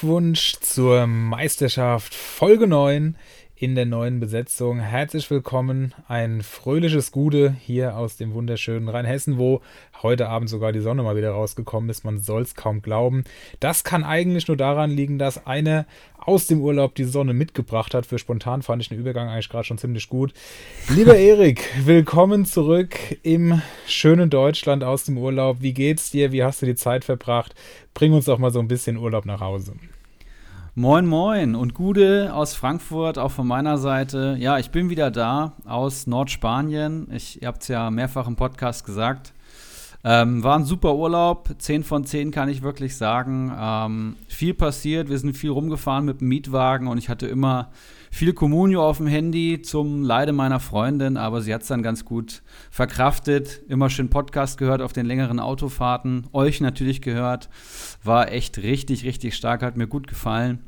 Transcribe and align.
Glückwunsch 0.00 0.54
zur 0.60 1.06
Meisterschaft 1.06 2.14
Folge 2.14 2.66
9 2.66 3.16
in 3.60 3.74
der 3.74 3.84
neuen 3.84 4.20
Besetzung. 4.20 4.80
Herzlich 4.80 5.30
willkommen, 5.30 5.92
ein 6.08 6.40
fröhliches 6.40 7.12
Gude 7.12 7.54
hier 7.60 7.94
aus 7.94 8.16
dem 8.16 8.32
wunderschönen 8.32 8.88
Rheinhessen, 8.88 9.36
wo 9.36 9.60
heute 10.02 10.30
Abend 10.30 10.48
sogar 10.48 10.72
die 10.72 10.80
Sonne 10.80 11.02
mal 11.02 11.16
wieder 11.16 11.32
rausgekommen 11.32 11.90
ist. 11.90 12.02
Man 12.02 12.18
soll 12.18 12.40
es 12.40 12.54
kaum 12.54 12.80
glauben. 12.80 13.24
Das 13.60 13.84
kann 13.84 14.02
eigentlich 14.02 14.48
nur 14.48 14.56
daran 14.56 14.90
liegen, 14.90 15.18
dass 15.18 15.46
einer 15.46 15.84
aus 16.16 16.46
dem 16.46 16.62
Urlaub 16.62 16.94
die 16.94 17.04
Sonne 17.04 17.34
mitgebracht 17.34 17.92
hat. 17.92 18.06
Für 18.06 18.18
spontan 18.18 18.62
fand 18.62 18.80
ich 18.80 18.88
den 18.88 18.98
Übergang 18.98 19.28
eigentlich 19.28 19.50
gerade 19.50 19.64
schon 19.64 19.76
ziemlich 19.76 20.08
gut. 20.08 20.32
Lieber 20.88 21.16
Erik, 21.18 21.68
willkommen 21.84 22.46
zurück 22.46 22.96
im 23.22 23.60
schönen 23.86 24.30
Deutschland 24.30 24.84
aus 24.84 25.04
dem 25.04 25.18
Urlaub. 25.18 25.58
Wie 25.60 25.74
geht's 25.74 26.10
dir? 26.10 26.32
Wie 26.32 26.42
hast 26.42 26.62
du 26.62 26.66
die 26.66 26.76
Zeit 26.76 27.04
verbracht? 27.04 27.54
Bring 27.92 28.14
uns 28.14 28.24
doch 28.24 28.38
mal 28.38 28.50
so 28.50 28.58
ein 28.60 28.68
bisschen 28.68 28.96
Urlaub 28.96 29.26
nach 29.26 29.40
Hause. 29.40 29.74
Moin, 30.76 31.04
moin 31.04 31.56
und 31.56 31.74
Gude 31.74 32.32
aus 32.32 32.54
Frankfurt, 32.54 33.18
auch 33.18 33.32
von 33.32 33.44
meiner 33.44 33.76
Seite. 33.76 34.36
Ja, 34.38 34.56
ich 34.60 34.70
bin 34.70 34.88
wieder 34.88 35.10
da 35.10 35.54
aus 35.64 36.06
Nordspanien. 36.06 37.08
Ich, 37.12 37.40
habt 37.44 37.62
es 37.62 37.68
ja 37.68 37.90
mehrfach 37.90 38.28
im 38.28 38.36
Podcast 38.36 38.86
gesagt. 38.86 39.32
Ähm, 40.04 40.44
war 40.44 40.56
ein 40.56 40.64
super 40.64 40.94
Urlaub, 40.94 41.50
10 41.58 41.82
von 41.82 42.04
10 42.04 42.30
kann 42.30 42.48
ich 42.48 42.62
wirklich 42.62 42.96
sagen. 42.96 43.52
Ähm, 43.58 44.16
viel 44.28 44.54
passiert, 44.54 45.08
wir 45.08 45.18
sind 45.18 45.36
viel 45.36 45.50
rumgefahren 45.50 46.04
mit 46.04 46.20
dem 46.20 46.28
Mietwagen 46.28 46.86
und 46.86 46.98
ich 46.98 47.08
hatte 47.08 47.26
immer 47.26 47.70
viel 48.10 48.32
Communio 48.32 48.84
auf 48.86 48.98
dem 48.98 49.06
Handy 49.06 49.62
zum 49.62 50.02
Leide 50.02 50.32
meiner 50.32 50.60
Freundin, 50.60 51.16
aber 51.16 51.40
sie 51.40 51.54
hat 51.54 51.62
es 51.62 51.68
dann 51.68 51.82
ganz 51.82 52.04
gut 52.04 52.42
verkraftet. 52.70 53.62
Immer 53.68 53.88
schön 53.88 54.10
Podcast 54.10 54.58
gehört 54.58 54.82
auf 54.82 54.92
den 54.92 55.06
längeren 55.06 55.40
Autofahrten, 55.40 56.26
euch 56.32 56.60
natürlich 56.60 57.00
gehört. 57.00 57.48
War 58.02 58.32
echt 58.32 58.58
richtig, 58.58 59.04
richtig 59.04 59.36
stark, 59.36 59.62
hat 59.62 59.76
mir 59.76 59.86
gut 59.86 60.08
gefallen. 60.08 60.64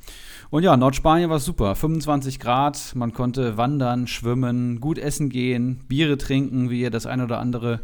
Und 0.51 0.63
ja, 0.63 0.77
Nordspanien 0.77 1.31
war 1.31 1.41
super. 1.41 1.75
25 1.75 2.39
Grad, 2.39 2.93
man 2.95 3.13
konnte 3.13 3.57
wandern, 3.57 4.07
schwimmen, 4.07 4.81
gut 4.81 4.99
essen 4.99 5.29
gehen, 5.29 5.81
Biere 5.89 6.19
trinken, 6.19 6.71
wie 6.71 6.81
ihr 6.81 6.91
das 6.91 7.07
ein 7.07 7.21
oder 7.21 7.39
andere 7.39 7.81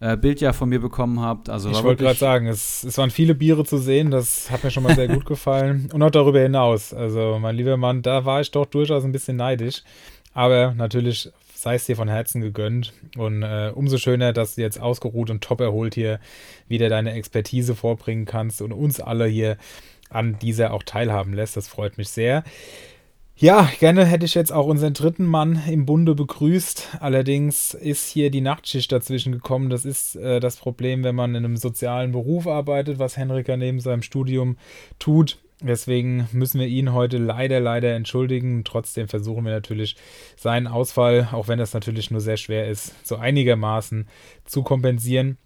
äh, 0.00 0.16
Bild 0.16 0.40
ja 0.40 0.52
von 0.52 0.68
mir 0.68 0.80
bekommen 0.80 1.20
habt. 1.20 1.48
Also 1.48 1.70
ich 1.70 1.82
wollte 1.82 2.04
gerade 2.04 2.18
sagen, 2.18 2.46
es, 2.46 2.84
es 2.84 2.98
waren 2.98 3.10
viele 3.10 3.34
Biere 3.34 3.64
zu 3.64 3.78
sehen, 3.78 4.10
das 4.10 4.50
hat 4.50 4.64
mir 4.64 4.70
schon 4.70 4.82
mal 4.82 4.94
sehr 4.94 5.08
gut 5.08 5.26
gefallen. 5.26 5.90
Und 5.92 6.02
auch 6.02 6.10
darüber 6.10 6.40
hinaus. 6.40 6.94
Also, 6.94 7.38
mein 7.40 7.56
lieber 7.56 7.76
Mann, 7.76 8.02
da 8.02 8.24
war 8.24 8.40
ich 8.40 8.50
doch 8.50 8.66
durchaus 8.66 9.04
ein 9.04 9.12
bisschen 9.12 9.36
neidisch. 9.36 9.82
Aber 10.34 10.72
natürlich 10.74 11.30
sei 11.54 11.74
es 11.74 11.86
dir 11.86 11.96
von 11.96 12.08
Herzen 12.08 12.40
gegönnt. 12.40 12.92
Und 13.16 13.42
äh, 13.42 13.72
umso 13.74 13.98
schöner, 13.98 14.32
dass 14.32 14.54
du 14.54 14.60
jetzt 14.60 14.80
ausgeruht 14.80 15.30
und 15.30 15.42
top 15.42 15.60
erholt 15.60 15.94
hier 15.94 16.20
wieder 16.68 16.88
deine 16.88 17.12
Expertise 17.12 17.74
vorbringen 17.74 18.24
kannst 18.24 18.62
und 18.62 18.72
uns 18.72 19.00
alle 19.00 19.26
hier 19.26 19.56
an 20.10 20.38
dieser 20.38 20.72
auch 20.72 20.84
teilhaben 20.84 21.32
lässt. 21.34 21.56
Das 21.56 21.66
freut 21.66 21.98
mich 21.98 22.08
sehr. 22.08 22.44
Ja, 23.40 23.70
gerne 23.78 24.04
hätte 24.04 24.26
ich 24.26 24.34
jetzt 24.34 24.52
auch 24.52 24.66
unseren 24.66 24.94
dritten 24.94 25.24
Mann 25.24 25.62
im 25.70 25.86
Bunde 25.86 26.16
begrüßt. 26.16 26.96
Allerdings 26.98 27.72
ist 27.72 28.08
hier 28.08 28.32
die 28.32 28.40
Nachtschicht 28.40 28.90
dazwischen 28.90 29.30
gekommen. 29.30 29.70
Das 29.70 29.84
ist 29.84 30.16
äh, 30.16 30.40
das 30.40 30.56
Problem, 30.56 31.04
wenn 31.04 31.14
man 31.14 31.36
in 31.36 31.44
einem 31.44 31.56
sozialen 31.56 32.10
Beruf 32.10 32.48
arbeitet, 32.48 32.98
was 32.98 33.16
Henrika 33.16 33.56
neben 33.56 33.78
seinem 33.78 34.02
Studium 34.02 34.56
tut. 34.98 35.38
Deswegen 35.60 36.28
müssen 36.32 36.58
wir 36.58 36.66
ihn 36.66 36.92
heute 36.92 37.18
leider, 37.18 37.60
leider 37.60 37.94
entschuldigen. 37.94 38.64
Trotzdem 38.64 39.06
versuchen 39.06 39.44
wir 39.44 39.52
natürlich 39.52 39.94
seinen 40.36 40.66
Ausfall, 40.66 41.28
auch 41.30 41.46
wenn 41.46 41.60
das 41.60 41.74
natürlich 41.74 42.10
nur 42.10 42.20
sehr 42.20 42.38
schwer 42.38 42.66
ist, 42.66 43.06
so 43.06 43.18
einigermaßen 43.18 44.08
zu 44.46 44.64
kompensieren. 44.64 45.38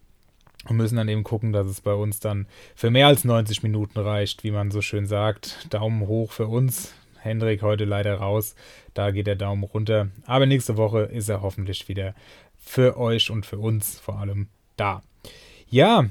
Und 0.67 0.79
müssen 0.79 0.97
dann 0.97 1.09
eben 1.09 1.25
gucken, 1.25 1.53
dass 1.53 1.67
es 1.67 1.83
bei 1.83 1.93
uns 1.93 2.21
dann 2.21 2.47
für 2.75 2.91
mehr 2.91 3.09
als 3.09 3.25
90 3.25 3.63
Minuten 3.63 3.99
reicht, 3.99 4.45
wie 4.45 4.53
man 4.53 4.71
so 4.71 4.81
schön 4.81 5.05
sagt. 5.05 5.67
Daumen 5.69 6.07
hoch 6.07 6.33
für 6.33 6.47
uns. 6.47 6.95
Hendrik 7.23 7.63
heute 7.63 7.85
leider 7.85 8.17
raus. 8.17 8.55
Da 8.95 9.11
geht 9.11 9.27
der 9.27 9.37
Daumen 9.37 9.65
runter. 9.65 10.09
Aber 10.27 10.47
nächste 10.47 10.77
Woche 10.77 11.03
ist 11.03 11.29
er 11.29 11.43
hoffentlich 11.43 11.89
wieder 11.89 12.15
für 12.59 12.97
euch 12.99 13.31
und 13.31 13.47
für 13.47 13.59
uns 13.59 13.99
vor 13.99 14.19
allem 14.19 14.49
da. 14.77 15.03
Ja, 15.69 16.07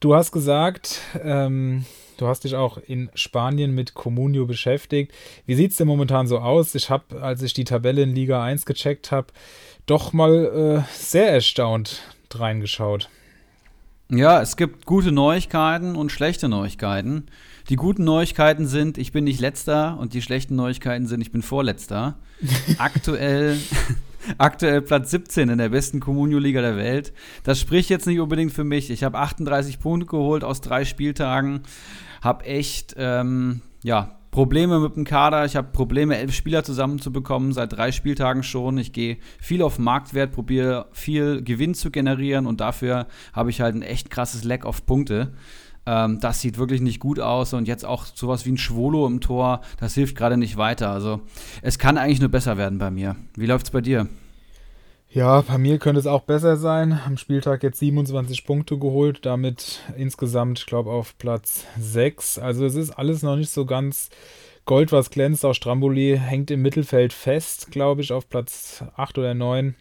du 0.00 0.14
hast 0.14 0.32
gesagt, 0.32 1.00
ähm, 1.22 1.86
du 2.18 2.26
hast 2.26 2.44
dich 2.44 2.54
auch 2.54 2.78
in 2.78 3.10
Spanien 3.14 3.74
mit 3.74 3.94
Comunio 3.94 4.46
beschäftigt. 4.46 5.12
Wie 5.46 5.54
sieht 5.54 5.72
es 5.72 5.76
denn 5.78 5.88
momentan 5.88 6.26
so 6.26 6.38
aus? 6.38 6.74
Ich 6.74 6.90
habe, 6.90 7.22
als 7.22 7.42
ich 7.42 7.54
die 7.54 7.64
Tabelle 7.64 8.02
in 8.02 8.14
Liga 8.14 8.42
1 8.42 8.66
gecheckt 8.66 9.10
habe, 9.10 9.28
doch 9.86 10.12
mal 10.12 10.84
äh, 10.86 10.94
sehr 10.94 11.30
erstaunt 11.30 12.02
reingeschaut. 12.32 13.08
Ja, 14.10 14.42
es 14.42 14.56
gibt 14.56 14.86
gute 14.86 15.12
Neuigkeiten 15.12 15.96
und 15.96 16.12
schlechte 16.12 16.48
Neuigkeiten. 16.48 17.26
Die 17.70 17.76
guten 17.76 18.04
Neuigkeiten 18.04 18.66
sind, 18.66 18.98
ich 18.98 19.10
bin 19.12 19.24
nicht 19.24 19.40
letzter 19.40 19.98
und 19.98 20.12
die 20.12 20.20
schlechten 20.20 20.54
Neuigkeiten 20.54 21.06
sind, 21.06 21.22
ich 21.22 21.32
bin 21.32 21.40
vorletzter. 21.40 22.16
aktuell, 22.78 23.58
aktuell 24.38 24.82
Platz 24.82 25.10
17 25.10 25.48
in 25.48 25.58
der 25.58 25.70
besten 25.70 26.00
Communio-Liga 26.00 26.60
der 26.60 26.76
Welt. 26.76 27.14
Das 27.42 27.58
spricht 27.58 27.88
jetzt 27.88 28.06
nicht 28.06 28.20
unbedingt 28.20 28.52
für 28.52 28.64
mich. 28.64 28.90
Ich 28.90 29.02
habe 29.02 29.18
38 29.18 29.80
Punkte 29.80 30.06
geholt 30.06 30.44
aus 30.44 30.60
drei 30.60 30.84
Spieltagen. 30.84 31.62
Habe 32.20 32.44
echt, 32.44 32.96
ähm, 32.98 33.62
ja, 33.82 34.18
Probleme 34.30 34.80
mit 34.80 34.96
dem 34.96 35.04
Kader. 35.04 35.44
Ich 35.44 35.54
habe 35.54 35.68
Probleme, 35.70 36.18
elf 36.18 36.34
Spieler 36.34 36.64
zusammenzubekommen, 36.64 37.52
seit 37.52 37.72
drei 37.72 37.92
Spieltagen 37.92 38.42
schon. 38.42 38.78
Ich 38.78 38.92
gehe 38.92 39.16
viel 39.38 39.62
auf 39.62 39.78
Marktwert, 39.78 40.32
probiere 40.32 40.88
viel 40.90 41.40
Gewinn 41.42 41.74
zu 41.74 41.92
generieren 41.92 42.46
und 42.46 42.60
dafür 42.60 43.06
habe 43.32 43.50
ich 43.50 43.60
halt 43.60 43.76
ein 43.76 43.82
echt 43.82 44.10
krasses 44.10 44.42
Lack 44.42 44.66
auf 44.66 44.84
Punkte. 44.86 45.32
Ähm, 45.86 46.20
das 46.20 46.40
sieht 46.40 46.58
wirklich 46.58 46.80
nicht 46.80 47.00
gut 47.00 47.20
aus 47.20 47.52
und 47.52 47.68
jetzt 47.68 47.84
auch 47.84 48.06
sowas 48.06 48.46
wie 48.46 48.52
ein 48.52 48.58
Schwolo 48.58 49.06
im 49.06 49.20
Tor, 49.20 49.60
das 49.78 49.94
hilft 49.94 50.16
gerade 50.16 50.36
nicht 50.36 50.56
weiter. 50.56 50.90
Also 50.90 51.20
es 51.62 51.78
kann 51.78 51.98
eigentlich 51.98 52.20
nur 52.20 52.30
besser 52.30 52.56
werden 52.56 52.78
bei 52.78 52.90
mir. 52.90 53.16
Wie 53.36 53.46
läuft 53.46 53.66
es 53.66 53.70
bei 53.70 53.80
dir? 53.80 54.08
Ja, 55.10 55.42
bei 55.42 55.58
mir 55.58 55.78
könnte 55.78 56.00
es 56.00 56.08
auch 56.08 56.22
besser 56.22 56.56
sein. 56.56 56.98
Am 57.06 57.16
Spieltag 57.18 57.62
jetzt 57.62 57.78
27 57.78 58.44
Punkte 58.44 58.78
geholt, 58.78 59.24
damit 59.24 59.80
insgesamt, 59.96 60.58
ich 60.58 60.66
glaube, 60.66 60.90
auf 60.90 61.16
Platz 61.18 61.66
6. 61.78 62.40
Also 62.40 62.66
es 62.66 62.74
ist 62.74 62.90
alles 62.90 63.22
noch 63.22 63.36
nicht 63.36 63.50
so 63.50 63.64
ganz 63.64 64.10
Gold, 64.64 64.90
was 64.90 65.10
glänzt. 65.10 65.44
Auch 65.44 65.54
Stramboli 65.54 66.18
hängt 66.20 66.50
im 66.50 66.62
Mittelfeld 66.62 67.12
fest, 67.12 67.70
glaube 67.70 68.00
ich, 68.00 68.12
auf 68.12 68.28
Platz 68.28 68.82
8 68.96 69.18
oder 69.18 69.34
9. 69.34 69.76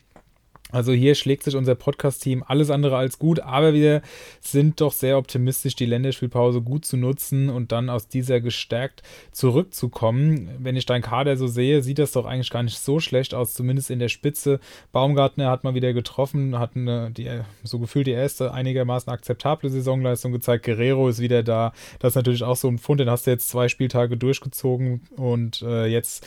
Also 0.74 0.92
hier 0.92 1.14
schlägt 1.14 1.44
sich 1.44 1.56
unser 1.56 1.76
Podcast-Team 1.76 2.44
alles 2.48 2.72
andere 2.72 2.98
als 2.98 3.20
gut, 3.20 3.40
aber 3.40 3.74
wir 3.76 4.02
sind 4.42 4.82
doch 4.82 4.92
sehr 4.92 5.20
optimistisch, 5.20 5.76
die 5.76 5.86
Länderspielpause 5.86 6.62
gut 6.62 6.84
zu 6.84 6.98
nutzen 6.98 7.50
und 7.50 7.72
dann 7.72 7.92
aus 7.92 8.08
dieser 8.08 8.42
gestärkt 8.42 9.04
zurückzukommen. 9.32 10.50
Wenn 10.58 10.76
ich 10.76 10.88
deinen 10.88 11.04
Kader 11.04 11.38
so 11.38 11.46
sehe, 11.46 11.84
sieht 11.84 12.00
das 12.00 12.12
doch 12.12 12.26
eigentlich 12.26 12.50
gar 12.50 12.64
nicht 12.64 12.80
so 12.80 13.00
schlecht 13.00 13.36
aus, 13.36 13.54
zumindest 13.54 13.92
in 13.92 14.00
der 14.00 14.10
Spitze. 14.10 14.60
Baumgartner 14.92 15.52
hat 15.52 15.64
mal 15.64 15.76
wieder 15.76 15.94
getroffen, 15.94 16.58
hat 16.58 16.76
eine, 16.76 17.12
die, 17.12 17.30
so 17.64 17.78
gefühlt 17.78 18.08
die 18.08 18.12
erste 18.12 18.52
einigermaßen 18.52 19.14
akzeptable 19.14 19.70
Saisonleistung 19.70 20.32
gezeigt. 20.32 20.66
Guerrero 20.66 21.08
ist 21.08 21.20
wieder 21.20 21.44
da. 21.44 21.72
Das 22.00 22.14
ist 22.14 22.16
natürlich 22.16 22.44
auch 22.44 22.56
so 22.56 22.68
ein 22.68 22.80
Fund, 22.80 23.00
den 23.00 23.12
hast 23.12 23.28
du 23.28 23.32
jetzt 23.32 23.48
zwei 23.48 23.68
Spieltage 23.68 24.18
durchgezogen 24.18 25.02
und 25.18 25.62
äh, 25.62 25.86
jetzt, 25.86 26.26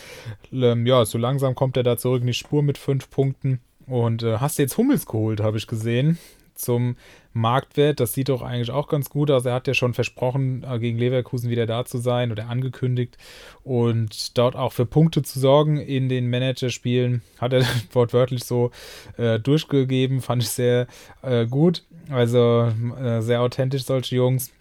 ähm, 0.53 0.87
ja, 0.87 1.05
so 1.05 1.19
langsam 1.19 1.57
kommt 1.57 1.77
er 1.77 1.83
da 1.83 1.97
zurück 1.97 2.21
in 2.21 2.29
die 2.29 2.35
Spur 2.35 2.63
mit 2.63 2.79
fünf 2.79 3.11
Punkten. 3.11 3.61
Und 3.87 4.23
äh, 4.23 4.39
hast 4.39 4.59
jetzt 4.59 4.77
Hummels 4.77 5.07
geholt, 5.07 5.41
habe 5.41 5.59
ich 5.59 5.67
gesehen, 5.67 6.19
zum 6.55 6.97
Marktwert. 7.33 8.01
Das 8.01 8.13
sieht 8.15 8.29
doch 8.29 8.43
eigentlich 8.43 8.71
auch 8.71 8.89
ganz 8.89 9.11
gut 9.11 9.31
aus. 9.31 9.45
Er 9.45 9.55
hat 9.55 9.69
ja 9.69 9.75
schon 9.75 9.95
versprochen, 9.95 10.65
äh, 10.69 10.79
gegen 10.79 10.99
Leverkusen 10.99 11.51
wieder 11.51 11.67
da 11.67 11.85
zu 11.85 11.99
sein 11.99 12.33
oder 12.33 12.49
angekündigt 12.49 13.17
und 13.63 14.37
dort 14.39 14.57
auch 14.57 14.73
für 14.73 14.87
Punkte 14.87 15.23
zu 15.23 15.39
sorgen 15.39 15.77
in 15.77 16.09
den 16.09 16.29
Managerspielen. 16.29 17.23
Hat 17.39 17.53
er 17.53 17.65
wortwörtlich 17.93 18.45
so 18.45 18.71
äh, 19.17 19.39
durchgegeben, 19.39 20.21
fand 20.21 20.43
ich 20.43 20.49
sehr 20.49 20.87
äh, 21.23 21.47
gut. 21.47 21.85
Also 22.11 22.73
äh, 23.01 23.21
sehr 23.21 23.43
authentisch, 23.43 23.85
solche 23.85 24.17
Jungs. 24.17 24.53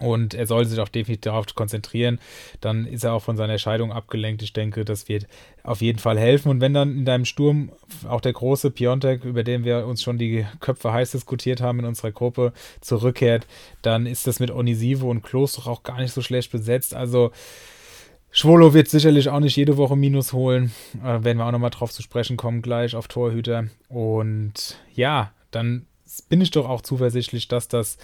Und 0.00 0.34
er 0.34 0.46
soll 0.46 0.64
sich 0.64 0.78
auch 0.80 0.88
definitiv 0.88 1.22
darauf 1.22 1.46
konzentrieren. 1.54 2.18
Dann 2.60 2.86
ist 2.86 3.04
er 3.04 3.12
auch 3.12 3.22
von 3.22 3.36
seiner 3.36 3.58
Scheidung 3.58 3.92
abgelenkt. 3.92 4.42
Ich 4.42 4.52
denke, 4.52 4.84
das 4.84 5.08
wird 5.08 5.26
auf 5.62 5.80
jeden 5.80 5.98
Fall 5.98 6.18
helfen. 6.18 6.50
Und 6.50 6.60
wenn 6.60 6.74
dann 6.74 6.96
in 6.96 7.04
deinem 7.04 7.24
Sturm 7.24 7.70
auch 8.08 8.20
der 8.20 8.32
große 8.32 8.70
Piontek, 8.70 9.24
über 9.24 9.44
den 9.44 9.64
wir 9.64 9.86
uns 9.86 10.02
schon 10.02 10.18
die 10.18 10.46
Köpfe 10.60 10.92
heiß 10.92 11.12
diskutiert 11.12 11.60
haben 11.60 11.80
in 11.80 11.84
unserer 11.84 12.12
Gruppe, 12.12 12.52
zurückkehrt, 12.80 13.46
dann 13.82 14.06
ist 14.06 14.26
das 14.26 14.40
mit 14.40 14.50
Onisivo 14.50 15.10
und 15.10 15.22
Klos 15.22 15.54
doch 15.54 15.66
auch 15.66 15.82
gar 15.82 16.00
nicht 16.00 16.12
so 16.12 16.22
schlecht 16.22 16.52
besetzt. 16.52 16.94
Also 16.94 17.32
Schwolo 18.30 18.74
wird 18.74 18.88
sicherlich 18.88 19.28
auch 19.28 19.40
nicht 19.40 19.56
jede 19.56 19.76
Woche 19.76 19.96
Minus 19.96 20.32
holen. 20.32 20.72
Äh, 21.02 21.24
werden 21.24 21.38
wir 21.38 21.46
auch 21.46 21.52
nochmal 21.52 21.70
drauf 21.70 21.92
zu 21.92 22.02
sprechen 22.02 22.36
kommen, 22.36 22.62
gleich 22.62 22.94
auf 22.94 23.08
Torhüter. 23.08 23.68
Und 23.88 24.78
ja, 24.94 25.32
dann 25.50 25.86
bin 26.28 26.40
ich 26.40 26.50
doch 26.50 26.68
auch 26.68 26.82
zuversichtlich, 26.82 27.48
dass 27.48 27.68
das 27.68 27.98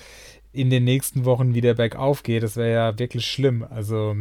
in 0.55 0.71
den 0.71 0.85
nächsten 0.85 1.25
Wochen 1.25 1.55
wieder 1.55 1.75
bergauf 1.75 2.23
geht. 2.23 2.43
Das 2.43 2.57
wäre 2.57 2.73
ja 2.73 2.99
wirklich 2.99 3.27
schlimm. 3.27 3.67
Also 3.69 4.17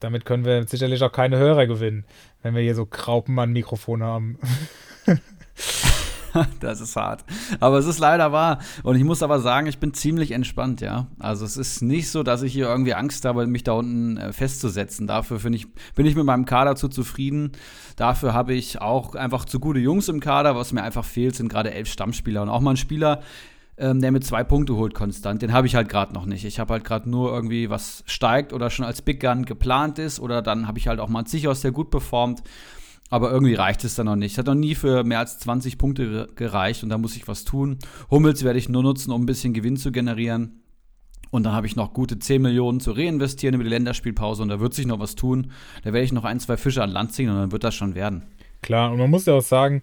damit 0.00 0.24
können 0.24 0.44
wir 0.44 0.66
sicherlich 0.66 1.02
auch 1.02 1.12
keine 1.12 1.36
Hörer 1.36 1.66
gewinnen, 1.66 2.04
wenn 2.42 2.54
wir 2.54 2.62
hier 2.62 2.74
so 2.74 2.86
Kraupenmann-Mikrofone 2.86 4.04
haben. 4.04 4.38
das 6.60 6.80
ist 6.80 6.96
hart. 6.96 7.24
Aber 7.60 7.78
es 7.78 7.86
ist 7.86 7.98
leider 7.98 8.32
wahr. 8.32 8.60
Und 8.82 8.96
ich 8.96 9.04
muss 9.04 9.22
aber 9.22 9.40
sagen, 9.40 9.66
ich 9.66 9.78
bin 9.78 9.92
ziemlich 9.92 10.30
entspannt, 10.30 10.80
ja. 10.80 11.08
Also 11.18 11.44
es 11.44 11.56
ist 11.56 11.82
nicht 11.82 12.10
so, 12.10 12.22
dass 12.22 12.42
ich 12.42 12.52
hier 12.52 12.68
irgendwie 12.68 12.94
Angst 12.94 13.24
habe, 13.24 13.46
mich 13.46 13.64
da 13.64 13.72
unten 13.72 14.16
äh, 14.16 14.32
festzusetzen. 14.32 15.06
Dafür 15.06 15.44
ich, 15.52 15.66
bin 15.94 16.06
ich 16.06 16.16
mit 16.16 16.24
meinem 16.24 16.44
Kader 16.44 16.76
zu 16.76 16.88
zufrieden. 16.88 17.52
Dafür 17.96 18.34
habe 18.34 18.54
ich 18.54 18.80
auch 18.80 19.14
einfach 19.14 19.44
zu 19.44 19.60
gute 19.60 19.80
Jungs 19.80 20.08
im 20.08 20.20
Kader. 20.20 20.56
Was 20.56 20.72
mir 20.72 20.82
einfach 20.82 21.04
fehlt, 21.04 21.34
sind 21.34 21.48
gerade 21.48 21.72
elf 21.72 21.88
Stammspieler. 21.88 22.42
Und 22.42 22.48
auch 22.48 22.60
mal 22.60 22.70
ein 22.70 22.76
Spieler, 22.76 23.20
ähm, 23.78 24.00
der 24.00 24.12
mit 24.12 24.24
zwei 24.24 24.44
Punkte 24.44 24.74
holt 24.76 24.94
konstant. 24.94 25.42
Den 25.42 25.52
habe 25.52 25.66
ich 25.66 25.74
halt 25.74 25.88
gerade 25.88 26.12
noch 26.12 26.26
nicht. 26.26 26.44
Ich 26.44 26.58
habe 26.58 26.74
halt 26.74 26.84
gerade 26.84 27.08
nur 27.08 27.32
irgendwie 27.32 27.70
was 27.70 28.02
steigt 28.06 28.52
oder 28.52 28.70
schon 28.70 28.84
als 28.84 29.02
Big 29.02 29.20
Gun 29.20 29.44
geplant 29.44 29.98
ist. 29.98 30.20
Oder 30.20 30.42
dann 30.42 30.66
habe 30.66 30.78
ich 30.78 30.88
halt 30.88 31.00
auch 31.00 31.08
mal 31.08 31.26
Sichos, 31.26 31.60
der 31.60 31.70
gut 31.70 31.90
performt. 31.90 32.42
Aber 33.10 33.30
irgendwie 33.30 33.54
reicht 33.54 33.84
es 33.84 33.94
dann 33.94 34.06
noch 34.06 34.16
nicht. 34.16 34.36
Hat 34.36 34.46
noch 34.46 34.54
nie 34.54 34.74
für 34.74 35.04
mehr 35.04 35.20
als 35.20 35.38
20 35.38 35.78
Punkte 35.78 36.28
gereicht 36.34 36.82
und 36.82 36.90
da 36.90 36.98
muss 36.98 37.16
ich 37.16 37.26
was 37.26 37.44
tun. 37.44 37.78
Hummels 38.10 38.44
werde 38.44 38.58
ich 38.58 38.68
nur 38.68 38.82
nutzen, 38.82 39.12
um 39.12 39.22
ein 39.22 39.26
bisschen 39.26 39.54
Gewinn 39.54 39.76
zu 39.76 39.92
generieren. 39.92 40.62
Und 41.30 41.44
dann 41.44 41.52
habe 41.52 41.66
ich 41.66 41.76
noch 41.76 41.92
gute 41.92 42.18
10 42.18 42.40
Millionen 42.40 42.80
zu 42.80 42.92
reinvestieren 42.92 43.54
über 43.54 43.64
die 43.64 43.70
Länderspielpause 43.70 44.42
und 44.42 44.48
da 44.48 44.60
wird 44.60 44.74
sich 44.74 44.86
noch 44.86 44.98
was 44.98 45.14
tun. 45.14 45.52
Da 45.82 45.92
werde 45.92 46.04
ich 46.04 46.12
noch 46.12 46.24
ein, 46.24 46.40
zwei 46.40 46.56
Fische 46.56 46.82
an 46.82 46.90
Land 46.90 47.12
ziehen 47.12 47.28
und 47.30 47.36
dann 47.36 47.52
wird 47.52 47.64
das 47.64 47.74
schon 47.74 47.94
werden. 47.94 48.24
Klar, 48.62 48.92
und 48.92 48.98
man 48.98 49.10
muss 49.10 49.26
ja 49.26 49.34
auch 49.34 49.42
sagen, 49.42 49.82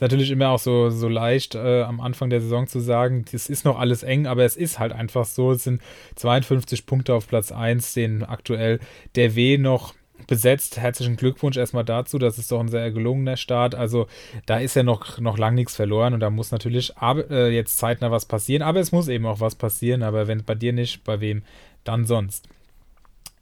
natürlich 0.00 0.30
immer 0.30 0.50
auch 0.50 0.58
so, 0.58 0.90
so 0.90 1.08
leicht 1.08 1.54
äh, 1.54 1.82
am 1.82 2.00
Anfang 2.00 2.30
der 2.30 2.40
Saison 2.40 2.66
zu 2.66 2.80
sagen, 2.80 3.24
das 3.32 3.48
ist 3.48 3.64
noch 3.64 3.78
alles 3.78 4.02
eng, 4.02 4.26
aber 4.26 4.44
es 4.44 4.56
ist 4.56 4.78
halt 4.78 4.92
einfach 4.92 5.24
so. 5.24 5.52
Es 5.52 5.64
sind 5.64 5.80
52 6.16 6.86
Punkte 6.86 7.14
auf 7.14 7.28
Platz 7.28 7.52
1, 7.52 7.94
den 7.94 8.24
aktuell 8.24 8.80
der 9.14 9.34
W 9.36 9.58
noch 9.58 9.94
besetzt. 10.26 10.78
Herzlichen 10.78 11.16
Glückwunsch 11.16 11.56
erstmal 11.56 11.84
dazu. 11.84 12.18
Das 12.18 12.38
ist 12.38 12.50
doch 12.50 12.60
ein 12.60 12.68
sehr 12.68 12.90
gelungener 12.90 13.36
Start. 13.36 13.74
Also 13.74 14.06
da 14.46 14.58
ist 14.58 14.74
ja 14.74 14.82
noch, 14.82 15.18
noch 15.18 15.38
lang 15.38 15.54
nichts 15.54 15.76
verloren 15.76 16.14
und 16.14 16.20
da 16.20 16.30
muss 16.30 16.50
natürlich 16.50 16.92
äh, 17.00 17.54
jetzt 17.54 17.78
zeitnah 17.78 18.10
was 18.10 18.24
passieren. 18.24 18.62
Aber 18.62 18.80
es 18.80 18.92
muss 18.92 19.08
eben 19.08 19.26
auch 19.26 19.40
was 19.40 19.54
passieren. 19.54 20.02
Aber 20.02 20.26
wenn 20.26 20.44
bei 20.44 20.54
dir 20.54 20.72
nicht, 20.72 21.04
bei 21.04 21.20
wem 21.20 21.42
dann 21.84 22.06
sonst? 22.06 22.48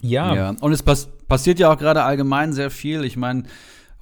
Ja. 0.01 0.35
ja. 0.35 0.55
Und 0.61 0.73
es 0.73 0.83
pass 0.83 1.09
passiert 1.29 1.59
ja 1.59 1.73
auch 1.73 1.79
gerade 1.79 2.03
allgemein 2.03 2.53
sehr 2.53 2.71
viel. 2.71 3.05
Ich 3.05 3.17
meine, 3.17 3.45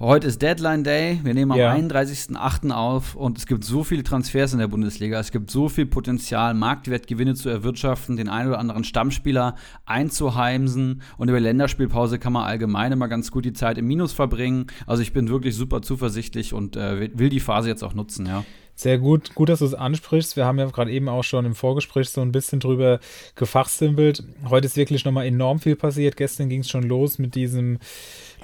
Heute 0.03 0.27
ist 0.27 0.41
Deadline 0.41 0.83
Day. 0.83 1.21
Wir 1.23 1.33
nehmen 1.33 1.53
am 1.53 1.57
ja. 1.57 1.73
31.08. 1.73 2.71
auf 2.71 3.15
und 3.15 3.37
es 3.37 3.45
gibt 3.45 3.63
so 3.63 3.85
viele 3.85 4.03
Transfers 4.03 4.51
in 4.51 4.59
der 4.59 4.67
Bundesliga. 4.67 5.17
Es 5.17 5.31
gibt 5.31 5.49
so 5.49 5.69
viel 5.69 5.85
Potenzial, 5.85 6.53
Marktwertgewinne 6.55 7.35
zu 7.35 7.47
erwirtschaften, 7.47 8.17
den 8.17 8.27
einen 8.27 8.49
oder 8.49 8.59
anderen 8.59 8.83
Stammspieler 8.83 9.55
einzuheimsen 9.85 11.03
und 11.17 11.29
über 11.29 11.39
Länderspielpause 11.39 12.19
kann 12.19 12.33
man 12.33 12.43
allgemein 12.43 12.91
immer 12.91 13.07
ganz 13.07 13.31
gut 13.31 13.45
die 13.45 13.53
Zeit 13.53 13.77
im 13.77 13.87
Minus 13.87 14.11
verbringen. 14.11 14.67
Also 14.87 15.01
ich 15.01 15.13
bin 15.13 15.29
wirklich 15.29 15.55
super 15.55 15.81
zuversichtlich 15.81 16.53
und 16.53 16.75
äh, 16.75 17.17
will 17.17 17.29
die 17.29 17.39
Phase 17.39 17.69
jetzt 17.69 17.81
auch 17.81 17.93
nutzen, 17.93 18.25
ja. 18.25 18.43
Sehr 18.75 18.97
gut, 18.97 19.35
gut, 19.35 19.49
dass 19.49 19.59
du 19.59 19.65
es 19.65 19.75
ansprichst. 19.75 20.35
Wir 20.35 20.45
haben 20.45 20.57
ja 20.57 20.65
gerade 20.65 20.91
eben 20.91 21.07
auch 21.07 21.23
schon 21.23 21.45
im 21.45 21.53
Vorgespräch 21.53 22.09
so 22.09 22.21
ein 22.21 22.31
bisschen 22.31 22.59
drüber 22.59 22.99
gefachsimpelt. 23.35 24.23
Heute 24.49 24.65
ist 24.65 24.75
wirklich 24.75 25.05
nochmal 25.05 25.27
enorm 25.27 25.59
viel 25.59 25.75
passiert. 25.75 26.17
Gestern 26.17 26.49
ging 26.49 26.61
es 26.61 26.69
schon 26.69 26.83
los 26.83 27.19
mit 27.19 27.35
diesem 27.35 27.77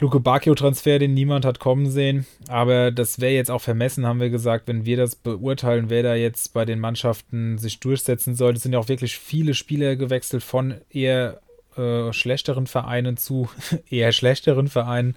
Luke 0.01 0.19
Bacchio-Transfer, 0.19 0.98
den 1.00 1.13
niemand 1.13 1.46
hat 1.46 1.60
kommen 1.60 1.90
sehen. 1.90 2.25
Aber 2.48 2.92
das 2.92 3.19
wäre 3.19 3.34
jetzt 3.34 3.51
auch 3.51 3.62
vermessen, 3.62 4.06
haben 4.06 4.22
wir 4.22 4.30
gesagt, 4.30 4.68
wenn 4.68 4.86
wir 4.86 4.98
das 4.98 5.16
beurteilen, 5.16 5.90
wer 5.90 6.04
da 6.04 6.16
jetzt 6.16 6.54
bei 6.54 6.63
den 6.63 6.80
Mannschaften 6.80 7.57
sich 7.57 7.80
durchsetzen 7.80 8.36
soll. 8.36 8.54
Es 8.54 8.63
sind 8.63 8.74
ja 8.74 8.80
auch 8.80 8.88
wirklich 8.88 9.18
viele 9.18 9.54
Spieler 9.54 9.96
gewechselt 9.98 10.44
von 10.44 10.75
eher 10.90 11.42
äh, 11.77 12.12
schlechteren 12.13 12.68
Vereinen 12.68 13.18
zu 13.18 13.50
eher 13.89 14.12
schlechteren 14.12 14.68
Vereinen. 14.68 15.16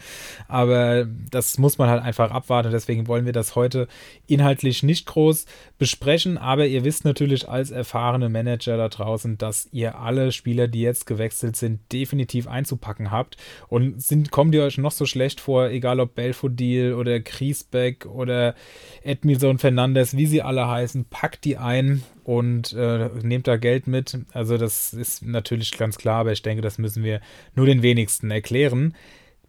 Aber 0.49 1.06
das 1.31 1.58
muss 1.58 1.78
man 1.78 1.88
halt 1.88 2.02
einfach 2.02 2.31
abwarten. 2.31 2.70
Deswegen 2.70 3.06
wollen 3.06 3.26
wir 3.26 3.32
das 3.32 3.56
heute 3.56 3.88
inhaltlich 4.26 4.82
nicht 4.82 5.06
groß 5.06 5.46
besprechen. 5.78 6.38
Aber 6.38 6.66
ihr 6.66 6.84
wisst 6.84 7.04
natürlich 7.04 7.49
als 7.49 7.70
erfahrene 7.70 8.28
Manager 8.28 8.76
da 8.76 8.88
draußen, 8.88 9.38
dass 9.38 9.69
ihr 9.72 9.99
alle 9.99 10.32
Spieler, 10.32 10.69
die 10.69 10.82
jetzt 10.82 11.06
gewechselt 11.06 11.56
sind, 11.56 11.81
definitiv 11.93 12.46
einzupacken 12.46 13.10
habt. 13.10 13.37
Und 13.69 14.02
sind, 14.02 14.31
kommen 14.31 14.52
die 14.52 14.60
euch 14.60 14.78
noch 14.78 14.93
so 14.93 15.06
schlecht 15.06 15.40
vor, 15.40 15.69
egal 15.69 16.00
ob 16.00 16.14
Belfodil 16.14 16.94
oder 16.94 17.20
Griesbeck 17.20 18.06
oder 18.06 18.54
Edmilson 19.02 19.58
Fernandes, 19.58 20.16
wie 20.16 20.26
sie 20.26 20.43
alle 20.43 20.69
heißen, 20.69 21.06
packt 21.06 21.44
die 21.44 21.56
ein 21.56 22.02
und 22.24 22.72
äh, 22.72 23.08
nehmt 23.22 23.46
da 23.46 23.56
Geld 23.56 23.86
mit. 23.86 24.19
Also 24.32 24.58
das 24.58 24.92
ist 24.92 25.24
natürlich 25.24 25.76
ganz 25.76 25.98
klar, 25.98 26.20
aber 26.20 26.32
ich 26.32 26.42
denke, 26.42 26.62
das 26.62 26.78
müssen 26.78 27.04
wir 27.04 27.20
nur 27.54 27.66
den 27.66 27.82
wenigsten 27.82 28.30
erklären. 28.30 28.94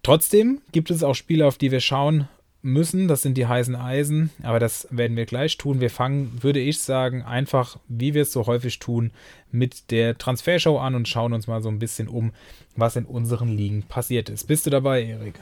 Trotzdem 0.02 0.62
gibt 0.72 0.92
es 0.92 1.04
auch 1.04 1.14
Spiele, 1.14 1.46
auf 1.46 1.58
die 1.58 1.72
wir 1.72 1.80
schauen 1.80 2.28
müssen. 2.62 3.08
Das 3.08 3.22
sind 3.22 3.38
die 3.38 3.46
heißen 3.46 3.76
Eisen, 3.76 4.32
aber 4.42 4.60
das 4.60 4.88
werden 4.90 5.16
wir 5.16 5.26
gleich 5.26 5.58
tun. 5.58 5.82
Wir 5.82 5.90
fangen, 5.90 6.42
würde 6.42 6.60
ich 6.60 6.80
sagen, 6.80 7.22
einfach, 7.22 7.78
wie 7.88 8.14
wir 8.14 8.24
es 8.24 8.32
so 8.32 8.48
häufig 8.48 8.80
tun, 8.80 9.12
mit 9.52 9.92
der 9.92 10.18
Transfershow 10.18 10.80
an 10.80 10.96
und 10.96 11.08
schauen 11.08 11.34
uns 11.34 11.48
mal 11.48 11.62
so 11.62 11.70
ein 11.70 11.80
bisschen 11.80 12.08
um, 12.08 12.32
was 12.76 12.96
in 12.96 13.06
unseren 13.06 13.50
Ligen 13.50 13.84
passiert 13.84 14.30
ist. 14.30 14.48
Bist 14.48 14.66
du 14.66 14.70
dabei, 14.70 15.04
Erik? 15.04 15.40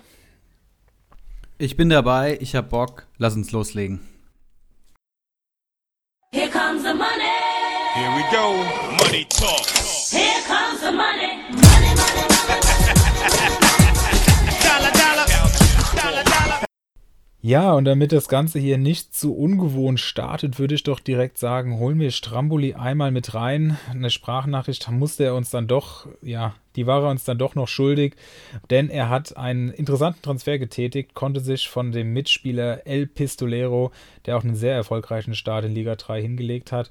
Ich 1.57 1.77
bin 1.77 1.89
dabei, 1.89 2.38
ich 2.42 2.56
habe 2.56 2.68
Bock. 2.68 3.07
Lass 3.18 3.36
uns 3.36 3.51
loslegen. 3.51 4.01
Here 6.34 6.50
comes 6.50 6.84
the. 6.84 6.91
Here 7.94 8.10
we 8.16 8.24
go. 8.32 8.54
Money 9.04 9.26
talk. 9.26 9.68
Here 9.68 10.42
comes 10.48 10.80
the 10.80 10.94
money. 10.94 11.44
Money, 11.50 11.92
money, 12.00 12.24
money. 12.24 12.62
dollar, 14.64 14.92
dollar. 14.94 15.26
Dollar, 15.94 16.24
dollar. 16.24 16.66
Ja, 17.42 17.74
und 17.74 17.84
damit 17.84 18.14
das 18.14 18.30
Ganze 18.30 18.60
hier 18.60 18.78
nicht 18.78 19.14
zu 19.14 19.36
ungewohnt 19.36 20.00
startet, 20.00 20.58
würde 20.58 20.76
ich 20.76 20.84
doch 20.84 21.02
direkt 21.02 21.38
sagen, 21.38 21.80
holen 21.80 22.00
wir 22.00 22.12
Stramboli 22.12 22.76
einmal 22.76 23.12
mit 23.12 23.34
rein. 23.34 23.78
Eine 23.90 24.10
Sprachnachricht 24.10 24.90
musste 24.90 25.26
er 25.26 25.36
uns 25.36 25.50
dann 25.50 25.68
doch, 25.68 26.08
ja, 26.22 26.56
die 26.78 26.88
war 26.88 27.04
er 27.04 27.10
uns 27.10 27.26
dann 27.26 27.40
doch 27.40 27.56
noch 27.56 27.68
schuldig, 27.68 28.16
denn 28.70 28.90
er 28.90 29.10
hat 29.10 29.36
einen 29.36 29.70
interessanten 29.70 30.22
Transfer 30.22 30.60
getätigt, 30.60 31.14
konnte 31.14 31.42
sich 31.42 31.68
von 31.68 31.92
dem 31.92 32.14
Mitspieler 32.14 32.88
El 32.88 33.08
Pistolero, 33.08 33.92
der 34.26 34.38
auch 34.38 34.46
einen 34.46 34.56
sehr 34.56 34.76
erfolgreichen 34.76 35.36
Start 35.36 35.66
in 35.66 35.76
Liga 35.76 35.98
3 35.98 36.22
hingelegt 36.22 36.72
hat, 36.72 36.90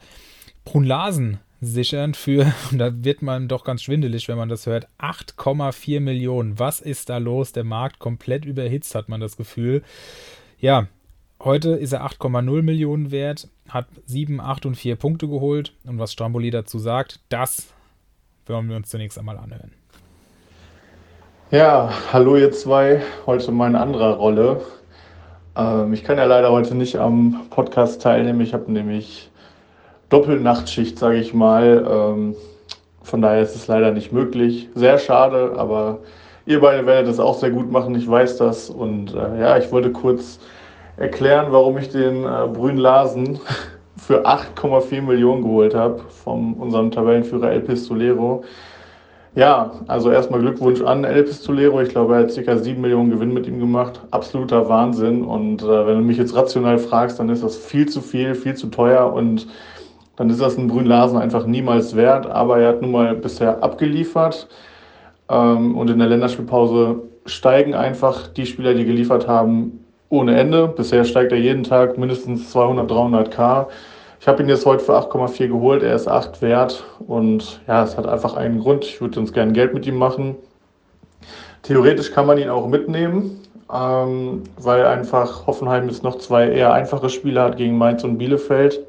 Brunlasen 0.65 1.41
sichern 1.61 2.15
für, 2.15 2.53
und 2.71 2.79
da 2.79 2.91
wird 3.05 3.23
man 3.23 3.49
doch 3.49 3.65
ganz 3.65 3.83
schwindelig, 3.83 4.29
wenn 4.29 4.39
man 4.39 4.49
das 4.49 4.67
hört, 4.67 4.89
8,4 4.99 6.01
Millionen. 6.01 6.59
Was 6.59 6.81
ist 6.81 7.09
da 7.09 7.19
los? 7.19 7.53
Der 7.53 7.65
Markt 7.65 7.99
komplett 7.99 8.45
überhitzt, 8.45 8.95
hat 8.95 9.09
man 9.09 9.21
das 9.21 9.37
Gefühl. 9.37 9.83
Ja, 10.59 10.87
heute 11.43 11.71
ist 11.71 11.93
er 11.93 12.05
8,0 12.07 12.63
Millionen 12.63 13.11
wert, 13.11 13.49
hat 13.69 13.87
7, 14.07 14.41
8 14.41 14.67
und 14.67 14.75
4 14.77 14.97
Punkte 14.97 15.29
geholt. 15.29 15.75
Und 15.85 15.99
was 15.99 16.13
Stramboli 16.13 16.51
dazu 16.51 16.79
sagt, 16.79 17.21
das 17.29 17.69
wollen 18.47 18.69
wir 18.69 18.77
uns 18.77 18.89
zunächst 18.89 19.19
einmal 19.19 19.39
anhören. 19.39 19.73
Ja, 21.51 21.93
hallo 22.13 22.37
ihr 22.37 22.53
zwei. 22.53 23.03
Heute 23.27 23.51
mal 23.51 23.69
in 23.69 23.75
anderer 23.75 24.15
Rolle. 24.15 24.61
Ähm, 25.57 25.93
ich 25.93 26.05
kann 26.05 26.17
ja 26.17 26.25
leider 26.25 26.53
heute 26.53 26.77
nicht 26.77 26.97
am 26.97 27.47
Podcast 27.51 28.03
teilnehmen. 28.03 28.41
Ich 28.41 28.55
habe 28.55 28.71
nämlich 28.71 29.30
Doppelnachtschicht, 30.11 30.99
sage 30.99 31.17
ich 31.17 31.33
mal. 31.33 31.87
Ähm, 31.89 32.35
von 33.03 33.23
daher 33.23 33.43
ist 33.43 33.57
es 33.57 33.67
leider 33.67 33.93
nicht 33.93 34.13
möglich. 34.13 34.69
Sehr 34.75 34.99
schade, 34.99 35.53
aber 35.57 35.99
ihr 36.47 36.61
beide 36.61 36.85
werdet 36.87 37.09
das 37.09 37.21
auch 37.21 37.39
sehr 37.39 37.51
gut 37.51 37.71
machen. 37.71 37.95
Ich 37.95 38.09
weiß 38.09 38.37
das. 38.37 38.69
Und 38.69 39.15
äh, 39.15 39.41
ja, 39.41 39.57
ich 39.57 39.73
wollte 39.73 39.91
kurz 39.91 40.39
erklären, 40.97 41.47
warum 41.51 41.79
ich 41.79 41.89
den 41.89 42.25
äh, 42.25 42.49
Brün 42.53 42.77
Larsen 42.77 43.41
für 43.97 44.27
8,4 44.27 45.01
Millionen 45.03 45.43
geholt 45.43 45.75
habe 45.75 46.01
von 46.25 46.55
unserem 46.55 46.91
Tabellenführer 46.91 47.53
El 47.53 47.61
Pistolero. 47.61 48.45
Ja, 49.37 49.71
also 49.87 50.11
erstmal 50.11 50.41
Glückwunsch 50.41 50.83
an 50.83 51.05
El 51.05 51.23
Pistolero. 51.23 51.81
Ich 51.81 51.91
glaube, 51.91 52.17
er 52.17 52.23
hat 52.23 52.35
ca. 52.35 52.57
7 52.57 52.81
Millionen 52.81 53.11
Gewinn 53.11 53.33
mit 53.33 53.47
ihm 53.47 53.61
gemacht. 53.61 54.01
Absoluter 54.11 54.69
Wahnsinn. 54.69 55.25
Und 55.25 55.63
äh, 55.63 55.87
wenn 55.87 55.99
du 55.99 56.03
mich 56.03 56.19
jetzt 56.19 56.35
rational 56.35 56.79
fragst, 56.79 57.21
dann 57.21 57.29
ist 57.29 57.45
das 57.45 57.57
viel 57.57 57.89
zu 57.89 58.01
viel, 58.01 58.35
viel 58.35 58.55
zu 58.55 58.67
teuer 58.67 59.13
und 59.13 59.47
dann 60.21 60.29
ist 60.29 60.43
das 60.43 60.59
ein 60.59 60.69
Brünn-Larsen 60.69 61.17
einfach 61.17 61.47
niemals 61.47 61.97
wert. 61.97 62.27
Aber 62.27 62.59
er 62.59 62.69
hat 62.69 62.83
nun 62.83 62.91
mal 62.91 63.15
bisher 63.15 63.63
abgeliefert. 63.63 64.49
Ähm, 65.31 65.79
und 65.79 65.89
in 65.89 65.99
der 65.99 66.09
Länderspielpause 66.09 67.05
steigen 67.25 67.73
einfach 67.73 68.29
die 68.29 68.45
Spieler, 68.45 68.75
die 68.75 68.85
geliefert 68.85 69.27
haben, 69.27 69.83
ohne 70.11 70.39
Ende. 70.39 70.69
Bisher 70.69 71.07
steigt 71.07 71.33
er 71.33 71.39
jeden 71.39 71.63
Tag 71.63 71.97
mindestens 71.97 72.51
200, 72.51 72.91
300 72.91 73.31
K. 73.31 73.69
Ich 74.21 74.29
habe 74.29 74.43
ihn 74.43 74.51
jetzt 74.51 74.67
heute 74.67 74.85
für 74.85 74.93
8,4 74.93 75.49
geholt. 75.49 75.83
Er 75.83 75.95
ist 75.95 76.07
8 76.07 76.43
wert 76.43 76.85
und 77.09 77.63
ja, 77.67 77.83
es 77.83 77.97
hat 77.97 78.07
einfach 78.07 78.35
einen 78.35 78.61
Grund. 78.61 78.85
Ich 78.85 79.01
würde 79.01 79.19
uns 79.19 79.33
gerne 79.33 79.53
Geld 79.53 79.73
mit 79.73 79.87
ihm 79.87 79.97
machen. 79.97 80.37
Theoretisch 81.63 82.13
kann 82.13 82.27
man 82.27 82.37
ihn 82.37 82.51
auch 82.51 82.69
mitnehmen, 82.69 83.41
ähm, 83.75 84.43
weil 84.61 84.85
einfach 84.85 85.47
Hoffenheim 85.47 85.89
jetzt 85.89 86.05
noch 86.05 86.19
zwei 86.19 86.51
eher 86.51 86.75
einfache 86.75 87.09
Spiele 87.09 87.41
hat 87.41 87.57
gegen 87.57 87.79
Mainz 87.79 88.05
und 88.05 88.19
Bielefeld 88.19 88.81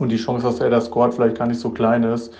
und 0.00 0.10
die 0.10 0.16
Chance, 0.16 0.44
dass 0.44 0.60
er 0.60 0.70
das 0.70 0.86
scoret, 0.86 1.14
vielleicht 1.14 1.38
gar 1.38 1.46
nicht 1.46 1.60
so 1.60 1.70
klein 1.70 2.02
ist. 2.02 2.32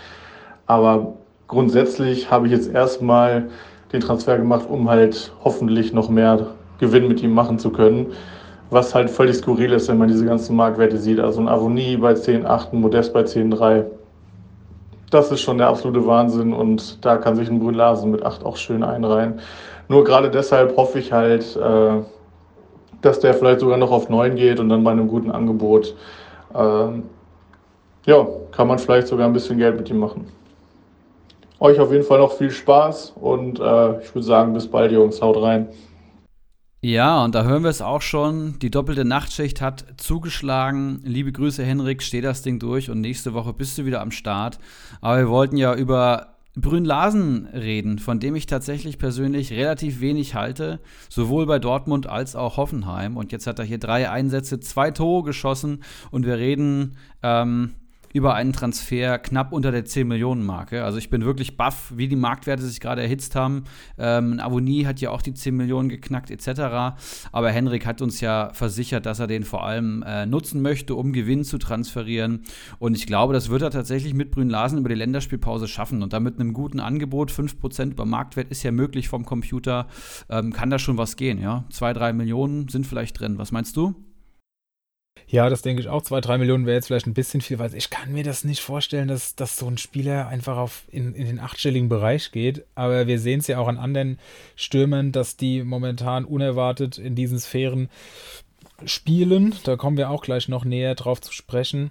Aber 0.67 1.15
grundsätzlich 1.47 2.31
habe 2.31 2.47
ich 2.47 2.53
jetzt 2.53 2.73
erstmal 2.73 3.49
den 3.93 4.01
Transfer 4.01 4.37
gemacht, 4.37 4.67
um 4.69 4.89
halt 4.89 5.33
hoffentlich 5.45 5.93
noch 5.93 6.09
mehr 6.09 6.47
Gewinn 6.79 7.09
mit 7.09 7.23
ihm 7.23 7.33
machen 7.33 7.59
zu 7.59 7.71
können. 7.71 8.13
was 8.71 8.95
halt 8.95 9.11
völlig 9.11 9.37
skurril 9.37 9.73
ist, 9.73 9.89
wenn 9.89 9.99
man 9.99 10.09
diese 10.09 10.25
ganzen 10.25 10.55
Marktwerte 10.57 10.97
sieht. 10.97 11.19
Also 11.19 11.41
ein 11.41 11.49
Avonie 11.49 11.97
bei 11.97 12.13
10,8, 12.13 12.73
ein 12.73 12.81
Modest 12.81 13.13
bei 13.13 13.23
10,3. 13.23 13.85
Das 15.11 15.33
ist 15.33 15.41
schon 15.41 15.59
der 15.59 15.67
absolute 15.67 16.07
Wahnsinn 16.07 16.53
und 16.53 17.05
da 17.05 17.17
kann 17.17 17.35
sich 17.35 17.51
ein 17.51 17.59
Brünlasen 17.59 18.13
mit 18.13 18.25
8 18.25 18.45
auch 18.45 18.57
schön 18.57 18.85
einreihen. 18.85 19.41
Nur 19.89 20.05
gerade 20.05 20.31
deshalb 20.31 20.77
hoffe 20.77 21.01
ich 21.01 21.13
halt, 21.13 21.57
äh, 21.57 22.03
dass 23.03 23.19
der 23.19 23.35
vielleicht 23.35 23.59
sogar 23.59 23.77
noch 23.77 23.91
auf 23.91 24.09
9 24.09 24.37
geht 24.37 24.61
und 24.61 24.69
dann 24.69 24.85
bei 24.85 24.93
einem 24.93 25.09
guten 25.09 25.33
Angebot, 25.33 25.97
äh, 26.55 26.89
ja, 28.07 28.27
kann 28.53 28.69
man 28.69 28.79
vielleicht 28.79 29.09
sogar 29.09 29.27
ein 29.27 29.33
bisschen 29.33 29.59
Geld 29.59 29.77
mit 29.77 29.91
ihm 29.91 29.99
machen. 29.99 30.27
Euch 31.59 31.79
auf 31.79 31.93
jeden 31.93 32.05
Fall 32.05 32.19
noch 32.19 32.33
viel 32.33 32.51
Spaß 32.51 33.15
und 33.21 33.61
äh, 33.61 34.01
ich 34.01 34.15
würde 34.15 34.23
sagen, 34.23 34.55
bis 34.55 34.67
bald, 34.67 34.93
Jungs. 34.93 35.21
Haut 35.21 35.43
rein. 35.43 35.69
Ja, 36.83 37.23
und 37.23 37.35
da 37.35 37.45
hören 37.45 37.63
wir 37.63 37.69
es 37.69 37.83
auch 37.83 38.01
schon. 38.01 38.59
Die 38.61 38.71
doppelte 38.71 39.05
Nachtschicht 39.05 39.61
hat 39.61 39.85
zugeschlagen. 39.99 41.03
Liebe 41.05 41.31
Grüße, 41.31 41.63
Henrik, 41.63 42.03
steh 42.03 42.23
das 42.23 42.41
Ding 42.41 42.59
durch 42.59 42.89
und 42.89 43.03
nächste 43.03 43.35
Woche 43.35 43.53
bist 43.53 43.77
du 43.77 43.85
wieder 43.85 44.01
am 44.01 44.11
Start. 44.11 44.59
Aber 45.03 45.19
wir 45.19 45.29
wollten 45.29 45.59
ja 45.59 45.75
über 45.75 46.39
Brünn 46.57 46.87
Larsen 46.87 47.47
reden, 47.53 47.99
von 47.99 48.19
dem 48.19 48.35
ich 48.35 48.47
tatsächlich 48.47 48.99
persönlich 48.99 49.53
relativ 49.53 50.01
wenig 50.01 50.35
halte, 50.35 50.81
sowohl 51.11 51.45
bei 51.45 51.59
Dortmund 51.59 52.09
als 52.09 52.35
auch 52.35 52.57
Hoffenheim. 52.57 53.19
Und 53.19 53.31
jetzt 53.31 53.47
hat 53.47 53.59
er 53.59 53.67
hier 53.67 53.79
drei 53.79 54.09
Einsätze, 54.11 54.59
zwei 54.59 54.91
Tore 54.91 55.25
geschossen 55.25 55.83
und 56.11 56.25
wir 56.25 56.39
reden 56.39 56.97
ähm, 57.23 57.75
über 58.13 58.35
einen 58.35 58.53
Transfer 58.53 59.19
knapp 59.19 59.53
unter 59.53 59.71
der 59.71 59.85
10-Millionen-Marke. 59.85 60.85
Also 60.85 60.99
ich 60.99 61.11
bin 61.11 61.25
wirklich 61.25 61.57
baff, 61.57 61.93
wie 61.95 62.09
die 62.09 62.17
Marktwerte 62.17 62.63
sich 62.63 62.81
gerade 62.81 63.03
erhitzt 63.03 63.37
haben. 63.37 63.65
Ähm, 63.99 64.41
Avonie 64.41 64.87
hat 64.87 65.01
ja 65.01 65.11
auch 65.11 65.23
die 65.23 65.35
10 65.35 65.57
Millionen 65.57 65.89
geknackt 65.89 66.31
etc. 66.31 66.97
Aber 67.33 67.51
Henrik 67.51 67.87
hat 67.87 68.03
uns 68.03 68.21
ja 68.21 68.51
versichert, 68.53 69.07
dass 69.07 69.21
er 69.21 69.27
den 69.27 69.45
vor 69.45 69.65
allem 69.65 70.03
äh, 70.07 70.27
nutzen 70.27 70.61
möchte, 70.63 70.95
um 70.95 71.13
Gewinn 71.13 71.45
zu 71.45 71.59
transferieren. 71.59 72.43
Und 72.79 72.97
ich 72.97 73.07
glaube, 73.07 73.33
das 73.33 73.49
wird 73.49 73.63
er 73.63 73.71
tatsächlich 73.71 74.15
mit 74.15 74.31
Brünn 74.33 74.51
Larsen 74.51 74.79
über 74.79 74.89
die 74.89 74.95
Länderspielpause 74.97 75.69
schaffen. 75.69 76.03
Und 76.03 76.13
damit 76.13 76.41
einem 76.41 76.53
guten 76.53 76.81
Angebot, 76.81 77.31
5% 77.31 77.93
über 77.93 78.07
Marktwert 78.07 78.51
ist 78.51 78.63
ja 78.63 78.73
möglich 78.73 79.09
vom 79.09 79.25
Computer, 79.25 79.87
ähm, 80.29 80.53
kann 80.53 80.71
da 80.71 80.79
schon 80.79 80.99
was 80.99 81.17
gehen. 81.17 81.41
Ja? 81.41 81.65
2, 81.71 81.93
3 81.93 82.13
Millionen 82.13 82.69
sind 82.69 82.87
vielleicht 82.87 83.21
drin. 83.21 83.39
Was 83.39 83.53
meinst 83.53 83.77
du? 83.77 83.95
Ja, 85.29 85.49
das 85.49 85.63
denke 85.63 85.83
ich 85.83 85.89
auch. 85.89 86.03
Zwei, 86.03 86.21
drei 86.21 86.39
Millionen 86.39 86.67
wäre 86.67 86.77
jetzt 86.77 86.87
vielleicht 86.87 87.07
ein 87.07 87.15
bisschen 87.15 87.41
viel, 87.41 87.59
weil 87.59 87.75
ich 87.75 87.91
kann 87.91 88.13
mir 88.13 88.25
das 88.25 88.45
nicht 88.45 88.61
vorstellen, 88.61 89.09
dass, 89.09 89.35
dass 89.37 89.57
so 89.57 89.67
ein 89.67 89.79
Spieler 89.79 90.29
einfach 90.29 90.57
auf 90.57 90.85
in, 90.91 91.15
in 91.15 91.27
den 91.27 91.39
achtstelligen 91.39 91.89
Bereich 91.89 92.33
geht. 92.33 92.65
Aber 92.75 93.07
wir 93.07 93.19
sehen 93.19 93.41
es 93.41 93.47
ja 93.47 93.59
auch 93.59 93.69
an 93.69 93.79
anderen 93.79 94.19
Stürmern, 94.57 95.13
dass 95.13 95.37
die 95.37 95.63
momentan 95.63 96.25
unerwartet 96.25 96.99
in 96.99 97.15
diesen 97.15 97.39
Sphären 97.39 97.89
spielen. 98.85 99.55
Da 99.65 99.77
kommen 99.77 99.97
wir 99.97 100.11
auch 100.11 100.23
gleich 100.23 100.49
noch 100.49 100.65
näher 100.65 100.95
drauf 100.95 101.21
zu 101.21 101.33
sprechen. 101.33 101.91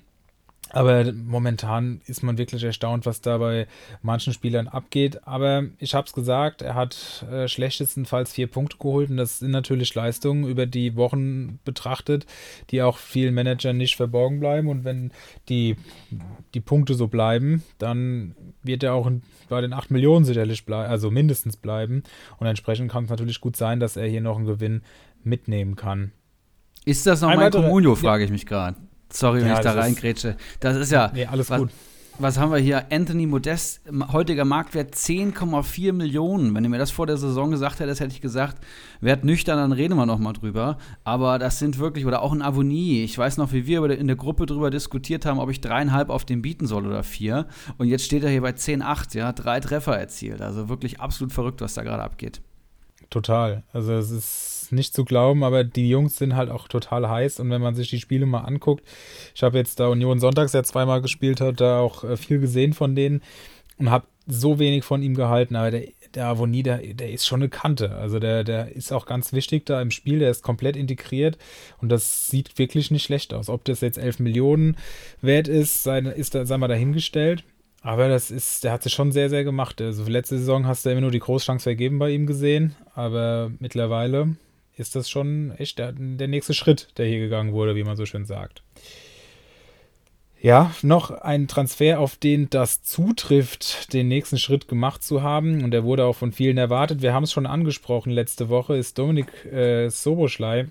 Aber 0.71 1.11
momentan 1.11 2.01
ist 2.05 2.21
man 2.21 2.37
wirklich 2.37 2.63
erstaunt, 2.63 3.05
was 3.05 3.21
da 3.21 3.37
bei 3.37 3.67
manchen 4.01 4.33
Spielern 4.33 4.67
abgeht. 4.67 5.27
Aber 5.27 5.63
ich 5.79 5.95
habe 5.95 6.05
es 6.05 6.13
gesagt, 6.13 6.61
er 6.61 6.75
hat 6.75 7.25
äh, 7.31 7.47
schlechtestenfalls 7.47 8.33
vier 8.33 8.47
Punkte 8.47 8.77
geholt. 8.77 9.09
Und 9.09 9.17
das 9.17 9.39
sind 9.39 9.51
natürlich 9.51 9.93
Leistungen 9.95 10.47
über 10.47 10.65
die 10.65 10.95
Wochen 10.95 11.59
betrachtet, 11.65 12.27
die 12.69 12.81
auch 12.81 12.97
vielen 12.97 13.33
Managern 13.33 13.77
nicht 13.77 13.95
verborgen 13.95 14.39
bleiben. 14.39 14.67
Und 14.67 14.83
wenn 14.83 15.11
die, 15.49 15.75
die 16.53 16.61
Punkte 16.61 16.93
so 16.93 17.07
bleiben, 17.07 17.63
dann 17.79 18.35
wird 18.61 18.83
er 18.83 18.93
auch 18.93 19.09
bei 19.49 19.61
den 19.61 19.73
8 19.73 19.89
Millionen 19.89 20.25
sicherlich 20.25 20.65
bleiben, 20.65 20.89
also 20.89 21.09
mindestens 21.09 21.57
bleiben. 21.57 22.03
Und 22.37 22.47
entsprechend 22.47 22.91
kann 22.91 23.05
es 23.05 23.09
natürlich 23.09 23.41
gut 23.41 23.55
sein, 23.55 23.79
dass 23.79 23.97
er 23.97 24.07
hier 24.07 24.21
noch 24.21 24.37
einen 24.37 24.45
Gewinn 24.45 24.81
mitnehmen 25.23 25.75
kann. 25.75 26.11
Ist 26.85 27.05
das 27.07 27.21
noch 27.21 27.29
Ein 27.29 27.51
Comunio, 27.51 27.95
frage 27.95 28.23
ich 28.23 28.31
mich 28.31 28.45
gerade. 28.45 28.77
Sorry, 29.11 29.41
wenn 29.41 29.47
ja, 29.47 29.55
ich 29.55 29.59
da 29.59 29.73
reingrätsche. 29.73 30.35
Das 30.59 30.75
ist 30.77 30.91
ja. 30.91 31.11
Nee, 31.13 31.25
alles 31.25 31.49
was, 31.49 31.59
gut. 31.59 31.69
Was 32.21 32.37
haben 32.37 32.51
wir 32.51 32.59
hier? 32.59 32.91
Anthony 32.91 33.25
Modest, 33.27 33.79
heutiger 34.11 34.43
Marktwert 34.43 34.93
10,4 34.93 35.93
Millionen. 35.93 36.53
Wenn 36.53 36.65
ihr 36.65 36.69
mir 36.69 36.77
das 36.77 36.91
vor 36.91 37.07
der 37.07 37.15
Saison 37.15 37.49
gesagt 37.49 37.79
hättet, 37.79 38.01
hätte 38.01 38.13
ich 38.13 38.19
gesagt, 38.19 38.57
werd 38.99 39.23
nüchtern, 39.23 39.55
dann 39.57 39.71
reden 39.71 39.95
wir 39.95 40.05
noch 40.05 40.19
mal 40.19 40.33
drüber. 40.33 40.77
Aber 41.05 41.39
das 41.39 41.59
sind 41.59 41.79
wirklich, 41.79 42.05
oder 42.05 42.21
auch 42.21 42.33
ein 42.33 42.41
Avonie. 42.41 43.05
Ich 43.05 43.17
weiß 43.17 43.37
noch, 43.37 43.53
wie 43.53 43.67
wir 43.67 43.89
in 43.91 44.07
der 44.07 44.17
Gruppe 44.17 44.47
drüber 44.47 44.69
diskutiert 44.69 45.25
haben, 45.25 45.39
ob 45.39 45.49
ich 45.49 45.61
dreieinhalb 45.61 46.09
auf 46.09 46.25
den 46.25 46.41
bieten 46.41 46.67
soll 46.67 46.85
oder 46.85 47.03
vier. 47.03 47.47
Und 47.77 47.87
jetzt 47.87 48.03
steht 48.03 48.25
er 48.25 48.29
hier 48.29 48.41
bei 48.41 48.51
10,8, 48.51 49.17
ja, 49.17 49.31
drei 49.31 49.61
Treffer 49.61 49.97
erzielt. 49.97 50.41
Also 50.41 50.67
wirklich 50.67 50.99
absolut 50.99 51.31
verrückt, 51.31 51.61
was 51.61 51.75
da 51.75 51.83
gerade 51.83 52.03
abgeht. 52.03 52.41
Total. 53.09 53.63
Also 53.71 53.93
es 53.93 54.11
ist 54.11 54.58
nicht 54.71 54.93
zu 54.93 55.05
glauben, 55.05 55.43
aber 55.43 55.63
die 55.63 55.89
Jungs 55.89 56.17
sind 56.17 56.35
halt 56.35 56.49
auch 56.49 56.67
total 56.67 57.09
heiß 57.09 57.39
und 57.39 57.49
wenn 57.49 57.61
man 57.61 57.75
sich 57.75 57.89
die 57.89 57.99
Spiele 57.99 58.25
mal 58.25 58.41
anguckt, 58.41 58.83
ich 59.35 59.43
habe 59.43 59.57
jetzt 59.57 59.79
da 59.79 59.87
Union 59.87 60.19
Sonntags 60.19 60.53
ja 60.53 60.63
zweimal 60.63 61.01
gespielt, 61.01 61.41
hat 61.41 61.61
da 61.61 61.79
auch 61.79 62.03
äh, 62.03 62.17
viel 62.17 62.39
gesehen 62.39 62.73
von 62.73 62.95
denen 62.95 63.21
und 63.77 63.89
habe 63.89 64.05
so 64.27 64.59
wenig 64.59 64.83
von 64.83 65.01
ihm 65.01 65.15
gehalten, 65.15 65.55
aber 65.55 65.71
der, 65.71 65.87
der 66.13 66.27
Avonie, 66.27 66.63
der, 66.63 66.77
der 66.77 67.11
ist 67.11 67.25
schon 67.25 67.41
eine 67.41 67.49
Kante. 67.49 67.95
Also 67.95 68.19
der, 68.19 68.43
der 68.43 68.75
ist 68.75 68.91
auch 68.91 69.05
ganz 69.05 69.33
wichtig 69.33 69.65
da 69.65 69.81
im 69.81 69.91
Spiel, 69.91 70.19
der 70.19 70.31
ist 70.31 70.43
komplett 70.43 70.75
integriert 70.75 71.37
und 71.81 71.89
das 71.89 72.27
sieht 72.27 72.57
wirklich 72.57 72.91
nicht 72.91 73.03
schlecht 73.03 73.33
aus. 73.33 73.49
Ob 73.49 73.65
das 73.65 73.81
jetzt 73.81 73.97
11 73.97 74.19
Millionen 74.19 74.77
wert 75.21 75.47
ist, 75.47 75.83
sei, 75.83 75.99
ist 75.99 76.35
da, 76.35 76.45
sei 76.45 76.57
mal 76.57 76.67
dahingestellt. 76.67 77.43
Aber 77.81 78.09
das 78.09 78.29
ist, 78.29 78.63
der 78.63 78.73
hat 78.73 78.83
sich 78.83 78.93
schon 78.93 79.11
sehr, 79.11 79.29
sehr 79.29 79.43
gemacht. 79.43 79.81
Also 79.81 80.03
letzte 80.03 80.37
Saison 80.37 80.67
hast 80.67 80.85
du 80.85 80.89
immer 80.89 81.01
nur 81.01 81.11
die 81.11 81.19
Großchance 81.19 81.63
vergeben 81.63 81.97
bei 81.97 82.11
ihm 82.11 82.27
gesehen, 82.27 82.75
aber 82.93 83.51
mittlerweile 83.59 84.35
ist 84.79 84.95
das 84.95 85.09
schon 85.09 85.51
echt 85.57 85.77
der, 85.77 85.91
der 85.93 86.27
nächste 86.27 86.53
Schritt, 86.53 86.87
der 86.97 87.05
hier 87.05 87.19
gegangen 87.19 87.53
wurde, 87.53 87.75
wie 87.75 87.83
man 87.83 87.97
so 87.97 88.05
schön 88.05 88.25
sagt. 88.25 88.63
Ja, 90.41 90.71
noch 90.83 91.11
ein 91.11 91.49
Transfer, 91.49 91.99
auf 91.99 92.15
den 92.15 92.49
das 92.49 92.81
zutrifft, 92.81 93.91
den 93.91 94.07
nächsten 94.07 94.37
Schritt 94.37 94.69
gemacht 94.69 95.03
zu 95.03 95.21
haben. 95.21 95.63
Und 95.65 95.71
der 95.71 95.83
wurde 95.83 96.05
auch 96.05 96.15
von 96.15 96.31
vielen 96.31 96.57
erwartet. 96.57 97.01
Wir 97.01 97.13
haben 97.13 97.25
es 97.25 97.33
schon 97.33 97.45
angesprochen 97.45 98.11
letzte 98.11 98.47
Woche, 98.47 98.77
ist 98.77 98.97
Dominik 98.97 99.45
äh, 99.45 99.89
Soboschlei 99.89 100.67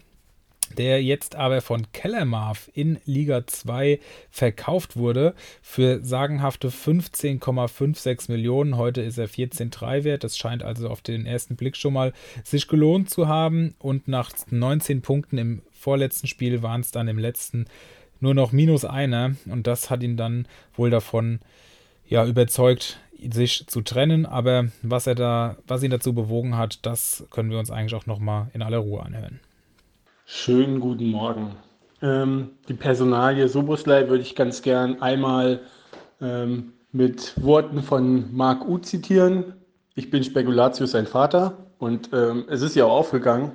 der 0.77 1.03
jetzt 1.03 1.35
aber 1.37 1.61
von 1.61 1.91
Kellermarv 1.93 2.71
in 2.75 2.99
Liga 3.05 3.47
2 3.47 4.01
verkauft 4.31 4.97
wurde 4.97 5.35
für 5.63 6.05
sagenhafte 6.05 6.69
15,56 6.69 8.31
Millionen. 8.31 8.77
Heute 8.77 9.01
ist 9.01 9.19
er 9.19 9.29
14,3 9.29 10.05
wert. 10.05 10.25
Das 10.25 10.37
scheint 10.37 10.63
also 10.63 10.89
auf 10.89 11.01
den 11.01 11.27
ersten 11.27 11.57
Blick 11.57 11.77
schon 11.77 11.95
mal 11.95 12.13
sich 12.45 12.69
gelohnt 12.69 13.11
zu 13.11 13.29
haben. 13.29 13.75
Und 13.79 14.09
nach 14.09 14.31
19 14.51 15.03
Punkten 15.03 15.39
im 15.39 15.63
vorletzten 15.73 16.27
Spiel 16.27 16.63
waren 16.63 16.81
es 16.81 16.91
dann 16.91 17.09
im 17.09 17.19
letzten 17.19 17.67
nur 18.21 18.35
noch 18.35 18.53
minus 18.53 18.85
einer. 18.85 19.37
Und 19.47 19.67
das 19.67 19.91
hat 19.91 20.03
ihn 20.03 20.17
dann 20.17 20.47
wohl 20.75 20.91
davon 20.91 21.41
ja, 22.09 22.27
überzeugt, 22.27 23.01
sich 23.31 23.67
zu 23.67 23.81
trennen. 23.83 24.27
Aber 24.27 24.69
was 24.83 25.07
er 25.07 25.15
da, 25.15 25.57
was 25.67 25.83
ihn 25.83 25.91
dazu 25.91 26.13
bewogen 26.13 26.57
hat, 26.57 26.81
das 26.87 27.25
können 27.31 27.51
wir 27.51 27.59
uns 27.59 27.71
eigentlich 27.71 27.95
auch 27.95 28.07
nochmal 28.07 28.49
in 28.55 28.63
aller 28.63 28.79
Ruhe 28.79 29.03
anhören. 29.03 29.41
Schönen 30.31 30.79
guten 30.79 31.11
Morgen. 31.11 31.57
Ähm, 32.03 32.51
die 32.69 32.75
Personalie 32.75 33.49
Soboslai 33.49 34.11
würde 34.11 34.21
ich 34.21 34.37
ganz 34.37 34.61
gern 34.61 35.01
einmal 35.01 35.61
ähm, 36.21 36.75
mit 36.93 37.33
Worten 37.43 37.83
von 37.83 38.37
Marc 38.37 38.69
U 38.69 38.77
zitieren. 38.77 39.55
Ich 39.95 40.11
bin 40.11 40.23
Spekulatius, 40.23 40.91
sein 40.91 41.07
Vater. 41.07 41.57
Und 41.79 42.11
ähm, 42.13 42.45
es 42.51 42.61
ist 42.61 42.77
ja 42.77 42.85
auch 42.85 42.99
aufgegangen. 42.99 43.53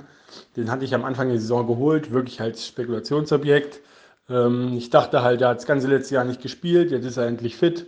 Den 0.58 0.72
hatte 0.72 0.84
ich 0.84 0.96
am 0.96 1.06
Anfang 1.06 1.30
der 1.30 1.38
Saison 1.38 1.68
geholt, 1.68 2.12
wirklich 2.12 2.42
als 2.42 2.66
Spekulationsobjekt. 2.66 3.80
Ähm, 4.28 4.74
ich 4.76 4.90
dachte 4.90 5.22
halt, 5.22 5.42
er 5.42 5.50
hat 5.50 5.58
das 5.58 5.68
ganze 5.68 5.88
letzte 5.88 6.16
Jahr 6.16 6.26
nicht 6.26 6.42
gespielt, 6.42 6.90
jetzt 6.90 7.06
ist 7.06 7.18
er 7.18 7.28
endlich 7.28 7.56
fit. 7.56 7.86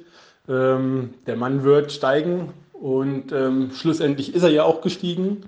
Ähm, 0.47 1.15
der 1.25 1.37
Mann 1.37 1.63
wird 1.63 1.91
steigen 1.91 2.53
und 2.71 3.31
ähm, 3.31 3.71
schlussendlich 3.73 4.35
ist 4.35 4.43
er 4.43 4.51
ja 4.51 4.63
auch 4.63 4.81
gestiegen. 4.81 5.41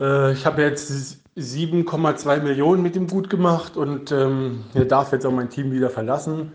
Äh, 0.00 0.32
ich 0.32 0.44
habe 0.44 0.62
jetzt 0.62 1.21
7,2 1.36 2.40
Millionen 2.40 2.82
mit 2.82 2.94
ihm 2.94 3.06
gut 3.06 3.30
gemacht 3.30 3.76
und 3.76 4.12
ähm, 4.12 4.64
er 4.74 4.84
darf 4.84 5.12
jetzt 5.12 5.24
auch 5.24 5.32
mein 5.32 5.48
Team 5.48 5.72
wieder 5.72 5.88
verlassen. 5.88 6.52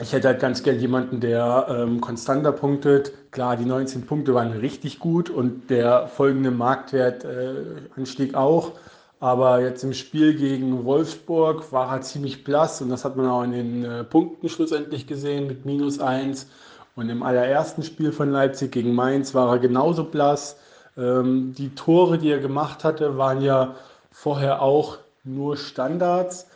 Ich 0.00 0.14
hätte 0.14 0.28
halt 0.28 0.40
ganz 0.40 0.62
gern 0.62 0.80
jemanden, 0.80 1.20
der 1.20 1.66
ähm, 1.68 2.00
konstanter 2.00 2.52
punktet. 2.52 3.12
Klar, 3.30 3.58
die 3.58 3.66
19 3.66 4.06
Punkte 4.06 4.32
waren 4.32 4.52
richtig 4.52 4.98
gut 4.98 5.28
und 5.28 5.68
der 5.68 6.08
folgende 6.08 6.50
Marktwertanstieg 6.50 8.32
äh, 8.32 8.36
auch. 8.36 8.72
Aber 9.20 9.60
jetzt 9.60 9.84
im 9.84 9.92
Spiel 9.92 10.34
gegen 10.34 10.86
Wolfsburg 10.86 11.70
war 11.72 11.94
er 11.94 12.00
ziemlich 12.00 12.42
blass 12.42 12.80
und 12.80 12.88
das 12.88 13.04
hat 13.04 13.16
man 13.16 13.28
auch 13.28 13.42
in 13.44 13.52
den 13.52 13.84
äh, 13.84 14.02
Punkten 14.02 14.48
schlussendlich 14.48 15.06
gesehen 15.06 15.46
mit 15.46 15.66
minus 15.66 16.00
1. 16.00 16.48
Und 16.96 17.10
im 17.10 17.22
allerersten 17.22 17.82
Spiel 17.82 18.12
von 18.12 18.30
Leipzig 18.30 18.72
gegen 18.72 18.94
Mainz 18.94 19.34
war 19.34 19.50
er 19.50 19.58
genauso 19.58 20.04
blass. 20.04 20.56
Ähm, 20.96 21.54
die 21.56 21.74
Tore, 21.74 22.18
die 22.18 22.30
er 22.30 22.40
gemacht 22.40 22.84
hatte, 22.84 23.16
waren 23.18 23.40
ja 23.40 23.74
vorher 24.10 24.62
auch 24.62 24.98
nur 25.24 25.56
Standards. 25.56 26.48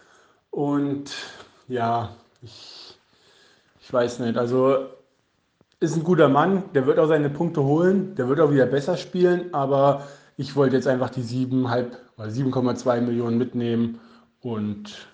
Und 0.51 1.13
ja, 1.69 2.11
ich, 2.43 2.99
ich 3.81 3.93
weiß 3.93 4.21
nicht. 4.21 4.37
Also 4.39 4.87
ist 5.81 5.97
ein 5.97 6.05
guter 6.05 6.29
Mann, 6.29 6.65
der 6.75 6.87
wird 6.87 6.99
auch 6.99 7.09
seine 7.09 7.31
Punkte 7.31 7.63
holen, 7.63 8.15
der 8.15 8.29
wird 8.29 8.41
auch 8.41 8.51
wieder 8.51 8.67
besser 8.67 8.97
spielen, 8.97 9.53
aber 9.53 10.07
ich 10.39 10.57
wollte 10.57 10.77
jetzt 10.77 10.87
einfach 10.87 11.11
die 11.11 11.23
7,2 11.23 13.01
Millionen 13.01 13.37
mitnehmen 13.39 14.01
und 14.41 15.09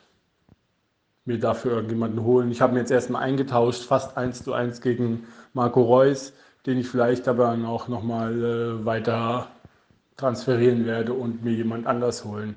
mir 1.24 1.38
dafür 1.38 1.72
irgendjemanden 1.72 2.22
holen. 2.24 2.50
Ich 2.50 2.60
habe 2.60 2.74
mir 2.74 2.80
jetzt 2.80 2.90
erstmal 2.90 3.22
eingetauscht, 3.22 3.84
fast 3.84 4.16
1 4.16 4.42
zu 4.44 4.52
1 4.52 4.80
gegen 4.80 5.26
Marco 5.52 5.82
Reus, 5.82 6.32
den 6.66 6.78
ich 6.78 6.88
vielleicht 6.88 7.28
aber 7.28 7.48
dann 7.48 7.64
auch 7.64 7.88
nochmal 7.88 8.32
äh, 8.32 8.84
weiter 8.84 9.48
transferieren 10.16 10.86
werde 10.86 11.12
und 11.12 11.44
mir 11.44 11.52
jemand 11.52 11.86
anders 11.86 12.24
holen. 12.24 12.54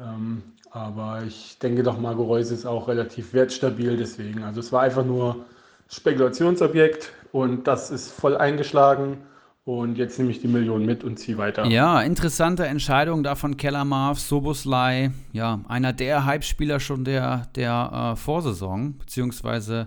Ähm, 0.00 0.42
aber 0.70 1.22
ich 1.26 1.58
denke 1.58 1.82
doch, 1.82 1.98
Marco 1.98 2.22
Reus 2.22 2.50
ist 2.50 2.64
auch 2.64 2.88
relativ 2.88 3.34
wertstabil, 3.34 3.96
deswegen. 3.96 4.42
Also 4.42 4.60
es 4.60 4.72
war 4.72 4.82
einfach 4.82 5.04
nur 5.04 5.44
Spekulationsobjekt 5.88 7.12
und 7.32 7.66
das 7.66 7.90
ist 7.90 8.10
voll 8.10 8.36
eingeschlagen. 8.36 9.18
Und 9.64 9.96
jetzt 9.96 10.18
nehme 10.18 10.32
ich 10.32 10.40
die 10.40 10.48
Million 10.48 10.84
mit 10.84 11.04
und 11.04 11.18
ziehe 11.20 11.38
weiter. 11.38 11.66
Ja, 11.66 12.02
interessante 12.02 12.66
Entscheidung 12.66 13.22
da 13.22 13.36
von 13.36 13.56
Kellermarv, 13.56 14.18
Soboslai, 14.18 15.12
ja, 15.32 15.60
einer 15.68 15.92
der 15.92 16.24
Hype-Spieler 16.24 16.80
schon 16.80 17.04
der, 17.04 17.46
der 17.54 18.14
äh, 18.14 18.16
Vorsaison, 18.16 18.98
beziehungsweise 18.98 19.86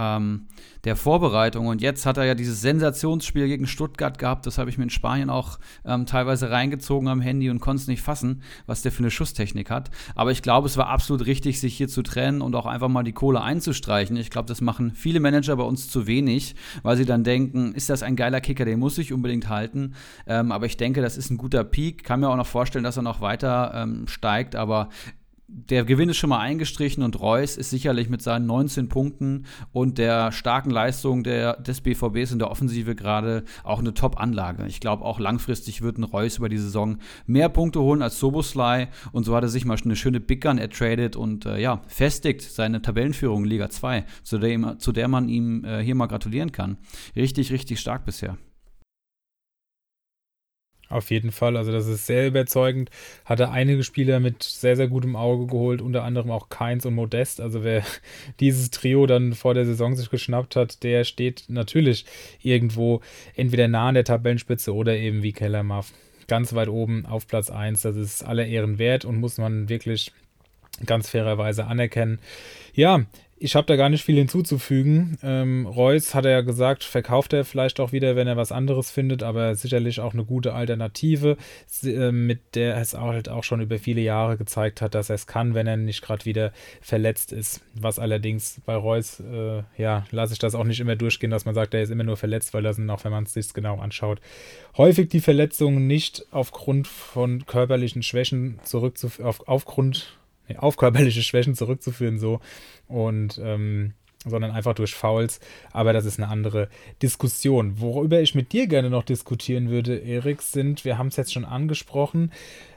ähm, 0.00 0.46
der 0.84 0.96
Vorbereitung. 0.96 1.66
Und 1.66 1.82
jetzt 1.82 2.06
hat 2.06 2.16
er 2.16 2.24
ja 2.24 2.34
dieses 2.34 2.62
Sensationsspiel 2.62 3.46
gegen 3.46 3.66
Stuttgart 3.66 4.18
gehabt. 4.18 4.46
Das 4.46 4.56
habe 4.56 4.70
ich 4.70 4.78
mir 4.78 4.84
in 4.84 4.90
Spanien 4.90 5.28
auch 5.28 5.58
ähm, 5.84 6.06
teilweise 6.06 6.50
reingezogen 6.50 7.08
am 7.08 7.20
Handy 7.20 7.50
und 7.50 7.60
konnte 7.60 7.82
es 7.82 7.88
nicht 7.88 8.00
fassen, 8.00 8.42
was 8.66 8.82
der 8.82 8.92
für 8.92 9.00
eine 9.00 9.10
Schusstechnik 9.10 9.70
hat. 9.70 9.90
Aber 10.14 10.30
ich 10.30 10.42
glaube, 10.42 10.66
es 10.66 10.76
war 10.76 10.88
absolut 10.88 11.26
richtig, 11.26 11.60
sich 11.60 11.76
hier 11.76 11.88
zu 11.88 12.02
trennen 12.02 12.40
und 12.40 12.54
auch 12.54 12.66
einfach 12.66 12.88
mal 12.88 13.02
die 13.02 13.12
Kohle 13.12 13.42
einzustreichen. 13.42 14.16
Ich 14.16 14.30
glaube, 14.30 14.48
das 14.48 14.60
machen 14.60 14.92
viele 14.94 15.20
Manager 15.20 15.56
bei 15.56 15.64
uns 15.64 15.90
zu 15.90 16.06
wenig, 16.06 16.54
weil 16.82 16.96
sie 16.96 17.04
dann 17.04 17.24
denken, 17.24 17.74
ist 17.74 17.90
das 17.90 18.02
ein 18.02 18.16
geiler 18.16 18.40
Kicker, 18.40 18.64
den 18.64 18.78
muss 18.78 18.96
ich 18.96 19.12
unbedingt 19.12 19.48
halten. 19.48 19.94
Ähm, 20.26 20.52
aber 20.52 20.66
ich 20.66 20.76
denke, 20.76 21.02
das 21.02 21.16
ist 21.16 21.30
ein 21.30 21.36
guter 21.36 21.64
Peak. 21.64 22.04
Kann 22.04 22.20
mir 22.20 22.30
auch 22.30 22.36
noch 22.36 22.46
vorstellen, 22.46 22.84
dass 22.84 22.96
er 22.96 23.02
noch 23.02 23.20
weiter 23.20 23.72
ähm, 23.74 24.08
steigt. 24.08 24.56
Aber 24.56 24.88
der 25.52 25.84
Gewinn 25.84 26.08
ist 26.08 26.16
schon 26.16 26.30
mal 26.30 26.38
eingestrichen 26.38 27.02
und 27.02 27.20
Reus 27.20 27.56
ist 27.56 27.70
sicherlich 27.70 28.08
mit 28.08 28.22
seinen 28.22 28.46
19 28.46 28.88
Punkten 28.88 29.46
und 29.72 29.98
der 29.98 30.30
starken 30.32 30.70
Leistung 30.70 31.24
der, 31.24 31.56
des 31.56 31.80
BVBs 31.80 32.32
in 32.32 32.38
der 32.38 32.50
Offensive 32.50 32.94
gerade 32.94 33.44
auch 33.64 33.80
eine 33.80 33.92
Top-Anlage. 33.92 34.66
Ich 34.66 34.80
glaube, 34.80 35.04
auch 35.04 35.18
langfristig 35.18 35.82
wird 35.82 35.98
ein 35.98 36.04
Reus 36.04 36.38
über 36.38 36.48
die 36.48 36.58
Saison 36.58 36.98
mehr 37.26 37.48
Punkte 37.48 37.80
holen 37.80 38.02
als 38.02 38.18
Soboslai 38.18 38.88
und 39.12 39.24
so 39.24 39.34
hat 39.34 39.42
er 39.42 39.48
sich 39.48 39.64
mal 39.64 39.76
eine 39.82 39.96
schöne 39.96 40.20
Big 40.20 40.42
Gun 40.42 40.58
ertradet 40.58 41.16
und 41.16 41.46
äh, 41.46 41.58
ja, 41.58 41.82
festigt 41.86 42.42
seine 42.42 42.82
Tabellenführung 42.82 43.44
in 43.44 43.50
Liga 43.50 43.70
2, 43.70 44.04
zu 44.22 44.38
der, 44.38 44.78
zu 44.78 44.92
der 44.92 45.08
man 45.08 45.28
ihm 45.28 45.64
äh, 45.64 45.82
hier 45.82 45.94
mal 45.94 46.06
gratulieren 46.06 46.52
kann. 46.52 46.78
Richtig, 47.16 47.52
richtig 47.52 47.80
stark 47.80 48.04
bisher. 48.04 48.36
Auf 50.90 51.12
jeden 51.12 51.30
Fall, 51.30 51.56
also 51.56 51.70
das 51.70 51.86
ist 51.86 52.06
sehr 52.06 52.26
überzeugend. 52.26 52.90
Hatte 53.24 53.50
einige 53.50 53.84
Spieler 53.84 54.18
mit 54.18 54.42
sehr, 54.42 54.74
sehr 54.74 54.88
gutem 54.88 55.14
Auge 55.14 55.46
geholt, 55.46 55.80
unter 55.80 56.02
anderem 56.02 56.32
auch 56.32 56.48
Keins 56.48 56.84
und 56.84 56.94
Modest. 56.94 57.40
Also 57.40 57.62
wer 57.62 57.84
dieses 58.40 58.70
Trio 58.70 59.06
dann 59.06 59.34
vor 59.34 59.54
der 59.54 59.64
Saison 59.64 59.94
sich 59.94 60.10
geschnappt 60.10 60.56
hat, 60.56 60.82
der 60.82 61.04
steht 61.04 61.44
natürlich 61.46 62.04
irgendwo 62.42 63.00
entweder 63.36 63.68
nah 63.68 63.88
an 63.88 63.94
der 63.94 64.04
Tabellenspitze 64.04 64.74
oder 64.74 64.96
eben 64.96 65.22
wie 65.22 65.32
Kellermaff 65.32 65.92
ganz 66.26 66.54
weit 66.54 66.68
oben 66.68 67.06
auf 67.06 67.28
Platz 67.28 67.50
1. 67.50 67.82
Das 67.82 67.94
ist 67.94 68.24
aller 68.24 68.46
Ehren 68.46 68.78
wert 68.78 69.04
und 69.04 69.20
muss 69.20 69.38
man 69.38 69.68
wirklich 69.68 70.12
ganz 70.86 71.08
fairerweise 71.08 71.66
anerkennen. 71.66 72.18
Ja, 72.74 73.04
ich 73.42 73.56
habe 73.56 73.66
da 73.66 73.76
gar 73.76 73.88
nicht 73.88 74.04
viel 74.04 74.16
hinzuzufügen. 74.16 75.16
Ähm, 75.22 75.66
Reus 75.66 76.14
hat 76.14 76.26
er 76.26 76.30
ja 76.30 76.40
gesagt, 76.42 76.84
verkauft 76.84 77.32
er 77.32 77.46
vielleicht 77.46 77.80
auch 77.80 77.90
wieder, 77.90 78.14
wenn 78.14 78.28
er 78.28 78.36
was 78.36 78.52
anderes 78.52 78.90
findet, 78.90 79.22
aber 79.22 79.54
sicherlich 79.54 79.98
auch 80.00 80.12
eine 80.12 80.26
gute 80.26 80.52
Alternative, 80.52 81.38
äh, 81.82 82.12
mit 82.12 82.54
der 82.54 82.76
es 82.76 82.94
auch, 82.94 83.08
halt 83.08 83.30
auch 83.30 83.42
schon 83.42 83.62
über 83.62 83.78
viele 83.78 84.02
Jahre 84.02 84.36
gezeigt 84.36 84.82
hat, 84.82 84.94
dass 84.94 85.08
er 85.08 85.14
es 85.14 85.26
kann, 85.26 85.54
wenn 85.54 85.66
er 85.66 85.78
nicht 85.78 86.02
gerade 86.02 86.26
wieder 86.26 86.52
verletzt 86.82 87.32
ist. 87.32 87.62
Was 87.74 87.98
allerdings 87.98 88.60
bei 88.66 88.74
Reus, 88.74 89.20
äh, 89.20 89.62
ja, 89.78 90.04
lasse 90.10 90.34
ich 90.34 90.38
das 90.38 90.54
auch 90.54 90.64
nicht 90.64 90.80
immer 90.80 90.96
durchgehen, 90.96 91.30
dass 91.30 91.46
man 91.46 91.54
sagt, 91.54 91.72
er 91.72 91.82
ist 91.82 91.90
immer 91.90 92.04
nur 92.04 92.18
verletzt, 92.18 92.52
weil 92.52 92.62
das 92.62 92.76
sind 92.76 92.90
auch, 92.90 93.04
wenn 93.04 93.12
man 93.12 93.24
es 93.24 93.32
sich 93.32 93.54
genau 93.54 93.78
anschaut, 93.78 94.20
häufig 94.76 95.08
die 95.08 95.20
Verletzungen 95.20 95.86
nicht 95.86 96.26
aufgrund 96.30 96.86
von 96.88 97.46
körperlichen 97.46 98.02
Schwächen 98.02 98.60
zurückzuführen, 98.64 99.30
auf, 99.30 99.48
aufgrund 99.48 100.19
auf 100.58 100.76
körperliche 100.76 101.22
Schwächen 101.22 101.54
zurückzuführen, 101.54 102.18
so. 102.18 102.40
Und 102.88 103.40
ähm, 103.42 103.94
sondern 104.26 104.50
einfach 104.50 104.74
durch 104.74 104.94
Fouls. 104.94 105.40
Aber 105.72 105.92
das 105.92 106.04
ist 106.04 106.18
eine 106.18 106.28
andere 106.28 106.68
Diskussion. 107.02 107.80
Worüber 107.80 108.20
ich 108.20 108.34
mit 108.34 108.52
dir 108.52 108.66
gerne 108.66 108.90
noch 108.90 109.04
diskutieren 109.04 109.70
würde, 109.70 109.96
Erik, 109.96 110.42
sind, 110.42 110.84
wir 110.84 110.98
haben 110.98 111.08
es 111.08 111.16
jetzt 111.16 111.32
schon 111.32 111.46
angesprochen, 111.46 112.30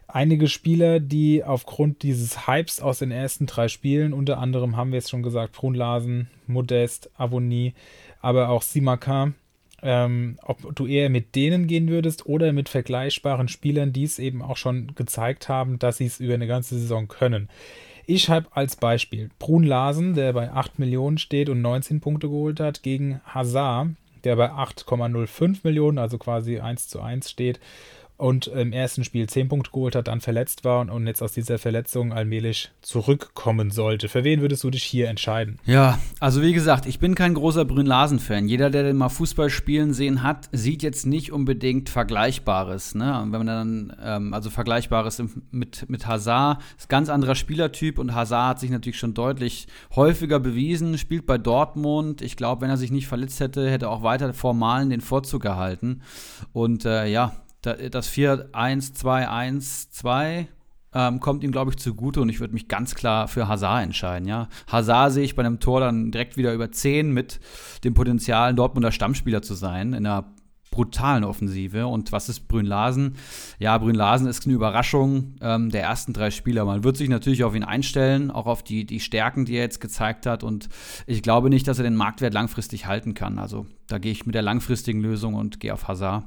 einige 0.07 0.47
Spieler, 0.47 0.99
die 0.99 1.43
aufgrund 1.43 2.03
dieses 2.03 2.47
Hypes 2.47 2.79
aus 2.79 2.99
den 2.99 3.11
ersten 3.11 3.45
drei 3.45 3.67
Spielen, 3.67 4.13
unter 4.13 4.37
anderem 4.37 4.77
haben 4.77 4.91
wir 4.91 4.99
es 4.99 5.09
schon 5.09 5.23
gesagt, 5.23 5.53
Brunlasen, 5.53 6.29
Modest, 6.47 7.09
Avonie, 7.17 7.73
aber 8.21 8.49
auch 8.49 8.61
Simakan, 8.61 9.35
ähm, 9.83 10.37
ob 10.41 10.75
du 10.75 10.87
eher 10.87 11.09
mit 11.09 11.35
denen 11.35 11.67
gehen 11.67 11.89
würdest 11.89 12.25
oder 12.25 12.53
mit 12.53 12.69
vergleichbaren 12.69 13.47
Spielern, 13.47 13.93
die 13.93 14.03
es 14.03 14.19
eben 14.19 14.41
auch 14.41 14.57
schon 14.57 14.95
gezeigt 14.95 15.49
haben, 15.49 15.79
dass 15.79 15.97
sie 15.97 16.05
es 16.05 16.19
über 16.19 16.33
eine 16.33 16.47
ganze 16.47 16.79
Saison 16.79 17.07
können. 17.07 17.49
Ich 18.05 18.29
habe 18.29 18.47
als 18.51 18.75
Beispiel 18.75 19.29
Brun 19.39 19.63
Larsen, 19.63 20.13
der 20.13 20.33
bei 20.33 20.51
8 20.51 20.79
Millionen 20.79 21.17
steht 21.17 21.49
und 21.49 21.61
19 21.61 22.01
Punkte 22.01 22.27
geholt 22.27 22.59
hat, 22.59 22.83
gegen 22.83 23.21
Hazard, 23.25 23.89
der 24.23 24.35
bei 24.35 24.51
8,05 24.51 25.59
Millionen, 25.63 25.97
also 25.97 26.17
quasi 26.17 26.59
1 26.59 26.87
zu 26.87 27.01
1 27.01 27.29
steht 27.29 27.59
und 28.17 28.47
im 28.47 28.71
ersten 28.71 29.03
Spiel 29.03 29.27
10 29.27 29.49
Punkte 29.49 29.71
geholt 29.71 29.95
hat, 29.95 30.07
dann 30.07 30.21
verletzt 30.21 30.63
war 30.63 30.79
und 30.81 31.07
jetzt 31.07 31.21
aus 31.21 31.33
dieser 31.33 31.57
Verletzung 31.57 32.13
allmählich 32.13 32.71
zurückkommen 32.81 33.71
sollte. 33.71 34.07
Für 34.07 34.23
wen 34.23 34.41
würdest 34.41 34.63
du 34.63 34.69
dich 34.69 34.83
hier 34.83 35.09
entscheiden? 35.09 35.59
Ja, 35.65 35.99
also 36.19 36.41
wie 36.41 36.53
gesagt, 36.53 36.85
ich 36.85 36.99
bin 36.99 37.15
kein 37.15 37.33
großer 37.33 37.65
Brünn-Larsen-Fan. 37.65 38.47
Jeder, 38.47 38.69
der 38.69 38.83
den 38.83 38.97
mal 38.97 39.09
Fußball 39.09 39.49
spielen 39.49 39.93
sehen 39.93 40.23
hat, 40.23 40.47
sieht 40.51 40.83
jetzt 40.83 41.05
nicht 41.05 41.31
unbedingt 41.31 41.89
Vergleichbares. 41.89 42.95
Ne? 42.95 43.27
Wenn 43.29 43.45
man 43.45 43.47
dann, 43.47 43.97
ähm, 44.03 44.33
also 44.33 44.49
Vergleichbares 44.49 45.21
mit, 45.51 45.89
mit 45.89 46.07
Hazard, 46.07 46.61
ist 46.77 46.85
ein 46.85 46.89
ganz 46.89 47.09
anderer 47.09 47.35
Spielertyp 47.35 47.97
und 47.97 48.13
Hazard 48.13 48.49
hat 48.49 48.59
sich 48.59 48.69
natürlich 48.69 48.99
schon 48.99 49.13
deutlich 49.13 49.67
häufiger 49.95 50.39
bewiesen, 50.39 50.97
spielt 50.97 51.25
bei 51.25 51.37
Dortmund. 51.37 52.21
Ich 52.21 52.37
glaube, 52.37 52.61
wenn 52.61 52.69
er 52.69 52.77
sich 52.77 52.91
nicht 52.91 53.07
verletzt 53.07 53.39
hätte, 53.39 53.69
hätte 53.69 53.85
er 53.85 53.91
auch 53.91 54.03
weiter 54.03 54.33
formalen 54.33 54.89
den 54.89 55.01
Vorzug 55.01 55.45
erhalten. 55.45 56.01
Und 56.51 56.85
äh, 56.85 57.07
ja, 57.07 57.33
das 57.63 58.11
4-1-2-1-2 58.11 60.47
ähm, 60.95 61.19
kommt 61.19 61.43
ihm, 61.43 61.51
glaube 61.51 61.71
ich, 61.71 61.77
zugute 61.77 62.21
und 62.21 62.29
ich 62.29 62.39
würde 62.39 62.53
mich 62.53 62.67
ganz 62.67 62.95
klar 62.95 63.27
für 63.27 63.47
Hazard 63.47 63.83
entscheiden. 63.83 64.27
Ja? 64.27 64.47
Hazard 64.67 65.13
sehe 65.13 65.23
ich 65.23 65.35
bei 65.35 65.43
einem 65.43 65.59
Tor 65.59 65.79
dann 65.79 66.11
direkt 66.11 66.37
wieder 66.37 66.53
über 66.53 66.71
10 66.71 67.11
mit 67.11 67.39
dem 67.83 67.93
Potenzial, 67.93 68.53
Dortmunder 68.53 68.91
Stammspieler 68.91 69.41
zu 69.41 69.55
sein 69.55 69.93
in 69.93 70.05
einer 70.05 70.25
brutalen 70.69 71.23
Offensive. 71.23 71.87
Und 71.87 72.11
was 72.11 72.29
ist 72.29 72.47
Brünn 72.47 72.65
Larsen? 72.65 73.15
Ja, 73.59 73.77
Brünn 73.77 73.95
Larsen 73.95 74.27
ist 74.27 74.45
eine 74.45 74.55
Überraschung 74.55 75.35
ähm, 75.41 75.69
der 75.69 75.83
ersten 75.83 76.13
drei 76.13 76.31
Spieler. 76.31 76.65
Man 76.65 76.83
wird 76.83 76.97
sich 76.97 77.09
natürlich 77.09 77.43
auf 77.43 77.55
ihn 77.55 77.63
einstellen, 77.63 78.31
auch 78.31 78.47
auf 78.47 78.63
die, 78.63 78.85
die 78.85 78.99
Stärken, 78.99 79.45
die 79.45 79.53
er 79.53 79.63
jetzt 79.63 79.81
gezeigt 79.81 80.25
hat. 80.25 80.43
Und 80.43 80.69
ich 81.05 81.21
glaube 81.21 81.49
nicht, 81.49 81.67
dass 81.67 81.77
er 81.77 81.83
den 81.83 81.95
Marktwert 81.95 82.33
langfristig 82.33 82.87
halten 82.87 83.13
kann. 83.13 83.37
Also 83.37 83.67
da 83.87 83.99
gehe 83.99 84.11
ich 84.11 84.25
mit 84.25 84.35
der 84.35 84.41
langfristigen 84.41 85.01
Lösung 85.01 85.35
und 85.35 85.59
gehe 85.59 85.73
auf 85.73 85.87
Hazard. 85.87 86.25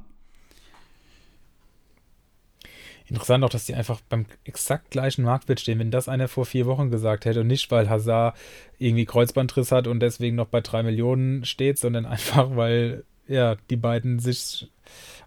Interessant 3.09 3.45
auch, 3.45 3.49
dass 3.49 3.67
die 3.67 3.75
einfach 3.75 4.01
beim 4.09 4.27
exakt 4.45 4.91
gleichen 4.91 5.23
Marktwert 5.25 5.61
stehen. 5.61 5.79
Wenn 5.79 5.93
das 5.93 6.09
einer 6.09 6.27
vor 6.27 6.45
vier 6.45 6.67
Wochen 6.67 6.91
gesagt 6.91 7.25
hätte 7.25 7.43
und 7.43 7.47
nicht, 7.47 7.71
weil 7.71 7.89
Hazard 7.89 8.37
irgendwie 8.79 9.05
Kreuzbandriss 9.05 9.71
hat 9.71 9.87
und 9.87 10.01
deswegen 10.01 10.37
noch 10.37 10.49
bei 10.49 10.61
drei 10.61 10.83
Millionen 10.83 11.45
steht, 11.45 11.79
sondern 11.79 12.05
einfach, 12.07 12.57
weil 12.57 13.05
ja, 13.29 13.57
die 13.71 13.77
beiden 13.77 14.19
sich 14.19 14.71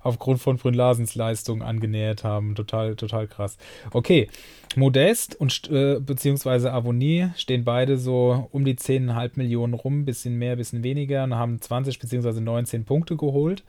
aufgrund 0.02 0.40
von 0.42 0.58
Brünlasens 0.58 1.16
Leistung 1.16 1.62
angenähert 1.62 2.24
haben. 2.24 2.56
Total, 2.56 2.96
total 2.96 3.28
krass. 3.28 3.58
Okay, 3.92 4.28
Modest 4.76 5.36
und 5.36 5.70
äh, 5.72 6.00
beziehungsweise 6.00 6.72
Avonie 6.72 7.30
stehen 7.36 7.64
beide 7.64 7.98
so 7.98 8.48
um 8.52 8.66
die 8.66 8.76
10,5 8.76 9.32
Millionen 9.36 9.74
rum, 9.74 10.06
bisschen 10.06 10.38
mehr, 10.38 10.56
bisschen 10.56 10.84
weniger 10.84 11.24
und 11.24 11.36
haben 11.36 11.60
20 11.60 12.00
beziehungsweise 12.00 12.42
19 12.42 12.86
Punkte 12.86 13.18
geholt. 13.18 13.64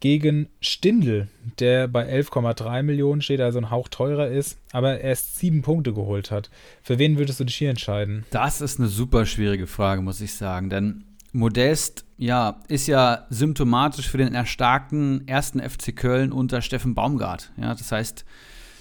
Gegen 0.00 0.48
Stindl, 0.60 1.28
der 1.58 1.88
bei 1.88 2.06
11,3 2.06 2.82
Millionen 2.82 3.22
steht, 3.22 3.40
also 3.40 3.58
ein 3.58 3.70
Hauch 3.70 3.88
teurer 3.88 4.28
ist, 4.28 4.58
aber 4.72 5.00
erst 5.00 5.38
sieben 5.38 5.62
Punkte 5.62 5.92
geholt 5.92 6.30
hat. 6.30 6.50
Für 6.82 6.98
wen 6.98 7.16
würdest 7.18 7.40
du 7.40 7.44
dich 7.44 7.56
hier 7.56 7.70
entscheiden? 7.70 8.24
Das 8.30 8.60
ist 8.60 8.78
eine 8.78 8.88
super 8.88 9.24
schwierige 9.26 9.66
Frage, 9.66 10.02
muss 10.02 10.20
ich 10.20 10.34
sagen, 10.34 10.68
denn 10.68 11.04
Modest, 11.34 12.04
ja, 12.16 12.60
ist 12.68 12.86
ja 12.86 13.26
symptomatisch 13.28 14.08
für 14.08 14.18
den 14.18 14.34
erstarkten 14.34 15.26
ersten 15.26 15.60
FC 15.60 15.94
Köln 15.94 16.30
unter 16.30 16.62
Steffen 16.62 16.94
Baumgart. 16.94 17.52
Ja, 17.56 17.74
das 17.74 17.90
heißt, 17.90 18.24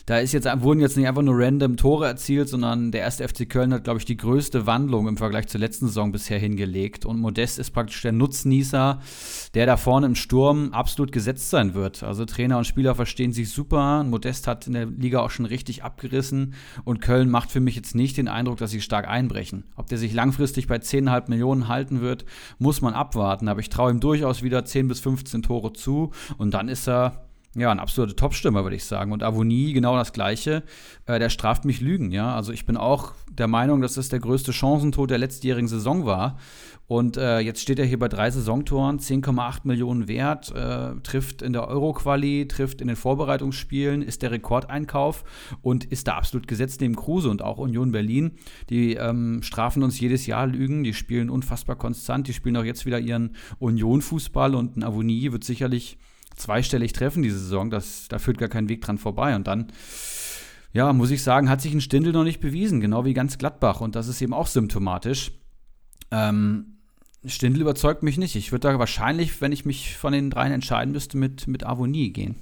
da 0.05 0.17
ist 0.17 0.33
jetzt, 0.33 0.45
wurden 0.61 0.81
jetzt 0.81 0.97
nicht 0.97 1.07
einfach 1.07 1.21
nur 1.21 1.37
random 1.37 1.77
Tore 1.77 2.07
erzielt, 2.07 2.49
sondern 2.49 2.91
der 2.91 3.01
erste 3.01 3.25
FC 3.25 3.49
Köln 3.49 3.73
hat, 3.73 3.85
glaube 3.85 3.99
ich, 3.99 4.05
die 4.05 4.17
größte 4.17 4.65
Wandlung 4.65 5.07
im 5.07 5.15
Vergleich 5.15 5.47
zur 5.47 5.61
letzten 5.61 5.87
Saison 5.87 6.11
bisher 6.11 6.37
hingelegt. 6.37 7.05
Und 7.05 7.19
Modest 7.19 7.57
ist 7.57 7.71
praktisch 7.71 8.01
der 8.01 8.11
Nutznießer, 8.11 8.99
der 9.53 9.65
da 9.65 9.77
vorne 9.77 10.07
im 10.07 10.15
Sturm 10.15 10.73
absolut 10.73 11.13
gesetzt 11.13 11.49
sein 11.49 11.73
wird. 11.73 12.03
Also 12.03 12.25
Trainer 12.25 12.57
und 12.57 12.67
Spieler 12.67 12.95
verstehen 12.95 13.31
sich 13.31 13.49
super. 13.51 14.03
Modest 14.03 14.45
hat 14.45 14.67
in 14.67 14.73
der 14.73 14.87
Liga 14.87 15.21
auch 15.21 15.31
schon 15.31 15.45
richtig 15.45 15.83
abgerissen. 15.83 16.53
Und 16.83 16.99
Köln 16.99 17.29
macht 17.29 17.49
für 17.49 17.61
mich 17.61 17.75
jetzt 17.75 17.95
nicht 17.95 18.17
den 18.17 18.27
Eindruck, 18.27 18.57
dass 18.57 18.71
sie 18.71 18.81
stark 18.81 19.07
einbrechen. 19.07 19.63
Ob 19.77 19.87
der 19.87 19.97
sich 19.97 20.13
langfristig 20.13 20.67
bei 20.67 20.75
10,5 20.75 21.29
Millionen 21.29 21.69
halten 21.69 22.01
wird, 22.01 22.25
muss 22.57 22.81
man 22.81 22.93
abwarten. 22.93 23.47
Aber 23.47 23.61
ich 23.61 23.69
traue 23.69 23.91
ihm 23.91 24.01
durchaus 24.01 24.43
wieder 24.43 24.65
10 24.65 24.89
bis 24.89 24.99
15 24.99 25.43
Tore 25.43 25.71
zu. 25.71 26.11
Und 26.37 26.53
dann 26.53 26.67
ist 26.67 26.89
er 26.89 27.22
ja, 27.55 27.71
ein 27.71 27.79
absoluter 27.79 28.15
Top-Stürmer, 28.15 28.63
würde 28.63 28.75
ich 28.75 28.85
sagen. 28.85 29.11
Und 29.11 29.21
Avonie 29.21 29.73
genau 29.73 29.95
das 29.95 30.11
Gleiche. 30.11 30.63
Äh, 31.05 31.19
der 31.19 31.29
straft 31.29 31.65
mich 31.65 31.81
Lügen, 31.81 32.11
ja. 32.11 32.35
Also 32.35 32.51
ich 32.51 32.65
bin 32.65 32.77
auch 32.77 33.13
der 33.29 33.47
Meinung, 33.47 33.81
dass 33.81 33.93
das 33.93 34.09
der 34.09 34.19
größte 34.19 34.53
Chancentod 34.53 35.11
der 35.11 35.19
letztjährigen 35.19 35.67
Saison 35.67 36.05
war. 36.05 36.37
Und 36.87 37.15
äh, 37.15 37.39
jetzt 37.39 37.61
steht 37.61 37.79
er 37.79 37.85
hier 37.85 37.99
bei 37.99 38.09
drei 38.09 38.29
Saisontoren, 38.29 38.99
10,8 38.99 39.61
Millionen 39.63 40.07
wert, 40.07 40.51
äh, 40.51 40.95
trifft 41.01 41.41
in 41.41 41.53
der 41.53 41.67
Euro-Quali, 41.67 42.47
trifft 42.47 42.81
in 42.81 42.87
den 42.87 42.97
Vorbereitungsspielen, 42.97 44.01
ist 44.01 44.21
der 44.21 44.31
Rekordeinkauf 44.31 45.23
und 45.61 45.85
ist 45.85 46.07
da 46.07 46.15
absolut 46.15 46.47
gesetzt 46.47 46.81
neben 46.81 46.95
Kruse 46.95 47.29
und 47.29 47.41
auch 47.41 47.57
Union 47.57 47.91
Berlin. 47.91 48.33
Die 48.69 48.95
ähm, 48.95 49.41
strafen 49.43 49.81
uns 49.83 49.99
jedes 49.99 50.25
Jahr 50.25 50.45
Lügen, 50.45 50.83
die 50.83 50.93
spielen 50.93 51.29
unfassbar 51.29 51.77
konstant, 51.77 52.27
die 52.27 52.33
spielen 52.33 52.57
auch 52.57 52.65
jetzt 52.65 52.85
wieder 52.85 52.99
ihren 52.99 53.35
Union-Fußball 53.59 54.53
und 54.53 54.75
ein 54.75 54.83
Avonie 54.83 55.31
wird 55.31 55.43
sicherlich 55.43 55.97
zweistellig 56.35 56.93
treffen 56.93 57.23
diese 57.23 57.39
Saison. 57.39 57.69
Das, 57.69 58.07
da 58.07 58.19
führt 58.19 58.37
gar 58.37 58.49
kein 58.49 58.69
Weg 58.69 58.81
dran 58.81 58.97
vorbei. 58.97 59.35
Und 59.35 59.47
dann, 59.47 59.71
ja, 60.71 60.91
muss 60.93 61.11
ich 61.11 61.23
sagen, 61.23 61.49
hat 61.49 61.61
sich 61.61 61.73
ein 61.73 61.81
Stindel 61.81 62.13
noch 62.13 62.23
nicht 62.23 62.39
bewiesen, 62.39 62.79
genau 62.81 63.05
wie 63.05 63.13
ganz 63.13 63.37
Gladbach. 63.37 63.81
Und 63.81 63.95
das 63.95 64.07
ist 64.07 64.21
eben 64.21 64.33
auch 64.33 64.47
symptomatisch. 64.47 65.31
Ähm, 66.11 66.77
Stindl 67.25 67.61
überzeugt 67.61 68.03
mich 68.03 68.17
nicht. 68.17 68.35
Ich 68.35 68.51
würde 68.51 68.69
da 68.69 68.79
wahrscheinlich, 68.79 69.41
wenn 69.41 69.51
ich 69.51 69.65
mich 69.65 69.97
von 69.97 70.13
den 70.13 70.29
dreien 70.29 70.51
entscheiden 70.51 70.91
müsste, 70.91 71.17
mit, 71.17 71.47
mit 71.47 71.65
Avonie 71.65 72.11
gehen. 72.11 72.35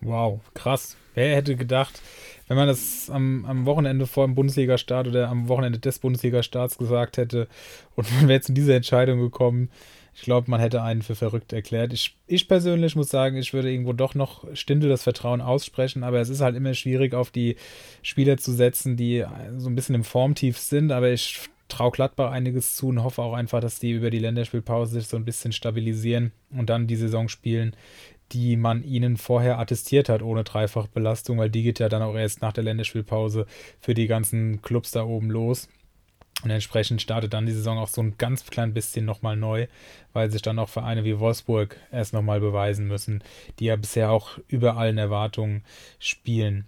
Wow, 0.00 0.40
krass. 0.54 0.96
Wer 1.14 1.36
hätte 1.36 1.56
gedacht, 1.56 2.00
wenn 2.48 2.56
man 2.56 2.68
das 2.68 3.10
am, 3.10 3.44
am 3.44 3.66
Wochenende 3.66 4.06
vor 4.06 4.26
dem 4.26 4.34
Bundesliga-Start 4.34 5.08
oder 5.08 5.28
am 5.28 5.48
Wochenende 5.48 5.78
des 5.78 5.98
Bundesliga-Starts 5.98 6.78
gesagt 6.78 7.16
hätte 7.16 7.48
und 7.96 8.12
man 8.16 8.28
wäre 8.28 8.40
zu 8.40 8.52
dieser 8.52 8.76
Entscheidung 8.76 9.20
gekommen, 9.20 9.70
ich 10.20 10.26
glaube, 10.26 10.50
man 10.50 10.60
hätte 10.60 10.82
einen 10.82 11.00
für 11.00 11.14
verrückt 11.14 11.50
erklärt. 11.54 11.94
Ich, 11.94 12.14
ich 12.26 12.46
persönlich 12.46 12.94
muss 12.94 13.08
sagen, 13.08 13.38
ich 13.38 13.54
würde 13.54 13.72
irgendwo 13.72 13.94
doch 13.94 14.14
noch 14.14 14.44
Stindel 14.54 14.90
das 14.90 15.02
Vertrauen 15.02 15.40
aussprechen, 15.40 16.04
aber 16.04 16.20
es 16.20 16.28
ist 16.28 16.42
halt 16.42 16.56
immer 16.56 16.74
schwierig, 16.74 17.14
auf 17.14 17.30
die 17.30 17.56
Spieler 18.02 18.36
zu 18.36 18.52
setzen, 18.52 18.98
die 18.98 19.24
so 19.56 19.70
ein 19.70 19.74
bisschen 19.74 19.94
im 19.94 20.04
Formtief 20.04 20.58
sind. 20.58 20.92
Aber 20.92 21.10
ich 21.10 21.48
traue 21.68 21.90
Gladbach 21.90 22.32
einiges 22.32 22.76
zu 22.76 22.88
und 22.88 23.02
hoffe 23.02 23.22
auch 23.22 23.32
einfach, 23.32 23.60
dass 23.60 23.78
die 23.78 23.92
über 23.92 24.10
die 24.10 24.18
Länderspielpause 24.18 25.00
sich 25.00 25.08
so 25.08 25.16
ein 25.16 25.24
bisschen 25.24 25.52
stabilisieren 25.52 26.32
und 26.50 26.68
dann 26.68 26.86
die 26.86 26.96
Saison 26.96 27.30
spielen, 27.30 27.74
die 28.32 28.58
man 28.58 28.84
ihnen 28.84 29.16
vorher 29.16 29.58
attestiert 29.58 30.10
hat, 30.10 30.20
ohne 30.20 30.44
Dreifachbelastung, 30.44 31.38
weil 31.38 31.48
die 31.48 31.62
geht 31.62 31.78
ja 31.78 31.88
dann 31.88 32.02
auch 32.02 32.14
erst 32.14 32.42
nach 32.42 32.52
der 32.52 32.64
Länderspielpause 32.64 33.46
für 33.80 33.94
die 33.94 34.06
ganzen 34.06 34.60
Clubs 34.60 34.90
da 34.90 35.02
oben 35.02 35.30
los. 35.30 35.66
Und 36.42 36.50
entsprechend 36.50 37.02
startet 37.02 37.34
dann 37.34 37.46
die 37.46 37.52
Saison 37.52 37.78
auch 37.78 37.88
so 37.88 38.02
ein 38.02 38.16
ganz 38.16 38.46
klein 38.46 38.72
bisschen 38.72 39.04
nochmal 39.04 39.36
neu, 39.36 39.66
weil 40.12 40.30
sich 40.30 40.42
dann 40.42 40.58
auch 40.58 40.68
Vereine 40.68 41.04
wie 41.04 41.18
Wolfsburg 41.18 41.76
erst 41.92 42.12
nochmal 42.12 42.40
beweisen 42.40 42.86
müssen, 42.86 43.22
die 43.58 43.66
ja 43.66 43.76
bisher 43.76 44.10
auch 44.10 44.38
über 44.48 44.76
allen 44.76 44.98
Erwartungen 44.98 45.64
spielen. 45.98 46.66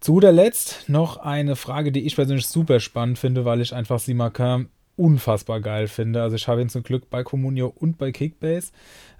Zu 0.00 0.14
guter 0.14 0.32
Letzt 0.32 0.88
noch 0.88 1.18
eine 1.18 1.56
Frage, 1.56 1.92
die 1.92 2.06
ich 2.06 2.16
persönlich 2.16 2.46
super 2.46 2.80
spannend 2.80 3.18
finde, 3.18 3.44
weil 3.44 3.60
ich 3.60 3.74
einfach 3.74 3.98
Simakin 3.98 4.68
unfassbar 5.00 5.60
geil 5.60 5.88
finde. 5.88 6.22
Also 6.22 6.36
ich 6.36 6.46
habe 6.46 6.60
ihn 6.60 6.68
zum 6.68 6.82
Glück 6.82 7.08
bei 7.08 7.24
Comunio 7.24 7.72
und 7.74 7.96
bei 7.96 8.12
Kickbase. 8.12 8.70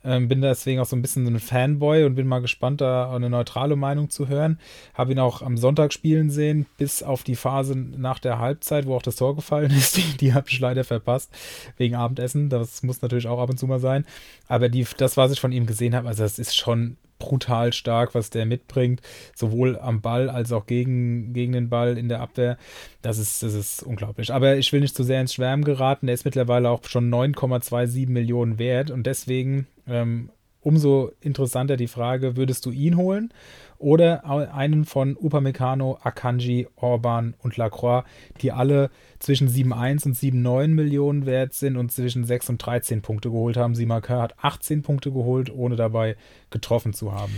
Ähm, 0.05 0.29
bin 0.29 0.43
deswegen 0.43 0.81
auch 0.81 0.87
so 0.87 0.95
ein 0.95 1.03
bisschen 1.03 1.25
so 1.25 1.33
ein 1.33 1.40
Fanboy 1.40 2.05
und 2.05 2.14
bin 2.14 2.27
mal 2.27 2.40
gespannt, 2.40 2.81
da 2.81 3.14
eine 3.14 3.31
neutrale 3.31 3.77
Meinung 3.77 4.11
zu 4.11 4.29
hören. 4.29 4.59
Habe 4.95 5.12
ihn 5.12 5.19
auch 5.19 5.40
am 5.43 5.57
Sonntag 5.57 5.93
spielen 5.93 6.31
sehen, 6.31 6.66
bis 6.77 7.03
auf 7.03 7.23
die 7.23 7.35
Phase 7.35 7.77
nach 7.77 8.19
der 8.19 8.38
Halbzeit, 8.38 8.87
wo 8.87 8.95
auch 8.95 9.03
das 9.03 9.16
Tor 9.16 9.35
gefallen 9.35 9.71
ist. 9.77 9.97
Die, 9.97 10.16
die 10.19 10.35
habe 10.35 10.49
ich 10.49 10.61
leider 10.61 10.85
verpasst, 10.85 11.31
wegen 11.79 11.95
Abendessen. 11.95 12.51
Das 12.51 12.83
muss 12.83 13.03
natürlich 13.03 13.27
auch 13.27 13.40
ab 13.40 13.51
und 13.51 13.59
zu 13.59 13.66
mal 13.66 13.81
sein. 13.81 14.05
Aber 14.49 14.69
die, 14.69 14.87
das, 14.99 15.16
was 15.16 15.33
ich 15.33 15.40
von 15.40 15.53
ihm 15.53 15.66
gesehen 15.66 15.95
habe, 15.95 16.09
also 16.09 16.23
das 16.23 16.38
ist 16.38 16.57
schon 16.57 16.99
brutal 17.20 17.72
stark, 17.72 18.16
was 18.16 18.30
der 18.30 18.46
mitbringt, 18.46 19.00
sowohl 19.37 19.78
am 19.78 20.00
Ball 20.00 20.28
als 20.28 20.50
auch 20.50 20.66
gegen, 20.66 21.33
gegen 21.33 21.52
den 21.52 21.68
Ball 21.68 21.96
in 21.96 22.09
der 22.09 22.20
Abwehr. 22.20 22.59
Das 23.02 23.18
ist, 23.18 23.44
das 23.44 23.54
ist 23.54 23.85
unglaublich. 23.85 24.33
Aber 24.33 24.56
ich 24.56 24.72
will 24.72 24.80
nicht 24.80 24.96
zu 24.96 25.04
sehr 25.04 25.20
ins 25.20 25.35
Schwärmen 25.35 25.64
geraten. 25.64 26.06
Der 26.06 26.14
ist 26.14 26.24
mittlerweile 26.24 26.68
auch 26.68 26.83
schon 26.85 27.09
9,27 27.09 28.09
Millionen 28.09 28.59
wert 28.59 28.90
und 28.90 29.06
deswegen 29.06 29.68
ähm, 29.87 30.30
umso 30.62 31.12
interessanter 31.20 31.76
die 31.76 31.87
Frage, 31.87 32.37
würdest 32.37 32.66
du 32.66 32.70
ihn 32.70 32.96
holen 32.96 33.33
oder 33.81 34.25
einen 34.55 34.85
von 34.85 35.16
Upamecano, 35.16 35.99
Akanji, 36.03 36.69
Orban 36.77 37.35
und 37.43 37.57
Lacroix, 37.57 38.05
die 38.43 38.53
alle 38.53 38.90
zwischen 39.19 39.49
7,1 39.49 40.07
und 40.07 40.16
7,9 40.16 40.69
Millionen 40.69 41.27
wert 41.27 41.55
sind 41.55 41.77
und 41.77 41.90
zwischen 41.90 42.25
6 42.25 42.51
und 42.51 42.59
13 42.59 43.01
Punkte 43.01 43.31
geholt 43.31 43.57
haben. 43.57 43.75
Simaka 43.75 44.21
hat 44.21 44.35
18 44.43 44.83
Punkte 44.83 45.11
geholt, 45.11 45.51
ohne 45.51 45.77
dabei 45.77 46.16
getroffen 46.51 46.93
zu 46.93 47.12
haben. 47.12 47.35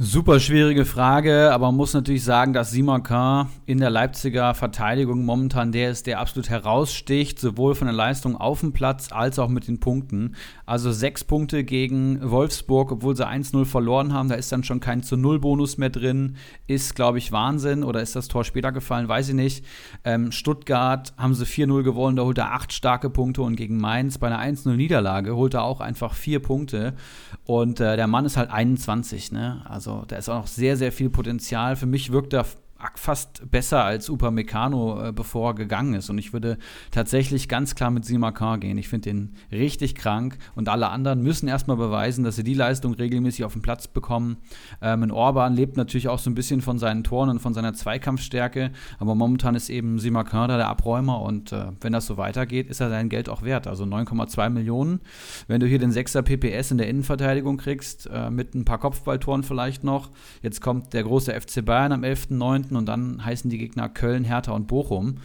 Super 0.00 0.38
schwierige 0.38 0.84
Frage, 0.84 1.52
aber 1.52 1.66
man 1.66 1.74
muss 1.74 1.92
natürlich 1.92 2.22
sagen, 2.22 2.52
dass 2.52 2.70
Simon 2.70 3.02
K. 3.02 3.48
in 3.66 3.78
der 3.78 3.90
Leipziger 3.90 4.54
Verteidigung 4.54 5.24
momentan 5.24 5.72
der 5.72 5.90
ist, 5.90 6.06
der 6.06 6.20
absolut 6.20 6.48
heraussticht, 6.50 7.40
sowohl 7.40 7.74
von 7.74 7.88
der 7.88 7.96
Leistung 7.96 8.36
auf 8.36 8.60
dem 8.60 8.72
Platz 8.72 9.10
als 9.10 9.40
auch 9.40 9.48
mit 9.48 9.66
den 9.66 9.80
Punkten. 9.80 10.36
Also 10.66 10.92
sechs 10.92 11.24
Punkte 11.24 11.64
gegen 11.64 12.20
Wolfsburg, 12.22 12.92
obwohl 12.92 13.16
sie 13.16 13.26
1-0 13.26 13.64
verloren 13.64 14.12
haben, 14.12 14.28
da 14.28 14.36
ist 14.36 14.52
dann 14.52 14.62
schon 14.62 14.78
kein 14.78 15.02
zu 15.02 15.16
Null 15.16 15.40
Bonus 15.40 15.78
mehr 15.78 15.90
drin. 15.90 16.36
Ist, 16.68 16.94
glaube 16.94 17.18
ich, 17.18 17.32
Wahnsinn. 17.32 17.82
Oder 17.82 18.00
ist 18.00 18.14
das 18.14 18.28
Tor 18.28 18.44
später 18.44 18.70
gefallen? 18.70 19.08
Weiß 19.08 19.30
ich 19.30 19.34
nicht. 19.34 19.64
Ähm, 20.04 20.30
Stuttgart 20.30 21.12
haben 21.16 21.34
sie 21.34 21.44
4-0 21.44 21.82
gewonnen, 21.82 22.14
da 22.14 22.22
holt 22.22 22.38
er 22.38 22.52
acht 22.52 22.72
starke 22.72 23.10
Punkte 23.10 23.42
und 23.42 23.56
gegen 23.56 23.78
Mainz 23.78 24.18
bei 24.18 24.28
einer 24.28 24.40
1-0 24.40 24.76
Niederlage 24.76 25.34
holt 25.34 25.54
er 25.54 25.64
auch 25.64 25.80
einfach 25.80 26.14
vier 26.14 26.40
Punkte. 26.40 26.94
Und 27.46 27.80
äh, 27.80 27.96
der 27.96 28.06
Mann 28.06 28.26
ist 28.26 28.36
halt 28.36 28.52
21, 28.52 29.32
ne? 29.32 29.62
Also 29.64 29.87
also 29.88 30.04
da 30.06 30.16
ist 30.16 30.28
auch 30.28 30.40
noch 30.40 30.46
sehr, 30.46 30.76
sehr 30.76 30.92
viel 30.92 31.10
Potenzial. 31.10 31.76
Für 31.76 31.86
mich 31.86 32.12
wirkt 32.12 32.32
er 32.32 32.46
fast 32.94 33.50
besser 33.50 33.84
als 33.84 34.08
Upamecano, 34.08 35.08
äh, 35.08 35.12
bevor 35.12 35.50
er 35.50 35.54
gegangen 35.54 35.94
ist. 35.94 36.10
Und 36.10 36.18
ich 36.18 36.32
würde 36.32 36.58
tatsächlich 36.90 37.48
ganz 37.48 37.74
klar 37.74 37.90
mit 37.90 38.04
Simakar 38.04 38.58
gehen. 38.58 38.78
Ich 38.78 38.88
finde 38.88 39.10
den 39.10 39.34
richtig 39.50 39.94
krank 39.94 40.38
und 40.54 40.68
alle 40.68 40.88
anderen 40.88 41.22
müssen 41.22 41.48
erstmal 41.48 41.76
beweisen, 41.76 42.24
dass 42.24 42.36
sie 42.36 42.44
die 42.44 42.54
Leistung 42.54 42.94
regelmäßig 42.94 43.44
auf 43.44 43.52
den 43.52 43.62
Platz 43.62 43.88
bekommen. 43.88 44.36
Ähm, 44.80 45.02
in 45.02 45.10
Orban 45.10 45.54
lebt 45.54 45.76
natürlich 45.76 46.08
auch 46.08 46.18
so 46.18 46.30
ein 46.30 46.34
bisschen 46.34 46.60
von 46.60 46.78
seinen 46.78 47.02
Toren 47.02 47.30
und 47.30 47.40
von 47.40 47.54
seiner 47.54 47.74
Zweikampfstärke, 47.74 48.70
aber 48.98 49.14
momentan 49.14 49.54
ist 49.54 49.70
eben 49.70 49.98
Simakar 49.98 50.48
da 50.48 50.56
der 50.56 50.68
Abräumer 50.68 51.20
und 51.22 51.52
äh, 51.52 51.66
wenn 51.80 51.92
das 51.92 52.06
so 52.06 52.16
weitergeht, 52.16 52.68
ist 52.68 52.80
er 52.80 52.90
sein 52.90 53.08
Geld 53.08 53.28
auch 53.28 53.42
wert. 53.42 53.66
Also 53.66 53.84
9,2 53.84 54.50
Millionen. 54.50 55.00
Wenn 55.48 55.60
du 55.60 55.66
hier 55.66 55.78
den 55.78 55.92
6er 55.92 56.22
PPS 56.22 56.70
in 56.70 56.78
der 56.78 56.88
Innenverteidigung 56.88 57.56
kriegst, 57.56 58.08
äh, 58.12 58.30
mit 58.30 58.54
ein 58.54 58.64
paar 58.64 58.78
Kopfballtoren 58.78 59.42
vielleicht 59.42 59.82
noch. 59.84 60.10
Jetzt 60.42 60.60
kommt 60.60 60.92
der 60.92 61.02
große 61.02 61.32
FC 61.32 61.64
Bayern 61.64 61.92
am 61.92 62.02
11.9 62.02 62.67
Punkten 62.68 62.76
und 62.76 62.86
dann 62.86 63.24
heißen 63.24 63.50
die 63.50 63.58
Gegner 63.58 63.88
Köln, 63.88 64.24
Hertha 64.24 64.52
und 64.52 64.66
Bochum. 64.66 65.18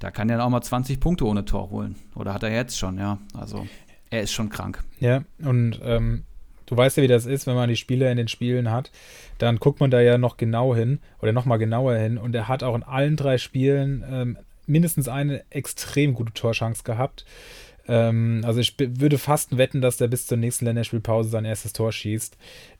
Da 0.00 0.10
kann 0.10 0.28
er 0.28 0.44
auch 0.44 0.50
mal 0.50 0.62
20 0.62 1.00
Punkte 1.00 1.26
ohne 1.26 1.44
Tor 1.44 1.70
holen. 1.70 1.96
Oder 2.14 2.34
hat 2.34 2.42
er 2.42 2.52
jetzt 2.52 2.78
schon, 2.78 2.98
ja. 2.98 3.18
Also 3.34 3.66
er 4.10 4.22
ist 4.22 4.32
schon 4.32 4.48
krank. 4.48 4.82
Ja, 5.00 5.24
und 5.42 5.80
ähm, 5.82 6.24
du 6.66 6.76
weißt 6.76 6.96
ja, 6.96 7.02
wie 7.02 7.08
das 7.08 7.26
ist, 7.26 7.46
wenn 7.46 7.54
man 7.54 7.68
die 7.68 7.76
Spieler 7.76 8.10
in 8.10 8.16
den 8.16 8.28
Spielen 8.28 8.70
hat, 8.70 8.90
dann 9.38 9.58
guckt 9.58 9.80
man 9.80 9.90
da 9.90 10.00
ja 10.00 10.18
noch 10.18 10.36
genau 10.36 10.74
hin 10.74 11.00
oder 11.20 11.32
noch 11.32 11.44
mal 11.44 11.58
genauer 11.58 11.96
hin. 11.96 12.18
Und 12.18 12.34
er 12.34 12.48
hat 12.48 12.62
auch 12.62 12.74
in 12.74 12.82
allen 12.82 13.16
drei 13.16 13.38
Spielen 13.38 14.04
ähm, 14.08 14.38
mindestens 14.66 15.08
eine 15.08 15.44
extrem 15.50 16.14
gute 16.14 16.32
Torchance 16.32 16.82
gehabt. 16.82 17.24
Ähm, 17.88 18.42
also 18.44 18.60
ich 18.60 18.74
würde 18.78 19.18
fast 19.18 19.56
wetten, 19.56 19.80
dass 19.80 19.96
der 19.96 20.08
bis 20.08 20.26
zur 20.26 20.38
nächsten 20.38 20.64
Länderspielpause 20.64 21.28
sein 21.28 21.44
erstes 21.44 21.72
Tor 21.72 21.92
schießt. 21.92 22.36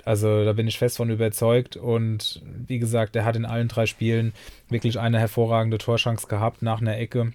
Also 0.06 0.44
da 0.44 0.52
bin 0.52 0.68
ich 0.68 0.78
fest 0.78 0.96
von 0.98 1.10
überzeugt. 1.10 1.76
Und 1.76 2.40
wie 2.66 2.78
gesagt, 2.78 3.16
er 3.16 3.24
hat 3.24 3.36
in 3.36 3.44
allen 3.44 3.68
drei 3.68 3.86
Spielen 3.86 4.32
wirklich 4.68 5.00
eine 5.00 5.18
hervorragende 5.18 5.78
Torchance 5.78 6.28
gehabt 6.28 6.62
nach 6.62 6.80
einer 6.80 6.96
Ecke. 6.96 7.32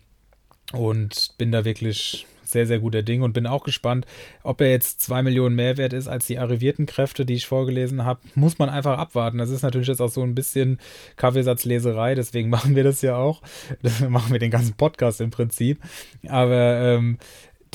Und 0.72 1.34
bin 1.38 1.52
da 1.52 1.66
wirklich 1.66 2.26
sehr, 2.46 2.68
sehr 2.68 2.80
guter 2.80 3.02
Ding 3.02 3.22
und 3.22 3.34
bin 3.34 3.48
auch 3.48 3.64
gespannt, 3.64 4.06
ob 4.44 4.62
er 4.62 4.70
jetzt 4.70 5.02
zwei 5.02 5.24
Millionen 5.24 5.56
mehr 5.56 5.78
wert 5.78 5.94
ist 5.94 6.08
als 6.08 6.28
die 6.28 6.38
arrivierten 6.38 6.86
Kräfte, 6.86 7.26
die 7.26 7.34
ich 7.34 7.46
vorgelesen 7.46 8.06
habe. 8.06 8.20
Muss 8.36 8.60
man 8.60 8.70
einfach 8.70 8.98
abwarten. 8.98 9.38
Das 9.38 9.50
ist 9.50 9.64
natürlich 9.64 9.88
jetzt 9.88 10.02
auch 10.02 10.10
so 10.10 10.22
ein 10.22 10.36
bisschen 10.36 10.80
Kaffeesatzleserei, 11.16 12.16
deswegen 12.16 12.50
machen 12.52 12.76
wir 12.76 12.84
das 12.84 13.02
ja 13.02 13.16
auch. 13.16 13.42
Das 13.82 14.00
machen 14.10 14.32
wir 14.32 14.40
den 14.40 14.52
ganzen 14.52 14.76
Podcast 14.76 15.22
im 15.22 15.32
Prinzip. 15.32 15.82
Aber 16.28 16.80
ähm, 16.82 17.18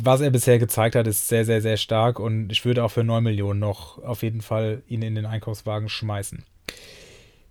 was 0.03 0.21
er 0.21 0.31
bisher 0.31 0.59
gezeigt 0.59 0.95
hat, 0.95 1.07
ist 1.07 1.29
sehr, 1.29 1.45
sehr, 1.45 1.63
sehr 1.63 1.77
stark 1.77 2.21
und 2.21 2.51
ich 2.51 2.65
würde 2.65 2.85
auch 2.85 2.91
für 2.91 3.05
9 3.05 3.23
Millionen 3.23 3.61
noch 3.61 4.03
auf 4.03 4.23
jeden 4.23 4.41
Fall 4.41 4.83
ihn 4.89 5.03
in 5.03 5.15
den 5.15 5.27
Einkaufswagen 5.27 5.89
schmeißen. 5.89 6.45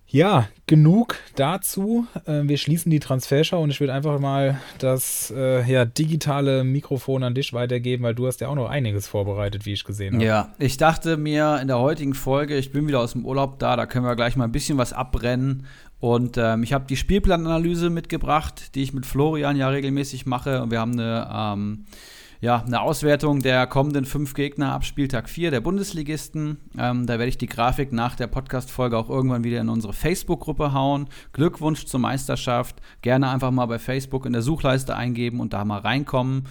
Ja, 0.08 0.48
genug 0.66 1.16
dazu. 1.34 2.06
Äh, 2.26 2.42
wir 2.44 2.58
schließen 2.58 2.90
die 2.90 3.00
Transferschau 3.00 3.60
und 3.60 3.70
ich 3.70 3.80
würde 3.80 3.92
einfach 3.92 4.20
mal 4.20 4.60
das 4.78 5.32
äh, 5.36 5.68
ja, 5.68 5.84
digitale 5.84 6.62
Mikrofon 6.62 7.24
an 7.24 7.34
dich 7.34 7.52
weitergeben, 7.52 8.04
weil 8.04 8.14
du 8.14 8.28
hast 8.28 8.40
ja 8.40 8.48
auch 8.48 8.54
noch 8.54 8.68
einiges 8.68 9.08
vorbereitet, 9.08 9.66
wie 9.66 9.72
ich 9.72 9.82
gesehen 9.82 10.14
habe. 10.14 10.24
Ja, 10.24 10.54
ich 10.60 10.76
dachte 10.76 11.16
mir 11.16 11.58
in 11.60 11.66
der 11.66 11.80
heutigen 11.80 12.14
Folge, 12.14 12.56
ich 12.56 12.70
bin 12.70 12.86
wieder 12.86 13.00
aus 13.00 13.12
dem 13.12 13.26
Urlaub 13.26 13.58
da, 13.58 13.74
da 13.74 13.86
können 13.86 14.06
wir 14.06 14.14
gleich 14.14 14.36
mal 14.36 14.44
ein 14.44 14.52
bisschen 14.52 14.78
was 14.78 14.92
abbrennen. 14.92 15.66
Und 15.98 16.36
ähm, 16.36 16.62
ich 16.62 16.72
habe 16.72 16.84
die 16.86 16.96
Spielplananalyse 16.96 17.90
mitgebracht, 17.90 18.76
die 18.76 18.82
ich 18.84 18.92
mit 18.92 19.06
Florian 19.06 19.56
ja 19.56 19.68
regelmäßig 19.68 20.24
mache. 20.24 20.62
Und 20.62 20.70
wir 20.70 20.78
haben 20.78 20.92
eine 20.92 21.28
ähm, 21.32 21.86
ja, 22.46 22.62
eine 22.64 22.80
Auswertung 22.80 23.42
der 23.42 23.66
kommenden 23.66 24.04
fünf 24.04 24.32
Gegner 24.34 24.70
ab 24.70 24.84
Spieltag 24.84 25.28
4 25.28 25.50
der 25.50 25.60
Bundesligisten. 25.60 26.58
Ähm, 26.78 27.04
da 27.04 27.14
werde 27.14 27.26
ich 27.26 27.38
die 27.38 27.48
Grafik 27.48 27.92
nach 27.92 28.14
der 28.14 28.28
Podcast-Folge 28.28 28.96
auch 28.96 29.10
irgendwann 29.10 29.42
wieder 29.42 29.60
in 29.60 29.68
unsere 29.68 29.92
Facebook-Gruppe 29.92 30.72
hauen. 30.72 31.08
Glückwunsch 31.32 31.86
zur 31.86 31.98
Meisterschaft. 31.98 32.76
Gerne 33.02 33.30
einfach 33.30 33.50
mal 33.50 33.66
bei 33.66 33.80
Facebook 33.80 34.26
in 34.26 34.32
der 34.32 34.42
Suchleiste 34.42 34.94
eingeben 34.94 35.40
und 35.40 35.54
da 35.54 35.64
mal 35.64 35.80
reinkommen. 35.80 36.44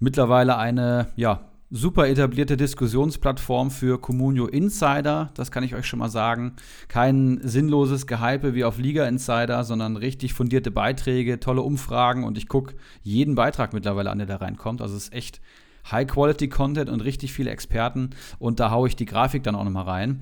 Mittlerweile 0.00 0.58
eine, 0.58 1.06
ja, 1.14 1.47
super 1.70 2.08
etablierte 2.08 2.56
Diskussionsplattform 2.56 3.70
für 3.70 4.00
Communio 4.00 4.46
Insider, 4.46 5.30
das 5.34 5.50
kann 5.50 5.64
ich 5.64 5.74
euch 5.74 5.86
schon 5.86 5.98
mal 5.98 6.08
sagen. 6.08 6.54
Kein 6.88 7.40
sinnloses 7.42 8.06
Gehype 8.06 8.54
wie 8.54 8.64
auf 8.64 8.78
Liga 8.78 9.06
Insider, 9.06 9.64
sondern 9.64 9.96
richtig 9.96 10.32
fundierte 10.32 10.70
Beiträge, 10.70 11.40
tolle 11.40 11.62
Umfragen 11.62 12.24
und 12.24 12.38
ich 12.38 12.48
gucke 12.48 12.74
jeden 13.02 13.34
Beitrag 13.34 13.74
mittlerweile 13.74 14.10
an, 14.10 14.18
der 14.18 14.26
da 14.26 14.36
reinkommt. 14.36 14.80
Also 14.80 14.96
es 14.96 15.04
ist 15.04 15.12
echt 15.12 15.40
High-Quality-Content 15.90 16.90
und 16.90 17.00
richtig 17.00 17.32
viele 17.32 17.50
Experten 17.50 18.10
und 18.38 18.60
da 18.60 18.70
haue 18.70 18.88
ich 18.88 18.96
die 18.96 19.06
Grafik 19.06 19.42
dann 19.42 19.54
auch 19.54 19.64
nochmal 19.64 19.84
rein. 19.84 20.20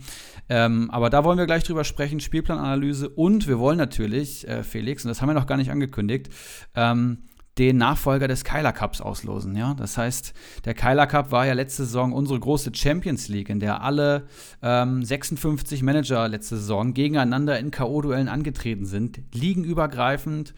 Ähm, 0.48 0.90
aber 0.90 1.10
da 1.10 1.24
wollen 1.24 1.38
wir 1.38 1.46
gleich 1.46 1.64
drüber 1.64 1.84
sprechen, 1.84 2.20
Spielplananalyse 2.20 3.08
und 3.08 3.46
wir 3.46 3.58
wollen 3.58 3.78
natürlich, 3.78 4.46
äh, 4.48 4.62
Felix, 4.62 5.04
und 5.04 5.08
das 5.08 5.22
haben 5.22 5.28
wir 5.28 5.34
noch 5.34 5.46
gar 5.46 5.56
nicht 5.56 5.70
angekündigt, 5.70 6.28
ähm, 6.74 7.18
den 7.58 7.78
Nachfolger 7.78 8.28
des 8.28 8.44
Kyler 8.44 8.72
Cups 8.72 9.00
auslosen. 9.00 9.56
Ja? 9.56 9.74
Das 9.74 9.96
heißt, 9.96 10.34
der 10.64 10.74
Kyler 10.74 11.06
Cup 11.06 11.30
war 11.30 11.46
ja 11.46 11.54
letzte 11.54 11.84
Saison 11.84 12.12
unsere 12.12 12.38
große 12.38 12.70
Champions 12.74 13.28
League, 13.28 13.48
in 13.48 13.60
der 13.60 13.82
alle 13.82 14.26
ähm, 14.62 15.02
56 15.02 15.82
Manager 15.82 16.28
letzte 16.28 16.56
Saison 16.56 16.92
gegeneinander 16.92 17.58
in 17.58 17.70
K.O.-Duellen 17.70 18.28
angetreten 18.28 18.84
sind, 18.84 19.20
ligenübergreifend 19.32 20.54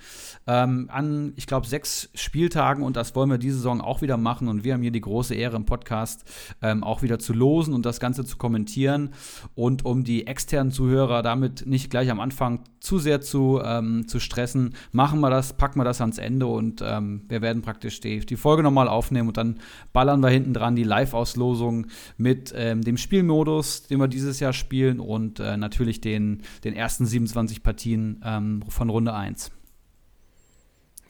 ähm, 0.46 0.88
an, 0.90 1.32
ich 1.36 1.46
glaube, 1.46 1.66
sechs 1.66 2.10
Spieltagen 2.14 2.82
und 2.82 2.96
das 2.96 3.14
wollen 3.14 3.30
wir 3.30 3.38
diese 3.38 3.56
Saison 3.56 3.80
auch 3.80 4.02
wieder 4.02 4.16
machen 4.16 4.48
und 4.48 4.64
wir 4.64 4.74
haben 4.74 4.82
hier 4.82 4.90
die 4.90 5.00
große 5.00 5.34
Ehre 5.34 5.56
im 5.56 5.66
Podcast 5.66 6.24
ähm, 6.62 6.82
auch 6.82 7.02
wieder 7.02 7.18
zu 7.18 7.32
losen 7.32 7.74
und 7.74 7.86
das 7.86 8.00
Ganze 8.00 8.24
zu 8.24 8.38
kommentieren 8.38 9.10
und 9.54 9.84
um 9.84 10.02
die 10.04 10.26
externen 10.26 10.72
Zuhörer 10.72 11.22
damit 11.22 11.66
nicht 11.66 11.90
gleich 11.90 12.10
am 12.10 12.18
Anfang 12.18 12.60
zu 12.80 12.98
sehr 12.98 13.20
zu, 13.20 13.60
ähm, 13.62 14.08
zu 14.08 14.20
stressen, 14.20 14.74
machen 14.92 15.20
wir 15.20 15.30
das, 15.30 15.52
packen 15.52 15.78
wir 15.78 15.84
das 15.84 16.00
ans 16.00 16.18
Ende 16.18 16.46
und 16.46 16.82
ähm, 16.88 17.22
wir 17.28 17.42
werden 17.42 17.62
praktisch 17.62 18.00
die, 18.00 18.20
die 18.20 18.36
Folge 18.36 18.62
nochmal 18.62 18.88
aufnehmen 18.88 19.28
und 19.28 19.36
dann 19.36 19.60
ballern 19.92 20.20
wir 20.20 20.30
hinten 20.30 20.54
dran 20.54 20.76
die 20.76 20.84
Live-Auslosung 20.84 21.86
mit 22.16 22.52
ähm, 22.56 22.82
dem 22.82 22.96
Spielmodus, 22.96 23.86
den 23.86 23.98
wir 23.98 24.08
dieses 24.08 24.40
Jahr 24.40 24.52
spielen 24.52 25.00
und 25.00 25.40
äh, 25.40 25.56
natürlich 25.56 26.00
den, 26.00 26.42
den 26.64 26.74
ersten 26.74 27.06
27 27.06 27.62
Partien 27.62 28.20
ähm, 28.24 28.62
von 28.68 28.90
Runde 28.90 29.14
1. 29.14 29.52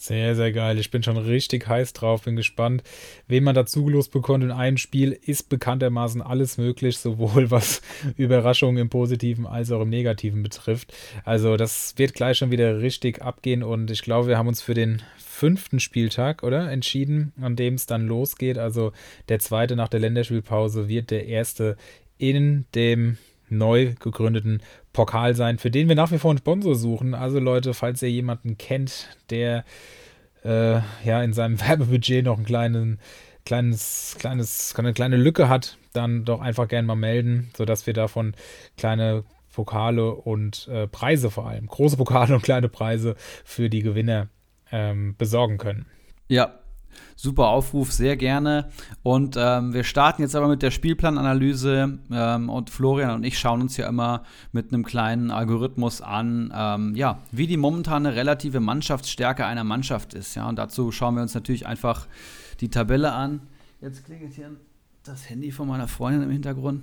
Sehr, 0.01 0.37
sehr 0.37 0.53
geil. 0.53 0.79
Ich 0.79 0.93
bin 0.93 1.03
schon 1.03 1.17
richtig 1.17 1.67
heiß 1.67 1.93
drauf, 1.93 2.23
bin 2.23 2.37
gespannt, 2.37 2.85
wen 3.27 3.43
man 3.43 3.57
dazu 3.57 3.85
gelost 3.85 4.13
bekommt. 4.13 4.45
In 4.45 4.53
einem 4.53 4.77
Spiel 4.77 5.11
ist 5.11 5.49
bekanntermaßen 5.49 6.23
alles 6.23 6.57
möglich, 6.57 6.99
sowohl 6.99 7.51
was 7.51 7.83
Überraschungen 8.17 8.81
im 8.81 8.91
Positiven 8.91 9.45
als 9.45 9.73
auch 9.73 9.81
im 9.81 9.91
Negativen 9.91 10.45
betrifft. 10.45 10.95
Also 11.25 11.57
das 11.57 11.95
wird 11.97 12.15
gleich 12.15 12.39
schon 12.39 12.53
wieder 12.53 12.81
richtig 12.81 13.23
abgehen 13.23 13.65
und 13.65 13.91
ich 13.91 14.03
glaube, 14.03 14.29
wir 14.29 14.39
haben 14.39 14.47
uns 14.47 14.63
für 14.63 14.75
den 14.75 15.03
fünften 15.39 15.79
Spieltag, 15.79 16.43
oder? 16.43 16.69
Entschieden, 16.71 17.33
an 17.41 17.55
dem 17.55 17.75
es 17.75 17.87
dann 17.87 18.09
losgeht. 18.09 18.59
Also 18.59 18.93
der 19.29 19.39
zweite 19.39 19.77
nach 19.77 19.89
der 19.89 20.01
Länderspielpause 20.01 20.89
wird 20.89 21.13
der 21.13 21.27
erste 21.27 21.77
in 22.19 22.65
dem 22.75 23.19
neu 23.49 23.95
gegründeten 24.01 24.61
Pokal 24.93 25.37
sein, 25.37 25.59
für 25.59 25.71
den 25.71 25.89
wir 25.89 25.95
nach 25.95 26.11
wie 26.11 26.19
vor 26.19 26.33
einen 26.33 26.39
Sponsor 26.39 26.75
suchen. 26.75 27.15
Also 27.15 27.39
Leute, 27.39 27.73
falls 27.73 28.03
ihr 28.03 28.11
jemanden 28.11 28.59
kennt, 28.59 29.17
der 29.31 29.65
äh, 30.43 30.81
ja 31.05 31.23
in 31.23 31.33
seinem 31.33 31.61
Werbebudget 31.69 32.25
noch 32.25 32.37
ein 32.37 32.45
kleinen, 32.45 32.99
kleines, 33.47 34.17
kleines, 34.19 34.75
eine 34.77 34.93
kleine 34.93 35.17
Lücke 35.17 35.49
hat, 35.49 35.79
dann 35.93 36.25
doch 36.25 36.41
einfach 36.41 36.67
gerne 36.67 36.89
mal 36.89 36.97
melden, 36.97 37.51
sodass 37.57 37.87
wir 37.87 37.95
davon 37.95 38.35
kleine 38.77 39.23
Pokale 39.53 40.15
und 40.15 40.67
äh, 40.67 40.89
Preise 40.89 41.31
vor 41.31 41.47
allem, 41.47 41.69
große 41.69 41.97
Pokale 41.97 42.35
und 42.35 42.43
kleine 42.43 42.69
Preise 42.69 43.15
für 43.45 43.71
die 43.71 43.83
Gewinner 43.83 44.29
ähm, 44.73 45.15
besorgen 45.17 45.59
können. 45.59 45.87
Ja, 46.29 46.59
super 47.17 47.49
Aufruf, 47.49 47.93
sehr 47.93 48.17
gerne. 48.17 48.71
Und 49.03 49.37
ähm, 49.39 49.73
wir 49.73 49.85
starten 49.85 50.23
jetzt 50.23 50.37
aber 50.37 50.49
mit 50.49 50.63
der 50.63 50.71
Spielplananalyse. 50.71 51.99
Ähm, 52.11 52.49
und 52.49 52.71
Florian 52.71 53.11
und 53.11 53.25
ich 53.25 53.39
schauen 53.39 53.61
uns 53.63 53.77
ja 53.77 53.89
immer 53.89 54.25
mit 54.53 54.73
einem 54.73 54.85
kleinen 54.85 55.31
Algorithmus 55.31 56.01
an, 56.01 56.53
ähm, 56.55 56.95
ja, 56.95 57.21
wie 57.33 57.47
die 57.47 57.57
momentane 57.57 58.15
relative 58.15 58.61
Mannschaftsstärke 58.61 59.45
einer 59.45 59.65
Mannschaft 59.65 60.15
ist. 60.15 60.35
Ja, 60.35 60.49
und 60.49 60.57
dazu 60.57 60.93
schauen 60.93 61.15
wir 61.15 61.23
uns 61.23 61.35
natürlich 61.35 61.67
einfach 61.67 62.07
die 62.61 62.71
Tabelle 62.71 63.13
an. 63.13 63.41
Jetzt 63.81 64.05
klingelt 64.05 64.35
hier 64.35 64.51
das 65.05 65.29
Handy 65.29 65.51
von 65.51 65.69
meiner 65.69 65.89
Freundin 65.89 66.23
im 66.23 66.31
Hintergrund. 66.31 66.83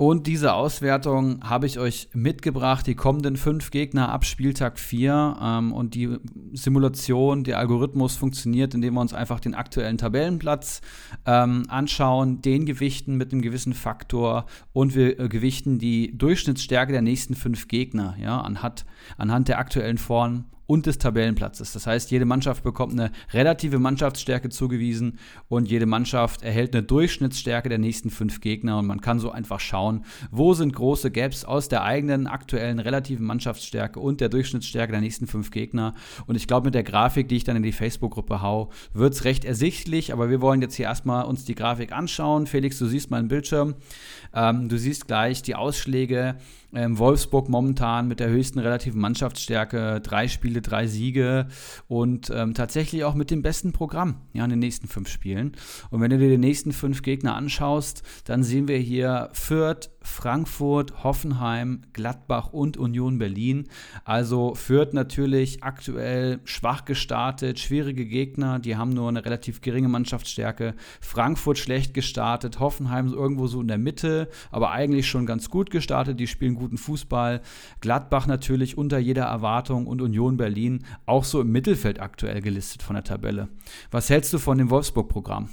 Und 0.00 0.26
diese 0.26 0.54
Auswertung 0.54 1.40
habe 1.44 1.66
ich 1.66 1.78
euch 1.78 2.08
mitgebracht, 2.14 2.86
die 2.86 2.94
kommenden 2.94 3.36
fünf 3.36 3.70
Gegner 3.70 4.08
ab 4.08 4.24
Spieltag 4.24 4.78
4. 4.78 5.36
Ähm, 5.42 5.72
und 5.74 5.94
die 5.94 6.16
Simulation, 6.54 7.44
der 7.44 7.58
Algorithmus 7.58 8.16
funktioniert, 8.16 8.72
indem 8.72 8.94
wir 8.94 9.02
uns 9.02 9.12
einfach 9.12 9.40
den 9.40 9.54
aktuellen 9.54 9.98
Tabellenplatz 9.98 10.80
ähm, 11.26 11.64
anschauen, 11.68 12.40
den 12.40 12.64
gewichten 12.64 13.16
mit 13.16 13.30
einem 13.30 13.42
gewissen 13.42 13.74
Faktor 13.74 14.46
und 14.72 14.94
wir 14.94 15.20
äh, 15.20 15.28
gewichten 15.28 15.78
die 15.78 16.16
Durchschnittsstärke 16.16 16.92
der 16.92 17.02
nächsten 17.02 17.34
fünf 17.34 17.68
Gegner, 17.68 18.16
ja, 18.18 18.40
anhand, 18.40 18.86
anhand 19.18 19.48
der 19.48 19.58
aktuellen 19.58 19.98
Form 19.98 20.46
und 20.70 20.86
des 20.86 20.98
Tabellenplatzes. 20.98 21.72
Das 21.72 21.88
heißt, 21.88 22.12
jede 22.12 22.24
Mannschaft 22.24 22.62
bekommt 22.62 22.92
eine 22.92 23.10
relative 23.32 23.80
Mannschaftsstärke 23.80 24.50
zugewiesen 24.50 25.18
und 25.48 25.68
jede 25.68 25.84
Mannschaft 25.84 26.42
erhält 26.42 26.76
eine 26.76 26.84
Durchschnittsstärke 26.84 27.68
der 27.68 27.78
nächsten 27.78 28.08
fünf 28.08 28.40
Gegner 28.40 28.78
und 28.78 28.86
man 28.86 29.00
kann 29.00 29.18
so 29.18 29.32
einfach 29.32 29.58
schauen, 29.58 30.04
wo 30.30 30.54
sind 30.54 30.72
große 30.72 31.10
Gaps 31.10 31.44
aus 31.44 31.68
der 31.68 31.82
eigenen 31.82 32.28
aktuellen 32.28 32.78
relativen 32.78 33.26
Mannschaftsstärke 33.26 33.98
und 33.98 34.20
der 34.20 34.28
Durchschnittsstärke 34.28 34.92
der 34.92 35.00
nächsten 35.00 35.26
fünf 35.26 35.50
Gegner. 35.50 35.94
Und 36.28 36.36
ich 36.36 36.46
glaube, 36.46 36.66
mit 36.66 36.76
der 36.76 36.84
Grafik, 36.84 37.26
die 37.26 37.38
ich 37.38 37.44
dann 37.44 37.56
in 37.56 37.64
die 37.64 37.72
Facebook-Gruppe 37.72 38.40
hau, 38.40 38.70
wird 38.94 39.14
es 39.14 39.24
recht 39.24 39.44
ersichtlich, 39.44 40.12
aber 40.12 40.30
wir 40.30 40.40
wollen 40.40 40.62
jetzt 40.62 40.76
hier 40.76 40.86
erstmal 40.86 41.24
uns 41.24 41.44
die 41.44 41.56
Grafik 41.56 41.90
anschauen. 41.90 42.46
Felix, 42.46 42.78
du 42.78 42.86
siehst 42.86 43.10
meinen 43.10 43.26
Bildschirm. 43.26 43.74
Ähm, 44.32 44.68
du 44.68 44.78
siehst 44.78 45.08
gleich 45.08 45.42
die 45.42 45.56
Ausschläge 45.56 46.36
ähm, 46.74 46.98
Wolfsburg 46.98 47.48
momentan 47.48 48.08
mit 48.08 48.20
der 48.20 48.28
höchsten 48.28 48.58
relativen 48.58 49.00
Mannschaftsstärke, 49.00 50.00
drei 50.00 50.28
Spiele, 50.28 50.62
drei 50.62 50.86
Siege 50.86 51.48
und 51.88 52.30
ähm, 52.34 52.54
tatsächlich 52.54 53.04
auch 53.04 53.14
mit 53.14 53.30
dem 53.30 53.42
besten 53.42 53.72
Programm 53.72 54.16
ja, 54.32 54.44
in 54.44 54.50
den 54.50 54.58
nächsten 54.58 54.88
fünf 54.88 55.08
Spielen. 55.08 55.52
Und 55.90 56.00
wenn 56.00 56.10
du 56.10 56.18
dir 56.18 56.28
die 56.28 56.38
nächsten 56.38 56.72
fünf 56.72 57.02
Gegner 57.02 57.34
anschaust, 57.34 58.02
dann 58.24 58.42
sehen 58.42 58.68
wir 58.68 58.78
hier 58.78 59.30
Fürth, 59.32 59.90
Frankfurt, 60.02 61.04
Hoffenheim, 61.04 61.82
Gladbach 61.92 62.52
und 62.52 62.76
Union 62.76 63.18
Berlin. 63.18 63.68
Also 64.04 64.54
Fürth 64.54 64.92
natürlich 64.92 65.62
aktuell 65.62 66.40
schwach 66.44 66.84
gestartet, 66.84 67.58
schwierige 67.58 68.06
Gegner, 68.06 68.58
die 68.58 68.76
haben 68.76 68.90
nur 68.90 69.08
eine 69.08 69.24
relativ 69.24 69.60
geringe 69.60 69.88
Mannschaftsstärke. 69.88 70.74
Frankfurt 71.00 71.58
schlecht 71.58 71.92
gestartet, 71.94 72.60
Hoffenheim 72.60 73.12
irgendwo 73.12 73.46
so 73.46 73.60
in 73.60 73.68
der 73.68 73.78
Mitte, 73.78 74.28
aber 74.50 74.70
eigentlich 74.70 75.08
schon 75.08 75.26
ganz 75.26 75.50
gut 75.50 75.70
gestartet, 75.70 76.18
die 76.18 76.26
spielen 76.26 76.54
guten 76.60 76.78
Fußball. 76.78 77.40
Gladbach 77.80 78.28
natürlich 78.28 78.78
unter 78.78 78.98
jeder 78.98 79.24
Erwartung 79.24 79.88
und 79.88 80.00
Union 80.00 80.36
Berlin 80.36 80.84
auch 81.06 81.24
so 81.24 81.40
im 81.40 81.50
Mittelfeld 81.50 82.00
aktuell 82.00 82.40
gelistet 82.40 82.84
von 82.84 82.94
der 82.94 83.02
Tabelle. 83.02 83.48
Was 83.90 84.08
hältst 84.08 84.32
du 84.32 84.38
von 84.38 84.58
dem 84.58 84.70
Wolfsburg-Programm? 84.70 85.48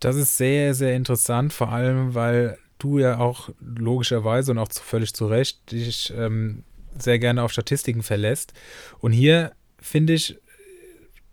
Das 0.00 0.16
ist 0.16 0.36
sehr, 0.38 0.74
sehr 0.74 0.94
interessant, 0.94 1.52
vor 1.52 1.70
allem, 1.70 2.14
weil 2.14 2.58
du 2.78 2.98
ja 2.98 3.18
auch 3.18 3.50
logischerweise 3.60 4.52
und 4.52 4.58
auch 4.58 4.70
völlig 4.70 5.14
zu 5.14 5.26
Recht 5.26 5.72
dich 5.72 6.12
ähm, 6.16 6.64
sehr 6.98 7.18
gerne 7.18 7.42
auf 7.42 7.52
Statistiken 7.52 8.02
verlässt. 8.02 8.52
Und 9.00 9.12
hier 9.12 9.52
finde 9.80 10.12
ich, 10.12 10.38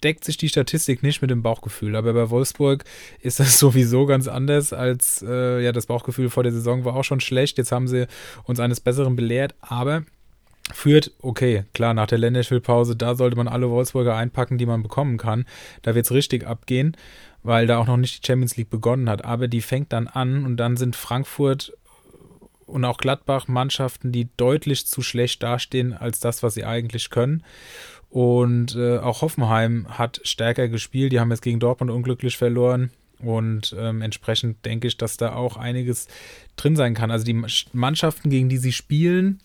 deckt 0.04 0.26
sich 0.26 0.38
die 0.38 0.50
Statistik 0.50 1.04
nicht 1.04 1.22
mit 1.22 1.32
dem 1.32 1.42
Bauchgefühl. 1.42 1.96
Aber 1.96 2.14
bei 2.14 2.30
Wolfsburg 2.30 2.84
ist 3.22 3.40
das 3.40 3.60
sowieso 3.60 4.06
ganz 4.06 4.28
anders 4.28 4.74
als 4.74 5.24
äh, 5.28 5.64
ja, 5.64 5.72
das 5.72 5.86
Bauchgefühl 5.86 6.30
vor 6.30 6.44
der 6.44 6.52
Saison 6.52 6.86
war 6.86 6.96
auch 6.96 7.04
schon 7.04 7.20
schlecht. 7.20 7.58
Jetzt 7.58 7.72
haben 7.72 7.88
sie 7.88 8.08
uns 8.44 8.60
eines 8.60 8.80
Besseren 8.80 9.16
belehrt, 9.16 9.56
aber 9.62 10.04
führt, 10.74 11.12
okay, 11.22 11.66
klar, 11.74 11.94
nach 11.94 12.08
der 12.08 12.18
Länderspielpause, 12.18 12.96
da 12.96 13.16
sollte 13.16 13.36
man 13.36 13.50
alle 13.50 13.70
Wolfsburger 13.70 14.16
einpacken, 14.16 14.58
die 14.58 14.66
man 14.66 14.82
bekommen 14.82 15.18
kann. 15.18 15.46
Da 15.82 15.94
wird 15.94 16.06
es 16.06 16.12
richtig 16.12 16.48
abgehen 16.48 16.96
weil 17.44 17.68
da 17.68 17.78
auch 17.78 17.88
noch 17.88 17.98
nicht 17.98 18.24
die 18.24 18.28
Champions 18.28 18.58
League 18.58 18.70
begonnen 18.70 19.10
hat. 19.10 19.26
Aber 19.26 19.48
die 19.48 19.62
fängt 19.62 19.94
dann 19.94 20.08
an 20.08 20.46
und 20.46 20.58
dann 20.58 20.78
sind 20.78 20.96
Frankfurt 20.96 21.74
und 22.66 22.86
auch 22.86 22.98
Gladbach 22.98 23.48
Mannschaften, 23.48 24.12
die 24.12 24.30
deutlich 24.38 24.88
zu 24.88 25.02
schlecht 25.02 25.44
dastehen 25.44 25.94
als 25.94 26.20
das, 26.20 26.42
was 26.42 26.54
sie 26.54 26.64
eigentlich 26.64 27.10
können. 27.10 27.44
Und 28.14 28.76
äh, 28.76 29.00
auch 29.00 29.24
Hoffenheim 29.24 29.88
hat 29.90 30.22
stärker 30.24 30.68
gespielt. 30.68 31.12
Die 31.12 31.20
haben 31.20 31.32
jetzt 31.32 31.42
gegen 31.42 31.60
Dortmund 31.60 31.90
unglücklich 31.90 32.38
verloren. 32.38 32.92
Und 33.18 33.76
ähm, 33.76 34.04
entsprechend 34.04 34.64
denke 34.66 34.88
ich, 34.88 34.98
dass 34.98 35.18
da 35.18 35.34
auch 35.34 35.58
einiges 35.58 36.08
drin 36.56 36.76
sein 36.76 36.94
kann. 36.94 37.10
Also 37.10 37.26
die 37.26 37.42
Mannschaften, 37.74 38.30
gegen 38.30 38.50
die 38.50 38.58
sie 38.58 38.72
spielen, 38.72 39.40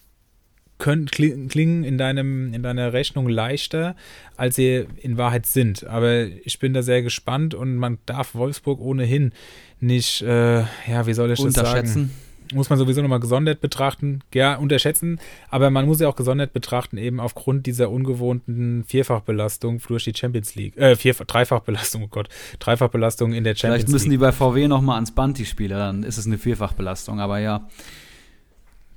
können, 0.77 1.07
klingen 1.07 1.83
in, 1.83 1.97
deinem, 1.97 2.53
in 2.53 2.63
deiner 2.63 2.93
Rechnung 2.93 3.27
leichter, 3.27 3.97
als 4.37 4.57
sie 4.57 4.85
in 5.01 5.17
Wahrheit 5.17 5.47
sind. 5.47 5.85
Aber 5.85 6.27
ich 6.27 6.59
bin 6.59 6.75
da 6.75 6.83
sehr 6.83 7.01
gespannt 7.01 7.55
und 7.55 7.77
man 7.77 7.97
darf 8.05 8.35
Wolfsburg 8.35 8.81
ohnehin 8.81 9.33
nicht, 9.81 10.21
äh, 10.21 10.59
ja, 10.59 11.07
wie 11.07 11.15
soll 11.15 11.31
ich 11.31 11.43
das 11.43 11.55
sagen? 11.55 12.11
Muss 12.55 12.71
man 12.71 12.79
sowieso 12.79 13.03
nochmal 13.03 13.21
gesondert 13.21 13.61
betrachten. 13.61 14.21
Ja, 14.33 14.57
unterschätzen, 14.57 15.21
aber 15.51 15.71
man 15.71 15.87
muss 15.87 16.01
ja 16.01 16.09
auch 16.09 16.17
gesondert 16.17 16.53
betrachten, 16.53 16.99
eben 16.99 17.21
aufgrund 17.21 17.67
dieser 17.67 17.91
ungewohnten 17.91 18.85
Vierfachbelastung 18.85 19.81
durch 19.87 20.05
die 20.05 20.15
Champions 20.15 20.55
League. 20.55 20.77
Äh, 20.77 20.97
Vierfach, 20.97 21.27
Dreifachbelastung, 21.27 22.05
oh 22.05 22.09
Gott. 22.09 22.29
Dreifachbelastung 22.59 23.33
in 23.33 23.45
der 23.45 23.55
Champions 23.55 23.63
League. 23.63 23.89
Vielleicht 23.89 23.93
müssen 23.93 24.11
die 24.11 24.19
bei 24.19 24.33
VW 24.33 24.69
nochmal 24.69 24.97
ans 24.97 25.13
Band, 25.13 25.39
die 25.39 25.47
Spieler, 25.47 25.79
dann 25.79 26.03
ist 26.03 26.19
es 26.19 26.27
eine 26.27 26.39
Vierfachbelastung, 26.39 27.21
aber 27.21 27.39
ja. 27.39 27.69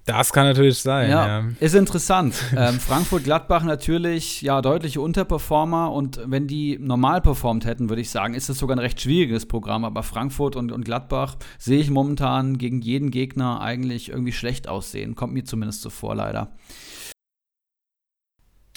Das 0.05 0.33
kann 0.33 0.47
natürlich 0.47 0.79
sein. 0.79 1.09
Ja, 1.11 1.27
ja. 1.27 1.45
ist 1.59 1.75
interessant. 1.75 2.35
ähm, 2.57 2.79
Frankfurt-Gladbach 2.79 3.63
natürlich 3.63 4.41
ja 4.41 4.61
deutliche 4.61 4.99
Unterperformer 4.99 5.91
und 5.91 6.19
wenn 6.25 6.47
die 6.47 6.77
normal 6.79 7.21
performt 7.21 7.65
hätten, 7.65 7.89
würde 7.89 8.01
ich 8.01 8.09
sagen, 8.09 8.33
ist 8.33 8.49
das 8.49 8.57
sogar 8.57 8.75
ein 8.75 8.79
recht 8.79 8.99
schwieriges 8.99 9.45
Programm. 9.45 9.85
Aber 9.85 10.01
Frankfurt 10.03 10.55
und, 10.55 10.71
und 10.71 10.85
Gladbach 10.85 11.35
sehe 11.59 11.79
ich 11.79 11.91
momentan 11.91 12.57
gegen 12.57 12.81
jeden 12.81 13.11
Gegner 13.11 13.61
eigentlich 13.61 14.09
irgendwie 14.09 14.31
schlecht 14.31 14.67
aussehen. 14.67 15.15
Kommt 15.15 15.33
mir 15.33 15.43
zumindest 15.43 15.81
so 15.81 15.89
vor, 15.89 16.15
leider. 16.15 16.51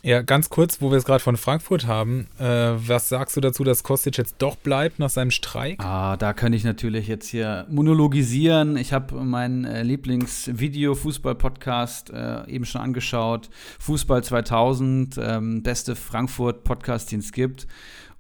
Ja, 0.05 0.21
ganz 0.21 0.51
kurz, 0.51 0.83
wo 0.83 0.91
wir 0.91 0.99
es 0.99 1.07
gerade 1.07 1.23
von 1.23 1.39
Frankfurt 1.39 1.87
haben, 1.87 2.27
äh, 2.39 2.45
was 2.45 3.09
sagst 3.09 3.39
du 3.39 3.41
dazu, 3.41 3.65
dass 3.65 3.83
Kostic 3.83 4.19
jetzt 4.19 4.35
doch 4.37 4.57
bleibt 4.57 4.99
nach 4.99 5.09
seinem 5.09 5.31
Streik? 5.31 5.83
Ah, 5.83 6.19
da 6.19 6.35
könnte 6.35 6.59
ich 6.59 6.65
natürlich 6.65 7.09
jetzt 7.09 7.27
hier 7.27 7.65
monologisieren. 7.71 8.77
Ich 8.77 8.93
habe 8.93 9.25
meinen 9.25 9.65
äh, 9.65 9.83
Lieblings-Video-Fußball-Podcast 9.83 12.11
äh, 12.11 12.47
eben 12.51 12.67
schon 12.67 12.83
angeschaut. 12.83 13.49
Fußball 13.79 14.23
2000, 14.23 15.19
ähm, 15.23 15.63
beste 15.63 15.97
Frankfurt-Podcast, 15.97 17.11
den 17.11 17.21
es 17.21 17.33
gibt. 17.33 17.67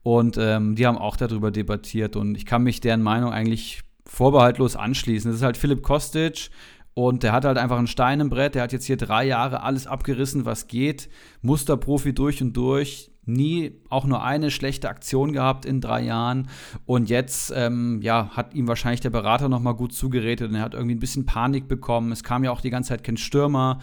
Und 0.02 0.38
ähm, 0.38 0.76
die 0.76 0.86
haben 0.86 0.96
auch 0.96 1.18
darüber 1.18 1.50
debattiert 1.50 2.16
und 2.16 2.34
ich 2.34 2.46
kann 2.46 2.62
mich 2.62 2.80
deren 2.80 3.02
Meinung 3.02 3.30
eigentlich 3.30 3.82
vorbehaltlos 4.06 4.74
anschließen. 4.74 5.30
Das 5.30 5.40
ist 5.40 5.44
halt 5.44 5.58
Philipp 5.58 5.82
Kostic, 5.82 6.48
und 6.94 7.24
der 7.24 7.32
hat 7.32 7.44
halt 7.44 7.58
einfach 7.58 7.78
einen 7.78 7.88
Stein 7.88 8.20
im 8.20 8.30
Brett. 8.30 8.54
Der 8.54 8.62
hat 8.62 8.72
jetzt 8.72 8.86
hier 8.86 8.96
drei 8.96 9.26
Jahre 9.26 9.62
alles 9.62 9.86
abgerissen, 9.88 10.44
was 10.44 10.68
geht. 10.68 11.08
Musterprofi 11.42 12.14
durch 12.14 12.40
und 12.40 12.56
durch. 12.56 13.10
Nie 13.26 13.80
auch 13.88 14.04
nur 14.04 14.22
eine 14.22 14.50
schlechte 14.50 14.88
Aktion 14.88 15.32
gehabt 15.32 15.64
in 15.64 15.80
drei 15.80 16.02
Jahren. 16.02 16.48
Und 16.86 17.08
jetzt, 17.08 17.52
ähm, 17.56 18.00
ja, 18.02 18.30
hat 18.34 18.54
ihm 18.54 18.68
wahrscheinlich 18.68 19.00
der 19.00 19.10
Berater 19.10 19.48
nochmal 19.48 19.74
gut 19.74 19.92
zugeredet 19.92 20.50
und 20.50 20.54
er 20.54 20.62
hat 20.62 20.74
irgendwie 20.74 20.94
ein 20.94 21.00
bisschen 21.00 21.26
Panik 21.26 21.66
bekommen. 21.66 22.12
Es 22.12 22.22
kam 22.22 22.44
ja 22.44 22.52
auch 22.52 22.60
die 22.60 22.70
ganze 22.70 22.90
Zeit 22.90 23.02
kein 23.02 23.16
Stürmer, 23.16 23.78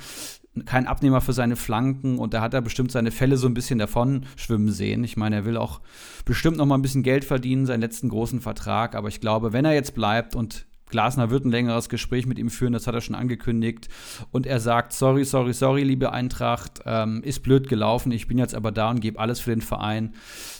kein 0.65 0.86
Abnehmer 0.86 1.21
für 1.21 1.34
seine 1.34 1.56
Flanken 1.56 2.19
und 2.19 2.34
da 2.34 2.41
hat 2.41 2.54
er 2.54 2.62
bestimmt 2.62 2.91
seine 2.91 3.10
Fälle 3.10 3.38
so 3.38 3.47
ein 3.47 3.54
bisschen 3.54 3.80
davon 3.80 4.26
schwimmen 4.36 4.69
sehen. 4.69 5.04
Ich 5.04 5.17
meine, 5.17 5.38
er 5.38 5.45
will 5.45 5.58
auch 5.58 5.82
bestimmt 6.24 6.58
nochmal 6.58 6.78
ein 6.78 6.84
bisschen 6.84 7.04
Geld 7.04 7.26
verdienen, 7.26 7.65
seinen 7.65 7.82
letzten 7.82 8.10
großen 8.10 8.41
Vertrag. 8.41 8.95
Aber 8.95 9.08
ich 9.08 9.21
glaube, 9.21 9.54
wenn 9.54 9.65
er 9.65 9.74
jetzt 9.74 9.95
bleibt 9.95 10.36
und 10.36 10.67
Glasner 10.91 11.30
wird 11.30 11.45
ein 11.45 11.51
längeres 11.51 11.89
Gespräch 11.89 12.27
mit 12.27 12.38
ihm 12.38 12.49
führen, 12.49 12.73
das 12.73 12.86
hat 12.86 12.93
er 12.93 13.01
schon 13.01 13.15
angekündigt. 13.15 13.88
Und 14.32 14.45
er 14.45 14.60
sagt, 14.60 14.93
sorry, 14.93 15.25
sorry, 15.25 15.54
sorry, 15.54 15.84
liebe 15.84 16.12
Eintracht, 16.12 16.82
ähm, 16.86 17.23
ist 17.23 17.39
blöd 17.39 17.67
gelaufen, 17.67 18.12
ich 18.12 18.27
bin 18.27 18.38
jetzt 18.38 18.54
aber 18.54 18.71
da 18.71 18.91
und 18.91 18.99
gebe 18.99 19.19
alles 19.19 19.39
für 19.39 19.49
den 19.49 19.62
Verein. 19.62 20.13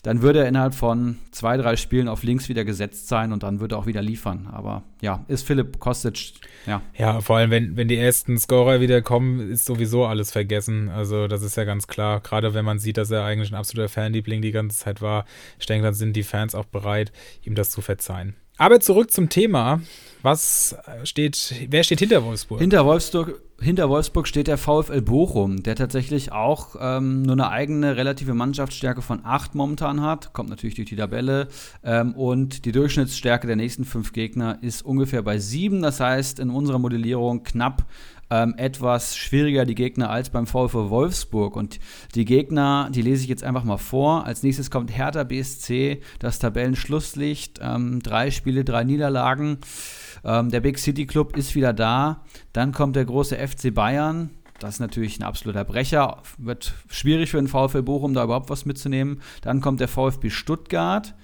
Dann 0.04 0.22
würde 0.22 0.40
er 0.40 0.48
innerhalb 0.48 0.74
von 0.74 1.18
zwei, 1.32 1.58
drei 1.58 1.76
Spielen 1.76 2.08
auf 2.08 2.24
links 2.24 2.50
wieder 2.50 2.66
gesetzt 2.66 3.08
sein 3.08 3.32
und 3.32 3.44
dann 3.44 3.60
würde 3.60 3.76
er 3.76 3.80
auch 3.80 3.86
wieder 3.86 4.02
liefern. 4.02 4.48
Aber 4.52 4.84
ja, 5.02 5.24
ist 5.28 5.46
Philipp 5.46 5.80
Kostic, 5.80 6.34
ja. 6.66 6.82
Ja, 6.98 7.22
vor 7.22 7.38
allem, 7.38 7.52
wenn, 7.52 7.78
wenn 7.78 7.88
die 7.88 7.98
ersten 7.98 8.38
Scorer 8.38 8.82
wieder 8.82 9.02
kommen, 9.02 9.52
ist 9.52 9.66
sowieso 9.66 10.06
alles 10.06 10.32
vergessen. 10.32 10.90
Also 10.90 11.28
das 11.28 11.44
ist 11.44 11.58
ja 11.58 11.66
ganz 11.66 11.88
klar. 11.88 12.22
Gerade 12.22 12.54
wenn 12.54 12.66
man 12.66 12.80
sieht, 12.80 12.98
dass 12.98 13.12
er 13.12 13.24
eigentlich 13.24 13.52
ein 13.52 13.58
absoluter 13.58 13.90
Fanliebling 13.90 14.42
die 14.42 14.52
ganze 14.52 14.78
Zeit 14.78 15.02
war. 15.02 15.26
Ich 15.60 15.66
denke, 15.66 15.84
dann 15.84 15.94
sind 15.94 16.16
die 16.16 16.24
Fans 16.24 16.56
auch 16.56 16.66
bereit, 16.66 17.12
ihm 17.44 17.56
das 17.56 17.70
zu 17.70 17.82
verzeihen. 17.82 18.36
Aber 18.58 18.80
zurück 18.80 19.12
zum 19.12 19.30
Thema. 19.30 19.82
Was 20.24 20.76
steht, 21.04 21.56
wer 21.70 21.84
steht 21.84 22.00
hinter 22.00 22.24
Wolfsburg? 22.24 22.60
Hinter 22.60 22.86
Wolfsburg, 22.86 23.42
hinter 23.60 23.90
Wolfsburg 23.90 24.28
steht 24.28 24.48
der 24.48 24.60
VfL 24.60 25.02
Bochum, 25.02 25.64
der 25.64 25.76
tatsächlich 25.76 26.32
auch 26.32 26.76
ähm, 26.80 27.24
nur 27.24 27.34
eine 27.34 27.50
eigene 27.50 27.98
relative 27.98 28.36
Mannschaftsstärke 28.36 29.02
von 29.02 29.26
8 29.26 29.56
momentan 29.56 30.02
hat. 30.02 30.32
Kommt 30.34 30.50
natürlich 30.50 30.76
durch 30.76 30.90
die 30.90 30.96
Tabelle. 30.96 31.48
Ähm, 31.84 32.14
und 32.14 32.66
die 32.66 32.72
Durchschnittsstärke 32.72 33.48
der 33.48 33.56
nächsten 33.56 33.84
fünf 33.84 34.14
Gegner 34.14 34.60
ist 34.62 34.84
ungefähr 34.84 35.24
bei 35.24 35.40
7. 35.40 35.82
Das 35.82 36.00
heißt, 36.00 36.40
in 36.40 36.52
unserer 36.52 36.78
Modellierung 36.78 37.42
knapp 37.44 37.86
ähm, 38.32 38.56
etwas 38.58 39.18
schwieriger 39.18 39.66
die 39.66 39.76
Gegner 39.76 40.10
als 40.10 40.30
beim 40.30 40.48
VfL 40.48 40.90
Wolfsburg. 40.90 41.56
Und 41.58 41.80
die 42.16 42.26
Gegner, 42.26 42.90
die 42.90 43.02
lese 43.02 43.24
ich 43.24 43.30
jetzt 43.30 43.44
einfach 43.44 43.66
mal 43.66 43.78
vor. 43.78 44.26
Als 44.26 44.42
nächstes 44.42 44.72
kommt 44.72 44.96
Hertha 44.96 45.24
BSC, 45.26 46.02
das 46.18 46.40
Tabellenschlusslicht. 46.40 47.60
Ähm, 47.62 48.02
drei 48.02 48.32
Spiele, 48.32 48.64
drei 48.64 48.86
Niederlagen. 48.86 49.58
Ähm, 50.24 50.50
der 50.50 50.62
Big 50.62 50.80
City 50.80 51.06
Club 51.06 51.36
ist 51.36 51.56
wieder 51.56 51.74
da. 51.74 52.24
Dann 52.54 52.72
kommt 52.72 52.96
der 52.96 53.06
große 53.06 53.36
FC 53.36 53.74
Bayern. 53.74 54.30
Das 54.60 54.76
ist 54.76 54.80
natürlich 54.80 55.20
ein 55.20 55.24
absoluter 55.24 55.66
Brecher. 55.66 56.22
Wird 56.38 56.74
schwierig 56.88 57.32
für 57.32 57.38
den 57.38 57.50
VfL 57.50 57.82
Bochum, 57.82 58.14
da 58.14 58.24
überhaupt 58.24 58.50
was 58.50 58.66
mitzunehmen. 58.66 59.22
Dann 59.42 59.60
kommt 59.60 59.82
der 59.82 59.90
VfB 59.90 60.30
Stuttgart, 60.30 61.16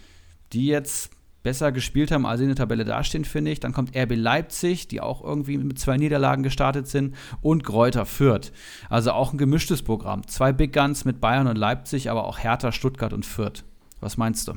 die 0.51 0.65
jetzt 0.65 1.11
besser 1.43 1.71
gespielt 1.71 2.11
haben, 2.11 2.25
als 2.25 2.39
sie 2.39 2.43
in 2.43 2.49
der 2.49 2.57
Tabelle 2.57 2.85
dastehen, 2.85 3.25
finde 3.25 3.51
ich. 3.51 3.59
Dann 3.59 3.73
kommt 3.73 3.95
RB 3.95 4.15
Leipzig, 4.15 4.87
die 4.87 5.01
auch 5.01 5.23
irgendwie 5.23 5.57
mit 5.57 5.79
zwei 5.79 5.97
Niederlagen 5.97 6.43
gestartet 6.43 6.87
sind. 6.87 7.15
Und 7.41 7.63
Gräuter 7.63 8.05
Fürth. 8.05 8.51
Also 8.89 9.11
auch 9.11 9.33
ein 9.33 9.37
gemischtes 9.37 9.81
Programm. 9.81 10.27
Zwei 10.27 10.51
Big 10.51 10.73
Guns 10.73 11.05
mit 11.05 11.21
Bayern 11.21 11.47
und 11.47 11.57
Leipzig, 11.57 12.09
aber 12.09 12.25
auch 12.25 12.39
Hertha, 12.39 12.71
Stuttgart 12.71 13.13
und 13.13 13.25
Fürth. 13.25 13.63
Was 13.99 14.17
meinst 14.17 14.47
du? 14.47 14.53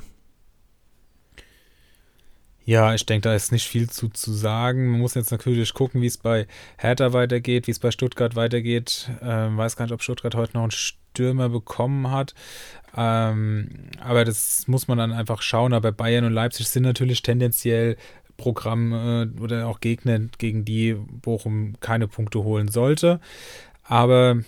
Ja, 2.64 2.94
ich 2.94 3.04
denke, 3.06 3.28
da 3.28 3.34
ist 3.34 3.52
nicht 3.52 3.66
viel 3.66 3.88
zu, 3.90 4.08
zu 4.10 4.32
sagen. 4.32 4.92
Man 4.92 5.00
muss 5.00 5.14
jetzt 5.14 5.32
natürlich 5.32 5.74
gucken, 5.74 6.02
wie 6.02 6.06
es 6.06 6.18
bei 6.18 6.46
Hertha 6.76 7.12
weitergeht, 7.12 7.66
wie 7.66 7.72
es 7.72 7.78
bei 7.78 7.90
Stuttgart 7.90 8.36
weitergeht. 8.36 9.10
Ähm, 9.22 9.56
weiß 9.56 9.76
gar 9.76 9.86
nicht, 9.86 9.94
ob 9.94 10.02
Stuttgart 10.02 10.34
heute 10.34 10.56
noch 10.56 10.62
einen 10.62 10.70
Stürmer 11.10 11.48
bekommen 11.48 12.10
hat. 12.10 12.34
Ähm, 12.96 13.68
aber 14.00 14.24
das 14.24 14.66
muss 14.66 14.88
man 14.88 14.98
dann 14.98 15.12
einfach 15.12 15.42
schauen. 15.42 15.72
Aber 15.72 15.92
Bayern 15.92 16.24
und 16.24 16.32
Leipzig 16.32 16.68
sind 16.68 16.82
natürlich 16.82 17.22
tendenziell 17.22 17.96
Programme 18.36 19.30
äh, 19.36 19.40
oder 19.40 19.66
auch 19.68 19.80
Gegner, 19.80 20.18
gegen 20.38 20.64
die 20.64 20.94
Bochum 20.94 21.74
keine 21.80 22.08
Punkte 22.08 22.42
holen 22.42 22.68
sollte. 22.68 23.20
Aber 23.84 24.40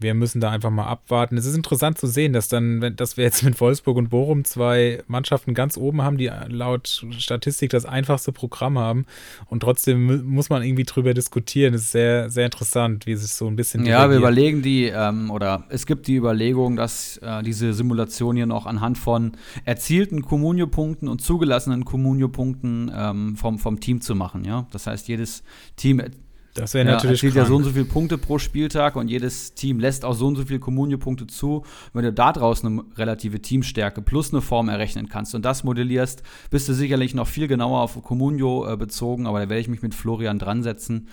wir 0.00 0.14
müssen 0.14 0.40
da 0.40 0.50
einfach 0.50 0.70
mal 0.70 0.86
abwarten. 0.86 1.36
Es 1.36 1.44
ist 1.44 1.54
interessant 1.54 1.98
zu 1.98 2.06
sehen, 2.06 2.32
dass 2.32 2.48
dann, 2.48 2.94
dass 2.96 3.16
wir 3.16 3.24
jetzt 3.24 3.42
mit 3.42 3.60
Wolfsburg 3.60 3.96
und 3.96 4.08
Bochum 4.10 4.44
zwei 4.44 5.02
Mannschaften 5.06 5.54
ganz 5.54 5.76
oben 5.76 6.02
haben, 6.02 6.16
die 6.16 6.30
laut 6.48 7.04
Statistik 7.18 7.70
das 7.70 7.84
einfachste 7.84 8.32
Programm 8.32 8.78
haben. 8.78 9.06
Und 9.46 9.60
trotzdem 9.60 10.26
muss 10.26 10.48
man 10.48 10.62
irgendwie 10.62 10.84
drüber 10.84 11.12
diskutieren. 11.12 11.74
Es 11.74 11.82
ist 11.82 11.92
sehr, 11.92 12.30
sehr 12.30 12.46
interessant, 12.46 13.06
wie 13.06 13.14
sich 13.14 13.32
so 13.32 13.46
ein 13.46 13.56
bisschen. 13.56 13.84
Ja, 13.84 14.08
wir 14.08 14.16
überlegen 14.16 14.62
die, 14.62 14.86
ähm, 14.86 15.30
oder 15.30 15.64
es 15.68 15.86
gibt 15.86 16.06
die 16.06 16.16
Überlegung, 16.16 16.76
dass 16.76 17.18
äh, 17.18 17.42
diese 17.42 17.74
Simulation 17.74 18.36
hier 18.36 18.46
noch 18.46 18.66
anhand 18.66 18.96
von 18.96 19.32
erzielten 19.64 20.22
Communio-Punkten 20.22 21.08
und 21.08 21.20
zugelassenen 21.20 21.84
Communio-Punkten 21.84 22.90
ähm, 22.94 23.36
vom, 23.36 23.58
vom 23.58 23.80
Team 23.80 24.00
zu 24.00 24.14
machen. 24.14 24.44
Ja? 24.44 24.66
Das 24.72 24.86
heißt, 24.86 25.08
jedes 25.08 25.42
Team 25.76 26.00
das 26.60 26.74
wäre 26.74 26.86
ja, 26.86 26.94
natürlich. 26.94 27.22
Es 27.22 27.34
ja 27.34 27.44
so 27.44 27.56
und 27.56 27.64
so 27.64 27.70
viele 27.70 27.84
Punkte 27.84 28.18
pro 28.18 28.38
Spieltag 28.38 28.96
und 28.96 29.08
jedes 29.08 29.54
Team 29.54 29.78
lässt 29.78 30.04
auch 30.04 30.14
so 30.14 30.26
und 30.26 30.36
so 30.36 30.44
viele 30.44 30.60
Kommunio-Punkte 30.60 31.26
zu. 31.26 31.64
wenn 31.92 32.04
du 32.04 32.12
da 32.12 32.32
draußen 32.32 32.68
eine 32.68 32.84
relative 32.96 33.40
Teamstärke 33.40 34.02
plus 34.02 34.32
eine 34.32 34.42
Form 34.42 34.68
errechnen 34.68 35.08
kannst 35.08 35.34
und 35.34 35.44
das 35.44 35.64
modellierst, 35.64 36.22
bist 36.50 36.68
du 36.68 36.74
sicherlich 36.74 37.14
noch 37.14 37.26
viel 37.26 37.48
genauer 37.48 37.80
auf 37.80 38.02
Communio 38.02 38.70
äh, 38.70 38.76
bezogen, 38.76 39.26
aber 39.26 39.40
da 39.40 39.48
werde 39.48 39.60
ich 39.60 39.68
mich 39.68 39.82
mit 39.82 39.94
Florian 39.94 40.38
dran 40.38 40.62
setzen. 40.62 41.08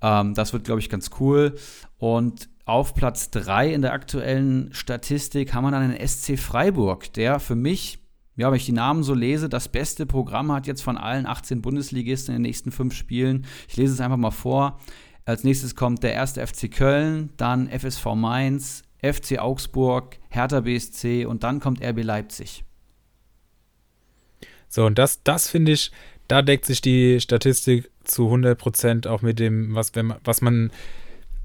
Ähm, 0.00 0.34
das 0.34 0.52
wird, 0.52 0.64
glaube 0.64 0.80
ich, 0.80 0.88
ganz 0.88 1.10
cool. 1.20 1.54
Und 1.98 2.48
auf 2.64 2.94
Platz 2.94 3.30
3 3.30 3.72
in 3.72 3.82
der 3.82 3.92
aktuellen 3.92 4.72
Statistik 4.72 5.54
haben 5.54 5.64
wir 5.64 5.70
dann 5.70 5.90
den 5.90 6.06
SC 6.06 6.38
Freiburg, 6.38 7.12
der 7.12 7.40
für 7.40 7.56
mich 7.56 8.01
ja, 8.36 8.50
wenn 8.50 8.56
ich 8.56 8.66
die 8.66 8.72
Namen 8.72 9.02
so 9.02 9.14
lese, 9.14 9.48
das 9.48 9.68
beste 9.68 10.06
Programm 10.06 10.50
hat 10.52 10.66
jetzt 10.66 10.82
von 10.82 10.96
allen 10.96 11.26
18 11.26 11.60
Bundesligisten 11.60 12.34
in 12.34 12.42
den 12.42 12.48
nächsten 12.48 12.72
fünf 12.72 12.94
Spielen. 12.94 13.46
Ich 13.68 13.76
lese 13.76 13.92
es 13.92 14.00
einfach 14.00 14.16
mal 14.16 14.30
vor. 14.30 14.80
Als 15.24 15.44
nächstes 15.44 15.76
kommt 15.76 16.02
der 16.02 16.14
erste 16.14 16.44
FC 16.44 16.70
Köln, 16.70 17.30
dann 17.36 17.68
FSV 17.68 18.14
Mainz, 18.14 18.82
FC 19.02 19.38
Augsburg, 19.38 20.18
Hertha 20.30 20.60
BSC 20.60 21.26
und 21.26 21.44
dann 21.44 21.60
kommt 21.60 21.84
RB 21.84 22.02
Leipzig. 22.02 22.64
So, 24.68 24.86
und 24.86 24.98
das, 24.98 25.22
das 25.22 25.48
finde 25.48 25.72
ich, 25.72 25.92
da 26.28 26.40
deckt 26.40 26.64
sich 26.64 26.80
die 26.80 27.20
Statistik 27.20 27.90
zu 28.04 28.24
100 28.24 28.58
Prozent 28.58 29.06
auch 29.06 29.20
mit 29.20 29.38
dem, 29.38 29.74
was, 29.74 29.94
wenn 29.94 30.06
man, 30.06 30.18
was 30.24 30.40
man 30.40 30.70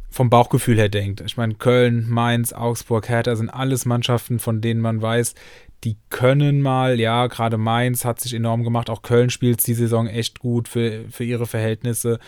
vom 0.09 0.29
Bauchgefühl 0.29 0.77
her 0.77 0.89
denkt. 0.89 1.21
Ich 1.21 1.37
meine, 1.37 1.55
Köln, 1.55 2.07
Mainz, 2.09 2.53
Augsburg, 2.53 3.09
Hertha 3.09 3.35
sind 3.35 3.49
alles 3.49 3.85
Mannschaften, 3.85 4.39
von 4.39 4.61
denen 4.61 4.81
man 4.81 5.01
weiß, 5.01 5.35
die 5.83 5.97
können 6.09 6.61
mal, 6.61 6.99
ja, 6.99 7.27
gerade 7.27 7.57
Mainz 7.57 8.03
hat 8.03 8.19
sich 8.19 8.33
enorm 8.33 8.63
gemacht, 8.63 8.89
auch 8.89 9.03
Köln 9.03 9.29
spielt 9.29 9.65
die 9.67 9.75
Saison 9.75 10.07
echt 10.07 10.39
gut 10.39 10.67
für, 10.67 11.05
für 11.11 11.23
ihre 11.23 11.45
Verhältnisse, 11.45 12.19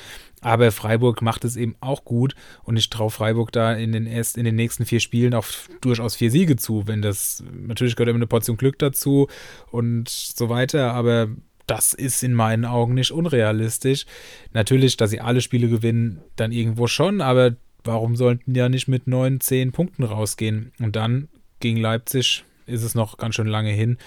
aber 0.42 0.72
Freiburg 0.72 1.22
macht 1.22 1.44
es 1.46 1.56
eben 1.56 1.76
auch 1.82 2.06
gut. 2.06 2.36
Und 2.64 2.78
ich 2.78 2.90
traue 2.90 3.10
Freiburg 3.10 3.52
da 3.52 3.74
in 3.74 3.92
den, 3.92 4.06
erst, 4.06 4.38
in 4.38 4.46
den 4.46 4.56
nächsten 4.56 4.86
vier 4.86 5.00
Spielen 5.00 5.34
auch 5.34 5.46
durchaus 5.82 6.16
vier 6.16 6.32
Siege 6.32 6.56
zu, 6.56 6.88
wenn 6.88 7.02
das, 7.02 7.44
natürlich 7.52 7.96
gehört 7.96 8.10
immer 8.10 8.18
eine 8.18 8.28
Portion 8.28 8.56
Glück 8.58 8.78
dazu 8.80 9.28
und 9.72 10.10
so 10.10 10.50
weiter, 10.50 10.94
aber 10.94 11.30
das 11.66 11.94
ist 11.94 12.24
in 12.24 12.34
meinen 12.34 12.66
Augen 12.66 12.96
nicht 12.96 13.12
unrealistisch. 13.12 14.06
Natürlich, 14.54 14.98
dass 14.98 15.12
sie 15.12 15.22
alle 15.22 15.42
Spiele 15.42 15.70
gewinnen, 15.70 16.22
dann 16.36 16.52
irgendwo 16.52 16.88
schon, 16.88 17.22
aber 17.22 17.56
warum 17.84 18.16
sollten 18.16 18.54
die 18.54 18.60
ja 18.60 18.70
nicht 18.70 18.88
mit 18.88 19.08
neun, 19.08 19.40
zehn 19.40 19.72
Punkten 19.72 20.04
rausgehen? 20.04 20.72
Und 20.80 20.96
dann 20.96 21.28
gegen 21.60 21.78
Leipzig 21.78 22.44
ist 22.66 22.84
es 22.84 22.96
noch 22.96 23.18
ganz 23.18 23.36
schön 23.36 23.48
lange 23.48 23.72
hin. 23.72 23.98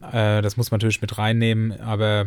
Äh, 0.00 0.42
das 0.42 0.56
muss 0.56 0.70
man 0.70 0.78
natürlich 0.78 1.00
mit 1.00 1.18
reinnehmen, 1.18 1.80
aber 1.80 2.26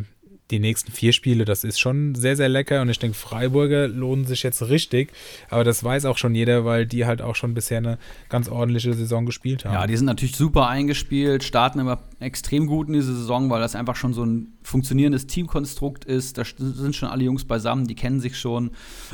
die 0.51 0.59
nächsten 0.59 0.91
vier 0.91 1.13
Spiele, 1.13 1.45
das 1.45 1.63
ist 1.63 1.79
schon 1.79 2.13
sehr, 2.13 2.35
sehr 2.35 2.49
lecker 2.49 2.81
und 2.81 2.89
ich 2.89 2.99
denke, 2.99 3.17
Freiburger 3.17 3.87
lohnen 3.87 4.25
sich 4.25 4.43
jetzt 4.43 4.61
richtig, 4.63 5.11
aber 5.49 5.63
das 5.63 5.83
weiß 5.83 6.05
auch 6.05 6.17
schon 6.17 6.35
jeder, 6.35 6.65
weil 6.65 6.85
die 6.85 7.05
halt 7.05 7.21
auch 7.21 7.35
schon 7.35 7.53
bisher 7.53 7.77
eine 7.77 7.97
ganz 8.29 8.49
ordentliche 8.49 8.93
Saison 8.93 9.25
gespielt 9.25 9.65
haben. 9.65 9.73
Ja, 9.73 9.87
die 9.87 9.95
sind 9.95 10.05
natürlich 10.05 10.35
super 10.35 10.67
eingespielt, 10.67 11.43
starten 11.43 11.79
immer 11.79 11.99
extrem 12.19 12.67
gut 12.67 12.87
in 12.87 12.93
diese 12.93 13.15
Saison, 13.15 13.49
weil 13.49 13.61
das 13.61 13.75
einfach 13.75 13.95
schon 13.95 14.13
so 14.13 14.25
ein 14.25 14.53
funktionierendes 14.63 15.27
Teamkonstrukt 15.27 16.05
ist. 16.05 16.37
Da 16.37 16.43
sind 16.45 16.95
schon 16.95 17.09
alle 17.09 17.23
Jungs 17.23 17.45
beisammen, 17.45 17.87
die 17.87 17.95
kennen 17.95 18.19
sich 18.19 18.37
schon 18.37 18.71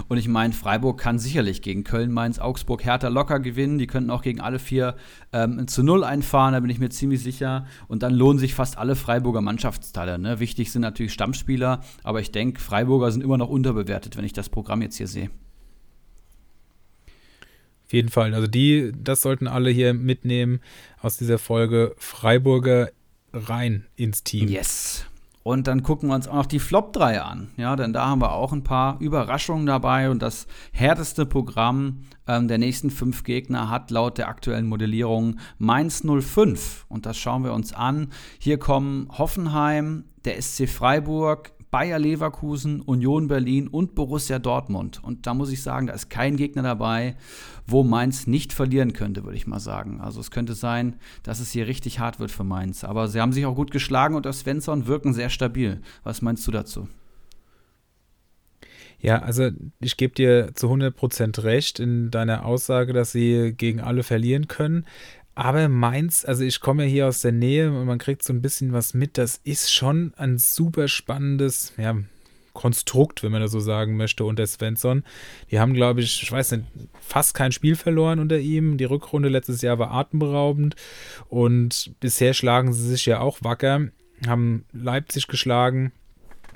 und 0.07 0.17
ich 0.17 0.27
meine, 0.27 0.53
Freiburg 0.53 0.99
kann 0.99 1.19
sicherlich 1.19 1.61
gegen 1.61 1.83
Köln, 1.83 2.11
Mainz, 2.11 2.39
Augsburg, 2.39 2.83
Hertha 2.83 3.07
locker 3.07 3.39
gewinnen, 3.39 3.77
die 3.77 3.87
könnten 3.87 4.09
auch 4.09 4.23
gegen 4.23 4.41
alle 4.41 4.59
vier 4.59 4.95
ähm, 5.33 5.67
zu 5.67 5.83
Null 5.83 6.03
einfahren, 6.03 6.53
da 6.53 6.59
bin 6.59 6.69
ich 6.69 6.79
mir 6.79 6.89
ziemlich 6.89 7.21
sicher 7.21 7.65
und 7.87 8.03
dann 8.03 8.13
lohnen 8.13 8.39
sich 8.39 8.53
fast 8.53 8.77
alle 8.77 8.95
Freiburger 8.95 9.41
Mannschaftsteile. 9.41 10.17
Ne? 10.19 10.39
Wichtig 10.39 10.71
sind 10.71 10.81
natürlich 10.81 11.13
Stamm 11.13 11.27
Stammspieler, 11.27 11.81
aber 12.03 12.21
ich 12.21 12.31
denke, 12.31 12.61
Freiburger 12.61 13.11
sind 13.11 13.23
immer 13.23 13.37
noch 13.37 13.49
unterbewertet, 13.49 14.17
wenn 14.17 14.25
ich 14.25 14.33
das 14.33 14.49
Programm 14.49 14.81
jetzt 14.81 14.97
hier 14.97 15.07
sehe. 15.07 15.29
Auf 17.85 17.93
jeden 17.93 18.09
Fall. 18.09 18.33
Also 18.33 18.47
die, 18.47 18.91
das 19.01 19.21
sollten 19.21 19.47
alle 19.47 19.69
hier 19.69 19.93
mitnehmen 19.93 20.59
aus 20.99 21.17
dieser 21.17 21.37
Folge. 21.37 21.95
Freiburger 21.97 22.91
rein 23.31 23.85
ins 23.95 24.23
Team. 24.23 24.49
Yes. 24.49 25.05
Und 25.47 25.65
dann 25.67 25.81
gucken 25.81 26.09
wir 26.09 26.15
uns 26.15 26.27
auch 26.27 26.33
noch 26.33 26.45
die 26.45 26.59
Flop 26.59 26.91
3 26.91 27.21
an. 27.21 27.51
Ja, 27.55 27.77
denn 27.77 27.93
da 27.93 28.05
haben 28.05 28.19
wir 28.19 28.33
auch 28.33 28.51
ein 28.51 28.65
paar 28.65 28.99
Überraschungen 28.99 29.65
dabei. 29.65 30.09
Und 30.09 30.21
das 30.21 30.45
härteste 30.73 31.25
Programm 31.25 32.01
ähm, 32.27 32.49
der 32.49 32.57
nächsten 32.57 32.89
fünf 32.89 33.23
Gegner 33.23 33.69
hat 33.69 33.89
laut 33.89 34.17
der 34.17 34.27
aktuellen 34.27 34.67
Modellierung 34.67 35.37
Mainz 35.57 36.03
05. 36.03 36.85
Und 36.89 37.05
das 37.05 37.17
schauen 37.17 37.45
wir 37.45 37.53
uns 37.53 37.71
an. 37.71 38.09
Hier 38.39 38.59
kommen 38.59 39.07
Hoffenheim, 39.17 40.03
der 40.25 40.41
SC 40.41 40.67
Freiburg, 40.67 41.53
Bayer 41.69 41.99
Leverkusen, 41.99 42.81
Union 42.81 43.27
Berlin 43.27 43.67
und 43.67 43.93
Borussia 43.95 44.39
Dortmund. 44.39 45.03
Und 45.03 45.27
da 45.27 45.33
muss 45.33 45.51
ich 45.51 45.61
sagen, 45.61 45.87
da 45.87 45.93
ist 45.93 46.09
kein 46.09 46.37
Gegner 46.37 46.63
dabei, 46.63 47.15
wo 47.65 47.83
Mainz 47.83 48.27
nicht 48.27 48.53
verlieren 48.53 48.93
könnte, 48.93 49.23
würde 49.23 49.37
ich 49.37 49.47
mal 49.47 49.59
sagen. 49.59 49.99
Also 49.99 50.21
es 50.21 50.31
könnte 50.31 50.53
sein, 50.53 50.95
dass 51.23 51.39
es 51.39 51.51
hier 51.51 51.67
richtig 51.67 51.99
hart 51.99 52.19
wird 52.19 52.31
für 52.31 52.45
Mainz. 52.45 52.83
Aber 52.83 53.07
sie 53.07 53.19
haben 53.19 53.33
sich 53.33 53.45
auch 53.45 53.55
gut 53.55 53.71
geschlagen 53.71 54.15
und 54.15 54.25
das 54.25 54.39
Svensson 54.39 54.87
wirken 54.87 55.13
sehr 55.13 55.29
stabil. 55.29 55.81
Was 56.03 56.21
meinst 56.21 56.47
du 56.47 56.51
dazu? 56.51 56.87
Ja, 58.99 59.21
also 59.21 59.49
ich 59.79 59.95
gebe 59.97 60.15
dir 60.15 60.51
zu 60.55 60.67
100% 60.67 61.43
recht 61.43 61.79
in 61.79 62.09
deiner 62.09 62.45
Aussage, 62.45 62.93
dass 62.93 63.11
sie 63.11 63.53
gegen 63.55 63.79
alle 63.79 64.01
verlieren 64.01 64.47
können. 64.47 64.85
Aber 65.37 65.69
Mainz, 65.69 66.25
also 66.25 66.43
ich 66.43 66.61
komme 66.61 66.85
ja 66.85 66.89
hier 66.89 67.07
aus 67.07 67.21
der 67.21 67.31
Nähe 67.31 67.71
und 67.71 67.85
man 67.85 67.99
kriegt 67.99 68.23
so 68.23 68.33
ein 68.33 68.41
bisschen 68.41 68.73
was 68.73 68.95
mit. 68.95 69.19
Das 69.19 69.39
ist 69.43 69.71
schon 69.71 70.11
ein 70.17 70.39
super 70.39 70.87
spannendes, 70.87 71.73
ja, 71.77 71.95
Konstrukt, 72.53 73.21
wenn 73.21 73.31
man 73.31 73.41
das 73.41 73.51
so 73.51 73.59
sagen 73.59 73.97
möchte, 73.97 74.25
unter 74.25 74.47
Svensson. 74.47 75.03
Die 75.51 75.59
haben, 75.59 75.75
glaube 75.75 76.01
ich, 76.01 76.23
ich 76.23 76.31
weiß 76.31 76.53
nicht, 76.53 76.63
fast 76.99 77.35
kein 77.35 77.51
Spiel 77.51 77.75
verloren 77.75 78.17
unter 78.17 78.39
ihm. 78.39 78.77
Die 78.77 78.85
Rückrunde 78.85 79.29
letztes 79.29 79.61
Jahr 79.61 79.77
war 79.77 79.91
atemberaubend 79.91 80.75
und 81.29 81.91
bisher 81.99 82.33
schlagen 82.33 82.73
sie 82.73 82.87
sich 82.87 83.05
ja 83.05 83.19
auch 83.19 83.37
wacker, 83.43 83.89
haben 84.25 84.65
Leipzig 84.73 85.27
geschlagen, 85.27 85.91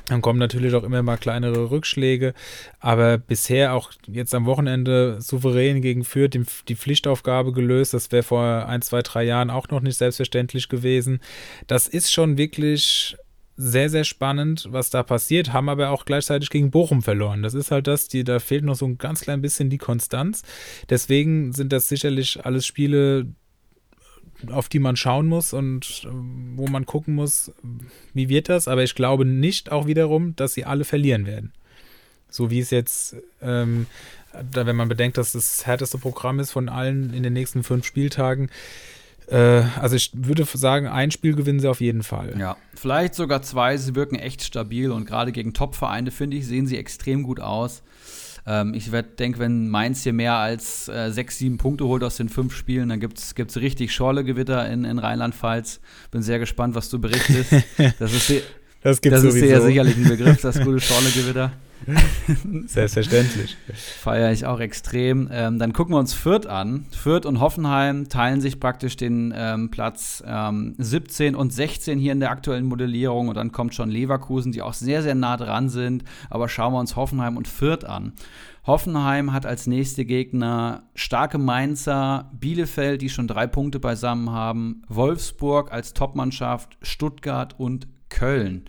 dann 0.05 0.21
kommen 0.21 0.39
natürlich 0.39 0.73
auch 0.73 0.83
immer 0.83 1.01
mal 1.03 1.17
kleinere 1.17 1.71
Rückschläge, 1.71 2.33
aber 2.79 3.17
bisher 3.17 3.73
auch 3.73 3.91
jetzt 4.07 4.33
am 4.33 4.45
Wochenende 4.45 5.21
souverän 5.21 5.81
gegen 5.81 6.03
Fürth 6.03 6.37
die, 6.67 6.75
Pflichtaufgabe 6.75 7.51
gelöst. 7.51 7.93
Das 7.93 8.11
wäre 8.11 8.23
vor 8.23 8.67
ein, 8.67 8.81
zwei, 8.81 9.01
drei 9.01 9.23
Jahren 9.23 9.49
auch 9.49 9.69
noch 9.69 9.81
nicht 9.81 9.97
selbstverständlich 9.97 10.69
gewesen. 10.69 11.19
Das 11.67 11.87
ist 11.87 12.11
schon 12.11 12.37
wirklich 12.37 13.17
sehr, 13.57 13.89
sehr 13.89 14.03
spannend, 14.03 14.67
was 14.71 14.89
da 14.89 15.03
passiert, 15.03 15.53
haben 15.53 15.69
aber 15.69 15.91
auch 15.91 16.05
gleichzeitig 16.05 16.49
gegen 16.49 16.71
Bochum 16.71 17.03
verloren. 17.03 17.43
Das 17.43 17.53
ist 17.53 17.69
halt 17.69 17.87
das, 17.87 18.07
die, 18.07 18.23
da 18.23 18.39
fehlt 18.39 18.63
noch 18.63 18.75
so 18.75 18.85
ein 18.85 18.97
ganz 18.97 19.21
klein 19.21 19.41
bisschen 19.41 19.69
die 19.69 19.77
Konstanz. 19.77 20.41
Deswegen 20.89 21.53
sind 21.53 21.71
das 21.71 21.87
sicherlich 21.87 22.43
alles 22.43 22.65
Spiele, 22.65 23.27
auf 24.49 24.69
die 24.69 24.79
man 24.79 24.95
schauen 24.95 25.27
muss 25.27 25.53
und 25.53 26.03
äh, 26.05 26.09
wo 26.55 26.67
man 26.67 26.85
gucken 26.85 27.15
muss, 27.15 27.51
wie 28.13 28.29
wird 28.29 28.49
das. 28.49 28.67
Aber 28.67 28.83
ich 28.83 28.95
glaube 28.95 29.25
nicht 29.25 29.71
auch 29.71 29.87
wiederum, 29.87 30.35
dass 30.35 30.53
sie 30.53 30.65
alle 30.65 30.85
verlieren 30.85 31.25
werden. 31.25 31.53
So 32.29 32.49
wie 32.49 32.59
es 32.59 32.69
jetzt, 32.69 33.17
ähm, 33.41 33.87
da, 34.51 34.65
wenn 34.65 34.75
man 34.75 34.87
bedenkt, 34.87 35.17
dass 35.17 35.33
das 35.33 35.65
härteste 35.65 35.97
Programm 35.97 36.39
ist 36.39 36.51
von 36.51 36.69
allen 36.69 37.13
in 37.13 37.23
den 37.23 37.33
nächsten 37.33 37.63
fünf 37.63 37.85
Spieltagen. 37.85 38.49
Äh, 39.27 39.63
also 39.79 39.95
ich 39.95 40.11
würde 40.13 40.45
sagen, 40.45 40.87
ein 40.87 41.11
Spiel 41.11 41.35
gewinnen 41.35 41.59
sie 41.59 41.67
auf 41.67 41.81
jeden 41.81 42.03
Fall. 42.03 42.35
Ja, 42.39 42.57
vielleicht 42.73 43.15
sogar 43.15 43.41
zwei. 43.41 43.77
Sie 43.77 43.95
wirken 43.95 44.15
echt 44.15 44.43
stabil 44.43 44.91
und 44.91 45.05
gerade 45.05 45.31
gegen 45.31 45.53
Top-Vereine, 45.53 46.11
finde 46.11 46.37
ich, 46.37 46.47
sehen 46.47 46.67
sie 46.67 46.77
extrem 46.77 47.23
gut 47.23 47.39
aus. 47.39 47.81
Ähm, 48.45 48.73
ich 48.73 48.89
denke, 49.19 49.39
wenn 49.39 49.69
Mainz 49.69 50.03
hier 50.03 50.13
mehr 50.13 50.35
als 50.35 50.87
äh, 50.87 51.11
sechs, 51.11 51.37
sieben 51.37 51.57
Punkte 51.57 51.85
holt 51.85 52.03
aus 52.03 52.17
den 52.17 52.29
fünf 52.29 52.55
Spielen, 52.55 52.89
dann 52.89 52.99
gibt 52.99 53.19
es 53.19 53.57
richtig 53.57 53.93
Schorle-Gewitter 53.93 54.69
in, 54.69 54.85
in 54.85 54.99
Rheinland-Pfalz. 54.99 55.79
Bin 56.11 56.21
sehr 56.21 56.39
gespannt, 56.39 56.75
was 56.75 56.89
du 56.89 56.99
berichtest. 56.99 57.51
Das 57.99 58.13
ist, 58.13 58.43
das 58.83 59.01
das 59.01 59.23
ist 59.23 59.33
sehr 59.33 59.61
sicherlich 59.61 59.95
ein 59.97 60.07
Begriff, 60.07 60.41
das 60.41 60.59
gute 60.59 60.79
Schorle-Gewitter. 60.79 61.51
Selbstverständlich. 62.67 63.57
Feiere 63.73 64.31
ich 64.31 64.45
auch 64.45 64.59
extrem. 64.59 65.29
Ähm, 65.31 65.59
dann 65.59 65.73
gucken 65.73 65.93
wir 65.93 65.99
uns 65.99 66.13
Fürth 66.13 66.47
an. 66.47 66.85
Fürth 66.91 67.25
und 67.25 67.39
Hoffenheim 67.39 68.09
teilen 68.09 68.41
sich 68.41 68.59
praktisch 68.59 68.97
den 68.97 69.33
ähm, 69.35 69.71
Platz 69.71 70.23
ähm, 70.25 70.75
17 70.77 71.35
und 71.35 71.51
16 71.51 71.99
hier 71.99 72.11
in 72.11 72.19
der 72.19 72.31
aktuellen 72.31 72.65
Modellierung. 72.65 73.27
Und 73.27 73.35
dann 73.35 73.51
kommt 73.51 73.75
schon 73.75 73.89
Leverkusen, 73.89 74.51
die 74.51 74.61
auch 74.61 74.73
sehr, 74.73 75.01
sehr 75.01 75.15
nah 75.15 75.37
dran 75.37 75.69
sind. 75.69 76.03
Aber 76.29 76.49
schauen 76.49 76.73
wir 76.73 76.79
uns 76.79 76.95
Hoffenheim 76.95 77.37
und 77.37 77.47
Fürth 77.47 77.85
an. 77.85 78.13
Hoffenheim 78.65 79.33
hat 79.33 79.47
als 79.47 79.65
nächste 79.65 80.05
Gegner 80.05 80.83
starke 80.93 81.39
Mainzer, 81.39 82.29
Bielefeld, 82.39 83.01
die 83.01 83.09
schon 83.09 83.27
drei 83.27 83.47
Punkte 83.47 83.79
beisammen 83.79 84.29
haben, 84.29 84.83
Wolfsburg 84.87 85.71
als 85.71 85.93
Topmannschaft, 85.93 86.77
Stuttgart 86.83 87.59
und 87.59 87.87
Köln 88.11 88.65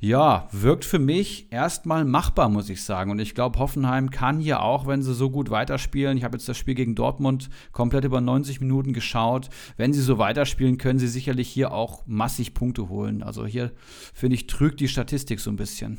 ja, 0.00 0.48
wirkt 0.52 0.84
für 0.84 1.00
mich 1.00 1.50
erstmal 1.50 2.04
machbar, 2.04 2.48
muss 2.48 2.70
ich 2.70 2.82
sagen. 2.82 3.10
Und 3.10 3.18
ich 3.18 3.34
glaube, 3.34 3.58
Hoffenheim 3.58 4.10
kann 4.10 4.38
hier 4.38 4.62
auch, 4.62 4.86
wenn 4.86 5.02
sie 5.02 5.12
so 5.12 5.28
gut 5.28 5.50
weiterspielen, 5.50 6.16
ich 6.16 6.22
habe 6.22 6.36
jetzt 6.36 6.48
das 6.48 6.56
Spiel 6.56 6.74
gegen 6.74 6.94
Dortmund 6.94 7.50
komplett 7.72 8.04
über 8.04 8.20
90 8.20 8.60
Minuten 8.60 8.92
geschaut, 8.92 9.48
wenn 9.76 9.92
sie 9.92 10.02
so 10.02 10.18
weiterspielen, 10.18 10.78
können 10.78 11.00
sie 11.00 11.08
sicherlich 11.08 11.48
hier 11.48 11.72
auch 11.72 12.04
massig 12.06 12.54
Punkte 12.54 12.88
holen. 12.88 13.24
Also 13.24 13.44
hier, 13.44 13.72
finde 14.14 14.36
ich, 14.36 14.46
trügt 14.46 14.78
die 14.78 14.88
Statistik 14.88 15.40
so 15.40 15.50
ein 15.50 15.56
bisschen. 15.56 15.98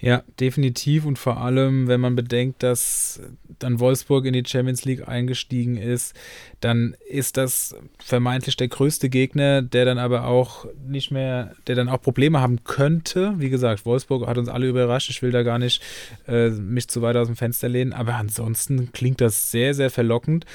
Ja, 0.00 0.22
definitiv 0.38 1.04
und 1.04 1.18
vor 1.18 1.38
allem, 1.38 1.88
wenn 1.88 2.00
man 2.00 2.14
bedenkt, 2.14 2.62
dass 2.62 3.20
dann 3.58 3.80
Wolfsburg 3.80 4.26
in 4.26 4.32
die 4.32 4.44
Champions 4.46 4.84
League 4.84 5.08
eingestiegen 5.08 5.76
ist, 5.76 6.14
dann 6.60 6.96
ist 7.08 7.36
das 7.36 7.76
vermeintlich 7.98 8.56
der 8.56 8.68
größte 8.68 9.08
Gegner, 9.08 9.62
der 9.62 9.84
dann 9.84 9.98
aber 9.98 10.26
auch 10.26 10.66
nicht 10.86 11.10
mehr, 11.10 11.54
der 11.66 11.76
dann 11.76 11.88
auch 11.88 12.00
Probleme 12.00 12.40
haben 12.40 12.64
könnte. 12.64 13.34
Wie 13.38 13.50
gesagt, 13.50 13.86
Wolfsburg 13.86 14.26
hat 14.26 14.38
uns 14.38 14.48
alle 14.48 14.68
überrascht. 14.68 15.10
Ich 15.10 15.22
will 15.22 15.30
da 15.30 15.42
gar 15.42 15.58
nicht 15.58 15.82
äh, 16.26 16.50
mich 16.50 16.88
zu 16.88 17.02
weit 17.02 17.16
aus 17.16 17.28
dem 17.28 17.36
Fenster 17.36 17.68
lehnen, 17.68 17.92
aber 17.92 18.14
ansonsten 18.14 18.92
klingt 18.92 19.20
das 19.20 19.50
sehr, 19.50 19.74
sehr 19.74 19.90
verlockend. 19.90 20.46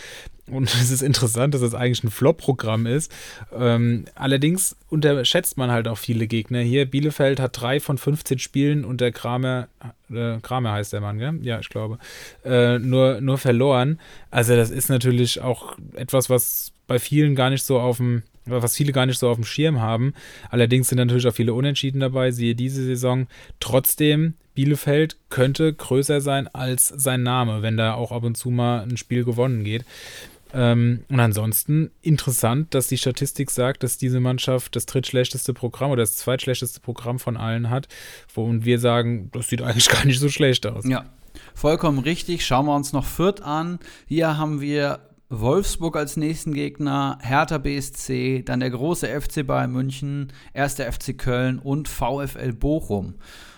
Und 0.48 0.74
es 0.82 0.92
ist 0.92 1.02
interessant, 1.02 1.54
dass 1.54 1.62
das 1.62 1.74
eigentlich 1.74 2.04
ein 2.04 2.12
Flop-Programm 2.12 2.86
ist. 2.86 3.12
Ähm, 3.58 4.06
allerdings 4.16 4.76
unterschätzt 4.90 5.58
man 5.58 5.72
halt 5.72 5.88
auch 5.88 5.98
viele 5.98 6.28
Gegner 6.28 6.60
hier. 6.60 6.86
Bielefeld 6.86 7.40
hat 7.40 7.60
drei 7.60 7.80
von 7.80 7.98
15 7.98 8.40
Spielen 8.40 8.86
unter 8.86 9.12
Kramer, 9.12 9.68
äh, 10.16 10.40
Kramer 10.42 10.74
heißt 10.74 10.94
der 10.94 11.02
Mann, 11.02 11.18
gell? 11.20 11.40
Ja, 11.42 11.60
ich 11.60 11.70
glaube, 11.70 11.98
äh, 12.44 12.80
nur, 12.80 13.22
nur 13.22 13.38
verloren. 13.38 14.00
Also 14.32 14.56
das 14.56 14.70
ist 14.70 14.90
natürlich 14.90 15.42
auch 15.42 15.78
etwas, 15.96 16.30
was 16.30 16.72
bei 16.88 17.00
vielen 17.00 17.36
gar 17.36 17.50
nicht 17.50 17.64
so 17.64 17.80
auf 17.80 17.98
dem 17.98 18.24
was 18.46 18.76
viele 18.76 18.92
gar 18.92 19.06
nicht 19.06 19.20
so 19.20 19.30
auf 19.30 19.38
dem 19.38 19.46
Schirm 19.46 19.80
haben. 19.80 20.14
Allerdings 20.50 20.90
sind 20.90 20.98
natürlich 20.98 21.26
auch 21.28 21.34
viele 21.34 21.54
Unentschieden 21.54 22.02
dabei, 22.02 22.32
siehe 22.32 22.56
diese 22.56 22.84
Saison. 22.84 23.28
Trotzdem, 23.60 24.34
Bielefeld 24.54 25.18
könnte 25.30 25.74
größer 25.74 26.22
sein 26.22 26.48
als 26.48 26.88
sein 26.90 27.24
Name, 27.24 27.62
wenn 27.62 27.78
da 27.78 27.94
auch 27.94 28.12
ab 28.12 28.24
und 28.24 28.36
zu 28.36 28.50
mal 28.50 28.82
ein 28.82 28.98
Spiel 28.98 29.24
gewonnen 29.24 29.64
geht. 29.64 29.86
Ähm, 30.54 31.04
und 31.10 31.20
ansonsten 31.20 31.92
interessant, 32.02 32.74
dass 32.76 32.88
die 32.88 32.98
Statistik 32.98 33.50
sagt, 33.50 33.84
dass 33.84 33.98
diese 33.98 34.20
Mannschaft 34.20 34.76
das 34.76 34.86
drittschlechteste 34.86 35.54
Programm 35.54 35.92
oder 35.92 36.04
das 36.04 36.18
zweitschlechteste 36.18 36.80
Programm 36.80 37.20
von 37.20 37.38
allen 37.38 37.70
hat. 37.70 37.88
Und 38.36 38.64
wir 38.64 38.80
sagen, 38.80 39.30
das 39.32 39.50
sieht 39.50 39.62
eigentlich 39.62 39.90
gar 39.90 40.06
nicht 40.06 40.20
so 40.20 40.30
schlecht 40.30 40.68
aus. 40.68 40.86
Ja, 40.86 41.06
vollkommen 41.56 42.00
richtig. 42.00 42.46
Schauen 42.46 42.68
wir 42.68 42.76
uns 42.76 42.94
noch 42.94 43.06
Fürth 43.06 43.42
an. 43.42 43.80
Hier 44.06 44.38
haben 44.38 44.62
wir 44.62 45.00
Wolfsburg 45.30 45.96
als 45.96 46.16
nächsten 46.16 46.54
Gegner, 46.54 47.18
Hertha 47.22 47.58
BSC, 47.58 48.44
dann 48.44 48.60
der 48.60 48.70
große 48.70 49.08
FC 49.08 49.46
Bayern 49.46 49.72
München, 49.72 50.32
erster 50.54 50.92
FC 50.92 51.18
Köln 51.18 51.58
und 51.58 51.88
VfL 51.88 52.54
Bochum. 52.54 53.16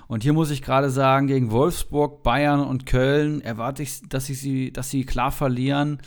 Und 0.08 0.24
hier 0.24 0.34
muss 0.34 0.52
ich 0.52 0.62
gerade 0.62 0.90
sagen, 0.90 1.28
gegen 1.28 1.52
Wolfsburg, 1.52 2.24
Bayern 2.24 2.62
und 2.62 2.86
Köln 2.86 3.42
erwarte 3.42 3.84
ich, 3.84 4.08
dass, 4.08 4.30
ich 4.30 4.40
sie, 4.40 4.72
dass 4.72 4.90
sie 4.90 5.04
klar 5.04 5.32
verlieren. 5.32 6.00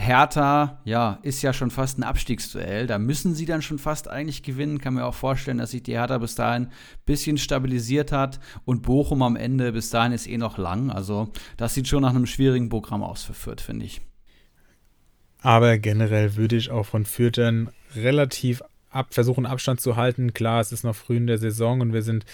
Hertha, 0.00 0.80
ja, 0.84 1.18
ist 1.22 1.42
ja 1.42 1.52
schon 1.52 1.72
fast 1.72 1.98
ein 1.98 2.04
Abstiegsduell. 2.04 2.86
Da 2.86 3.00
müssen 3.00 3.34
sie 3.34 3.46
dann 3.46 3.62
schon 3.62 3.80
fast 3.80 4.08
eigentlich 4.08 4.44
gewinnen. 4.44 4.78
Kann 4.78 4.94
mir 4.94 5.04
auch 5.04 5.14
vorstellen, 5.14 5.58
dass 5.58 5.72
sich 5.72 5.82
die 5.82 5.98
Hertha 5.98 6.18
bis 6.18 6.36
dahin 6.36 6.66
ein 6.66 6.72
bisschen 7.04 7.36
stabilisiert 7.36 8.12
hat 8.12 8.38
und 8.64 8.82
Bochum 8.82 9.22
am 9.22 9.34
Ende 9.34 9.72
bis 9.72 9.90
dahin 9.90 10.12
ist 10.12 10.28
eh 10.28 10.38
noch 10.38 10.56
lang. 10.56 10.92
Also, 10.92 11.30
das 11.56 11.74
sieht 11.74 11.88
schon 11.88 12.02
nach 12.02 12.14
einem 12.14 12.26
schwierigen 12.26 12.68
Programm 12.68 13.02
aus 13.02 13.24
für 13.24 13.34
Fürth, 13.34 13.60
finde 13.60 13.86
ich. 13.86 14.00
Aber 15.42 15.78
generell 15.78 16.36
würde 16.36 16.56
ich 16.56 16.70
auch 16.70 16.86
von 16.86 17.04
Fürthern 17.04 17.68
relativ 17.96 18.62
ab, 18.98 19.14
versuchen, 19.14 19.46
Abstand 19.46 19.80
zu 19.80 19.96
halten. 19.96 20.34
Klar, 20.34 20.60
es 20.60 20.72
ist 20.72 20.84
noch 20.84 20.96
früh 20.96 21.16
in 21.16 21.26
der 21.26 21.38
Saison 21.38 21.80
und 21.80 21.92
wir 21.92 22.02
sind 22.02 22.26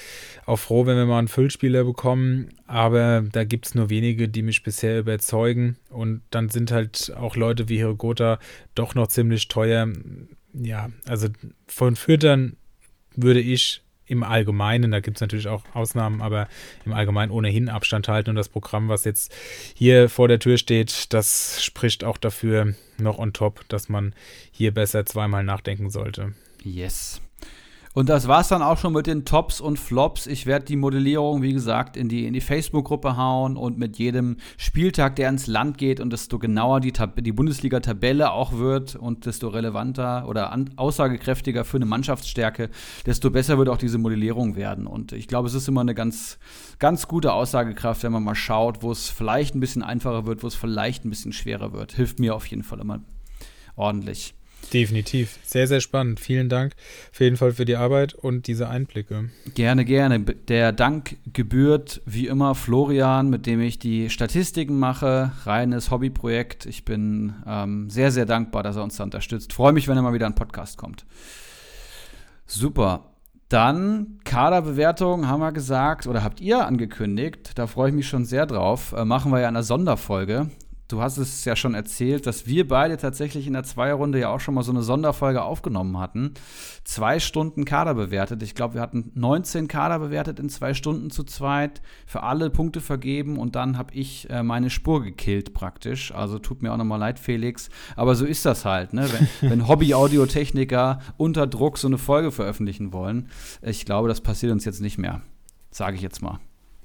auch 0.46 0.58
froh, 0.58 0.86
wenn 0.86 0.96
wir 0.96 1.06
mal 1.06 1.18
einen 1.18 1.28
Füllspieler 1.28 1.84
bekommen. 1.84 2.48
Aber 2.66 3.24
da 3.32 3.44
gibt 3.44 3.66
es 3.66 3.74
nur 3.74 3.90
wenige, 3.90 4.28
die 4.28 4.42
mich 4.42 4.62
bisher 4.62 4.98
überzeugen. 4.98 5.76
Und 5.90 6.22
dann 6.30 6.48
sind 6.48 6.72
halt 6.72 7.12
auch 7.16 7.36
Leute 7.36 7.68
wie 7.68 7.76
Hirogota 7.76 8.38
doch 8.74 8.94
noch 8.94 9.08
ziemlich 9.08 9.48
teuer. 9.48 9.88
Ja, 10.54 10.90
also 11.06 11.28
von 11.66 11.96
Fürtern 11.96 12.56
würde 13.16 13.40
ich 13.40 13.84
im 14.06 14.22
Allgemeinen, 14.22 14.90
da 14.90 15.00
gibt 15.00 15.16
es 15.16 15.20
natürlich 15.20 15.48
auch 15.48 15.62
Ausnahmen, 15.72 16.20
aber 16.20 16.48
im 16.84 16.92
Allgemeinen 16.92 17.32
ohnehin 17.32 17.68
Abstand 17.68 18.08
halten. 18.08 18.30
Und 18.30 18.36
das 18.36 18.48
Programm, 18.48 18.88
was 18.88 19.04
jetzt 19.04 19.34
hier 19.74 20.08
vor 20.08 20.28
der 20.28 20.38
Tür 20.38 20.58
steht, 20.58 21.12
das 21.12 21.64
spricht 21.64 22.04
auch 22.04 22.18
dafür 22.18 22.74
noch 22.98 23.18
on 23.18 23.32
top, 23.32 23.66
dass 23.68 23.88
man 23.88 24.14
hier 24.50 24.72
besser 24.72 25.06
zweimal 25.06 25.42
nachdenken 25.42 25.90
sollte. 25.90 26.34
Yes. 26.64 27.20
Und 27.92 28.08
das 28.08 28.26
war's 28.26 28.48
dann 28.48 28.60
auch 28.60 28.76
schon 28.76 28.92
mit 28.92 29.06
den 29.06 29.24
Tops 29.24 29.60
und 29.60 29.78
Flops. 29.78 30.26
Ich 30.26 30.46
werde 30.46 30.64
die 30.64 30.74
Modellierung, 30.74 31.42
wie 31.42 31.52
gesagt, 31.52 31.96
in 31.96 32.08
die, 32.08 32.26
in 32.26 32.32
die 32.32 32.40
Facebook-Gruppe 32.40 33.16
hauen 33.16 33.56
und 33.56 33.78
mit 33.78 33.98
jedem 33.98 34.38
Spieltag, 34.56 35.14
der 35.14 35.28
ins 35.28 35.46
Land 35.46 35.78
geht 35.78 36.00
und 36.00 36.12
desto 36.12 36.40
genauer 36.40 36.80
die, 36.80 36.92
die 36.92 37.32
Bundesliga-Tabelle 37.32 38.32
auch 38.32 38.54
wird 38.54 38.96
und 38.96 39.26
desto 39.26 39.46
relevanter 39.46 40.26
oder 40.26 40.52
aussagekräftiger 40.74 41.64
für 41.64 41.76
eine 41.76 41.86
Mannschaftsstärke, 41.86 42.68
desto 43.06 43.30
besser 43.30 43.58
wird 43.58 43.68
auch 43.68 43.78
diese 43.78 43.98
Modellierung 43.98 44.56
werden. 44.56 44.88
Und 44.88 45.12
ich 45.12 45.28
glaube, 45.28 45.46
es 45.46 45.54
ist 45.54 45.68
immer 45.68 45.82
eine 45.82 45.94
ganz, 45.94 46.40
ganz 46.80 47.06
gute 47.06 47.32
Aussagekraft, 47.32 48.02
wenn 48.02 48.12
man 48.12 48.24
mal 48.24 48.34
schaut, 48.34 48.82
wo 48.82 48.90
es 48.90 49.08
vielleicht 49.08 49.54
ein 49.54 49.60
bisschen 49.60 49.84
einfacher 49.84 50.26
wird, 50.26 50.42
wo 50.42 50.48
es 50.48 50.56
vielleicht 50.56 51.04
ein 51.04 51.10
bisschen 51.10 51.32
schwerer 51.32 51.72
wird. 51.72 51.92
Hilft 51.92 52.18
mir 52.18 52.34
auf 52.34 52.46
jeden 52.46 52.64
Fall 52.64 52.80
immer 52.80 53.04
ordentlich. 53.76 54.34
Definitiv. 54.72 55.38
Sehr, 55.44 55.66
sehr 55.66 55.80
spannend. 55.80 56.20
Vielen 56.20 56.48
Dank 56.48 56.74
auf 57.12 57.20
jeden 57.20 57.36
Fall 57.36 57.52
für 57.52 57.64
die 57.64 57.76
Arbeit 57.76 58.14
und 58.14 58.46
diese 58.46 58.68
Einblicke. 58.68 59.30
Gerne, 59.54 59.84
gerne. 59.84 60.20
Der 60.20 60.72
Dank 60.72 61.16
gebührt 61.32 62.02
wie 62.06 62.26
immer 62.26 62.54
Florian, 62.54 63.30
mit 63.30 63.46
dem 63.46 63.60
ich 63.60 63.78
die 63.78 64.10
Statistiken 64.10 64.78
mache. 64.78 65.32
Reines 65.44 65.90
Hobbyprojekt. 65.90 66.66
Ich 66.66 66.84
bin 66.84 67.34
ähm, 67.46 67.90
sehr, 67.90 68.10
sehr 68.10 68.26
dankbar, 68.26 68.62
dass 68.62 68.76
er 68.76 68.82
uns 68.82 68.96
da 68.96 69.04
unterstützt. 69.04 69.52
Freue 69.52 69.72
mich, 69.72 69.88
wenn 69.88 69.96
er 69.96 70.02
mal 70.02 70.14
wieder 70.14 70.26
ein 70.26 70.34
Podcast 70.34 70.78
kommt. 70.78 71.04
Super. 72.46 73.10
Dann 73.48 74.18
Kaderbewertung 74.24 75.28
haben 75.28 75.40
wir 75.40 75.52
gesagt 75.52 76.06
oder 76.06 76.24
habt 76.24 76.40
ihr 76.40 76.66
angekündigt. 76.66 77.52
Da 77.56 77.66
freue 77.66 77.90
ich 77.90 77.94
mich 77.94 78.08
schon 78.08 78.24
sehr 78.24 78.46
drauf. 78.46 78.92
Äh, 78.96 79.04
machen 79.04 79.30
wir 79.30 79.40
ja 79.40 79.48
eine 79.48 79.62
Sonderfolge 79.62 80.50
du 80.88 81.00
hast 81.00 81.16
es 81.16 81.44
ja 81.44 81.56
schon 81.56 81.74
erzählt, 81.74 82.26
dass 82.26 82.46
wir 82.46 82.68
beide 82.68 82.96
tatsächlich 82.96 83.46
in 83.46 83.54
der 83.54 83.64
Zweierrunde 83.64 84.18
ja 84.18 84.28
auch 84.28 84.40
schon 84.40 84.54
mal 84.54 84.62
so 84.62 84.72
eine 84.72 84.82
Sonderfolge 84.82 85.42
aufgenommen 85.42 85.98
hatten. 85.98 86.34
Zwei 86.84 87.20
Stunden 87.20 87.64
Kader 87.64 87.94
bewertet. 87.94 88.42
Ich 88.42 88.54
glaube, 88.54 88.74
wir 88.74 88.80
hatten 88.80 89.10
19 89.14 89.68
Kader 89.68 89.98
bewertet 89.98 90.38
in 90.38 90.48
zwei 90.48 90.74
Stunden 90.74 91.10
zu 91.10 91.24
zweit, 91.24 91.80
für 92.06 92.22
alle 92.22 92.50
Punkte 92.50 92.80
vergeben 92.80 93.38
und 93.38 93.56
dann 93.56 93.78
habe 93.78 93.94
ich 93.94 94.28
äh, 94.30 94.42
meine 94.42 94.70
Spur 94.70 95.02
gekillt 95.02 95.54
praktisch. 95.54 96.12
Also 96.12 96.38
tut 96.38 96.62
mir 96.62 96.72
auch 96.72 96.76
nochmal 96.76 97.00
leid, 97.00 97.18
Felix. 97.18 97.70
Aber 97.96 98.14
so 98.14 98.26
ist 98.26 98.44
das 98.44 98.64
halt, 98.64 98.92
ne? 98.92 99.08
wenn, 99.40 99.50
wenn 99.50 99.68
Hobby-Audiotechniker 99.68 101.00
unter 101.16 101.46
Druck 101.46 101.78
so 101.78 101.88
eine 101.88 101.98
Folge 101.98 102.30
veröffentlichen 102.30 102.92
wollen. 102.92 103.30
Ich 103.62 103.86
glaube, 103.86 104.08
das 104.08 104.20
passiert 104.20 104.52
uns 104.52 104.64
jetzt 104.64 104.80
nicht 104.80 104.98
mehr. 104.98 105.22
Sage 105.70 105.96
ich 105.96 106.02
jetzt 106.02 106.22
mal. 106.22 106.38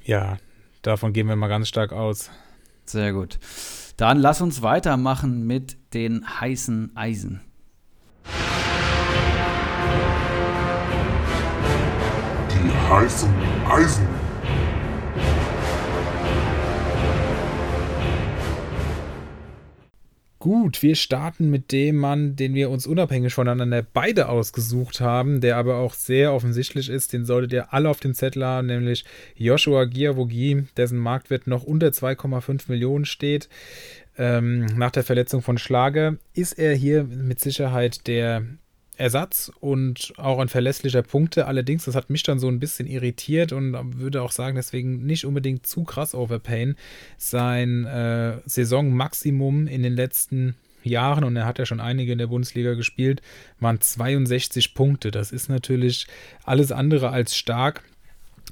Ja, 0.04 0.38
davon 0.82 1.14
gehen 1.14 1.28
wir 1.28 1.36
mal 1.36 1.48
ganz 1.48 1.68
stark 1.68 1.92
aus. 1.92 2.32
Sehr 2.86 3.14
gut. 3.14 3.38
Dann 4.00 4.18
lass 4.18 4.40
uns 4.40 4.62
weitermachen 4.62 5.46
mit 5.46 5.94
den 5.94 6.40
heißen 6.40 6.96
Eisen. 6.96 7.42
Die 12.50 12.90
heißen 12.90 13.30
Eisen. 13.70 14.19
Gut, 20.40 20.82
wir 20.82 20.96
starten 20.96 21.50
mit 21.50 21.74
dem 21.74 21.98
Mann, 21.98 22.38
den 22.38 22.54
wir 22.54 22.70
uns 22.70 22.88
unabhängig 22.88 23.34
voneinander 23.34 23.82
beide 23.82 24.30
ausgesucht 24.30 25.02
haben, 25.02 25.42
der 25.42 25.58
aber 25.58 25.76
auch 25.76 25.94
sehr 25.94 26.34
offensichtlich 26.34 26.88
ist. 26.88 27.12
Den 27.12 27.26
solltet 27.26 27.52
ihr 27.52 27.74
alle 27.74 27.90
auf 27.90 28.00
dem 28.00 28.14
Zettel 28.14 28.46
haben, 28.46 28.68
nämlich 28.68 29.04
Joshua 29.36 29.84
Giavogi, 29.84 30.64
dessen 30.78 30.98
Marktwert 30.98 31.46
noch 31.46 31.64
unter 31.64 31.88
2,5 31.88 32.70
Millionen 32.70 33.04
steht. 33.04 33.50
Ähm, 34.18 34.66
nach 34.78 34.92
der 34.92 35.04
Verletzung 35.04 35.42
von 35.42 35.58
Schlager 35.58 36.16
ist 36.34 36.58
er 36.58 36.74
hier 36.74 37.04
mit 37.04 37.42
Sicherheit 37.42 38.08
der 38.08 38.46
Ersatz 39.00 39.52
und 39.60 40.14
auch 40.18 40.40
ein 40.40 40.50
verlässlicher 40.50 41.02
Punkte. 41.02 41.48
Allerdings, 41.48 41.86
das 41.86 41.96
hat 41.96 42.10
mich 42.10 42.24
dann 42.24 42.40
so 42.40 42.48
ein 42.48 42.60
bisschen 42.60 42.86
irritiert 42.86 43.54
und 43.54 44.00
würde 44.00 44.22
auch 44.22 44.32
sagen, 44.32 44.56
deswegen 44.56 45.06
nicht 45.06 45.26
unbedingt 45.26 45.66
zu 45.66 45.84
krass 45.84 46.14
overpayen. 46.14 46.76
Sein 47.18 47.86
äh, 47.86 48.40
Saisonmaximum 48.46 49.68
in 49.68 49.84
den 49.84 49.94
letzten 49.94 50.56
Jahren, 50.84 51.24
und 51.24 51.36
er 51.36 51.46
hat 51.46 51.60
ja 51.60 51.66
schon 51.66 51.80
einige 51.80 52.12
in 52.12 52.18
der 52.18 52.28
Bundesliga 52.28 52.74
gespielt, 52.74 53.22
waren 53.60 53.80
62 53.80 54.74
Punkte. 54.74 55.12
Das 55.12 55.32
ist 55.32 55.50
natürlich 55.50 56.08
alles 56.44 56.72
andere 56.72 57.10
als 57.10 57.36
stark. 57.36 57.84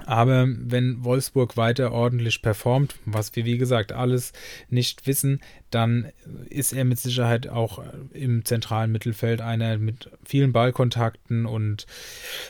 Aber 0.05 0.47
wenn 0.47 1.03
Wolfsburg 1.03 1.57
weiter 1.57 1.91
ordentlich 1.91 2.41
performt, 2.41 2.95
was 3.05 3.35
wir 3.35 3.45
wie 3.45 3.57
gesagt 3.57 3.91
alles 3.91 4.31
nicht 4.69 5.07
wissen, 5.07 5.41
dann 5.71 6.07
ist 6.49 6.71
er 6.71 6.85
mit 6.85 6.99
Sicherheit 6.99 7.49
auch 7.49 7.83
im 8.13 8.45
zentralen 8.45 8.91
Mittelfeld 8.91 9.41
einer 9.41 9.77
mit 9.77 10.09
vielen 10.23 10.53
Ballkontakten 10.53 11.45
und 11.45 11.87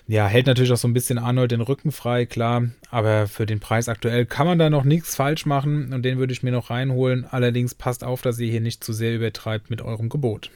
ja, 0.07 0.27
hält 0.27 0.47
natürlich 0.47 0.71
auch 0.71 0.77
so 0.77 0.87
ein 0.87 0.93
bisschen 0.93 1.17
Arnold 1.17 1.51
den 1.51 1.61
Rücken 1.61 1.91
frei, 1.91 2.25
klar. 2.25 2.67
Aber 2.91 3.27
für 3.27 3.45
den 3.45 3.59
Preis 3.59 3.89
aktuell 3.89 4.25
kann 4.25 4.47
man 4.47 4.59
da 4.59 4.69
noch 4.69 4.83
nichts 4.83 5.15
falsch 5.15 5.45
machen 5.45 5.93
und 5.93 6.03
den 6.03 6.17
würde 6.17 6.33
ich 6.33 6.43
mir 6.43 6.51
noch 6.51 6.69
reinholen. 6.69 7.25
Allerdings 7.25 7.73
passt 7.75 8.03
auf, 8.03 8.21
dass 8.21 8.39
ihr 8.39 8.51
hier 8.51 8.61
nicht 8.61 8.83
zu 8.83 8.93
sehr 8.93 9.15
übertreibt 9.15 9.69
mit 9.69 9.81
eurem 9.81 10.09
Gebot. 10.09 10.51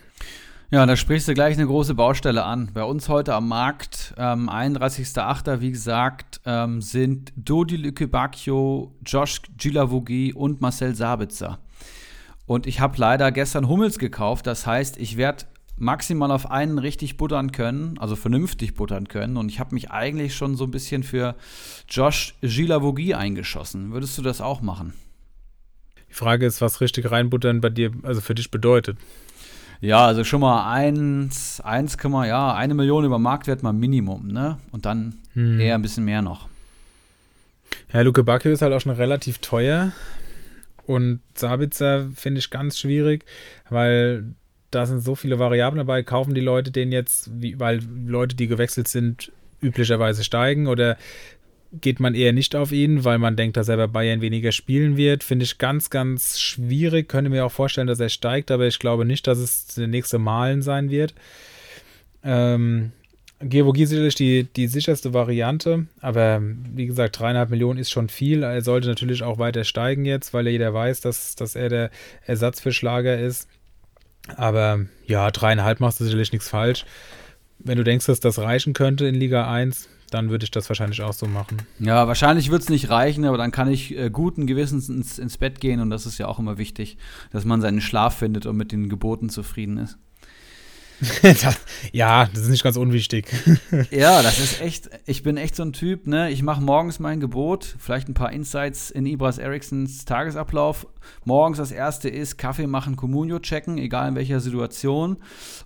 Ja, 0.73 0.85
da 0.85 0.95
sprichst 0.95 1.27
du 1.27 1.33
gleich 1.33 1.57
eine 1.57 1.67
große 1.67 1.95
Baustelle 1.95 2.45
an. 2.45 2.69
Bei 2.73 2.85
uns 2.85 3.09
heute 3.09 3.33
am 3.35 3.49
Markt, 3.49 4.13
ähm, 4.17 4.47
31.08., 4.47 5.59
wie 5.59 5.71
gesagt, 5.71 6.39
ähm, 6.45 6.81
sind 6.81 7.33
Dodi 7.35 7.75
Lükebakio, 7.75 8.95
Josh 9.05 9.41
Gilavogi 9.57 10.31
und 10.31 10.61
Marcel 10.61 10.95
Sabitzer. 10.95 11.59
Und 12.45 12.67
ich 12.67 12.79
habe 12.79 12.95
leider 12.97 13.33
gestern 13.33 13.67
Hummels 13.67 13.99
gekauft. 13.99 14.47
Das 14.47 14.65
heißt, 14.65 14.97
ich 14.97 15.17
werde 15.17 15.43
maximal 15.75 16.31
auf 16.31 16.49
einen 16.49 16.79
richtig 16.79 17.17
buttern 17.17 17.51
können, 17.51 17.97
also 17.97 18.15
vernünftig 18.15 18.73
buttern 18.73 19.09
können. 19.09 19.35
Und 19.35 19.49
ich 19.49 19.59
habe 19.59 19.75
mich 19.75 19.91
eigentlich 19.91 20.35
schon 20.35 20.55
so 20.55 20.63
ein 20.63 20.71
bisschen 20.71 21.03
für 21.03 21.35
Josh 21.89 22.35
Gilavogi 22.39 23.13
eingeschossen. 23.13 23.91
Würdest 23.91 24.17
du 24.17 24.21
das 24.21 24.39
auch 24.39 24.61
machen? 24.61 24.93
Die 26.07 26.13
Frage 26.13 26.45
ist, 26.45 26.61
was 26.61 26.79
richtig 26.79 27.11
reinbuttern 27.11 27.59
bei 27.59 27.69
dir, 27.69 27.91
also 28.03 28.21
für 28.21 28.35
dich 28.35 28.51
bedeutet. 28.51 28.97
Ja, 29.81 30.05
also 30.05 30.23
schon 30.23 30.41
mal 30.41 30.71
eins, 30.71 31.59
eins 31.59 31.97
ja, 32.01 32.53
eine 32.53 32.75
Million 32.75 33.03
über 33.03 33.17
Marktwert 33.17 33.63
mal 33.63 33.73
Minimum, 33.73 34.27
ne? 34.27 34.59
Und 34.71 34.85
dann 34.85 35.15
hm. 35.33 35.59
eher 35.59 35.75
ein 35.75 35.81
bisschen 35.81 36.05
mehr 36.05 36.21
noch. 36.21 36.47
Ja, 37.91 38.01
Luke 38.01 38.23
Bacchio 38.23 38.51
ist 38.51 38.61
halt 38.61 38.73
auch 38.73 38.79
schon 38.79 38.91
relativ 38.91 39.39
teuer. 39.39 39.91
Und 40.85 41.21
Sabitzer 41.35 42.07
finde 42.15 42.39
ich 42.39 42.51
ganz 42.51 42.77
schwierig, 42.77 43.25
weil 43.69 44.25
da 44.69 44.85
sind 44.85 45.01
so 45.01 45.15
viele 45.15 45.39
Variablen 45.39 45.79
dabei. 45.79 46.03
Kaufen 46.03 46.33
die 46.33 46.41
Leute 46.41 46.71
den 46.71 46.91
jetzt, 46.91 47.29
weil 47.57 47.81
Leute, 48.05 48.35
die 48.35 48.47
gewechselt 48.47 48.87
sind, 48.87 49.31
üblicherweise 49.61 50.23
steigen 50.23 50.67
oder 50.67 50.97
geht 51.71 51.99
man 51.99 52.15
eher 52.15 52.33
nicht 52.33 52.55
auf 52.55 52.71
ihn, 52.71 53.05
weil 53.05 53.17
man 53.17 53.35
denkt, 53.35 53.55
dass 53.57 53.69
er 53.69 53.77
bei 53.77 53.87
Bayern 53.87 54.21
weniger 54.21 54.51
spielen 54.51 54.97
wird. 54.97 55.23
Finde 55.23 55.45
ich 55.45 55.57
ganz, 55.57 55.89
ganz 55.89 56.39
schwierig. 56.39 57.07
Könnte 57.07 57.29
mir 57.29 57.45
auch 57.45 57.51
vorstellen, 57.51 57.87
dass 57.87 57.99
er 57.99 58.09
steigt, 58.09 58.51
aber 58.51 58.67
ich 58.67 58.79
glaube 58.79 59.05
nicht, 59.05 59.25
dass 59.27 59.37
es 59.37 59.67
der 59.67 59.87
nächste 59.87 60.19
Malen 60.19 60.61
sein 60.61 60.89
wird. 60.89 61.13
Ähm, 62.23 62.91
Georgie 63.39 63.85
sicherlich 63.85 64.15
die, 64.15 64.43
die 64.43 64.67
sicherste 64.67 65.13
Variante, 65.13 65.87
aber 65.99 66.41
wie 66.43 66.85
gesagt, 66.85 67.19
dreieinhalb 67.19 67.49
Millionen 67.49 67.79
ist 67.79 67.89
schon 67.89 68.09
viel. 68.09 68.43
Er 68.43 68.61
sollte 68.61 68.87
natürlich 68.87 69.23
auch 69.23 69.39
weiter 69.39 69.63
steigen 69.63 70.05
jetzt, 70.05 70.33
weil 70.33 70.47
jeder 70.47 70.73
weiß, 70.73 71.01
dass, 71.01 71.35
dass 71.35 71.55
er 71.55 71.69
der 71.69 71.91
Ersatz 72.25 72.59
für 72.59 72.71
Schlager 72.71 73.17
ist. 73.17 73.47
Aber 74.35 74.85
ja, 75.07 75.31
dreieinhalb 75.31 75.79
machst 75.79 75.99
du 75.99 76.03
sicherlich 76.03 76.31
nichts 76.31 76.49
falsch. 76.49 76.85
Wenn 77.57 77.77
du 77.77 77.83
denkst, 77.83 78.05
dass 78.05 78.19
das 78.19 78.37
reichen 78.39 78.73
könnte 78.73 79.07
in 79.07 79.15
Liga 79.15 79.51
1, 79.51 79.89
dann 80.11 80.29
würde 80.29 80.43
ich 80.43 80.51
das 80.51 80.69
wahrscheinlich 80.69 81.01
auch 81.01 81.13
so 81.13 81.25
machen. 81.25 81.57
Ja, 81.79 82.07
wahrscheinlich 82.07 82.51
wird 82.51 82.61
es 82.61 82.69
nicht 82.69 82.89
reichen, 82.89 83.25
aber 83.25 83.37
dann 83.37 83.51
kann 83.51 83.69
ich 83.69 83.97
äh, 83.97 84.09
guten 84.11 84.45
Gewissens 84.45 84.89
ins, 84.89 85.17
ins 85.17 85.37
Bett 85.37 85.59
gehen 85.59 85.79
und 85.79 85.89
das 85.89 86.05
ist 86.05 86.17
ja 86.19 86.27
auch 86.27 86.37
immer 86.37 86.57
wichtig, 86.57 86.97
dass 87.31 87.45
man 87.45 87.61
seinen 87.61 87.81
Schlaf 87.81 88.17
findet 88.17 88.45
und 88.45 88.57
mit 88.57 88.71
den 88.71 88.89
Geboten 88.89 89.29
zufrieden 89.29 89.77
ist. 89.77 89.97
ja, 91.91 92.29
das 92.31 92.43
ist 92.43 92.49
nicht 92.49 92.63
ganz 92.63 92.77
unwichtig. 92.77 93.25
ja, 93.91 94.21
das 94.21 94.39
ist 94.39 94.61
echt, 94.61 94.89
ich 95.05 95.23
bin 95.23 95.37
echt 95.37 95.55
so 95.55 95.63
ein 95.63 95.73
Typ, 95.73 96.05
ne? 96.05 96.29
Ich 96.29 96.43
mache 96.43 96.61
morgens 96.61 96.99
mein 96.99 97.19
Gebot, 97.19 97.75
vielleicht 97.79 98.07
ein 98.07 98.13
paar 98.13 98.31
Insights 98.31 98.91
in 98.91 99.05
Ibras 99.05 99.39
Ericssons 99.39 100.05
Tagesablauf. 100.05 100.85
Morgens 101.25 101.57
das 101.57 101.71
erste 101.71 102.09
ist 102.09 102.37
Kaffee 102.37 102.67
machen, 102.67 102.95
Communio 102.95 103.39
checken, 103.39 103.77
egal 103.77 104.09
in 104.09 104.15
welcher 104.15 104.39
Situation. 104.39 105.17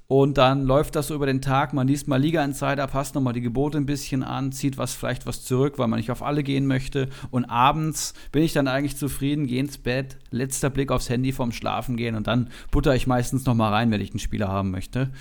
Und 0.07 0.37
dann 0.37 0.63
läuft 0.63 0.95
das 0.95 1.07
so 1.07 1.15
über 1.15 1.25
den 1.25 1.41
Tag. 1.41 1.73
Man 1.73 1.87
liest 1.87 2.07
mal 2.07 2.21
Liga 2.21 2.43
Insider, 2.43 2.87
passt 2.87 3.15
nochmal 3.15 3.33
die 3.33 3.41
Gebote 3.41 3.77
ein 3.77 3.85
bisschen 3.85 4.23
an, 4.23 4.51
zieht 4.51 4.77
was 4.77 4.93
vielleicht 4.93 5.25
was 5.25 5.43
zurück, 5.43 5.77
weil 5.77 5.87
man 5.87 5.99
nicht 5.99 6.11
auf 6.11 6.21
alle 6.21 6.43
gehen 6.43 6.67
möchte. 6.67 7.09
Und 7.31 7.45
abends 7.45 8.13
bin 8.31 8.43
ich 8.43 8.53
dann 8.53 8.67
eigentlich 8.67 8.97
zufrieden, 8.97 9.47
gehe 9.47 9.59
ins 9.59 9.77
Bett, 9.77 10.17
letzter 10.31 10.69
Blick 10.69 10.91
aufs 10.91 11.09
Handy 11.09 11.31
vorm 11.31 11.51
Schlafen 11.51 11.97
gehen 11.97 12.15
und 12.15 12.27
dann 12.27 12.49
butter 12.71 12.95
ich 12.95 13.07
meistens 13.07 13.45
nochmal 13.45 13.73
rein, 13.73 13.91
wenn 13.91 14.01
ich 14.01 14.11
einen 14.11 14.19
Spieler 14.19 14.47
haben 14.47 14.71
möchte. 14.71 15.11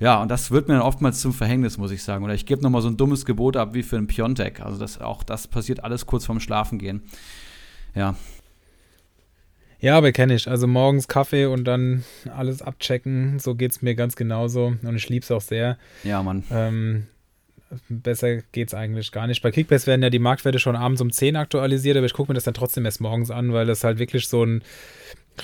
Ja, 0.00 0.20
und 0.20 0.30
das 0.30 0.50
wird 0.50 0.68
mir 0.68 0.74
dann 0.74 0.82
oftmals 0.82 1.20
zum 1.20 1.32
Verhängnis, 1.32 1.78
muss 1.78 1.90
ich 1.90 2.02
sagen. 2.02 2.24
Oder 2.24 2.34
ich 2.34 2.46
gebe 2.46 2.62
nochmal 2.62 2.82
so 2.82 2.88
ein 2.88 2.96
dummes 2.96 3.24
Gebot 3.24 3.56
ab 3.56 3.74
wie 3.74 3.82
für 3.82 3.96
einen 3.96 4.06
Piontek. 4.06 4.60
Also 4.60 4.78
das, 4.78 5.00
auch 5.00 5.22
das 5.22 5.48
passiert 5.48 5.84
alles 5.84 6.06
kurz 6.06 6.26
vorm 6.26 6.40
Schlafengehen. 6.40 7.02
Ja. 7.94 8.16
Ja, 9.84 9.98
aber 9.98 10.12
kenne 10.12 10.34
ich. 10.34 10.48
Also 10.48 10.66
morgens 10.66 11.08
Kaffee 11.08 11.44
und 11.44 11.64
dann 11.64 12.04
alles 12.34 12.62
abchecken. 12.62 13.38
So 13.38 13.54
geht 13.54 13.72
es 13.72 13.82
mir 13.82 13.94
ganz 13.94 14.16
genauso. 14.16 14.74
Und 14.82 14.96
ich 14.96 15.10
liebe 15.10 15.22
es 15.22 15.30
auch 15.30 15.42
sehr. 15.42 15.76
Ja, 16.04 16.22
Mann. 16.22 16.42
Ähm, 16.50 17.06
besser 17.90 18.38
geht 18.52 18.68
es 18.68 18.74
eigentlich 18.74 19.12
gar 19.12 19.26
nicht. 19.26 19.42
Bei 19.42 19.50
Kickbase 19.50 19.86
werden 19.86 20.02
ja 20.02 20.08
die 20.08 20.18
Marktwerte 20.18 20.58
schon 20.58 20.74
abends 20.74 21.02
um 21.02 21.12
10 21.12 21.36
aktualisiert, 21.36 21.98
aber 21.98 22.06
ich 22.06 22.14
gucke 22.14 22.30
mir 22.30 22.34
das 22.34 22.44
dann 22.44 22.54
trotzdem 22.54 22.86
erst 22.86 23.02
morgens 23.02 23.30
an, 23.30 23.52
weil 23.52 23.66
das 23.66 23.84
halt 23.84 23.98
wirklich 23.98 24.26
so 24.26 24.42
ein 24.42 24.62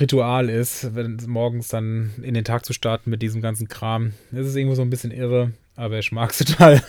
Ritual 0.01 0.49
ist, 0.49 0.95
wenn 0.95 1.19
morgens 1.27 1.69
dann 1.69 2.13
in 2.23 2.33
den 2.33 2.45
Tag 2.45 2.65
zu 2.65 2.73
starten 2.73 3.11
mit 3.11 3.21
diesem 3.21 3.43
ganzen 3.43 3.69
Kram. 3.69 4.15
Das 4.31 4.47
ist 4.47 4.57
irgendwo 4.57 4.75
so 4.75 4.81
ein 4.81 4.89
bisschen 4.89 5.11
irre, 5.11 5.53
aber 5.77 5.99
ich 5.99 6.13
mag 6.13 6.31
es 6.31 6.39
total, 6.47 6.81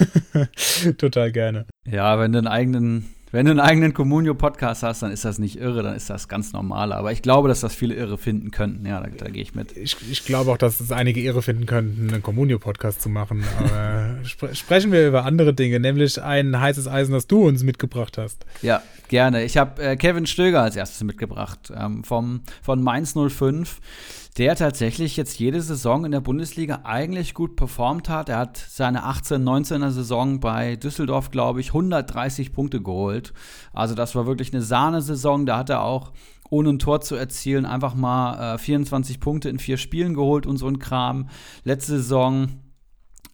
total 0.97 1.33
gerne. 1.33 1.65
Ja, 1.85 2.17
wenn 2.17 2.31
du 2.31 2.37
einen 2.37 2.47
eigenen 2.47 3.09
wenn 3.31 3.45
du 3.45 3.51
einen 3.51 3.61
eigenen 3.61 3.93
Communio-Podcast 3.93 4.83
hast, 4.83 5.03
dann 5.03 5.11
ist 5.11 5.23
das 5.23 5.39
nicht 5.39 5.57
irre, 5.57 5.83
dann 5.83 5.95
ist 5.95 6.09
das 6.09 6.27
ganz 6.27 6.51
normal. 6.51 6.91
Aber 6.91 7.13
ich 7.13 7.21
glaube, 7.21 7.47
dass 7.47 7.61
das 7.61 7.73
viele 7.73 7.95
irre 7.95 8.17
finden 8.17 8.51
könnten. 8.51 8.85
Ja, 8.85 8.99
da, 8.99 9.07
da 9.09 9.29
gehe 9.29 9.41
ich 9.41 9.55
mit. 9.55 9.75
Ich, 9.77 9.95
ich, 10.09 10.25
glaube 10.25 10.51
auch, 10.51 10.57
dass 10.57 10.81
es 10.81 10.91
einige 10.91 11.21
irre 11.21 11.41
finden 11.41 11.65
könnten, 11.65 12.09
einen 12.11 12.21
Communio-Podcast 12.21 13.01
zu 13.01 13.07
machen. 13.09 13.43
Aber 13.57 14.19
sp 14.27 14.51
sprechen 14.53 14.91
wir 14.91 15.07
über 15.07 15.23
andere 15.25 15.53
Dinge, 15.53 15.79
nämlich 15.79 16.21
ein 16.21 16.59
heißes 16.59 16.87
Eisen, 16.87 17.13
das 17.13 17.27
du 17.27 17.47
uns 17.47 17.63
mitgebracht 17.63 18.17
hast. 18.17 18.45
Ja, 18.61 18.83
gerne. 19.11 19.43
Ich 19.43 19.57
habe 19.57 19.79
äh, 19.83 19.95
Kevin 19.95 20.25
Stöger 20.25 20.63
als 20.63 20.75
erstes 20.75 21.03
mitgebracht, 21.03 21.71
ähm, 21.75 22.03
vom, 22.03 22.41
von 22.63 22.81
Mainz 22.81 23.13
05 23.13 23.79
der 24.37 24.55
tatsächlich 24.55 25.17
jetzt 25.17 25.39
jede 25.39 25.61
Saison 25.61 26.05
in 26.05 26.11
der 26.11 26.21
Bundesliga 26.21 26.81
eigentlich 26.85 27.33
gut 27.33 27.57
performt 27.57 28.07
hat. 28.07 28.29
Er 28.29 28.37
hat 28.37 28.55
seine 28.57 29.03
18-19er 29.03 29.91
Saison 29.91 30.39
bei 30.39 30.77
Düsseldorf, 30.77 31.31
glaube 31.31 31.59
ich, 31.59 31.67
130 31.67 32.53
Punkte 32.53 32.81
geholt. 32.81 33.33
Also 33.73 33.93
das 33.93 34.15
war 34.15 34.27
wirklich 34.27 34.53
eine 34.53 34.61
Sahnesaison. 34.61 35.45
Da 35.45 35.57
hat 35.57 35.69
er 35.69 35.83
auch 35.83 36.13
ohne 36.49 36.69
ein 36.69 36.79
Tor 36.79 37.01
zu 37.01 37.15
erzielen, 37.15 37.65
einfach 37.65 37.93
mal 37.93 38.55
äh, 38.55 38.57
24 38.57 39.19
Punkte 39.19 39.49
in 39.49 39.59
vier 39.59 39.77
Spielen 39.77 40.13
geholt 40.13 40.45
und 40.45 40.57
so 40.57 40.67
ein 40.67 40.79
Kram. 40.79 41.27
Letzte 41.65 41.97
Saison 41.97 42.49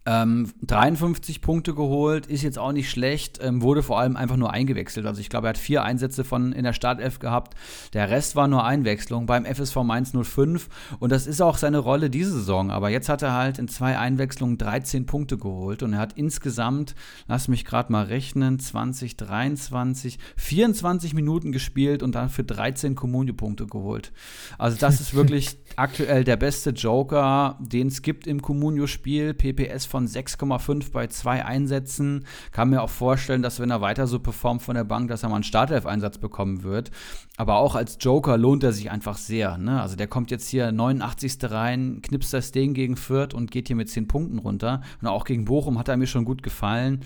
ähm, 0.07 0.53
53 0.61 1.41
Punkte 1.41 1.75
geholt, 1.75 2.27
ist 2.27 2.41
jetzt 2.41 2.57
auch 2.57 2.71
nicht 2.71 2.89
schlecht, 2.89 3.39
ähm, 3.43 3.61
wurde 3.61 3.83
vor 3.83 3.99
allem 3.99 4.15
einfach 4.15 4.37
nur 4.37 4.51
eingewechselt. 4.53 5.05
Also 5.05 5.19
ich 5.19 5.29
glaube, 5.29 5.47
er 5.47 5.49
hat 5.49 5.57
vier 5.57 5.83
Einsätze 5.83 6.23
von 6.23 6.53
in 6.53 6.63
der 6.63 6.71
Startelf 6.71 7.19
gehabt. 7.19 7.55
Der 7.91 8.09
Rest 8.09 8.37
war 8.37 8.47
nur 8.47 8.63
Einwechslung 8.63 9.25
beim 9.25 9.45
FSV 9.45 9.75
Mainz 9.83 10.13
05 10.13 10.69
und 10.99 11.11
das 11.11 11.27
ist 11.27 11.41
auch 11.41 11.57
seine 11.57 11.79
Rolle 11.79 12.09
diese 12.09 12.31
Saison. 12.31 12.71
Aber 12.71 12.89
jetzt 12.89 13.09
hat 13.09 13.21
er 13.21 13.33
halt 13.33 13.59
in 13.59 13.67
zwei 13.67 13.97
Einwechslungen 13.97 14.57
13 14.57 15.05
Punkte 15.05 15.37
geholt 15.37 15.83
und 15.83 15.91
er 15.91 15.99
hat 15.99 16.13
insgesamt, 16.13 16.95
lass 17.27 17.49
mich 17.49 17.65
gerade 17.65 17.91
mal 17.91 18.05
rechnen, 18.05 18.59
20, 18.59 19.17
23, 19.17 20.19
24 20.37 21.15
Minuten 21.15 21.51
gespielt 21.51 22.01
und 22.01 22.15
dann 22.15 22.29
für 22.29 22.45
13 22.45 22.95
Kommunio-Punkte 22.95 23.67
geholt. 23.67 24.13
Also 24.57 24.77
das 24.77 25.01
ist 25.01 25.13
wirklich 25.13 25.57
aktuell 25.75 26.23
der 26.23 26.37
beste 26.37 26.69
Joker, 26.69 27.59
den 27.59 27.87
es 27.87 28.01
gibt 28.01 28.25
im 28.25 28.41
Kommunio-Spiel. 28.41 29.33
PPS 29.33 29.85
von 29.85 29.96
von 29.97 30.07
6,5 30.07 30.91
bei 30.91 31.07
zwei 31.07 31.43
Einsätzen. 31.43 32.25
Kann 32.51 32.69
mir 32.69 32.83
auch 32.83 32.89
vorstellen, 32.91 33.41
dass 33.41 33.59
wenn 33.59 33.71
er 33.71 33.81
weiter 33.81 34.05
so 34.05 34.19
performt 34.19 34.61
von 34.61 34.75
der 34.75 34.83
Bank, 34.83 35.09
dass 35.09 35.23
er 35.23 35.29
mal 35.29 35.37
einen 35.37 35.43
Startelf-Einsatz 35.43 36.19
bekommen 36.19 36.61
wird. 36.61 36.91
Aber 37.35 37.55
auch 37.55 37.73
als 37.73 37.97
Joker 37.99 38.37
lohnt 38.37 38.63
er 38.63 38.73
sich 38.73 38.91
einfach 38.91 39.17
sehr. 39.17 39.57
Ne? 39.57 39.81
Also 39.81 39.95
der 39.95 40.05
kommt 40.05 40.29
jetzt 40.29 40.49
hier 40.49 40.71
89. 40.71 41.37
rein, 41.43 42.03
knipst 42.03 42.31
das 42.31 42.51
Ding 42.51 42.75
gegen 42.75 42.95
Fürth 42.95 43.33
und 43.33 43.49
geht 43.49 43.67
hier 43.67 43.75
mit 43.75 43.89
10 43.89 44.07
Punkten 44.07 44.37
runter. 44.37 44.81
Und 45.01 45.07
auch 45.07 45.25
gegen 45.25 45.45
Bochum 45.45 45.79
hat 45.79 45.87
er 45.87 45.97
mir 45.97 46.05
schon 46.05 46.25
gut 46.25 46.43
gefallen. 46.43 47.01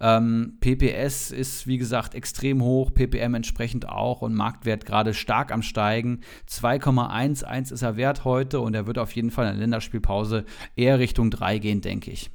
Ähm, 0.00 0.58
PPS 0.60 1.30
ist, 1.30 1.66
wie 1.66 1.78
gesagt, 1.78 2.14
extrem 2.14 2.60
hoch, 2.62 2.92
PPM 2.92 3.32
entsprechend 3.32 3.88
auch 3.88 4.20
und 4.20 4.34
Marktwert 4.34 4.84
gerade 4.84 5.14
stark 5.14 5.50
am 5.50 5.62
Steigen. 5.62 6.20
2,11 6.46 7.72
ist 7.72 7.80
er 7.80 7.96
wert 7.96 8.26
heute 8.26 8.60
und 8.60 8.74
er 8.74 8.86
wird 8.86 8.98
auf 8.98 9.12
jeden 9.12 9.30
Fall 9.30 9.46
in 9.46 9.52
der 9.52 9.60
Länderspielpause 9.60 10.44
eher 10.76 10.98
Richtung 10.98 11.30
3 11.30 11.58
gehen, 11.58 11.80
denke 11.80 12.10
ich. 12.10 12.33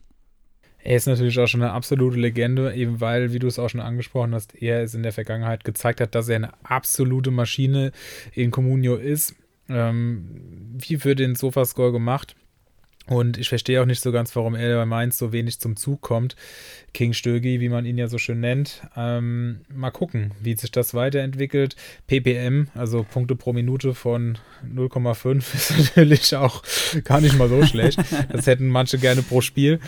Er 0.82 0.95
ist 0.95 1.07
natürlich 1.07 1.38
auch 1.39 1.47
schon 1.47 1.61
eine 1.61 1.73
absolute 1.73 2.17
Legende, 2.17 2.73
eben 2.73 3.01
weil, 3.01 3.34
wie 3.34 3.39
du 3.39 3.47
es 3.47 3.59
auch 3.59 3.69
schon 3.69 3.82
angesprochen 3.82 4.34
hast, 4.34 4.61
er 4.61 4.82
es 4.82 4.93
in 4.93 5.03
der 5.03 5.11
Vergangenheit 5.11 5.63
gezeigt 5.63 5.99
hat, 5.99 6.15
dass 6.15 6.30
er 6.30 6.38
eine 6.38 6.53
absolute 6.63 7.32
Maschine 7.32 7.91
in 8.34 8.51
Comunio 8.51 8.95
ist. 8.95 9.36
Ähm, 9.67 10.25
wie 10.80 10.97
für 10.97 11.15
den 11.15 11.36
Sofascore 11.36 11.91
gemacht. 11.91 12.36
Und 13.09 13.38
ich 13.38 13.49
verstehe 13.49 13.82
auch 13.82 13.86
nicht 13.86 14.01
so 14.01 14.11
ganz, 14.11 14.36
warum 14.36 14.55
er 14.55 14.77
bei 14.77 14.86
Mainz 14.86 15.17
so 15.17 15.32
wenig 15.32 15.59
zum 15.59 15.75
Zug 15.75 16.01
kommt. 16.01 16.36
King 16.94 17.14
Stögi, 17.14 17.60
wie 17.60 17.70
man 17.70 17.86
ihn 17.86 17.98
ja 17.98 18.08
so 18.08 18.18
schön 18.18 18.40
nennt. 18.40 18.82
Ähm, 18.96 19.62
mal 19.74 19.92
gucken, 19.92 20.32
wie 20.42 20.56
sich 20.56 20.72
das 20.72 20.94
weiterentwickelt. 20.94 21.76
PPM, 22.08 22.68
also 22.76 23.06
Punkte 23.10 23.36
pro 23.36 23.54
Minute 23.54 23.94
von 23.94 24.38
0,5 24.66 25.38
ist 25.56 25.96
natürlich 25.96 26.36
auch 26.36 26.64
gar 27.04 27.22
nicht 27.22 27.38
mal 27.38 27.50
so 27.50 27.66
schlecht. 27.66 28.00
Das 28.32 28.48
hätten 28.48 28.68
manche 28.68 28.98
gerne 28.98 29.22
pro 29.22 29.42
Spiel. 29.42 29.80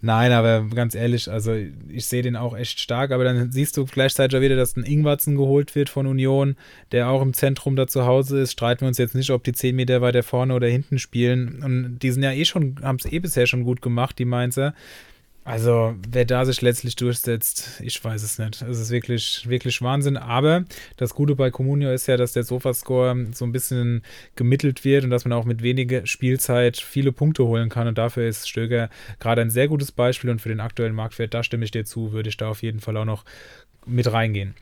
Nein, 0.00 0.32
aber 0.32 0.66
ganz 0.74 0.94
ehrlich, 0.94 1.30
also 1.30 1.54
ich 1.88 2.06
sehe 2.06 2.22
den 2.22 2.36
auch 2.36 2.56
echt 2.56 2.80
stark. 2.80 3.10
Aber 3.10 3.24
dann 3.24 3.50
siehst 3.52 3.76
du 3.76 3.84
gleichzeitig 3.84 4.40
wieder, 4.40 4.56
dass 4.56 4.76
ein 4.76 4.84
Ingwatzen 4.84 5.36
geholt 5.36 5.74
wird 5.74 5.88
von 5.88 6.06
Union, 6.06 6.56
der 6.92 7.08
auch 7.08 7.22
im 7.22 7.32
Zentrum 7.32 7.76
da 7.76 7.86
zu 7.86 8.06
Hause 8.06 8.40
ist. 8.40 8.52
Streiten 8.52 8.82
wir 8.82 8.88
uns 8.88 8.98
jetzt 8.98 9.14
nicht, 9.14 9.30
ob 9.30 9.44
die 9.44 9.52
10 9.52 9.74
Meter 9.74 10.00
weiter 10.00 10.22
vorne 10.22 10.54
oder 10.54 10.66
hinten 10.66 10.98
spielen. 10.98 11.62
Und 11.62 11.98
die 12.00 12.10
sind 12.10 12.22
ja 12.22 12.32
eh 12.32 12.44
schon, 12.44 12.76
haben 12.82 12.98
es 13.02 13.10
eh 13.10 13.18
bisher 13.18 13.46
schon 13.46 13.64
gut 13.64 13.82
gemacht, 13.82 14.18
die 14.18 14.24
Mainzer. 14.24 14.74
Also, 15.46 15.94
wer 16.10 16.24
da 16.24 16.44
sich 16.44 16.60
letztlich 16.60 16.96
durchsetzt, 16.96 17.80
ich 17.80 18.02
weiß 18.02 18.24
es 18.24 18.40
nicht. 18.40 18.62
Es 18.62 18.80
ist 18.80 18.90
wirklich, 18.90 19.48
wirklich 19.48 19.80
Wahnsinn. 19.80 20.16
Aber 20.16 20.64
das 20.96 21.14
Gute 21.14 21.36
bei 21.36 21.52
Comunio 21.52 21.92
ist 21.92 22.08
ja, 22.08 22.16
dass 22.16 22.32
der 22.32 22.42
Sofascore 22.42 23.28
so 23.32 23.44
ein 23.44 23.52
bisschen 23.52 24.02
gemittelt 24.34 24.84
wird 24.84 25.04
und 25.04 25.10
dass 25.10 25.24
man 25.24 25.32
auch 25.32 25.44
mit 25.44 25.62
weniger 25.62 26.04
Spielzeit 26.04 26.78
viele 26.78 27.12
Punkte 27.12 27.44
holen 27.44 27.68
kann. 27.68 27.86
Und 27.86 27.96
dafür 27.96 28.26
ist 28.26 28.48
Stöger 28.48 28.90
gerade 29.20 29.40
ein 29.40 29.50
sehr 29.50 29.68
gutes 29.68 29.92
Beispiel. 29.92 30.30
Und 30.30 30.40
für 30.40 30.48
den 30.48 30.58
aktuellen 30.58 30.96
Marktwert, 30.96 31.32
da 31.32 31.44
stimme 31.44 31.64
ich 31.64 31.70
dir 31.70 31.84
zu, 31.84 32.10
würde 32.10 32.28
ich 32.28 32.36
da 32.36 32.48
auf 32.48 32.64
jeden 32.64 32.80
Fall 32.80 32.96
auch 32.96 33.04
noch 33.04 33.24
mit 33.86 34.12
reingehen. 34.12 34.56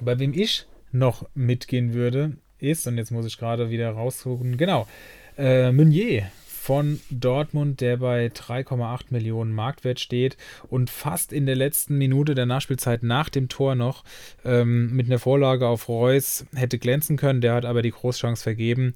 Bei 0.00 0.18
wem 0.18 0.32
ich 0.32 0.64
noch 0.90 1.28
mitgehen 1.34 1.92
würde, 1.92 2.32
ist, 2.60 2.86
und 2.86 2.96
jetzt 2.96 3.10
muss 3.10 3.26
ich 3.26 3.36
gerade 3.36 3.68
wieder 3.68 3.90
raussuchen, 3.90 4.56
genau, 4.56 4.88
äh, 5.36 5.70
Meunier 5.70 6.30
von 6.60 7.00
Dortmund, 7.10 7.80
der 7.80 7.96
bei 7.96 8.26
3,8 8.26 9.06
Millionen 9.08 9.54
Marktwert 9.54 9.98
steht 9.98 10.36
und 10.68 10.90
fast 10.90 11.32
in 11.32 11.46
der 11.46 11.56
letzten 11.56 11.96
Minute 11.96 12.34
der 12.34 12.44
Nachspielzeit 12.44 13.02
nach 13.02 13.30
dem 13.30 13.48
Tor 13.48 13.74
noch 13.74 14.04
ähm, 14.44 14.94
mit 14.94 15.06
einer 15.06 15.18
Vorlage 15.18 15.66
auf 15.66 15.88
Reus 15.88 16.44
hätte 16.54 16.78
glänzen 16.78 17.16
können. 17.16 17.40
Der 17.40 17.54
hat 17.54 17.64
aber 17.64 17.80
die 17.80 17.90
Großchance 17.90 18.42
vergeben. 18.42 18.92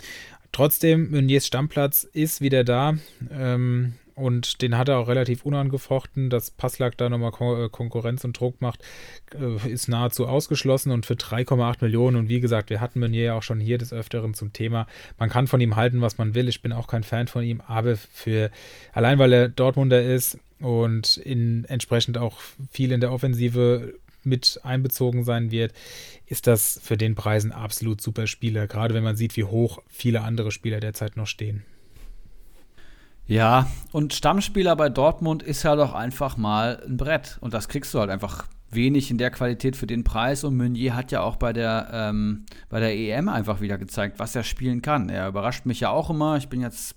Trotzdem, 0.53 1.11
Meuniers 1.11 1.47
Stammplatz 1.47 2.05
ist 2.05 2.43
wieder 2.43 2.65
da. 2.65 2.99
Ähm, 3.33 3.95
und 4.15 4.63
den 4.63 4.79
hat 4.79 4.89
er 4.89 4.99
auch 4.99 5.09
relativ 5.09 5.45
unangefochten. 5.45 6.31
Dass 6.31 6.51
Passlack 6.51 6.97
da 6.97 7.09
nochmal 7.09 7.33
Kon 7.33 7.65
äh, 7.65 7.69
Konkurrenz 7.69 8.25
und 8.25 8.39
Druck 8.39 8.61
macht, 8.61 8.81
äh, 9.35 9.69
ist 9.69 9.89
nahezu 9.89 10.27
ausgeschlossen 10.27 10.93
und 10.93 11.07
für 11.07 11.15
3,8 11.15 11.79
Millionen. 11.81 12.17
Und 12.17 12.29
wie 12.29 12.41
gesagt, 12.41 12.71
wir 12.71 12.81
hatten 12.81 13.01
Meunier 13.01 13.25
ja 13.25 13.35
auch 13.35 13.43
schon 13.43 13.61
hier 13.61 13.79
des 13.79 13.93
Öfteren 13.93 14.35
zum 14.35 14.53
Thema. 14.53 14.87
Man 15.19 15.31
kann 15.31 15.47
von 15.47 15.61
ihm 15.61 15.77
halten, 15.77 16.01
was 16.01 16.19
man 16.19 16.35
will. 16.35 16.49
Ich 16.49 16.63
bin 16.63 16.73
auch 16.73 16.87
kein 16.87 17.03
Fan 17.03 17.27
von 17.27 17.43
ihm, 17.43 17.61
aber 17.67 17.97
für 17.97 18.51
allein 18.93 19.19
weil 19.19 19.33
er 19.33 19.49
Dortmunder 19.49 20.03
ist 20.03 20.39
und 20.61 21.17
in, 21.19 21.65
entsprechend 21.67 22.19
auch 22.19 22.41
viel 22.71 22.93
in 22.93 23.01
der 23.01 23.13
Offensive 23.13 23.95
mit 24.23 24.61
einbezogen 24.63 25.25
sein 25.25 25.51
wird, 25.51 25.73
ist 26.27 26.47
das 26.47 26.81
für 26.83 26.97
den 26.97 27.15
Preis 27.15 27.45
ein 27.45 27.53
absolut 27.53 28.01
super 28.01 28.27
Spieler, 28.27 28.67
gerade 28.67 28.95
wenn 28.95 29.05
man 29.05 29.17
sieht, 29.17 29.37
wie 29.37 29.45
hoch 29.45 29.83
viele 29.89 30.23
andere 30.23 30.51
Spieler 30.51 30.81
derzeit 30.81 31.17
noch 31.17 31.27
stehen. 31.27 31.65
Ja, 33.27 33.69
und 33.93 34.13
Stammspieler 34.13 34.77
bei 34.77 34.91
Dortmund 34.91 35.43
ist 35.43 35.63
ja 35.63 35.77
doch 35.77 35.95
einfach 35.95 36.37
mal 36.37 36.83
ein 36.87 36.99
Brett. 36.99 37.39
Und 37.41 37.55
das 37.55 37.69
kriegst 37.69 37.95
du 37.95 38.01
halt 38.01 38.11
einfach 38.11 38.47
wenig 38.71 39.11
in 39.11 39.19
der 39.19 39.31
Qualität 39.31 39.77
für 39.77 39.87
den 39.87 40.05
Preis. 40.05 40.45
Und 40.45 40.57
Meunier 40.57 40.95
hat 40.95 41.11
ja 41.11 41.23
auch 41.23 41.37
bei 41.37 41.53
der, 41.53 41.89
ähm, 41.93 42.45
bei 42.69 42.81
der 42.81 42.95
EM 42.95 43.29
einfach 43.29 43.61
wieder 43.61 43.79
gezeigt, 43.79 44.19
was 44.19 44.37
er 44.37 44.43
spielen 44.43 44.83
kann. 44.83 45.09
Er 45.09 45.29
überrascht 45.29 45.65
mich 45.65 45.81
ja 45.81 45.91
auch 45.91 46.11
immer. 46.11 46.37
Ich 46.37 46.49
bin 46.49 46.61
jetzt 46.61 46.97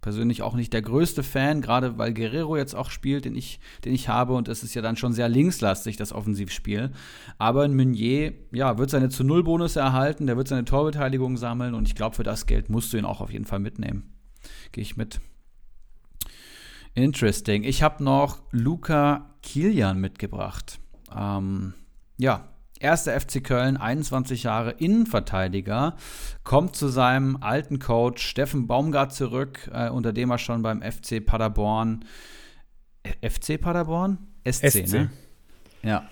persönlich 0.00 0.42
auch 0.42 0.54
nicht 0.54 0.72
der 0.72 0.82
größte 0.82 1.22
Fan, 1.22 1.60
gerade 1.60 1.98
weil 1.98 2.14
Guerrero 2.14 2.56
jetzt 2.56 2.74
auch 2.74 2.90
spielt, 2.90 3.24
den 3.24 3.36
ich, 3.36 3.60
den 3.84 3.94
ich 3.94 4.08
habe. 4.08 4.32
Und 4.32 4.48
es 4.48 4.64
ist 4.64 4.74
ja 4.74 4.82
dann 4.82 4.96
schon 4.96 5.12
sehr 5.12 5.28
linkslastig, 5.28 5.96
das 5.96 6.12
Offensivspiel. 6.12 6.90
Aber 7.38 7.68
Meunier, 7.68 8.32
ja, 8.50 8.78
wird 8.78 8.90
seine 8.90 9.10
zu 9.10 9.22
Null 9.22 9.44
Bonusse 9.44 9.78
erhalten, 9.78 10.26
der 10.26 10.36
wird 10.36 10.48
seine 10.48 10.64
Torbeteiligung 10.64 11.36
sammeln. 11.36 11.74
Und 11.74 11.86
ich 11.86 11.94
glaube, 11.94 12.16
für 12.16 12.24
das 12.24 12.46
Geld 12.46 12.68
musst 12.68 12.92
du 12.92 12.96
ihn 12.96 13.04
auch 13.04 13.20
auf 13.20 13.30
jeden 13.30 13.44
Fall 13.44 13.60
mitnehmen. 13.60 14.12
Gehe 14.72 14.82
ich 14.82 14.96
mit. 14.96 15.20
Interesting. 16.98 17.62
Ich 17.62 17.82
habe 17.82 18.02
noch 18.02 18.40
Luca 18.50 19.30
Kilian 19.42 20.00
mitgebracht. 20.00 20.80
Ähm, 21.16 21.74
ja, 22.16 22.48
erster 22.80 23.18
FC 23.18 23.42
Köln, 23.42 23.76
21 23.76 24.42
Jahre 24.42 24.72
Innenverteidiger, 24.72 25.94
kommt 26.42 26.74
zu 26.74 26.88
seinem 26.88 27.36
alten 27.40 27.78
Coach 27.78 28.26
Steffen 28.26 28.66
Baumgart 28.66 29.14
zurück, 29.14 29.70
äh, 29.72 29.88
unter 29.90 30.12
dem 30.12 30.30
er 30.30 30.38
schon 30.38 30.62
beim 30.62 30.82
FC 30.82 31.24
Paderborn, 31.24 32.04
FC 33.22 33.60
Paderborn? 33.60 34.18
SC, 34.44 34.70
SC. 34.70 34.92
ne? 34.92 35.10
Ja. 35.82 36.08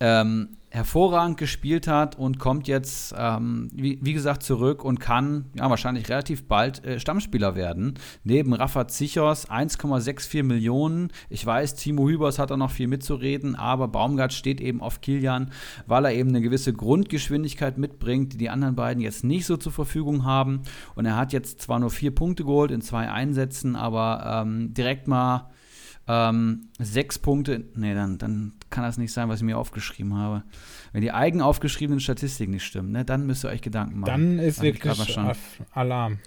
Ähm, 0.00 0.56
hervorragend 0.70 1.36
gespielt 1.36 1.88
hat 1.88 2.16
und 2.16 2.38
kommt 2.38 2.68
jetzt, 2.68 3.12
ähm, 3.18 3.68
wie, 3.74 3.98
wie, 4.02 4.12
gesagt, 4.12 4.44
zurück 4.44 4.84
und 4.84 5.00
kann 5.00 5.46
ja 5.56 5.68
wahrscheinlich 5.68 6.08
relativ 6.08 6.46
bald 6.46 6.84
äh, 6.84 7.00
Stammspieler 7.00 7.56
werden. 7.56 7.94
Neben 8.22 8.54
Rafa 8.54 8.86
Zichos 8.86 9.50
1,64 9.50 10.44
Millionen. 10.44 11.08
Ich 11.28 11.44
weiß, 11.44 11.74
Timo 11.74 12.08
Hübers 12.08 12.38
hat 12.38 12.52
da 12.52 12.56
noch 12.56 12.70
viel 12.70 12.86
mitzureden, 12.86 13.56
aber 13.56 13.88
Baumgart 13.88 14.32
steht 14.32 14.60
eben 14.60 14.80
auf 14.80 15.00
Kilian, 15.00 15.50
weil 15.86 16.04
er 16.04 16.12
eben 16.12 16.28
eine 16.28 16.40
gewisse 16.40 16.72
Grundgeschwindigkeit 16.72 17.76
mitbringt, 17.76 18.34
die 18.34 18.38
die 18.38 18.50
anderen 18.50 18.76
beiden 18.76 19.02
jetzt 19.02 19.24
nicht 19.24 19.46
so 19.46 19.56
zur 19.56 19.72
Verfügung 19.72 20.24
haben. 20.24 20.62
Und 20.94 21.04
er 21.04 21.16
hat 21.16 21.32
jetzt 21.32 21.60
zwar 21.60 21.80
nur 21.80 21.90
vier 21.90 22.14
Punkte 22.14 22.44
geholt 22.44 22.70
in 22.70 22.80
zwei 22.80 23.10
Einsätzen, 23.10 23.74
aber 23.74 24.44
ähm, 24.44 24.72
direkt 24.72 25.08
mal 25.08 25.50
ähm, 26.12 26.70
sechs 26.80 27.20
Punkte, 27.20 27.64
nee, 27.76 27.94
dann, 27.94 28.18
dann 28.18 28.54
kann 28.68 28.82
das 28.82 28.98
nicht 28.98 29.12
sein, 29.12 29.28
was 29.28 29.38
ich 29.38 29.44
mir 29.46 29.56
aufgeschrieben 29.56 30.16
habe. 30.16 30.42
Wenn 30.92 31.02
die 31.02 31.12
eigen 31.12 31.40
aufgeschriebenen 31.40 32.00
Statistiken 32.00 32.50
nicht 32.50 32.64
stimmen, 32.64 32.90
ne, 32.90 33.04
dann 33.04 33.26
müsst 33.26 33.44
ihr 33.44 33.48
euch 33.48 33.62
Gedanken 33.62 34.00
machen. 34.00 34.10
Dann 34.10 34.38
ist 34.40 34.60
wirklich 34.60 34.82
Alarm. 35.70 36.18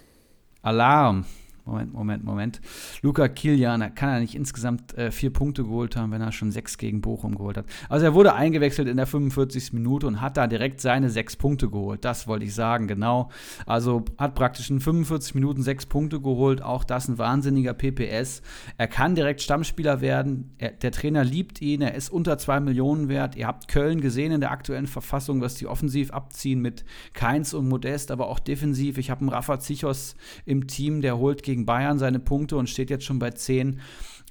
Alarm. 0.62 1.26
Moment, 1.66 1.94
Moment, 1.94 2.24
Moment. 2.26 2.62
Luca 3.02 3.30
Kilian 3.30 3.96
kann 3.96 4.10
er 4.10 4.20
nicht 4.20 4.36
insgesamt 4.36 4.98
äh, 4.98 5.12
vier 5.12 5.32
Punkte 5.32 5.64
geholt 5.64 5.96
haben, 5.96 6.12
wenn 6.12 6.22
er 6.22 6.34
schon 6.34 6.52
sechs 6.52 6.78
gegen 6.78 7.00
Bochum 7.00 7.36
geholt 7.36 7.56
hat. 7.56 7.66
Also 7.88 8.06
er 8.06 8.14
wurde 8.14 8.34
eingewechselt 8.34 8.90
in 8.90 8.98
der 8.98 9.08
45. 9.08 9.72
Minute 9.72 10.08
und 10.08 10.20
hat 10.20 10.36
da 10.36 10.48
direkt 10.48 10.82
seine 10.82 11.10
sechs 11.10 11.38
Punkte 11.38 11.70
geholt. 11.70 12.04
Das 12.04 12.28
wollte 12.28 12.44
ich 12.44 12.54
sagen, 12.54 12.88
genau. 12.88 13.30
Also 13.66 14.04
hat 14.18 14.36
praktisch 14.36 14.70
in 14.70 14.82
45 14.82 15.36
Minuten 15.36 15.64
sechs 15.64 15.86
Punkte 15.86 16.20
geholt. 16.20 16.62
Auch 16.62 16.84
das 16.84 17.08
ein 17.08 17.18
wahnsinniger 17.18 17.74
PPS. 17.74 18.42
Er 18.78 18.88
kann 18.90 19.16
direkt 19.16 19.42
Stammspieler 19.42 20.02
werden. 20.02 20.56
Er, 20.58 20.72
der 20.72 20.92
Trainer 20.92 21.24
liebt 21.24 21.62
ihn. 21.62 21.82
Er 21.82 21.96
ist 21.96 22.10
unter 22.10 22.38
zwei 22.38 22.60
Millionen 22.60 23.08
wert. 23.08 23.38
Ihr 23.38 23.48
habt 23.48 23.70
Köln 23.70 24.02
gesehen 24.02 24.34
in 24.34 24.42
der 24.42 24.52
aktuellen 24.52 24.88
Verfassung, 24.88 25.40
was 25.40 25.56
die 25.56 25.68
offensiv 25.68 26.12
abziehen 26.12 26.60
mit 26.60 26.84
Keins 27.14 27.54
und 27.54 27.70
Modest, 27.70 28.12
aber 28.12 28.28
auch 28.28 28.40
defensiv. 28.40 28.98
Ich 28.98 29.10
habe 29.10 29.22
einen 29.22 29.30
Rafa 29.30 29.60
Zichos 29.60 30.16
im 30.46 30.68
Team, 30.68 31.02
der 31.02 31.18
holt 31.18 31.44
gegen 31.44 31.53
gegen 31.54 31.66
Bayern 31.68 32.00
seine 32.00 32.20
Punkte 32.20 32.58
und 32.58 32.68
steht 32.68 32.90
jetzt 32.90 33.06
schon 33.06 33.20
bei 33.20 33.30
10. 33.30 33.80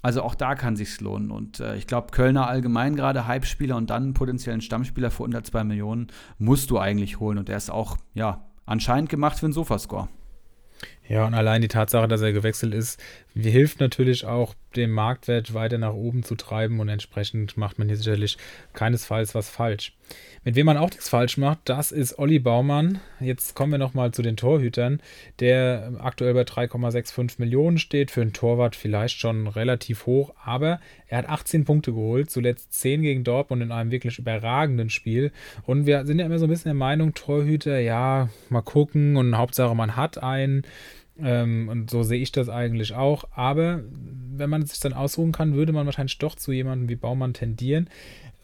Also 0.03 0.23
auch 0.23 0.35
da 0.35 0.57
kann 0.57 0.75
sich's 0.75 1.01
lohnen. 1.01 1.31
Und 1.31 1.61
äh, 1.61 1.77
ich 1.77 1.87
glaube, 1.87 2.09
Kölner 2.11 2.49
allgemein 2.49 2.97
gerade 2.97 3.29
Hype-Spieler 3.29 3.77
und 3.77 3.91
dann 3.91 4.15
potenziellen 4.15 4.61
Stammspieler 4.61 5.13
für 5.13 5.23
unter 5.23 5.45
2 5.45 5.63
Millionen 5.63 6.09
musst 6.39 6.71
du 6.71 6.79
eigentlich 6.79 7.21
holen. 7.21 7.39
Und 7.39 7.49
der 7.49 7.57
ist 7.57 7.71
auch, 7.71 7.97
ja, 8.13 8.45
anscheinend 8.67 9.09
gemacht 9.09 9.39
für 9.39 9.47
einen 9.47 9.53
Sofascore. 9.53 10.09
Ja, 11.09 11.27
und 11.27 11.35
allein 11.35 11.63
die 11.63 11.69
Tatsache, 11.69 12.09
dass 12.09 12.23
er 12.23 12.33
gewechselt 12.33 12.75
ist, 12.75 13.01
hilft 13.35 13.81
natürlich 13.81 14.25
auch, 14.25 14.55
den 14.77 14.91
Marktwert 14.91 15.55
weiter 15.55 15.79
nach 15.79 15.93
oben 15.93 16.23
zu 16.23 16.35
treiben 16.35 16.81
und 16.81 16.89
entsprechend 16.89 17.57
macht 17.57 17.79
man 17.79 17.89
hier 17.89 17.97
sicherlich 17.97 18.39
keinesfalls 18.73 19.35
was 19.35 19.51
falsch. 19.51 19.93
Mit 20.45 20.57
wem 20.57 20.67
man 20.67 20.77
auch 20.77 20.91
nichts 20.91 21.09
falsch 21.09 21.37
macht, 21.39 21.61
das 21.67 21.93
ist 21.93 22.19
Olli 22.19 22.41
Baumann. 22.41 23.01
Jetzt 23.21 23.55
kommen 23.55 23.73
wir 23.73 23.79
nochmal 23.79 24.11
zu 24.11 24.23
den 24.23 24.37
Torhütern, 24.37 25.01
der 25.39 25.93
aktuell 26.01 26.35
bei 26.35 26.43
3,65 26.43 27.35
Millionen 27.39 27.79
steht. 27.79 28.11
Für 28.11 28.23
einen 28.23 28.33
Torwart 28.33 28.75
vielleicht 28.75 29.19
schon 29.21 29.47
relativ 29.47 30.07
hoch, 30.07 30.35
aber 30.45 30.81
er 31.07 31.19
hat 31.19 31.29
18 31.29 31.65
Punkte 31.65 31.93
geholt, 31.93 32.31
zuletzt 32.31 32.73
10 32.73 33.03
gegen 33.03 33.25
Dortmund 33.25 33.63
in 33.63 33.71
einem 33.71 33.93
wirklich 33.93 34.19
überragenden 34.19 34.91
Spiel. 34.91 35.31
Und 35.65 35.87
wir 35.87 36.05
sind 36.07 36.19
ja 36.19 36.27
immer 36.27 36.41
so 36.41 36.47
ein 36.47 36.51
bisschen 36.51 36.71
der 36.71 36.75
Meinung, 36.75 37.15
Torhüter, 37.15 37.79
ja, 37.79 38.29
mal 38.49 38.63
gucken 38.63 39.17
und 39.17 39.39
Hauptsache 39.39 39.77
man 39.77 39.97
hat 39.97 40.23
einen. 40.23 40.65
Ähm, 41.23 41.69
und 41.69 41.91
so 41.91 42.03
sehe 42.03 42.21
ich 42.21 42.33
das 42.33 42.49
eigentlich 42.49 42.95
auch. 42.95 43.25
Aber 43.35 43.83
wenn 44.35 44.51
man 44.51 44.63
es 44.63 44.71
sich 44.71 44.81
dann 44.81 44.93
ausruhen 44.93 45.33
kann, 45.33 45.55
würde 45.55 45.73
man 45.73 45.87
wahrscheinlich 45.87 46.19
doch 46.19 46.35
zu 46.35 46.53
jemandem 46.53 46.89
wie 46.89 46.97
Baumann 46.97 47.35
tendieren. 47.35 47.89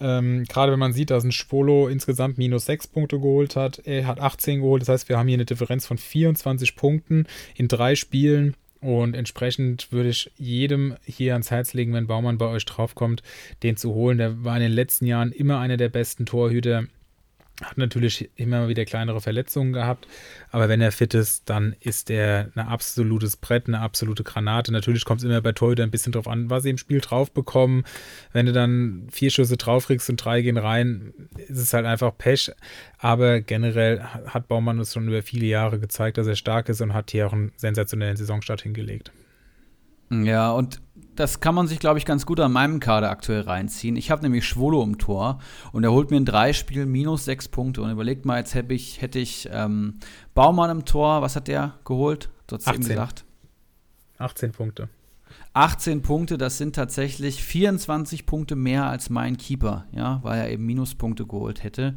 Ähm, 0.00 0.44
Gerade 0.44 0.72
wenn 0.72 0.78
man 0.78 0.92
sieht, 0.92 1.10
dass 1.10 1.24
ein 1.24 1.32
Spolo 1.32 1.88
insgesamt 1.88 2.38
minus 2.38 2.66
6 2.66 2.88
Punkte 2.88 3.18
geholt 3.18 3.56
hat, 3.56 3.80
er 3.84 4.06
hat 4.06 4.20
18 4.20 4.60
geholt. 4.60 4.82
Das 4.82 4.88
heißt, 4.88 5.08
wir 5.08 5.18
haben 5.18 5.26
hier 5.26 5.36
eine 5.36 5.44
Differenz 5.44 5.86
von 5.86 5.98
24 5.98 6.76
Punkten 6.76 7.26
in 7.56 7.68
drei 7.68 7.94
Spielen. 7.94 8.54
Und 8.80 9.16
entsprechend 9.16 9.90
würde 9.90 10.10
ich 10.10 10.30
jedem 10.36 10.94
hier 11.04 11.32
ans 11.32 11.50
Herz 11.50 11.74
legen, 11.74 11.94
wenn 11.94 12.06
Baumann 12.06 12.38
bei 12.38 12.46
euch 12.46 12.64
draufkommt, 12.64 13.24
den 13.64 13.76
zu 13.76 13.92
holen. 13.92 14.18
Der 14.18 14.44
war 14.44 14.54
in 14.54 14.62
den 14.62 14.72
letzten 14.72 15.06
Jahren 15.06 15.32
immer 15.32 15.58
einer 15.58 15.76
der 15.76 15.88
besten 15.88 16.26
Torhüter 16.26 16.84
hat 17.62 17.76
natürlich 17.76 18.30
immer 18.36 18.68
wieder 18.68 18.84
kleinere 18.84 19.20
Verletzungen 19.20 19.72
gehabt, 19.72 20.06
aber 20.50 20.68
wenn 20.68 20.80
er 20.80 20.92
fit 20.92 21.14
ist, 21.14 21.50
dann 21.50 21.74
ist 21.80 22.08
er 22.08 22.50
ein 22.54 22.60
absolutes 22.60 23.36
Brett, 23.36 23.66
eine 23.66 23.80
absolute 23.80 24.22
Granate. 24.22 24.70
Natürlich 24.72 25.04
kommt 25.04 25.20
es 25.20 25.24
immer 25.24 25.40
bei 25.40 25.52
Torhüter 25.52 25.82
ein 25.82 25.90
bisschen 25.90 26.12
drauf 26.12 26.28
an, 26.28 26.50
was 26.50 26.62
sie 26.62 26.70
im 26.70 26.78
Spiel 26.78 27.00
drauf 27.00 27.32
bekommen. 27.32 27.84
Wenn 28.32 28.46
du 28.46 28.52
dann 28.52 29.08
vier 29.10 29.30
Schüsse 29.30 29.56
drauf 29.56 29.86
kriegst 29.86 30.08
und 30.08 30.24
drei 30.24 30.40
gehen 30.42 30.56
rein, 30.56 31.12
ist 31.48 31.58
es 31.58 31.72
halt 31.72 31.84
einfach 31.84 32.16
Pech. 32.16 32.52
Aber 32.98 33.40
generell 33.40 34.02
hat 34.02 34.46
Baumann 34.46 34.78
uns 34.78 34.92
schon 34.92 35.08
über 35.08 35.22
viele 35.22 35.46
Jahre 35.46 35.80
gezeigt, 35.80 36.18
dass 36.18 36.26
er 36.28 36.36
stark 36.36 36.68
ist 36.68 36.80
und 36.80 36.94
hat 36.94 37.10
hier 37.10 37.26
auch 37.26 37.32
einen 37.32 37.52
sensationellen 37.56 38.16
Saisonstart 38.16 38.62
hingelegt. 38.62 39.10
Ja, 40.10 40.52
und 40.52 40.80
das 41.18 41.40
kann 41.40 41.54
man 41.54 41.66
sich, 41.66 41.80
glaube 41.80 41.98
ich, 41.98 42.04
ganz 42.04 42.26
gut 42.26 42.38
an 42.38 42.52
meinem 42.52 42.78
Kader 42.78 43.10
aktuell 43.10 43.40
reinziehen. 43.40 43.96
Ich 43.96 44.10
habe 44.10 44.22
nämlich 44.22 44.46
Schwolo 44.46 44.82
im 44.84 44.98
Tor 44.98 45.40
und 45.72 45.82
er 45.82 45.90
holt 45.90 46.10
mir 46.10 46.16
in 46.16 46.24
drei 46.24 46.52
Spielen 46.52 46.90
minus 46.90 47.24
sechs 47.24 47.48
Punkte. 47.48 47.82
Und 47.82 47.90
überlegt 47.90 48.24
mal, 48.24 48.38
jetzt 48.38 48.54
hätte 48.54 48.72
ich, 48.72 49.02
hätte 49.02 49.18
ich 49.18 49.48
ähm, 49.52 49.98
Baumann 50.34 50.70
im 50.70 50.84
Tor. 50.84 51.20
Was 51.20 51.34
hat 51.34 51.48
der 51.48 51.74
geholt? 51.84 52.30
Du 52.46 52.56
hast 52.56 52.68
eben 52.68 52.78
gesagt. 52.78 53.24
18 54.18 54.52
Punkte. 54.52 54.88
18 55.54 56.02
Punkte, 56.02 56.38
das 56.38 56.58
sind 56.58 56.76
tatsächlich 56.76 57.42
24 57.42 58.26
Punkte 58.26 58.56
mehr 58.56 58.86
als 58.86 59.10
mein 59.10 59.36
Keeper, 59.36 59.86
ja, 59.92 60.20
weil 60.22 60.38
er 60.38 60.50
eben 60.50 60.66
Minuspunkte 60.66 61.26
geholt 61.26 61.64
hätte, 61.64 61.94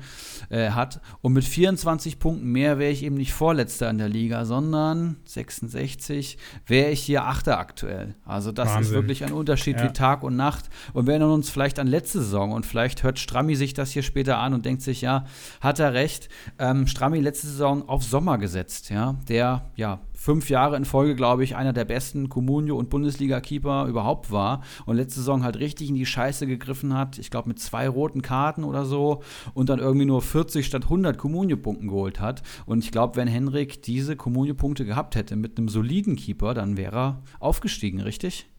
äh, 0.50 0.72
hat. 0.72 1.02
Und 1.22 1.34
mit 1.34 1.44
24 1.44 2.20
Punkten 2.20 2.52
mehr 2.52 2.80
wäre 2.80 2.92
ich 2.92 3.04
eben 3.04 3.16
nicht 3.16 3.34
Vorletzter 3.34 3.90
in 3.90 3.98
der 3.98 4.10
Liga, 4.10 4.46
sondern 4.46 5.18
66 5.26 6.38
wäre 6.66 6.92
ich 6.92 7.02
hier 7.02 7.26
Achter 7.26 7.60
aktuell. 7.60 8.16
Also 8.26 8.52
das 8.52 8.70
Wahnsinn. 8.70 8.84
ist 8.84 8.92
wirklich 8.92 9.24
ein 9.24 9.34
Unterschied 9.34 9.78
ja. 9.78 9.84
wie 9.84 9.94
Tag 9.94 10.24
und 10.24 10.36
Nacht. 10.36 10.70
Und 10.94 11.06
wir 11.06 11.14
erinnern 11.14 11.32
uns 11.32 11.50
vielleicht 11.50 11.80
an 11.80 11.88
letzte 11.88 12.20
Saison 12.20 12.52
und 12.52 12.66
vielleicht 12.66 13.04
hört 13.04 13.20
Strammi 13.20 13.56
sich 13.56 13.74
das 13.74 13.92
hier 13.92 14.04
später 14.04 14.38
an 14.38 14.54
und 14.54 14.66
denkt 14.66 14.82
sich, 14.82 15.02
ja, 15.02 15.26
hat 15.60 15.80
er 15.80 15.94
recht. 15.94 16.30
Ähm, 16.58 16.88
Strammi 16.88 17.20
letzte 17.20 17.48
Saison 17.48 17.88
auf 17.88 18.04
Sommer 18.04 18.38
gesetzt, 18.38 18.90
ja, 18.90 19.16
der 19.28 19.70
ja 19.76 20.00
fünf 20.22 20.52
Jahre 20.52 20.78
in 20.78 20.86
Folge, 20.86 21.16
glaube 21.16 21.44
ich, 21.44 21.56
einer 21.56 21.74
der 21.74 21.84
besten 21.84 22.30
Comunio- 22.30 22.78
und 22.78 22.92
Bundesliga-Keeper 22.92 23.88
überhaupt 23.88 24.32
war 24.32 24.62
und 24.86 24.98
letzte 24.98 25.22
Saison 25.22 25.44
halt 25.44 25.58
richtig 25.58 25.90
in 25.90 25.96
die 25.96 26.06
Scheiße 26.06 26.46
gegriffen 26.46 26.96
hat. 26.96 27.18
Ich 27.18 27.32
glaube, 27.32 27.48
mit 27.48 27.58
zwei 27.58 27.90
roten 27.90 28.22
Karten 28.22 28.64
oder 28.64 28.86
so 28.86 29.24
und 29.56 29.70
dann 29.70 29.80
irgendwie 29.80 30.06
nur 30.06 30.22
40 30.22 30.64
statt 30.64 30.84
100 30.84 31.18
Comunio-Punkten 31.18 31.88
geholt 31.88 32.20
hat. 32.20 32.44
Und 32.68 32.84
ich 32.84 32.92
glaube, 32.92 33.16
wenn 33.16 33.28
Henrik 33.28 33.82
diese 33.82 34.16
Comunio-Punkte 34.16 34.86
gehabt 34.86 35.16
hätte 35.16 35.36
mit 35.36 35.58
einem 35.58 35.70
soliden 35.70 36.16
Keeper, 36.16 36.54
dann 36.54 36.78
wäre 36.78 36.96
er 36.96 37.24
aufgestiegen, 37.40 38.00
richtig? 38.00 38.51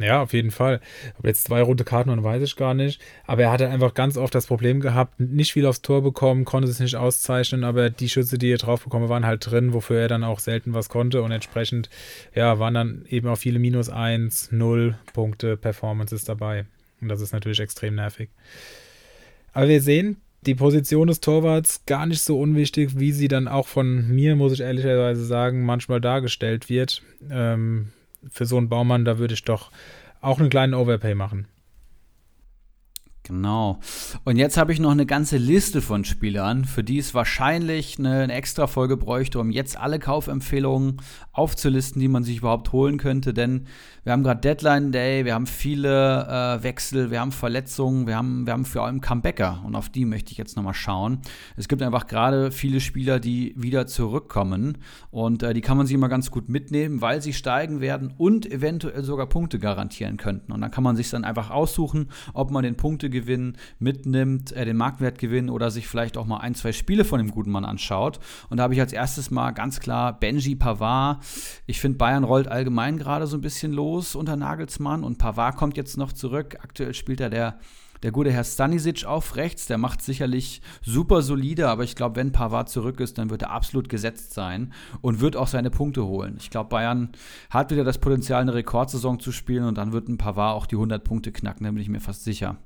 Ja, 0.00 0.22
auf 0.22 0.32
jeden 0.32 0.50
Fall. 0.50 0.80
Ob 1.18 1.26
jetzt 1.26 1.44
zwei 1.44 1.60
rote 1.60 1.84
Karten 1.84 2.08
und 2.08 2.24
weiß 2.24 2.42
ich 2.42 2.56
gar 2.56 2.72
nicht. 2.72 3.02
Aber 3.26 3.42
er 3.42 3.52
hatte 3.52 3.68
einfach 3.68 3.92
ganz 3.92 4.16
oft 4.16 4.34
das 4.34 4.46
Problem 4.46 4.80
gehabt, 4.80 5.20
nicht 5.20 5.52
viel 5.52 5.66
aufs 5.66 5.82
Tor 5.82 6.02
bekommen, 6.02 6.46
konnte 6.46 6.70
es 6.70 6.80
nicht 6.80 6.96
auszeichnen, 6.96 7.64
aber 7.64 7.90
die 7.90 8.08
Schüsse, 8.08 8.38
die 8.38 8.50
er 8.50 8.56
drauf 8.56 8.82
bekommen, 8.82 9.10
waren 9.10 9.26
halt 9.26 9.50
drin, 9.50 9.74
wofür 9.74 10.00
er 10.00 10.08
dann 10.08 10.24
auch 10.24 10.40
selten 10.40 10.72
was 10.72 10.88
konnte 10.88 11.22
und 11.22 11.32
entsprechend, 11.32 11.90
ja, 12.34 12.58
waren 12.58 12.72
dann 12.72 13.04
eben 13.10 13.28
auch 13.28 13.36
viele 13.36 13.58
minus 13.58 13.90
1, 13.90 14.52
0 14.52 14.96
Punkte 15.12 15.58
Performances 15.58 16.24
dabei. 16.24 16.64
Und 17.02 17.08
das 17.08 17.20
ist 17.20 17.32
natürlich 17.32 17.60
extrem 17.60 17.96
nervig. 17.96 18.30
Aber 19.52 19.68
wir 19.68 19.82
sehen, 19.82 20.16
die 20.46 20.54
Position 20.54 21.08
des 21.08 21.20
Torwarts 21.20 21.84
gar 21.84 22.06
nicht 22.06 22.22
so 22.22 22.40
unwichtig, 22.40 22.98
wie 22.98 23.12
sie 23.12 23.28
dann 23.28 23.48
auch 23.48 23.66
von 23.66 24.08
mir, 24.08 24.34
muss 24.34 24.54
ich 24.54 24.60
ehrlicherweise 24.60 25.26
sagen, 25.26 25.66
manchmal 25.66 26.00
dargestellt 26.00 26.70
wird. 26.70 27.02
Ähm, 27.30 27.92
für 28.28 28.46
so 28.46 28.56
einen 28.56 28.68
Baumann, 28.68 29.04
da 29.04 29.18
würde 29.18 29.34
ich 29.34 29.44
doch 29.44 29.70
auch 30.20 30.38
einen 30.38 30.50
kleinen 30.50 30.74
Overpay 30.74 31.14
machen. 31.14 31.46
Genau. 33.30 33.78
Und 34.24 34.36
jetzt 34.36 34.56
habe 34.56 34.72
ich 34.72 34.80
noch 34.80 34.90
eine 34.90 35.06
ganze 35.06 35.36
Liste 35.36 35.80
von 35.80 36.04
Spielern, 36.04 36.64
für 36.64 36.82
die 36.82 36.98
es 36.98 37.14
wahrscheinlich 37.14 37.96
eine, 37.96 38.22
eine 38.22 38.32
extra 38.32 38.66
Folge 38.66 38.96
bräuchte, 38.96 39.38
um 39.38 39.52
jetzt 39.52 39.78
alle 39.78 40.00
Kaufempfehlungen 40.00 40.96
aufzulisten, 41.30 42.00
die 42.00 42.08
man 42.08 42.24
sich 42.24 42.38
überhaupt 42.38 42.72
holen 42.72 42.98
könnte. 42.98 43.32
Denn 43.32 43.66
wir 44.02 44.12
haben 44.12 44.24
gerade 44.24 44.40
Deadline 44.40 44.90
Day, 44.90 45.24
wir 45.24 45.34
haben 45.34 45.46
viele 45.46 46.26
äh, 46.26 46.62
Wechsel, 46.64 47.12
wir 47.12 47.20
haben 47.20 47.30
Verletzungen, 47.30 48.08
wir 48.08 48.16
haben, 48.16 48.46
wir 48.46 48.52
haben 48.52 48.64
vor 48.64 48.84
allem 48.84 49.00
Comebacker. 49.00 49.62
Und 49.64 49.76
auf 49.76 49.88
die 49.90 50.06
möchte 50.06 50.32
ich 50.32 50.38
jetzt 50.38 50.56
nochmal 50.56 50.74
schauen. 50.74 51.20
Es 51.56 51.68
gibt 51.68 51.82
einfach 51.82 52.08
gerade 52.08 52.50
viele 52.50 52.80
Spieler, 52.80 53.20
die 53.20 53.54
wieder 53.56 53.86
zurückkommen. 53.86 54.78
Und 55.12 55.44
äh, 55.44 55.54
die 55.54 55.60
kann 55.60 55.76
man 55.76 55.86
sich 55.86 55.94
immer 55.94 56.08
ganz 56.08 56.32
gut 56.32 56.48
mitnehmen, 56.48 57.00
weil 57.00 57.22
sie 57.22 57.32
steigen 57.32 57.80
werden 57.80 58.12
und 58.18 58.50
eventuell 58.50 59.04
sogar 59.04 59.28
Punkte 59.28 59.60
garantieren 59.60 60.16
könnten. 60.16 60.50
Und 60.50 60.62
dann 60.62 60.72
kann 60.72 60.82
man 60.82 60.96
sich 60.96 61.10
dann 61.10 61.24
einfach 61.24 61.50
aussuchen, 61.50 62.08
ob 62.34 62.50
man 62.50 62.64
den 62.64 62.76
Punktegewinn 62.76 63.19
Marktwertgewinn 63.20 63.56
mitnimmt, 63.78 64.52
äh, 64.52 64.64
den 64.64 64.76
Marktwertgewinn 64.76 65.50
oder 65.50 65.70
sich 65.70 65.86
vielleicht 65.86 66.16
auch 66.16 66.26
mal 66.26 66.38
ein, 66.38 66.54
zwei 66.54 66.72
Spiele 66.72 67.04
von 67.04 67.18
dem 67.18 67.30
guten 67.30 67.50
Mann 67.50 67.64
anschaut. 67.64 68.18
Und 68.48 68.56
da 68.56 68.64
habe 68.64 68.74
ich 68.74 68.80
als 68.80 68.92
erstes 68.92 69.30
mal 69.30 69.50
ganz 69.52 69.80
klar 69.80 70.18
Benji 70.18 70.56
Pavard. 70.56 71.22
Ich 71.66 71.80
finde, 71.80 71.98
Bayern 71.98 72.24
rollt 72.24 72.48
allgemein 72.48 72.98
gerade 72.98 73.26
so 73.26 73.36
ein 73.36 73.42
bisschen 73.42 73.72
los 73.72 74.14
unter 74.14 74.36
Nagelsmann 74.36 75.04
und 75.04 75.18
Pavard 75.18 75.56
kommt 75.56 75.76
jetzt 75.76 75.96
noch 75.96 76.12
zurück. 76.12 76.56
Aktuell 76.62 76.94
spielt 76.94 77.20
er 77.20 77.30
der 77.30 77.58
der 78.02 78.12
gute 78.12 78.32
Herr 78.32 78.44
Stanisic 78.44 79.04
auf 79.04 79.36
rechts, 79.36 79.66
der 79.66 79.76
macht 79.76 80.00
sicherlich 80.00 80.62
super 80.82 81.20
solide, 81.20 81.68
aber 81.68 81.84
ich 81.84 81.96
glaube, 81.96 82.16
wenn 82.16 82.32
Pavard 82.32 82.70
zurück 82.70 83.00
ist, 83.00 83.18
dann 83.18 83.28
wird 83.28 83.42
er 83.42 83.50
absolut 83.50 83.88
gesetzt 83.88 84.32
sein 84.32 84.72
und 85.02 85.20
wird 85.20 85.36
auch 85.36 85.48
seine 85.48 85.70
Punkte 85.70 86.06
holen. 86.06 86.36
Ich 86.38 86.48
glaube, 86.48 86.70
Bayern 86.70 87.10
hat 87.50 87.70
wieder 87.70 87.84
das 87.84 87.98
Potenzial, 87.98 88.40
eine 88.40 88.54
Rekordsaison 88.54 89.20
zu 89.20 89.32
spielen 89.32 89.64
und 89.64 89.76
dann 89.76 89.92
wird 89.92 90.08
ein 90.08 90.18
Pavard 90.18 90.56
auch 90.56 90.66
die 90.66 90.76
100 90.76 91.04
Punkte 91.04 91.32
knacken, 91.32 91.64
da 91.64 91.70
bin 91.70 91.82
ich 91.82 91.88
mir 91.88 92.00
fast 92.00 92.24
sicher. 92.24 92.56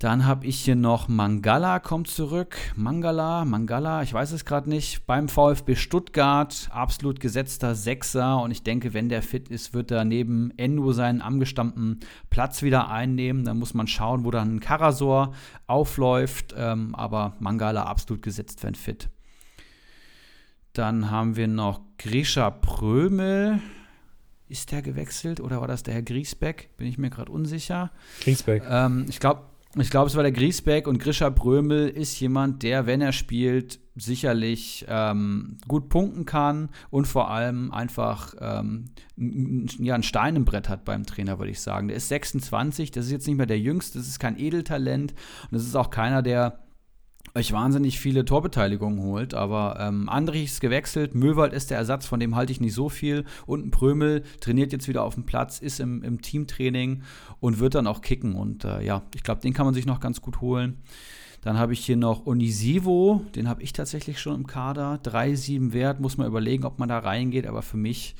Dann 0.00 0.24
habe 0.24 0.46
ich 0.46 0.58
hier 0.58 0.76
noch 0.76 1.08
Mangala 1.08 1.78
kommt 1.78 2.08
zurück. 2.08 2.56
Mangala, 2.74 3.44
Mangala, 3.44 4.02
ich 4.02 4.14
weiß 4.14 4.32
es 4.32 4.46
gerade 4.46 4.70
nicht. 4.70 5.04
Beim 5.06 5.28
VfB 5.28 5.76
Stuttgart, 5.76 6.70
absolut 6.72 7.20
gesetzter 7.20 7.74
Sechser. 7.74 8.40
Und 8.40 8.50
ich 8.50 8.62
denke, 8.62 8.94
wenn 8.94 9.10
der 9.10 9.20
fit 9.20 9.50
ist, 9.50 9.74
wird 9.74 9.90
er 9.90 10.06
neben 10.06 10.56
Endo 10.56 10.92
seinen 10.92 11.20
angestammten 11.20 12.00
Platz 12.30 12.62
wieder 12.62 12.88
einnehmen. 12.88 13.44
Dann 13.44 13.58
muss 13.58 13.74
man 13.74 13.86
schauen, 13.86 14.24
wo 14.24 14.30
dann 14.30 14.58
Karasor 14.60 15.34
aufläuft. 15.66 16.54
Ähm, 16.56 16.94
aber 16.94 17.34
Mangala 17.38 17.82
absolut 17.82 18.22
gesetzt, 18.22 18.62
wenn 18.62 18.76
fit. 18.76 19.10
Dann 20.72 21.10
haben 21.10 21.36
wir 21.36 21.46
noch 21.46 21.82
Grisha 21.98 22.48
Prömel. 22.48 23.60
Ist 24.48 24.72
der 24.72 24.80
gewechselt 24.80 25.40
oder 25.40 25.60
war 25.60 25.68
das 25.68 25.82
der 25.82 25.92
Herr 25.92 26.02
Griesbeck? 26.02 26.70
Bin 26.78 26.86
ich 26.86 26.96
mir 26.96 27.10
gerade 27.10 27.30
unsicher. 27.30 27.90
Griesbeck. 28.22 28.62
Ähm, 28.66 29.04
ich 29.06 29.20
glaube, 29.20 29.49
ich 29.76 29.90
glaube, 29.90 30.08
es 30.08 30.16
war 30.16 30.22
der 30.24 30.32
Griesbeck 30.32 30.88
und 30.88 30.98
Grisha 30.98 31.28
Brömel 31.28 31.88
ist 31.88 32.18
jemand, 32.18 32.62
der, 32.62 32.86
wenn 32.86 33.00
er 33.00 33.12
spielt, 33.12 33.78
sicherlich 33.94 34.84
ähm, 34.88 35.58
gut 35.68 35.88
punkten 35.88 36.24
kann 36.24 36.70
und 36.90 37.06
vor 37.06 37.30
allem 37.30 37.70
einfach 37.70 38.34
ähm, 38.40 38.86
ja, 39.16 39.94
ein 39.94 40.02
Stein 40.02 40.36
im 40.36 40.44
Brett 40.44 40.68
hat 40.68 40.84
beim 40.84 41.04
Trainer, 41.04 41.38
würde 41.38 41.52
ich 41.52 41.60
sagen. 41.60 41.88
Der 41.88 41.96
ist 41.98 42.08
26, 42.08 42.90
das 42.90 43.06
ist 43.06 43.12
jetzt 43.12 43.26
nicht 43.26 43.36
mehr 43.36 43.46
der 43.46 43.58
Jüngste, 43.58 43.98
das 43.98 44.08
ist 44.08 44.18
kein 44.18 44.38
Edeltalent 44.38 45.12
und 45.12 45.52
das 45.52 45.62
ist 45.62 45.76
auch 45.76 45.90
keiner, 45.90 46.22
der 46.22 46.58
euch 47.34 47.52
wahnsinnig 47.52 48.00
viele 48.00 48.24
Torbeteiligungen 48.24 49.02
holt. 49.02 49.34
Aber 49.34 49.78
ähm, 49.78 50.08
Andrich 50.08 50.44
ist 50.44 50.60
gewechselt, 50.60 51.14
Möwald 51.14 51.52
ist 51.52 51.70
der 51.70 51.78
Ersatz, 51.78 52.06
von 52.06 52.20
dem 52.20 52.36
halte 52.36 52.52
ich 52.52 52.60
nicht 52.60 52.74
so 52.74 52.88
viel. 52.88 53.24
Und 53.46 53.66
ein 53.66 53.70
Prömel 53.70 54.22
trainiert 54.40 54.72
jetzt 54.72 54.88
wieder 54.88 55.04
auf 55.04 55.14
dem 55.14 55.24
Platz, 55.24 55.58
ist 55.58 55.80
im, 55.80 56.02
im 56.02 56.20
Teamtraining 56.20 57.02
und 57.40 57.58
wird 57.58 57.74
dann 57.74 57.86
auch 57.86 58.00
kicken. 58.00 58.34
Und 58.34 58.64
äh, 58.64 58.82
ja, 58.82 59.02
ich 59.14 59.22
glaube, 59.22 59.40
den 59.40 59.54
kann 59.54 59.66
man 59.66 59.74
sich 59.74 59.86
noch 59.86 60.00
ganz 60.00 60.20
gut 60.20 60.40
holen. 60.40 60.78
Dann 61.42 61.58
habe 61.58 61.72
ich 61.72 61.84
hier 61.84 61.96
noch 61.96 62.26
Onisivo, 62.26 63.22
den 63.34 63.48
habe 63.48 63.62
ich 63.62 63.72
tatsächlich 63.72 64.20
schon 64.20 64.34
im 64.34 64.46
Kader. 64.46 65.00
3,7 65.02 65.72
Wert, 65.72 65.98
muss 65.98 66.18
man 66.18 66.26
überlegen, 66.26 66.64
ob 66.64 66.78
man 66.78 66.90
da 66.90 66.98
reingeht, 66.98 67.46
aber 67.46 67.62
für 67.62 67.78
mich 67.78 68.14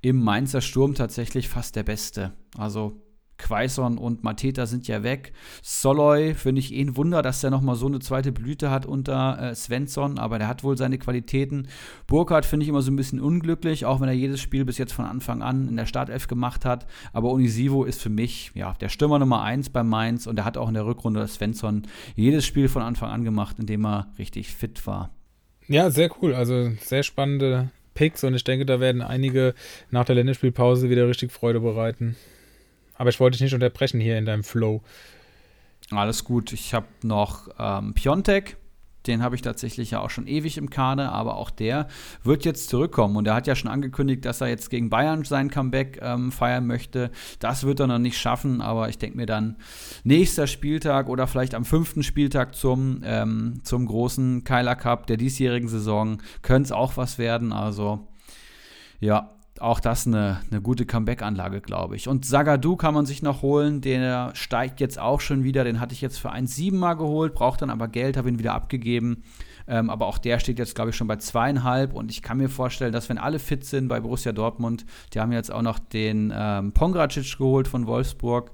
im 0.00 0.22
Mainzer 0.22 0.60
Sturm 0.60 0.94
tatsächlich 0.94 1.48
fast 1.48 1.74
der 1.74 1.82
Beste. 1.82 2.32
Also 2.56 3.00
Quaison 3.42 3.98
und 3.98 4.22
Mateta 4.22 4.66
sind 4.66 4.88
ja 4.88 5.02
weg. 5.02 5.32
Soloy 5.62 6.34
finde 6.34 6.60
ich 6.60 6.72
eh 6.72 6.80
ein 6.80 6.96
Wunder, 6.96 7.22
dass 7.22 7.42
er 7.42 7.50
nochmal 7.50 7.76
so 7.76 7.86
eine 7.86 7.98
zweite 7.98 8.32
Blüte 8.32 8.70
hat 8.70 8.86
unter 8.86 9.50
äh, 9.50 9.54
Svensson, 9.54 10.18
aber 10.18 10.38
der 10.38 10.48
hat 10.48 10.62
wohl 10.64 10.78
seine 10.78 10.96
Qualitäten. 10.96 11.68
Burkhardt 12.06 12.46
finde 12.46 12.64
ich 12.64 12.70
immer 12.70 12.82
so 12.82 12.90
ein 12.90 12.96
bisschen 12.96 13.20
unglücklich, 13.20 13.84
auch 13.84 14.00
wenn 14.00 14.08
er 14.08 14.14
jedes 14.14 14.40
Spiel 14.40 14.64
bis 14.64 14.78
jetzt 14.78 14.92
von 14.92 15.04
Anfang 15.04 15.42
an 15.42 15.68
in 15.68 15.76
der 15.76 15.86
Startelf 15.86 16.28
gemacht 16.28 16.64
hat. 16.64 16.86
Aber 17.12 17.32
Unisivo 17.32 17.84
ist 17.84 18.00
für 18.00 18.10
mich 18.10 18.52
ja 18.54 18.74
der 18.80 18.88
Stürmer 18.88 19.18
Nummer 19.18 19.42
1 19.42 19.70
bei 19.70 19.82
Mainz 19.82 20.26
und 20.26 20.38
er 20.38 20.44
hat 20.44 20.56
auch 20.56 20.68
in 20.68 20.74
der 20.74 20.86
Rückrunde 20.86 21.26
Svensson 21.26 21.82
jedes 22.14 22.46
Spiel 22.46 22.68
von 22.68 22.82
Anfang 22.82 23.10
an 23.10 23.24
gemacht, 23.24 23.58
in 23.58 23.66
dem 23.66 23.84
er 23.84 24.06
richtig 24.18 24.54
fit 24.54 24.86
war. 24.86 25.10
Ja, 25.66 25.90
sehr 25.90 26.10
cool. 26.22 26.34
Also 26.34 26.70
sehr 26.80 27.02
spannende 27.02 27.70
Picks 27.94 28.22
und 28.24 28.34
ich 28.34 28.44
denke, 28.44 28.66
da 28.66 28.78
werden 28.78 29.02
einige 29.02 29.54
nach 29.90 30.04
der 30.04 30.14
Länderspielpause 30.14 30.90
wieder 30.90 31.08
richtig 31.08 31.32
Freude 31.32 31.60
bereiten. 31.60 32.16
Aber 32.94 33.10
ich 33.10 33.20
wollte 33.20 33.36
dich 33.36 33.42
nicht 33.42 33.54
unterbrechen 33.54 34.00
hier 34.00 34.18
in 34.18 34.26
deinem 34.26 34.44
Flow. 34.44 34.82
Alles 35.90 36.24
gut. 36.24 36.52
Ich 36.52 36.74
habe 36.74 36.86
noch 37.02 37.48
ähm, 37.58 37.94
Piontek. 37.94 38.56
Den 39.06 39.22
habe 39.22 39.34
ich 39.34 39.42
tatsächlich 39.42 39.90
ja 39.90 40.00
auch 40.00 40.10
schon 40.10 40.28
ewig 40.28 40.56
im 40.58 40.70
Kader, 40.70 41.10
aber 41.10 41.36
auch 41.36 41.50
der 41.50 41.88
wird 42.22 42.44
jetzt 42.44 42.68
zurückkommen. 42.68 43.16
Und 43.16 43.26
er 43.26 43.34
hat 43.34 43.48
ja 43.48 43.56
schon 43.56 43.70
angekündigt, 43.70 44.24
dass 44.24 44.40
er 44.40 44.46
jetzt 44.46 44.70
gegen 44.70 44.90
Bayern 44.90 45.24
sein 45.24 45.50
Comeback 45.50 45.98
ähm, 46.00 46.30
feiern 46.30 46.66
möchte. 46.66 47.10
Das 47.40 47.64
wird 47.64 47.80
er 47.80 47.88
noch 47.88 47.98
nicht 47.98 48.18
schaffen, 48.18 48.60
aber 48.60 48.88
ich 48.88 48.98
denke 48.98 49.16
mir 49.16 49.26
dann, 49.26 49.56
nächster 50.04 50.46
Spieltag 50.46 51.08
oder 51.08 51.26
vielleicht 51.26 51.54
am 51.54 51.64
fünften 51.64 52.04
Spieltag 52.04 52.54
zum, 52.54 53.02
ähm, 53.04 53.60
zum 53.64 53.86
großen 53.86 54.44
Keiler 54.44 54.76
Cup 54.76 55.08
der 55.08 55.16
diesjährigen 55.16 55.68
Saison 55.68 56.22
könnte 56.42 56.68
es 56.68 56.72
auch 56.72 56.96
was 56.96 57.18
werden. 57.18 57.52
Also 57.52 58.06
ja, 59.00 59.32
auch 59.62 59.80
das 59.80 60.06
eine, 60.06 60.40
eine 60.50 60.60
gute 60.60 60.86
Comeback-Anlage, 60.86 61.60
glaube 61.60 61.96
ich. 61.96 62.08
Und 62.08 62.24
Sagadu 62.26 62.76
kann 62.76 62.94
man 62.94 63.06
sich 63.06 63.22
noch 63.22 63.42
holen, 63.42 63.80
der 63.80 64.30
steigt 64.34 64.80
jetzt 64.80 64.98
auch 64.98 65.20
schon 65.20 65.44
wieder. 65.44 65.64
Den 65.64 65.80
hatte 65.80 65.94
ich 65.94 66.00
jetzt 66.00 66.18
für 66.18 66.32
1,7 66.32 66.74
mal 66.74 66.94
geholt, 66.94 67.34
braucht 67.34 67.62
dann 67.62 67.70
aber 67.70 67.88
Geld, 67.88 68.16
habe 68.16 68.28
ihn 68.28 68.38
wieder 68.38 68.54
abgegeben. 68.54 69.22
Ähm, 69.68 69.90
aber 69.90 70.06
auch 70.06 70.18
der 70.18 70.38
steht 70.40 70.58
jetzt, 70.58 70.74
glaube 70.74 70.90
ich, 70.90 70.96
schon 70.96 71.06
bei 71.06 71.16
zweieinhalb. 71.16 71.94
Und 71.94 72.10
ich 72.10 72.22
kann 72.22 72.38
mir 72.38 72.48
vorstellen, 72.48 72.92
dass 72.92 73.08
wenn 73.08 73.18
alle 73.18 73.38
fit 73.38 73.64
sind 73.64 73.88
bei 73.88 74.00
Borussia 74.00 74.32
Dortmund, 74.32 74.84
die 75.14 75.20
haben 75.20 75.32
jetzt 75.32 75.52
auch 75.52 75.62
noch 75.62 75.78
den 75.78 76.32
ähm, 76.34 76.72
Pongracic 76.72 77.38
geholt 77.38 77.68
von 77.68 77.86
Wolfsburg, 77.86 78.50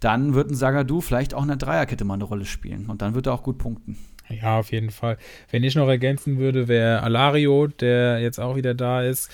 dann 0.00 0.34
wird 0.34 0.50
ein 0.50 0.54
Sagadu 0.54 1.00
vielleicht 1.00 1.34
auch 1.34 1.42
in 1.42 1.48
der 1.48 1.56
Dreierkette 1.56 2.04
mal 2.04 2.14
eine 2.14 2.24
Rolle 2.24 2.44
spielen. 2.44 2.86
Und 2.86 3.02
dann 3.02 3.14
wird 3.14 3.26
er 3.26 3.34
auch 3.34 3.42
gut 3.42 3.58
punkten. 3.58 3.96
Ja, 4.28 4.58
auf 4.58 4.72
jeden 4.72 4.90
Fall. 4.90 5.18
Wenn 5.50 5.64
ich 5.64 5.74
noch 5.74 5.88
ergänzen 5.88 6.38
würde, 6.38 6.66
wäre 6.66 7.02
Alario, 7.02 7.66
der 7.66 8.20
jetzt 8.20 8.40
auch 8.40 8.56
wieder 8.56 8.74
da 8.74 9.02
ist. 9.02 9.30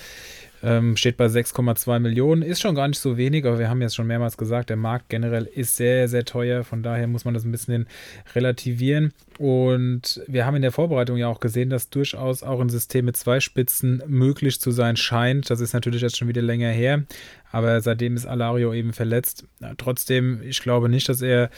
Ähm, 0.63 0.95
steht 0.95 1.17
bei 1.17 1.25
6,2 1.25 1.99
Millionen. 1.99 2.41
Ist 2.41 2.61
schon 2.61 2.75
gar 2.75 2.87
nicht 2.87 2.99
so 2.99 3.17
wenig, 3.17 3.45
aber 3.45 3.57
wir 3.57 3.69
haben 3.69 3.81
jetzt 3.81 3.95
schon 3.95 4.07
mehrmals 4.07 4.37
gesagt, 4.37 4.69
der 4.69 4.77
Markt 4.77 5.09
generell 5.09 5.45
ist 5.45 5.75
sehr, 5.75 6.07
sehr 6.07 6.23
teuer. 6.23 6.63
Von 6.63 6.83
daher 6.83 7.07
muss 7.07 7.25
man 7.25 7.33
das 7.33 7.43
ein 7.43 7.51
bisschen 7.51 7.87
relativieren. 8.35 9.13
Und 9.39 10.21
wir 10.27 10.45
haben 10.45 10.55
in 10.55 10.61
der 10.61 10.71
Vorbereitung 10.71 11.17
ja 11.17 11.27
auch 11.27 11.39
gesehen, 11.39 11.69
dass 11.69 11.89
durchaus 11.89 12.43
auch 12.43 12.59
ein 12.59 12.69
System 12.69 13.05
mit 13.05 13.17
zwei 13.17 13.39
Spitzen 13.39 14.03
möglich 14.07 14.61
zu 14.61 14.71
sein 14.71 14.97
scheint. 14.97 15.49
Das 15.49 15.61
ist 15.61 15.73
natürlich 15.73 16.01
jetzt 16.01 16.17
schon 16.17 16.27
wieder 16.27 16.43
länger 16.43 16.69
her. 16.69 17.03
Aber 17.51 17.81
seitdem 17.81 18.15
ist 18.15 18.25
Alario 18.25 18.73
eben 18.73 18.93
verletzt. 18.93 19.45
Trotzdem, 19.77 20.41
ich 20.43 20.61
glaube 20.61 20.89
nicht, 20.89 21.09
dass 21.09 21.21
er 21.21 21.49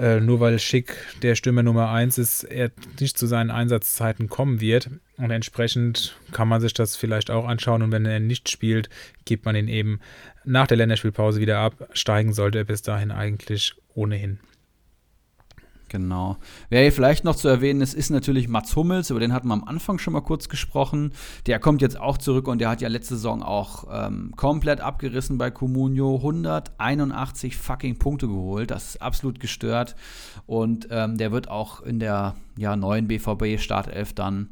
äh, 0.00 0.18
nur 0.18 0.40
weil 0.40 0.58
Schick 0.58 0.96
der 1.22 1.34
Stürmer 1.34 1.62
Nummer 1.62 1.90
1 1.90 2.16
ist, 2.16 2.44
er 2.44 2.70
nicht 2.98 3.18
zu 3.18 3.26
seinen 3.26 3.50
Einsatzzeiten 3.50 4.28
kommen 4.28 4.60
wird. 4.60 4.88
Und 5.18 5.30
entsprechend 5.30 6.16
kann 6.32 6.48
man 6.48 6.62
sich 6.62 6.72
das 6.72 6.96
vielleicht 6.96 7.30
auch 7.30 7.46
anschauen. 7.46 7.82
Und 7.82 7.92
wenn 7.92 8.06
er 8.06 8.18
nicht 8.18 8.50
spielt, 8.50 8.88
gibt 9.26 9.44
man 9.44 9.54
ihn 9.54 9.68
eben 9.68 10.00
nach 10.44 10.66
der 10.66 10.78
Länderspielpause 10.78 11.40
wieder 11.40 11.58
ab. 11.58 11.88
Steigen 11.92 12.32
sollte 12.32 12.58
er 12.58 12.64
bis 12.64 12.80
dahin 12.80 13.10
eigentlich 13.10 13.74
ohnehin. 13.94 14.38
Genau. 15.90 16.36
Wer 16.68 16.82
hier 16.82 16.92
vielleicht 16.92 17.24
noch 17.24 17.34
zu 17.34 17.48
erwähnen 17.48 17.80
ist, 17.80 17.94
ist 17.94 18.10
natürlich 18.10 18.46
Mats 18.46 18.76
Hummels, 18.76 19.10
über 19.10 19.18
den 19.18 19.32
hatten 19.32 19.48
wir 19.48 19.54
am 19.54 19.64
Anfang 19.64 19.98
schon 19.98 20.12
mal 20.12 20.20
kurz 20.20 20.48
gesprochen. 20.48 21.12
Der 21.46 21.58
kommt 21.58 21.82
jetzt 21.82 21.98
auch 21.98 22.16
zurück 22.16 22.46
und 22.46 22.60
der 22.60 22.68
hat 22.68 22.80
ja 22.80 22.88
letzte 22.88 23.16
Saison 23.16 23.42
auch 23.42 23.88
ähm, 23.90 24.32
komplett 24.36 24.80
abgerissen 24.80 25.36
bei 25.36 25.50
Comunio. 25.50 26.14
181 26.14 27.56
fucking 27.56 27.98
Punkte 27.98 28.28
geholt. 28.28 28.70
Das 28.70 28.90
ist 28.90 29.02
absolut 29.02 29.40
gestört. 29.40 29.96
Und 30.46 30.86
ähm, 30.92 31.18
der 31.18 31.32
wird 31.32 31.48
auch 31.48 31.80
in 31.82 31.98
der 31.98 32.36
ja, 32.56 32.76
neuen 32.76 33.08
BVB-Startelf 33.08 34.12
dann 34.12 34.50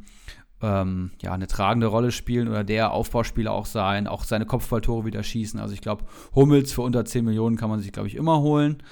ähm, 0.61 1.13
ja, 1.23 1.33
eine 1.33 1.47
tragende 1.47 1.87
Rolle 1.87 2.11
spielen 2.11 2.49
oder 2.49 2.65
der 2.65 2.91
Aufbauspieler 2.91 3.53
auch 3.53 3.67
sein, 3.67 4.09
auch 4.09 4.25
seine 4.25 4.45
Kopfballtore 4.45 5.05
wieder 5.05 5.23
schießen. 5.23 5.61
Also 5.61 5.73
ich 5.73 5.83
glaube, 5.83 6.05
Hummels 6.35 6.73
für 6.73 6.83
unter 6.83 7.05
10 7.05 7.25
Millionen 7.25 7.57
kann 7.57 7.71
man 7.71 7.79
sich, 7.79 7.93
glaube 7.93 8.09
ich, 8.09 8.17
immer 8.17 8.41
holen. 8.41 8.83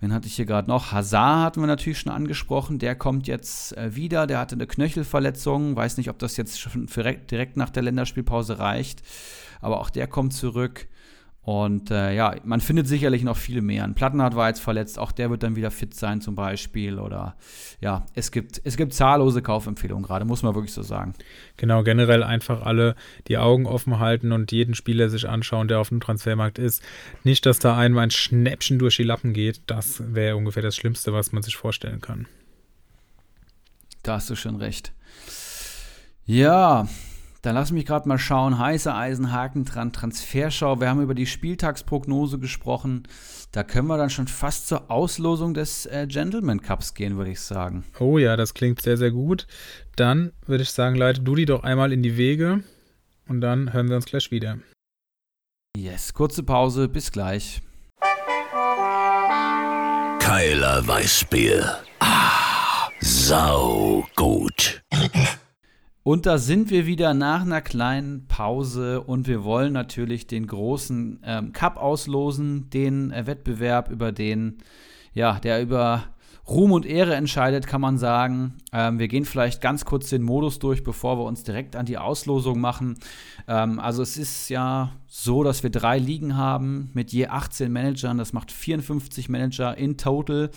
Wen 0.00 0.12
hatte 0.12 0.26
ich 0.26 0.36
hier 0.36 0.44
gerade 0.44 0.68
noch? 0.68 0.92
Hazard 0.92 1.44
hatten 1.44 1.60
wir 1.60 1.66
natürlich 1.66 1.98
schon 1.98 2.12
angesprochen. 2.12 2.78
Der 2.78 2.94
kommt 2.94 3.26
jetzt 3.26 3.76
äh, 3.76 3.94
wieder. 3.96 4.26
Der 4.26 4.38
hatte 4.38 4.54
eine 4.54 4.66
Knöchelverletzung. 4.66 5.74
Weiß 5.74 5.96
nicht, 5.96 6.10
ob 6.10 6.18
das 6.18 6.36
jetzt 6.36 6.60
schon 6.60 6.86
direkt 7.30 7.56
nach 7.56 7.70
der 7.70 7.82
Länderspielpause 7.82 8.58
reicht. 8.58 9.02
Aber 9.60 9.80
auch 9.80 9.90
der 9.90 10.06
kommt 10.06 10.34
zurück. 10.34 10.86
Und 11.46 11.92
äh, 11.92 12.12
ja, 12.12 12.34
man 12.42 12.60
findet 12.60 12.88
sicherlich 12.88 13.22
noch 13.22 13.36
viele 13.36 13.62
mehr. 13.62 13.84
Ein 13.84 13.94
Plattenhardt 13.94 14.34
war 14.34 14.48
jetzt 14.48 14.60
verletzt, 14.60 14.98
auch 14.98 15.12
der 15.12 15.30
wird 15.30 15.44
dann 15.44 15.54
wieder 15.54 15.70
fit 15.70 15.94
sein 15.94 16.20
zum 16.20 16.34
Beispiel. 16.34 16.98
Oder 16.98 17.36
ja, 17.80 18.04
es 18.14 18.32
gibt, 18.32 18.60
es 18.64 18.76
gibt 18.76 18.92
zahllose 18.92 19.42
Kaufempfehlungen 19.42 20.04
gerade, 20.04 20.24
muss 20.24 20.42
man 20.42 20.56
wirklich 20.56 20.72
so 20.72 20.82
sagen. 20.82 21.14
Genau, 21.56 21.84
generell 21.84 22.24
einfach 22.24 22.62
alle 22.62 22.96
die 23.28 23.38
Augen 23.38 23.66
offen 23.66 24.00
halten 24.00 24.32
und 24.32 24.50
jeden 24.50 24.74
Spieler 24.74 25.08
sich 25.08 25.28
anschauen, 25.28 25.68
der 25.68 25.78
auf 25.78 25.90
dem 25.90 26.00
Transfermarkt 26.00 26.58
ist. 26.58 26.82
Nicht, 27.22 27.46
dass 27.46 27.60
da 27.60 27.76
einem 27.76 27.96
ein 27.98 28.10
Schnäppchen 28.10 28.80
durch 28.80 28.96
die 28.96 29.04
Lappen 29.04 29.32
geht. 29.32 29.60
Das 29.68 30.02
wäre 30.14 30.34
ungefähr 30.34 30.64
das 30.64 30.74
Schlimmste, 30.74 31.12
was 31.12 31.30
man 31.30 31.44
sich 31.44 31.54
vorstellen 31.54 32.00
kann. 32.00 32.26
Da 34.02 34.14
hast 34.14 34.28
du 34.28 34.34
schon 34.34 34.56
recht. 34.56 34.92
Ja, 36.24 36.88
dann 37.46 37.54
lass 37.54 37.70
mich 37.70 37.86
gerade 37.86 38.08
mal 38.08 38.18
schauen. 38.18 38.58
Heiße 38.58 38.92
Eisenhaken 38.92 39.64
dran, 39.64 39.92
Transferschau. 39.92 40.80
Wir 40.80 40.88
haben 40.88 41.00
über 41.00 41.14
die 41.14 41.26
Spieltagsprognose 41.26 42.40
gesprochen. 42.40 43.04
Da 43.52 43.62
können 43.62 43.86
wir 43.86 43.96
dann 43.96 44.10
schon 44.10 44.26
fast 44.26 44.66
zur 44.66 44.90
Auslosung 44.90 45.54
des 45.54 45.86
äh, 45.86 46.08
Gentleman 46.08 46.60
Cups 46.60 46.94
gehen, 46.94 47.16
würde 47.16 47.30
ich 47.30 47.40
sagen. 47.40 47.84
Oh 48.00 48.18
ja, 48.18 48.36
das 48.36 48.52
klingt 48.52 48.82
sehr, 48.82 48.96
sehr 48.96 49.12
gut. 49.12 49.46
Dann 49.94 50.32
würde 50.44 50.64
ich 50.64 50.70
sagen, 50.70 50.96
leite 50.96 51.20
du 51.20 51.36
die 51.36 51.44
doch 51.44 51.62
einmal 51.62 51.92
in 51.92 52.02
die 52.02 52.16
Wege 52.16 52.64
und 53.28 53.40
dann 53.40 53.72
hören 53.72 53.88
wir 53.88 53.96
uns 53.96 54.06
gleich 54.06 54.32
wieder. 54.32 54.58
Yes, 55.76 56.14
kurze 56.14 56.42
Pause, 56.42 56.88
bis 56.88 57.12
gleich. 57.12 57.62
Keiler 60.18 60.84
Weißbier. 60.84 61.78
Ah, 62.00 62.88
sau 63.00 64.04
gut. 64.16 64.82
Und 66.06 66.24
da 66.24 66.38
sind 66.38 66.70
wir 66.70 66.86
wieder 66.86 67.14
nach 67.14 67.42
einer 67.42 67.60
kleinen 67.60 68.28
Pause 68.28 69.00
und 69.00 69.26
wir 69.26 69.42
wollen 69.42 69.72
natürlich 69.72 70.28
den 70.28 70.46
großen 70.46 71.18
ähm, 71.24 71.52
Cup 71.52 71.78
auslosen, 71.78 72.70
den 72.70 73.10
äh, 73.10 73.26
Wettbewerb, 73.26 73.90
über 73.90 74.12
den, 74.12 74.58
ja, 75.14 75.40
der 75.40 75.60
über 75.60 76.04
Ruhm 76.48 76.70
und 76.70 76.86
Ehre 76.86 77.16
entscheidet, 77.16 77.66
kann 77.66 77.80
man 77.80 77.98
sagen. 77.98 78.54
Ähm, 78.72 79.00
wir 79.00 79.08
gehen 79.08 79.24
vielleicht 79.24 79.60
ganz 79.60 79.84
kurz 79.84 80.08
den 80.08 80.22
Modus 80.22 80.60
durch, 80.60 80.84
bevor 80.84 81.18
wir 81.18 81.24
uns 81.24 81.42
direkt 81.42 81.74
an 81.74 81.86
die 81.86 81.98
Auslosung 81.98 82.60
machen. 82.60 83.00
Ähm, 83.48 83.80
also 83.80 84.00
es 84.00 84.16
ist 84.16 84.48
ja 84.48 84.92
so, 85.08 85.42
dass 85.42 85.64
wir 85.64 85.70
drei 85.70 85.98
Ligen 85.98 86.36
haben 86.36 86.88
mit 86.94 87.12
je 87.12 87.26
18 87.26 87.72
Managern. 87.72 88.16
Das 88.16 88.32
macht 88.32 88.52
54 88.52 89.28
Manager 89.28 89.76
in 89.76 89.96
total. 89.96 90.50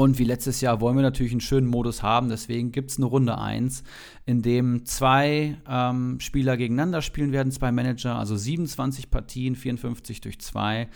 Und 0.00 0.18
wie 0.18 0.24
letztes 0.24 0.62
Jahr 0.62 0.80
wollen 0.80 0.96
wir 0.96 1.02
natürlich 1.02 1.32
einen 1.32 1.42
schönen 1.42 1.66
Modus 1.66 2.02
haben. 2.02 2.30
Deswegen 2.30 2.72
gibt 2.72 2.90
es 2.90 2.96
eine 2.96 3.04
Runde 3.04 3.36
1, 3.36 3.82
in 4.24 4.40
dem 4.40 4.86
zwei 4.86 5.58
ähm, 5.68 6.18
Spieler 6.20 6.56
gegeneinander 6.56 7.02
spielen 7.02 7.32
werden, 7.32 7.52
zwei 7.52 7.70
Manager, 7.70 8.16
also 8.16 8.34
27 8.34 9.10
Partien, 9.10 9.56
54 9.56 10.22
durch 10.22 10.40
2. 10.40 10.88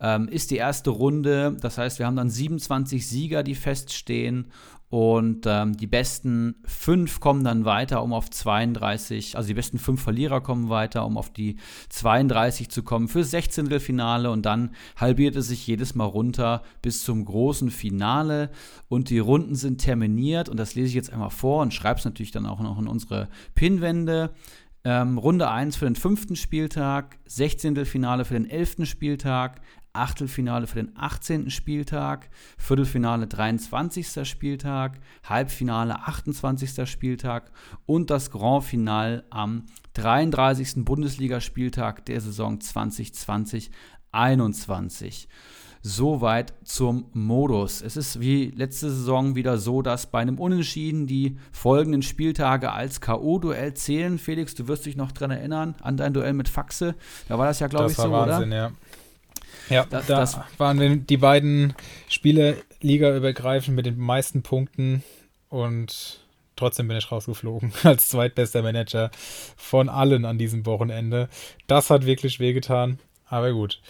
Ähm, 0.00 0.28
ist 0.28 0.50
die 0.50 0.56
erste 0.56 0.88
Runde. 0.88 1.54
Das 1.60 1.76
heißt, 1.76 1.98
wir 1.98 2.06
haben 2.06 2.16
dann 2.16 2.30
27 2.30 3.06
Sieger, 3.06 3.42
die 3.42 3.54
feststehen. 3.54 4.46
Und 4.88 5.46
ähm, 5.46 5.76
die 5.76 5.88
besten 5.88 6.54
fünf 6.64 7.18
kommen 7.18 7.42
dann 7.42 7.64
weiter, 7.64 8.04
um 8.04 8.12
auf 8.12 8.30
32, 8.30 9.36
also 9.36 9.48
die 9.48 9.54
besten 9.54 9.78
fünf 9.78 10.00
Verlierer 10.00 10.40
kommen 10.40 10.68
weiter, 10.68 11.04
um 11.04 11.18
auf 11.18 11.32
die 11.32 11.56
32 11.88 12.68
zu 12.68 12.84
kommen 12.84 13.08
für 13.08 13.24
16. 13.24 13.80
Finale. 13.80 14.30
Und 14.30 14.46
dann 14.46 14.70
halbiert 14.96 15.34
es 15.34 15.48
sich 15.48 15.66
jedes 15.66 15.96
Mal 15.96 16.04
runter 16.04 16.62
bis 16.82 17.02
zum 17.02 17.24
großen 17.24 17.70
Finale. 17.70 18.50
Und 18.88 19.10
die 19.10 19.18
Runden 19.18 19.56
sind 19.56 19.78
terminiert. 19.78 20.48
Und 20.48 20.56
das 20.56 20.76
lese 20.76 20.88
ich 20.88 20.94
jetzt 20.94 21.12
einmal 21.12 21.30
vor 21.30 21.62
und 21.62 21.74
schreibe 21.74 21.98
es 21.98 22.04
natürlich 22.04 22.32
dann 22.32 22.46
auch 22.46 22.60
noch 22.60 22.78
in 22.78 22.86
unsere 22.86 23.28
Pinwände. 23.56 24.30
Ähm, 24.84 25.18
Runde 25.18 25.50
1 25.50 25.74
für 25.74 25.86
den 25.86 25.96
fünften 25.96 26.36
Spieltag, 26.36 27.18
16. 27.26 27.86
Finale 27.86 28.24
für 28.24 28.34
den 28.34 28.48
elften 28.48 28.86
Spieltag, 28.86 29.60
Achtelfinale 29.96 30.66
für 30.66 30.76
den 30.76 30.92
18. 30.96 31.50
Spieltag, 31.50 32.28
Viertelfinale 32.58 33.26
23. 33.26 34.28
Spieltag, 34.28 34.98
Halbfinale 35.24 36.06
28. 36.06 36.86
Spieltag 36.88 37.50
und 37.86 38.10
das 38.10 38.30
Grand 38.30 38.64
Final 38.64 39.24
am 39.30 39.64
33. 39.94 40.84
Bundesligaspieltag 40.84 42.04
der 42.06 42.20
Saison 42.20 42.58
2020-21. 42.58 45.26
Soweit 45.88 46.52
zum 46.64 47.04
Modus. 47.12 47.80
Es 47.80 47.96
ist 47.96 48.18
wie 48.18 48.46
letzte 48.46 48.90
Saison 48.90 49.36
wieder 49.36 49.56
so, 49.56 49.82
dass 49.82 50.10
bei 50.10 50.18
einem 50.18 50.40
Unentschieden 50.40 51.06
die 51.06 51.36
folgenden 51.52 52.02
Spieltage 52.02 52.72
als 52.72 53.00
K.O.-Duell 53.00 53.72
zählen. 53.74 54.18
Felix, 54.18 54.56
du 54.56 54.66
wirst 54.66 54.86
dich 54.86 54.96
noch 54.96 55.12
dran 55.12 55.30
erinnern 55.30 55.76
an 55.82 55.96
dein 55.96 56.12
Duell 56.12 56.32
mit 56.32 56.48
Faxe. 56.48 56.96
Da 57.28 57.38
war 57.38 57.46
das 57.46 57.60
ja, 57.60 57.68
glaube 57.68 57.92
ich, 57.92 57.96
so, 57.96 58.10
Wahnsinn, 58.10 58.48
oder? 58.48 58.56
Ja. 58.56 58.72
Ja, 59.68 59.84
das, 59.88 60.06
da 60.06 60.20
das 60.20 60.38
waren 60.58 61.06
die 61.06 61.16
beiden 61.16 61.74
Spiele 62.08 62.56
ligaübergreifend 62.80 63.74
mit 63.74 63.86
den 63.86 63.98
meisten 63.98 64.42
Punkten 64.42 65.02
und 65.48 66.20
trotzdem 66.56 66.88
bin 66.88 66.96
ich 66.96 67.10
rausgeflogen 67.10 67.72
als 67.82 68.08
zweitbester 68.08 68.62
Manager 68.62 69.10
von 69.56 69.88
allen 69.88 70.24
an 70.24 70.38
diesem 70.38 70.66
Wochenende. 70.66 71.28
Das 71.66 71.90
hat 71.90 72.06
wirklich 72.06 72.40
wehgetan, 72.40 72.98
aber 73.26 73.52
gut. 73.52 73.80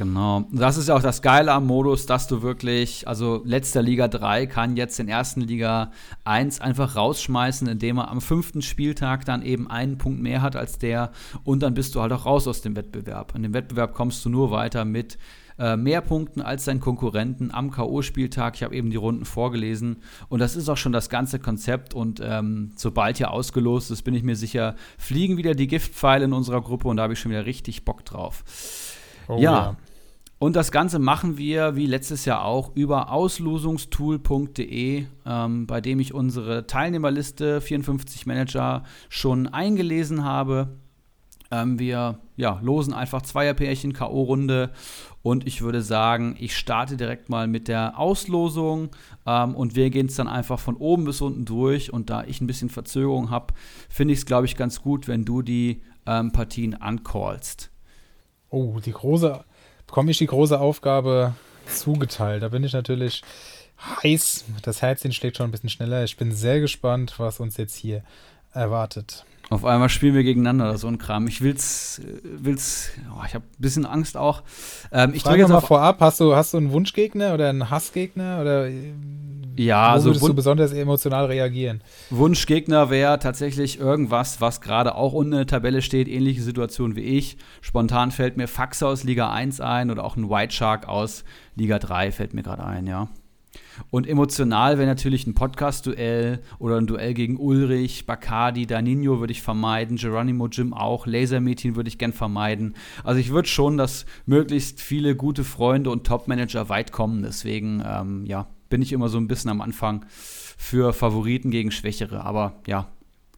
Genau. 0.00 0.46
Das 0.50 0.78
ist 0.78 0.88
ja 0.88 0.96
auch 0.96 1.02
das 1.02 1.20
Geile 1.20 1.52
am 1.52 1.66
Modus, 1.66 2.06
dass 2.06 2.26
du 2.26 2.40
wirklich, 2.40 3.06
also 3.06 3.42
letzter 3.44 3.82
Liga 3.82 4.08
3 4.08 4.46
kann 4.46 4.74
jetzt 4.74 4.98
den 4.98 5.08
ersten 5.08 5.42
Liga 5.42 5.90
1 6.24 6.62
einfach 6.62 6.96
rausschmeißen, 6.96 7.68
indem 7.68 7.98
er 7.98 8.10
am 8.10 8.22
fünften 8.22 8.62
Spieltag 8.62 9.26
dann 9.26 9.42
eben 9.42 9.70
einen 9.70 9.98
Punkt 9.98 10.22
mehr 10.22 10.40
hat 10.40 10.56
als 10.56 10.78
der 10.78 11.12
und 11.44 11.62
dann 11.62 11.74
bist 11.74 11.94
du 11.94 12.00
halt 12.00 12.14
auch 12.14 12.24
raus 12.24 12.48
aus 12.48 12.62
dem 12.62 12.76
Wettbewerb. 12.76 13.34
In 13.36 13.42
dem 13.42 13.52
Wettbewerb 13.52 13.92
kommst 13.92 14.24
du 14.24 14.30
nur 14.30 14.50
weiter 14.50 14.86
mit 14.86 15.18
äh, 15.58 15.76
mehr 15.76 16.00
Punkten 16.00 16.40
als 16.40 16.64
dein 16.64 16.80
Konkurrenten 16.80 17.50
am 17.52 17.70
K.O.-Spieltag. 17.70 18.54
Ich 18.54 18.62
habe 18.62 18.74
eben 18.74 18.88
die 18.88 18.96
Runden 18.96 19.26
vorgelesen 19.26 19.98
und 20.30 20.38
das 20.38 20.56
ist 20.56 20.70
auch 20.70 20.78
schon 20.78 20.92
das 20.92 21.10
ganze 21.10 21.38
Konzept 21.38 21.92
und 21.92 22.22
ähm, 22.24 22.72
sobald 22.74 23.18
hier 23.18 23.32
ausgelost 23.32 23.90
ist, 23.90 24.00
bin 24.00 24.14
ich 24.14 24.22
mir 24.22 24.36
sicher, 24.36 24.76
fliegen 24.96 25.36
wieder 25.36 25.54
die 25.54 25.66
Giftpfeile 25.66 26.24
in 26.24 26.32
unserer 26.32 26.62
Gruppe 26.62 26.88
und 26.88 26.96
da 26.96 27.02
habe 27.02 27.12
ich 27.12 27.20
schon 27.20 27.32
wieder 27.32 27.44
richtig 27.44 27.84
Bock 27.84 28.06
drauf. 28.06 28.44
Oh, 29.28 29.36
ja. 29.36 29.52
ja. 29.52 29.76
Und 30.42 30.56
das 30.56 30.72
Ganze 30.72 30.98
machen 30.98 31.36
wir, 31.36 31.76
wie 31.76 31.84
letztes 31.84 32.24
Jahr 32.24 32.46
auch, 32.46 32.74
über 32.74 33.12
auslosungstool.de, 33.12 35.04
ähm, 35.26 35.66
bei 35.66 35.82
dem 35.82 36.00
ich 36.00 36.14
unsere 36.14 36.66
Teilnehmerliste 36.66 37.60
54 37.60 38.24
Manager 38.24 38.84
schon 39.10 39.48
eingelesen 39.48 40.24
habe. 40.24 40.78
Ähm, 41.50 41.78
wir 41.78 42.20
ja, 42.36 42.58
losen 42.62 42.94
einfach 42.94 43.20
Zweierpärchen, 43.20 43.92
K.O.-Runde. 43.92 44.70
Und 45.20 45.46
ich 45.46 45.60
würde 45.60 45.82
sagen, 45.82 46.36
ich 46.38 46.56
starte 46.56 46.96
direkt 46.96 47.28
mal 47.28 47.46
mit 47.46 47.68
der 47.68 47.98
Auslosung 47.98 48.88
ähm, 49.26 49.54
und 49.54 49.76
wir 49.76 49.90
gehen 49.90 50.06
es 50.06 50.14
dann 50.14 50.28
einfach 50.28 50.58
von 50.58 50.76
oben 50.76 51.04
bis 51.04 51.20
unten 51.20 51.44
durch. 51.44 51.92
Und 51.92 52.08
da 52.08 52.24
ich 52.24 52.40
ein 52.40 52.46
bisschen 52.46 52.70
Verzögerung 52.70 53.28
habe, 53.28 53.52
finde 53.90 54.14
ich 54.14 54.20
es, 54.20 54.24
glaube 54.24 54.46
ich, 54.46 54.56
ganz 54.56 54.80
gut, 54.80 55.06
wenn 55.06 55.26
du 55.26 55.42
die 55.42 55.82
ähm, 56.06 56.32
Partien 56.32 56.80
ancallst. 56.80 57.70
Oh, 58.48 58.80
die 58.82 58.92
große 58.92 59.44
bekomme 59.90 60.12
ich 60.12 60.18
die 60.18 60.26
große 60.26 60.60
Aufgabe 60.60 61.34
zugeteilt. 61.66 62.44
Da 62.44 62.48
bin 62.48 62.62
ich 62.62 62.72
natürlich 62.72 63.22
heiß. 64.04 64.44
Das 64.62 64.82
Herzchen 64.82 65.10
schlägt 65.10 65.36
schon 65.36 65.48
ein 65.48 65.50
bisschen 65.50 65.68
schneller. 65.68 66.04
Ich 66.04 66.16
bin 66.16 66.30
sehr 66.30 66.60
gespannt, 66.60 67.14
was 67.18 67.40
uns 67.40 67.56
jetzt 67.56 67.74
hier 67.74 68.04
erwartet. 68.52 69.24
Auf 69.48 69.64
einmal 69.64 69.88
spielen 69.88 70.14
wir 70.14 70.22
gegeneinander 70.22 70.66
oder 70.68 70.78
so 70.78 70.86
ein 70.86 70.98
Kram. 70.98 71.26
Ich 71.26 71.40
will's, 71.40 72.00
will's, 72.22 72.92
oh, 73.12 73.24
ich 73.26 73.34
habe 73.34 73.44
ein 73.44 73.60
bisschen 73.60 73.84
Angst 73.84 74.16
auch. 74.16 74.44
Ähm, 74.92 75.12
ich 75.12 75.24
Frage 75.24 75.40
jetzt 75.40 75.48
mal 75.48 75.60
vorab, 75.60 76.00
hast 76.00 76.20
du, 76.20 76.36
hast 76.36 76.54
du 76.54 76.58
einen 76.58 76.70
Wunschgegner 76.70 77.34
oder 77.34 77.48
einen 77.48 77.68
Hassgegner 77.68 78.40
oder 78.40 78.68
Ja, 79.56 79.88
wo 79.88 79.92
also 79.92 80.10
würdest 80.10 80.28
du 80.28 80.34
besonders 80.34 80.72
emotional 80.72 81.26
reagieren? 81.26 81.82
Wunschgegner 82.10 82.90
wäre 82.90 83.18
tatsächlich 83.18 83.78
irgendwas, 83.78 84.40
was 84.40 84.60
gerade 84.60 84.94
auch 84.94 85.12
unten 85.12 85.32
in 85.32 85.38
der 85.38 85.46
Tabelle 85.46 85.82
steht, 85.82 86.08
ähnliche 86.08 86.42
Situation 86.42 86.96
wie 86.96 87.00
ich. 87.00 87.36
Spontan 87.60 88.10
fällt 88.10 88.36
mir 88.36 88.48
Faxe 88.48 88.86
aus 88.86 89.04
Liga 89.04 89.30
1 89.30 89.60
ein 89.60 89.90
oder 89.90 90.04
auch 90.04 90.16
ein 90.16 90.30
White 90.30 90.52
Shark 90.52 90.88
aus 90.88 91.24
Liga 91.56 91.78
3 91.78 92.12
fällt 92.12 92.34
mir 92.34 92.42
gerade 92.42 92.64
ein, 92.64 92.86
ja. 92.86 93.08
Und 93.90 94.06
emotional 94.06 94.78
wäre 94.78 94.86
natürlich 94.86 95.26
ein 95.26 95.34
Podcast-Duell 95.34 96.40
oder 96.58 96.76
ein 96.76 96.86
Duell 96.86 97.14
gegen 97.14 97.38
Ulrich, 97.38 98.06
Bacardi, 98.06 98.66
Danino 98.66 99.20
würde 99.20 99.32
ich 99.32 99.42
vermeiden, 99.42 99.96
Geronimo 99.96 100.48
Jim 100.48 100.72
auch, 100.74 101.06
Lasermeeting 101.06 101.76
würde 101.76 101.88
ich 101.88 101.98
gern 101.98 102.12
vermeiden. 102.12 102.74
Also 103.04 103.20
ich 103.20 103.30
würde 103.30 103.48
schon, 103.48 103.76
dass 103.76 104.06
möglichst 104.26 104.80
viele 104.80 105.16
gute 105.16 105.44
Freunde 105.44 105.90
und 105.90 106.06
Top-Manager 106.06 106.68
weit 106.68 106.92
kommen. 106.92 107.22
Deswegen, 107.22 107.82
ähm, 107.86 108.26
ja, 108.26 108.46
bin 108.70 108.80
ich 108.80 108.92
immer 108.92 109.10
so 109.10 109.18
ein 109.18 109.28
bisschen 109.28 109.50
am 109.50 109.60
Anfang 109.60 110.06
für 110.08 110.94
Favoriten 110.94 111.50
gegen 111.50 111.70
Schwächere. 111.70 112.24
Aber 112.24 112.54
ja, 112.66 112.88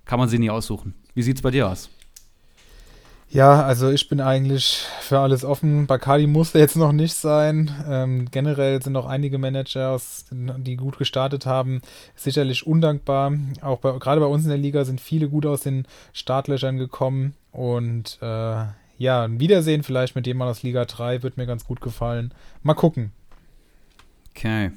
kann 0.05 0.21
man 0.21 0.29
sie 0.29 0.39
nie 0.39 0.51
aussuchen. 0.51 0.95
Wie 1.15 1.23
sieht's 1.23 1.43
bei 1.43 1.51
dir 1.51 1.69
aus? 1.69 1.91
Ja, 3.33 3.63
also 3.63 3.89
ich 3.89 4.11
bin 4.11 4.21
eigentlich 4.21 4.85
für 5.01 5.19
alles 5.19 5.43
offen. 5.43 5.87
Bacardi 5.87 6.27
musste 6.27 6.59
jetzt 6.61 6.77
noch 6.77 6.93
nicht 6.93 7.15
sein. 7.15 7.71
Ähm, 7.89 8.29
generell 8.31 8.83
sind 8.83 8.93
noch 8.93 9.07
einige 9.07 9.39
Manager, 9.39 9.99
die 10.31 10.77
gut 10.77 10.99
gestartet 10.99 11.47
haben, 11.47 11.81
sicherlich 12.15 12.67
undankbar. 12.67 13.33
Auch 13.63 13.79
bei, 13.79 13.99
gerade 13.99 14.21
bei 14.21 14.27
uns 14.27 14.45
in 14.45 14.51
der 14.51 14.59
Liga 14.59 14.85
sind 14.85 15.01
viele 15.01 15.31
gut 15.31 15.47
aus 15.47 15.63
den 15.63 15.87
Startlöchern 16.13 16.77
gekommen. 16.77 17.35
Und 17.53 18.19
äh, 18.21 18.65
ja, 18.99 19.25
ein 19.25 19.41
Wiedersehen 19.41 19.83
vielleicht 19.83 20.15
mit 20.15 20.27
jemand 20.27 20.51
aus 20.51 20.63
Liga 20.63 20.85
3 20.85 21.23
wird 21.23 21.39
mir 21.39 21.47
ganz 21.47 21.65
gut 21.65 21.81
gefallen. 21.81 22.35
Mal 22.63 22.75
gucken. 22.75 23.13
Okay. 24.37 24.73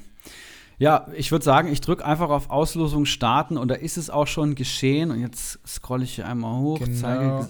Ja, 0.77 1.07
ich 1.15 1.31
würde 1.31 1.45
sagen, 1.45 1.71
ich 1.71 1.79
drücke 1.81 2.03
einfach 2.05 2.29
auf 2.29 2.49
Auslosung 2.49 3.05
starten 3.05 3.57
und 3.57 3.69
da 3.69 3.75
ist 3.75 3.97
es 3.97 4.09
auch 4.09 4.27
schon 4.27 4.55
geschehen. 4.55 5.11
Und 5.11 5.21
jetzt 5.21 5.59
scrolle 5.67 6.03
ich 6.03 6.15
hier 6.15 6.27
einmal 6.27 6.59
hoch, 6.59 6.79
Genau. 6.79 6.97
zeige 6.99 7.37
ges 7.37 7.49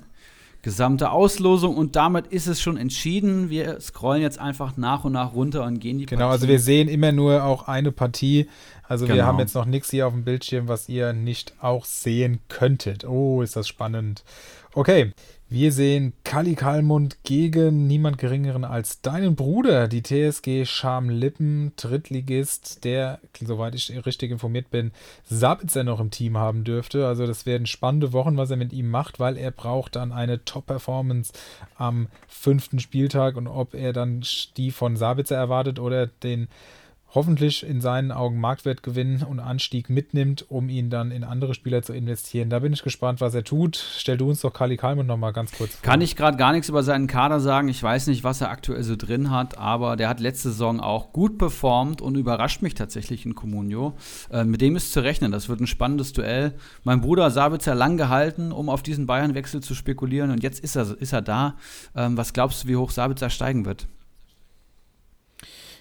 gesamte 0.61 1.11
Auslosung 1.11 1.78
und 1.78 1.95
damit 1.95 2.26
ist 2.26 2.47
es 2.47 2.59
schon 2.59 2.76
entschieden. 2.78 3.51
Wir 3.51 3.80
scrollen 3.82 4.23
jetzt 4.23 4.39
einfach 4.39 4.78
nach 4.78 5.03
und 5.03 5.11
nach 5.13 5.36
runter 5.36 5.63
und 5.63 5.78
gehen 5.80 5.99
die 5.99 6.07
Genau, 6.07 6.26
also 6.30 6.39
Partien- 6.39 6.49
wir 6.49 6.59
sehen 6.59 6.88
immer 6.88 7.11
nur 7.11 7.43
auch 7.43 7.67
eine 7.67 7.91
Partie. 7.91 8.47
Also 8.88 9.07
wir 9.07 9.13
Genau. 9.13 9.28
haben 9.28 9.38
jetzt 9.38 9.53
noch 9.53 9.65
nichts 9.65 9.91
hier 9.91 10.07
auf 10.07 10.13
dem 10.13 10.23
Bildschirm, 10.23 10.67
was 10.67 10.89
ihr 10.89 11.13
nicht 11.13 11.53
auch 11.61 11.86
sehen 11.86 12.39
könntet. 12.47 13.05
Oh, 13.05 13.43
ist 13.43 13.55
das 13.55 13.67
spannend. 13.67 14.23
Okay, 14.73 15.13
wir 15.48 15.72
sehen 15.72 16.14
Kali 16.24 16.56
Kalmund 16.56 17.24
gegen 17.24 17.86
niemand 17.86 18.18
geringeren 18.18 18.64
als 18.66 19.02
deinen 19.02 19.36
Bruder, 19.36 19.88
die 19.88 20.02
TSG 20.02 20.66
Schamlippen, 20.66 21.72
Drittligist, 21.76 22.84
der, 22.84 23.20
soweit 23.39 23.76
ich 23.76 24.06
richtig 24.06 24.32
informiert 24.32 24.72
bin, 24.72 24.91
Sabitzer 25.24 25.84
noch 25.84 26.00
im 26.00 26.10
Team 26.10 26.38
haben 26.38 26.64
dürfte. 26.64 27.06
Also 27.06 27.28
das 27.28 27.46
werden 27.46 27.68
spannende 27.68 28.12
Wochen, 28.12 28.38
was 28.38 28.50
er 28.50 28.58
mit 28.58 28.74
ihm 28.74 28.89
macht, 28.89 29.20
weil 29.20 29.38
er 29.38 29.52
braucht 29.52 29.96
dann 29.96 30.12
eine 30.12 30.43
Top-Performance 30.43 31.32
am 31.78 32.08
fünften 32.28 32.80
Spieltag 32.80 33.36
und 33.36 33.48
ob 33.48 33.76
er 33.76 33.93
dann 33.93 34.24
die 34.58 34.72
von 34.72 34.98
Sabitzer 34.98 35.36
erwartet 35.36 35.80
oder 35.80 36.08
den 36.08 36.48
hoffentlich 37.14 37.66
in 37.66 37.80
seinen 37.80 38.12
Augen 38.12 38.39
Marktwertgewinn 38.39 39.24
und 39.24 39.39
Anstieg 39.39 39.89
mitnimmt, 39.89 40.45
um 40.49 40.70
ihn 40.70 40.89
dann 40.89 41.12
in 41.12 41.24
andere 41.24 41.53
Spieler 41.53 41.82
zu 41.82 41.93
investieren. 41.93 42.49
Da 42.49 42.60
bin 42.60 42.74
ich 42.74 42.84
gespannt, 42.84 43.22
was 43.22 43.34
er 43.34 43.43
tut. 43.43 43.78
Stell 43.97 44.18
du 44.18 44.30
uns 44.30 44.41
doch 44.41 44.51
Kali 44.51 44.76
Kalmund 44.76 45.08
noch 45.08 45.18
mal 45.18 45.32
ganz 45.32 45.51
kurz 45.53 45.76
vor. 45.76 45.82
Kann 45.82 46.01
ich 46.01 46.16
gerade 46.16 46.38
gar 46.38 46.51
nichts 46.51 46.68
über 46.68 46.84
seinen 46.84 47.08
Kader 47.08 47.39
sagen. 47.39 47.70
Ich 47.70 47.82
weiß 47.82 48.08
nicht, 48.08 48.24
was 48.24 48.41
er 48.41 48.49
aktuell 48.49 48.84
so 48.84 48.95
drin 48.95 49.32
hat, 49.32 49.58
aber 49.58 49.95
der 49.95 50.10
hat 50.10 50.20
letzte 50.20 50.49
Saison 50.49 50.80
auch 50.80 51.14
gut 51.14 51.38
performt 51.38 52.01
und 52.01 52.18
überrascht 52.18 52.62
mich 52.62 52.74
tatsächlich 52.74 53.26
in 53.26 53.34
Comunio. 53.34 53.95
Äh, 54.30 54.43
mit 54.43 54.62
dem 54.62 54.76
ist 54.76 54.91
zu 54.91 55.01
rechnen. 55.01 55.32
Das 55.32 55.47
wird 55.47 55.62
ein 55.62 55.68
spannendes 55.68 56.12
Duell. 56.12 56.53
Mein 56.84 57.01
Bruder 57.01 57.32
Sabitzer 57.32 57.76
lang 57.76 57.97
gehalten, 57.97 58.51
um 58.51 58.70
auf 58.70 58.84
diesen 58.84 59.06
Bayern-Wechsel 59.06 59.62
zu 59.62 59.74
spekulieren 59.74 60.32
und 60.32 60.43
jetzt 60.43 60.60
ist 60.60 60.76
er, 60.76 60.99
ist 60.99 61.14
er 61.14 61.22
da. 61.22 61.56
Ähm, 61.95 62.18
was 62.18 62.34
glaubst 62.34 62.64
du, 62.64 62.68
wie 62.68 62.76
hoch 62.76 62.91
Sabitzer 62.91 63.30
steigen 63.30 63.66
wird? 63.66 63.88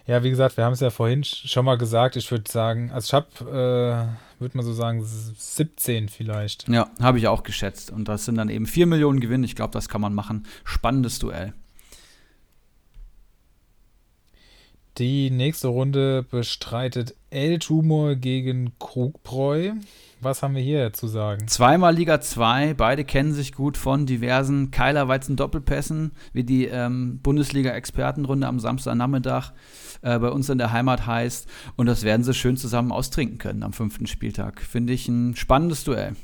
Ja, 0.07 0.22
wie 0.22 0.28
gesagt, 0.30 0.57
wir 0.59 0.64
haben 0.64 0.74
es 0.74 0.80
ja 0.80 0.90
vorhin 0.90 1.22
sch- 1.22 1.48
schon 1.48 1.64
mal 1.64 1.78
gesagt. 1.78 2.16
Ich 2.16 2.30
würde 2.30 2.50
sagen, 2.50 2.90
also 2.90 3.07
ich 3.07 3.12
habe, 3.14 3.26
äh, 4.38 4.40
würde 4.40 4.57
mal 4.57 4.62
so 4.62 4.74
sagen, 4.74 5.00
s- 5.02 5.32
17 5.57 6.09
vielleicht. 6.11 6.68
Ja, 6.68 6.90
habe 7.00 7.18
ich 7.18 7.26
auch 7.28 7.42
geschätzt. 7.42 7.90
Und 7.90 8.07
das 8.09 8.26
sind 8.26 8.34
dann 8.36 8.50
eben 8.50 8.66
4 8.66 8.86
Millionen 8.86 9.20
Gewinn. 9.20 9.44
Ich 9.44 9.57
glaube, 9.57 9.72
das 9.72 9.88
kann 9.88 10.02
man 10.02 10.12
machen. 10.14 10.46
Spannendes 10.64 11.18
Duell. 11.20 11.55
Die 14.98 15.30
nächste 15.30 15.68
Runde 15.68 16.22
bestreitet 16.30 17.14
El 17.30 17.59
Tumor 17.59 18.14
gegen 18.14 18.72
Krugbräu. 18.78 19.72
Was 20.25 20.43
haben 20.43 20.55
wir 20.55 20.62
hier 20.62 20.95
zu 20.95 21.07
sagen? 21.07 21.47
Zweimal 21.49 21.95
Liga 21.95 22.18
2, 22.18 22.72
beide 22.75 23.05
kennen 23.05 23.35
sich 23.35 23.53
gut 23.53 23.77
von 23.77 24.07
diversen 24.07 24.70
Keilerweizen-Doppelpässen, 24.70 26.12
wie 26.33 26.45
die 26.45 26.64
ähm, 26.64 27.20
Bundesliga-Expertenrunde 27.22 28.47
am 28.47 28.59
Samstagnachmittag 28.59 29.53
äh, 30.01 30.18
bei 30.18 30.31
uns 30.31 30.49
in 30.49 30.57
der 30.57 30.72
Heimat 30.72 31.07
heißt. 31.07 31.47
Und 31.77 31.87
das 31.87 32.05
werden 32.05 32.25
sie 32.25 32.33
schön 32.33 32.57
zusammen 32.57 32.91
austrinken 32.91 33.37
können 33.37 33.62
am 33.62 33.75
fünften 33.75 34.07
Spieltag. 34.07 34.62
Finde 34.62 34.95
ich 34.95 35.09
ein 35.09 35.37
spannendes 35.37 35.85
Duell. 35.85 36.16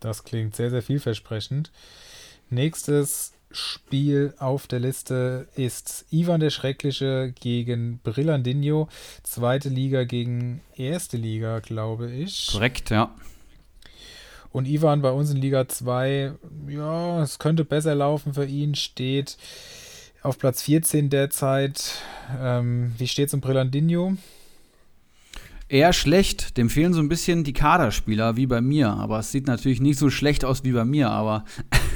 Das 0.00 0.22
klingt 0.22 0.54
sehr, 0.54 0.68
sehr 0.68 0.82
vielversprechend. 0.82 1.72
Nächstes 2.50 3.32
Spiel 3.52 4.34
auf 4.38 4.66
der 4.66 4.80
Liste 4.80 5.48
ist 5.54 6.06
Ivan 6.10 6.40
der 6.40 6.50
Schreckliche 6.50 7.32
gegen 7.40 8.00
Brillandinho. 8.02 8.88
Zweite 9.22 9.68
Liga 9.68 10.04
gegen 10.04 10.60
erste 10.76 11.16
Liga, 11.16 11.60
glaube 11.60 12.10
ich. 12.10 12.48
Korrekt, 12.50 12.90
ja. 12.90 13.14
Und 14.50 14.66
Ivan 14.66 15.02
bei 15.02 15.10
uns 15.10 15.30
in 15.30 15.38
Liga 15.38 15.66
2, 15.66 16.32
ja, 16.68 17.22
es 17.22 17.38
könnte 17.38 17.64
besser 17.64 17.94
laufen 17.94 18.34
für 18.34 18.44
ihn, 18.44 18.74
steht 18.74 19.38
auf 20.22 20.38
Platz 20.38 20.62
14 20.62 21.10
derzeit. 21.10 21.94
Ähm, 22.40 22.92
wie 22.98 23.08
steht 23.08 23.28
es 23.28 23.34
um 23.34 23.40
Brillandinho? 23.40 24.16
Eher 25.68 25.94
schlecht. 25.94 26.58
Dem 26.58 26.68
fehlen 26.68 26.92
so 26.92 27.00
ein 27.00 27.08
bisschen 27.08 27.44
die 27.44 27.54
Kaderspieler, 27.54 28.36
wie 28.36 28.46
bei 28.46 28.60
mir. 28.60 28.90
Aber 28.90 29.20
es 29.20 29.32
sieht 29.32 29.46
natürlich 29.46 29.80
nicht 29.80 29.98
so 29.98 30.10
schlecht 30.10 30.44
aus 30.44 30.64
wie 30.64 30.72
bei 30.72 30.84
mir. 30.84 31.10
Aber 31.10 31.46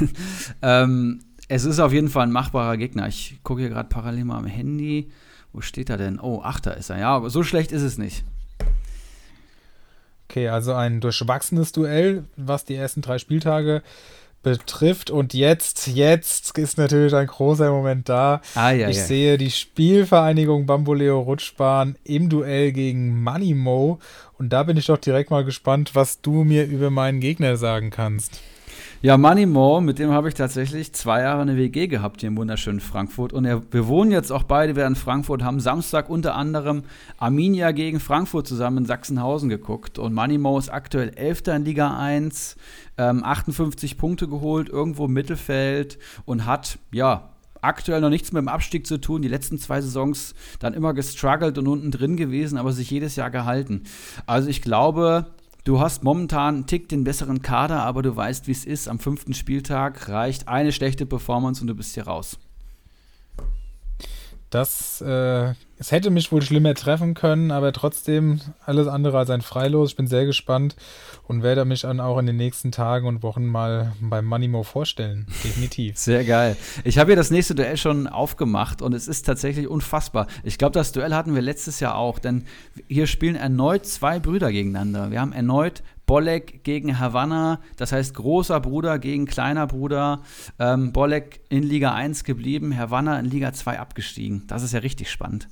ähm, 0.63 1.21
es 1.49 1.65
ist 1.65 1.79
auf 1.79 1.93
jeden 1.93 2.09
Fall 2.09 2.25
ein 2.27 2.33
machbarer 2.33 2.77
Gegner. 2.77 3.07
Ich 3.09 3.39
gucke 3.43 3.61
hier 3.61 3.71
gerade 3.71 3.89
parallel 3.89 4.25
mal 4.25 4.39
am 4.39 4.47
Handy. 4.47 5.11
Wo 5.53 5.61
steht 5.61 5.91
er 5.91 5.97
denn? 5.97 6.21
Oh, 6.21 6.43
Achter 6.43 6.77
ist 6.77 6.91
er. 6.91 6.99
Ja, 6.99 7.11
aber 7.11 7.31
so 7.31 7.43
schlecht 7.43 7.73
ist 7.73 7.83
es 7.83 7.99
nicht. 7.99 8.25
Okay, 10.29 10.49
also 10.49 10.75
ein 10.75 11.01
durchwachsenes 11.01 11.73
Duell, 11.73 12.25
was 12.37 12.65
die 12.65 12.75
ersten 12.75 13.01
drei 13.01 13.19
Spieltage 13.19 13.83
betrifft. 14.43 15.11
Und 15.11 15.35
jetzt, 15.35 15.87
jetzt 15.87 16.59
ist 16.59 16.79
natürlich 16.79 17.15
ein 17.15 17.27
großer 17.27 17.71
Moment 17.71 18.09
da. 18.09 18.43
Ah, 18.55 18.71
ja, 18.71 18.89
ich 18.89 18.97
ja. 18.97 19.05
sehe 19.05 19.39
die 19.39 19.51
Spielvereinigung 19.51 20.67
Bamboleo 20.67 21.21
Rutschbahn 21.21 21.97
im 22.05 22.29
Duell 22.29 22.73
gegen 22.73 23.23
Moneymo. 23.23 24.01
Und 24.39 24.53
da 24.53 24.65
bin 24.65 24.77
ich 24.77 24.87
doch 24.87 24.99
direkt 24.99 25.31
mal 25.31 25.45
gespannt, 25.45 25.95
was 25.95 26.21
du 26.21 26.45
mir 26.45 26.67
über 26.67 26.91
meinen 26.91 27.21
Gegner 27.21 27.57
sagen 27.57 27.91
kannst. 27.91 28.41
Ja, 29.03 29.19
Money 29.19 29.45
Mo, 29.45 29.83
mit 29.83 29.99
dem 29.99 30.11
habe 30.11 30.29
ich 30.29 30.35
tatsächlich 30.35 30.95
zwei 30.95 31.21
Jahre 31.21 31.43
eine 31.43 31.59
WG 31.59 31.87
gehabt 31.87 32.23
hier 32.23 32.29
im 32.29 32.39
wunderschönen 32.39 32.81
Frankfurt. 32.81 33.35
Und 33.35 33.45
wir 33.45 33.89
wohnen 33.89 34.11
jetzt 34.11 34.33
auch 34.33 34.45
beide 34.45 34.75
wieder 34.75 34.87
in 34.87 34.97
Frankfurt, 34.97 35.45
haben 35.45 35.61
Samstag 35.61 36.09
unter 36.09 36.35
anderem 36.35 36.83
Arminia 37.19 37.73
gegen 37.73 38.01
Frankfurt 38.01 38.47
zusammen 38.47 38.79
in 38.79 38.87
Sachsenhausen 38.87 39.51
geguckt. 39.51 39.99
Und 39.99 40.15
Money 40.15 40.39
Mo 40.39 40.59
ist 40.59 40.71
aktuell 40.71 41.11
Elfter 41.11 41.55
in 41.55 41.67
Liga 41.67 41.95
1, 41.95 42.57
ähm, 42.97 43.23
58 43.23 43.99
Punkte 43.99 44.29
geholt, 44.29 44.71
irgendwo 44.71 45.05
im 45.05 45.13
Mittelfeld 45.13 45.99
und 46.25 46.47
hat, 46.47 46.79
ja, 46.91 47.29
aktuell 47.61 48.01
noch 48.01 48.11
nichts 48.11 48.33
mit 48.33 48.41
dem 48.41 48.49
Abstieg 48.49 48.87
zu 48.87 48.99
tun. 48.99 49.21
Die 49.21 49.29
letzten 49.29 49.59
zwei 49.59 49.83
Saisons 49.83 50.35
dann 50.59 50.73
immer 50.73 50.95
gestruggelt 50.95 51.59
und 51.59 51.69
unten 51.69 51.91
drin 51.91 52.17
gewesen, 52.17 52.57
aber 52.57 52.73
sich 52.73 52.91
jedes 52.91 53.15
Jahr 53.15 53.31
gehalten. 53.31 53.83
Also 54.25 54.49
ich 54.49 54.63
glaube, 54.63 55.27
du 55.67 55.81
hast 55.81 56.05
momentan 56.05 56.55
einen 56.55 56.67
Tick 56.67 56.89
den 56.89 57.05
besseren 57.05 57.43
Kader, 57.43 57.83
aber 57.83 58.03
du 58.03 58.15
weißt, 58.15 58.47
wie 58.47 58.53
es 58.53 58.65
ist. 58.65 58.89
Am 58.89 58.99
fünften 58.99 59.35
Spieltag 59.35 60.09
reicht 60.09 60.49
eine 60.49 60.73
schlechte 60.73 61.05
Performance 61.05 61.61
und 61.61 61.67
du 61.67 61.75
bist 61.75 61.95
hier 61.95 62.07
raus. 62.07 62.39
Das, 64.57 65.03
äh, 65.03 65.53
es 65.77 65.93
hätte 65.93 66.09
mich 66.09 66.33
wohl 66.33 66.41
schlimmer 66.41 66.73
treffen 66.73 67.13
können, 67.13 67.51
aber 67.51 67.75
trotzdem 67.75 68.41
alles 68.65 68.89
andere 68.89 69.19
als 69.19 69.29
ein 69.29 69.43
Freilos. 69.43 69.91
Ich 69.91 69.97
bin 69.97 70.07
sehr 70.07 70.25
gespannt 70.25 70.77
und 71.25 71.43
werde 71.43 71.67
mich 71.67 71.83
dann 71.83 72.01
auch 72.01 72.17
in 72.17 72.25
den 72.25 72.39
nächsten 72.39 72.73
Tagen 72.73 73.07
und 73.07 73.23
Wochen 73.23 73.45
mal 73.45 73.93
beim 74.01 74.25
Moneymo 74.25 74.63
vorstellen. 74.63 75.27
Definitiv. 75.45 75.99
Sehr 75.99 76.25
geil. 76.25 76.57
Ich 76.85 76.97
habe 76.97 77.11
hier 77.11 77.17
das 77.17 77.31
nächste 77.31 77.55
Duell 77.55 77.77
schon 77.77 78.07
aufgemacht 78.07 78.81
und 78.81 78.95
es 78.95 79.09
ist 79.09 79.27
tatsächlich 79.27 79.69
unfassbar. 79.69 80.27
Ich 80.43 80.57
glaube, 80.57 80.73
das 80.73 80.93
Duell 80.93 81.13
hatten 81.13 81.35
wir 81.35 81.43
letztes 81.43 81.79
Jahr 81.81 81.97
auch, 81.97 82.19
denn 82.19 82.47
hier 82.89 83.07
spielen 83.07 83.37
erneut 83.37 83.85
zwei 83.85 84.21
Brüder 84.21 84.51
gegeneinander. 84.51 85.11
Wir 85.11 85.21
haben 85.21 85.35
erneut 85.35 85.83
Bolek 86.07 86.63
gegen 86.63 86.99
Havanna, 86.99 87.61
das 87.77 87.93
heißt 87.93 88.15
großer 88.15 88.61
Bruder 88.61 88.99
gegen 88.99 89.27
kleiner 89.27 89.67
Bruder. 89.67 90.23
Ähm, 90.59 90.93
Bolek 90.93 91.41
in 91.49 91.63
Liga 91.63 91.93
1 91.93 92.25
geblieben, 92.25 92.77
Havanna 92.77 93.19
in 93.19 93.27
Liga 93.27 93.53
2 93.53 93.79
abgestiegen. 93.79 94.45
Das 94.47 94.63
ist 94.63 94.73
ja 94.73 94.81
richtig 94.81 95.11
spannend. 95.11 95.49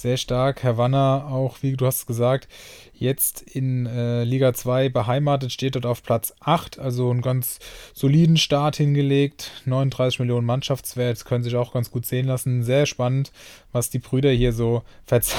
Sehr 0.00 0.16
stark. 0.16 0.64
Havanna 0.64 1.26
auch, 1.26 1.58
wie 1.60 1.76
du 1.76 1.84
hast 1.84 2.06
gesagt, 2.06 2.48
jetzt 2.94 3.42
in 3.42 3.84
äh, 3.84 4.24
Liga 4.24 4.54
2 4.54 4.88
beheimatet, 4.88 5.52
steht 5.52 5.74
dort 5.74 5.84
auf 5.84 6.02
Platz 6.02 6.32
8, 6.40 6.78
also 6.78 7.10
einen 7.10 7.20
ganz 7.20 7.58
soliden 7.92 8.38
Start 8.38 8.76
hingelegt. 8.76 9.50
39 9.66 10.20
Millionen 10.20 10.46
Mannschaftswert, 10.46 11.26
können 11.26 11.44
sich 11.44 11.54
auch 11.54 11.74
ganz 11.74 11.90
gut 11.90 12.06
sehen 12.06 12.26
lassen. 12.26 12.62
Sehr 12.62 12.86
spannend, 12.86 13.30
was 13.72 13.90
die 13.90 13.98
Brüder 13.98 14.30
hier 14.30 14.52
so 14.52 14.82
verz 15.04 15.34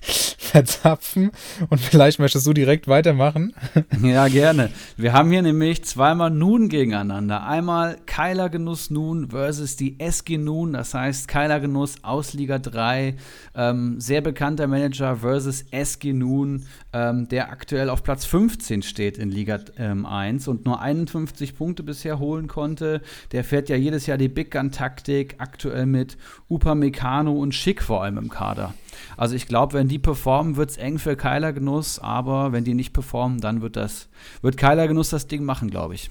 verzapfen. 0.50 1.30
Und 1.68 1.80
vielleicht 1.80 2.18
möchtest 2.18 2.46
du 2.46 2.52
direkt 2.52 2.88
weitermachen. 2.88 3.54
Ja, 4.02 4.28
gerne. 4.28 4.70
Wir 4.96 5.12
haben 5.12 5.30
hier 5.30 5.42
nämlich 5.42 5.84
zweimal 5.84 6.30
Nun 6.30 6.68
gegeneinander. 6.68 7.46
Einmal 7.46 7.98
Keiler 8.06 8.48
Genuss 8.48 8.90
Nun 8.90 9.28
versus 9.28 9.76
die 9.76 10.00
SG 10.00 10.38
Nun, 10.38 10.72
das 10.72 10.94
heißt 10.94 11.28
Keiler 11.28 11.60
Genuss 11.60 12.02
aus 12.02 12.32
Liga 12.32 12.58
3. 12.58 13.14
Ähm, 13.54 14.00
sehr 14.00 14.22
bekannter 14.22 14.66
Manager 14.66 15.16
versus 15.16 15.64
SG 15.70 16.12
Nun, 16.12 16.66
ähm, 16.92 17.28
der 17.28 17.50
aktuell 17.50 17.90
auf 17.90 18.02
Platz 18.02 18.24
15 18.24 18.82
steht 18.82 19.18
in 19.18 19.30
Liga 19.30 19.60
ähm, 19.76 20.06
1 20.06 20.48
und 20.48 20.64
nur 20.64 20.80
51 20.80 21.56
Punkte 21.56 21.82
bisher 21.82 22.18
holen 22.18 22.48
konnte. 22.48 23.02
Der 23.32 23.44
fährt 23.44 23.68
ja 23.68 23.76
jedes 23.76 24.06
Jahr 24.06 24.18
die 24.18 24.28
Big 24.28 24.50
Gun-Taktik, 24.50 25.36
aktuell 25.38 25.86
mit 25.86 26.16
Upamecano 26.48 27.32
und 27.32 27.54
Schick 27.54 27.69
vor 27.78 28.02
allem 28.02 28.18
im 28.18 28.28
Kader. 28.28 28.74
Also 29.16 29.34
ich 29.34 29.46
glaube, 29.46 29.74
wenn 29.74 29.88
die 29.88 29.98
performen, 29.98 30.56
wird 30.56 30.70
es 30.70 30.76
eng 30.76 30.98
für 30.98 31.16
Keiler 31.16 31.52
Genuss, 31.52 31.98
aber 31.98 32.52
wenn 32.52 32.64
die 32.64 32.74
nicht 32.74 32.92
performen, 32.92 33.40
dann 33.40 33.62
wird 33.62 33.76
das, 33.76 34.08
wird 34.42 34.56
Keiler 34.56 34.88
Genuss 34.88 35.10
das 35.10 35.26
Ding 35.26 35.44
machen, 35.44 35.70
glaube 35.70 35.94
ich. 35.94 36.10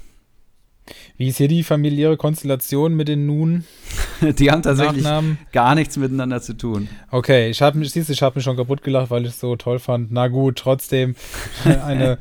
Wie 1.18 1.28
ist 1.28 1.38
hier 1.38 1.48
die 1.48 1.64
familiäre 1.64 2.18
Konstellation 2.18 2.96
mit 2.96 3.08
den 3.08 3.26
Nun? 3.26 3.66
die 4.22 4.52
haben 4.52 4.62
tatsächlich 4.62 5.04
Nachnamen? 5.04 5.38
gar 5.52 5.76
nichts 5.76 5.98
miteinander 5.98 6.42
zu 6.42 6.54
tun. 6.56 6.88
Okay, 7.12 7.50
ich 7.50 7.62
habe 7.62 7.78
mich, 7.78 7.92
siehst, 7.92 8.10
ich 8.10 8.22
habe 8.22 8.36
mich 8.36 8.44
schon 8.44 8.58
kaputt 8.58 8.82
gelacht, 8.82 9.12
weil 9.12 9.24
ich 9.24 9.32
es 9.32 9.40
so 9.40 9.56
toll 9.56 9.80
fand. 9.80 10.12
Na 10.12 10.28
gut, 10.28 10.58
trotzdem 10.58 11.16
eine 11.66 12.18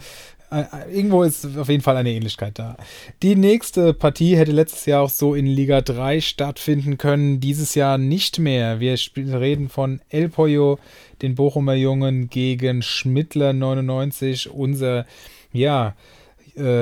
irgendwo 0.90 1.22
ist 1.22 1.58
auf 1.58 1.68
jeden 1.68 1.82
Fall 1.82 1.96
eine 1.96 2.10
Ähnlichkeit 2.10 2.58
da. 2.58 2.76
Die 3.22 3.36
nächste 3.36 3.92
Partie 3.92 4.36
hätte 4.36 4.52
letztes 4.52 4.86
Jahr 4.86 5.02
auch 5.02 5.10
so 5.10 5.34
in 5.34 5.46
Liga 5.46 5.80
3 5.80 6.20
stattfinden 6.20 6.98
können, 6.98 7.40
dieses 7.40 7.74
Jahr 7.74 7.98
nicht 7.98 8.38
mehr. 8.38 8.80
Wir 8.80 8.96
reden 9.16 9.68
von 9.68 10.00
El 10.08 10.28
Pollo, 10.28 10.78
den 11.22 11.34
Bochumer 11.34 11.74
Jungen, 11.74 12.30
gegen 12.30 12.82
Schmittler 12.82 13.52
99, 13.52 14.50
unser, 14.50 15.06
ja, 15.52 15.88
äh, 15.88 15.92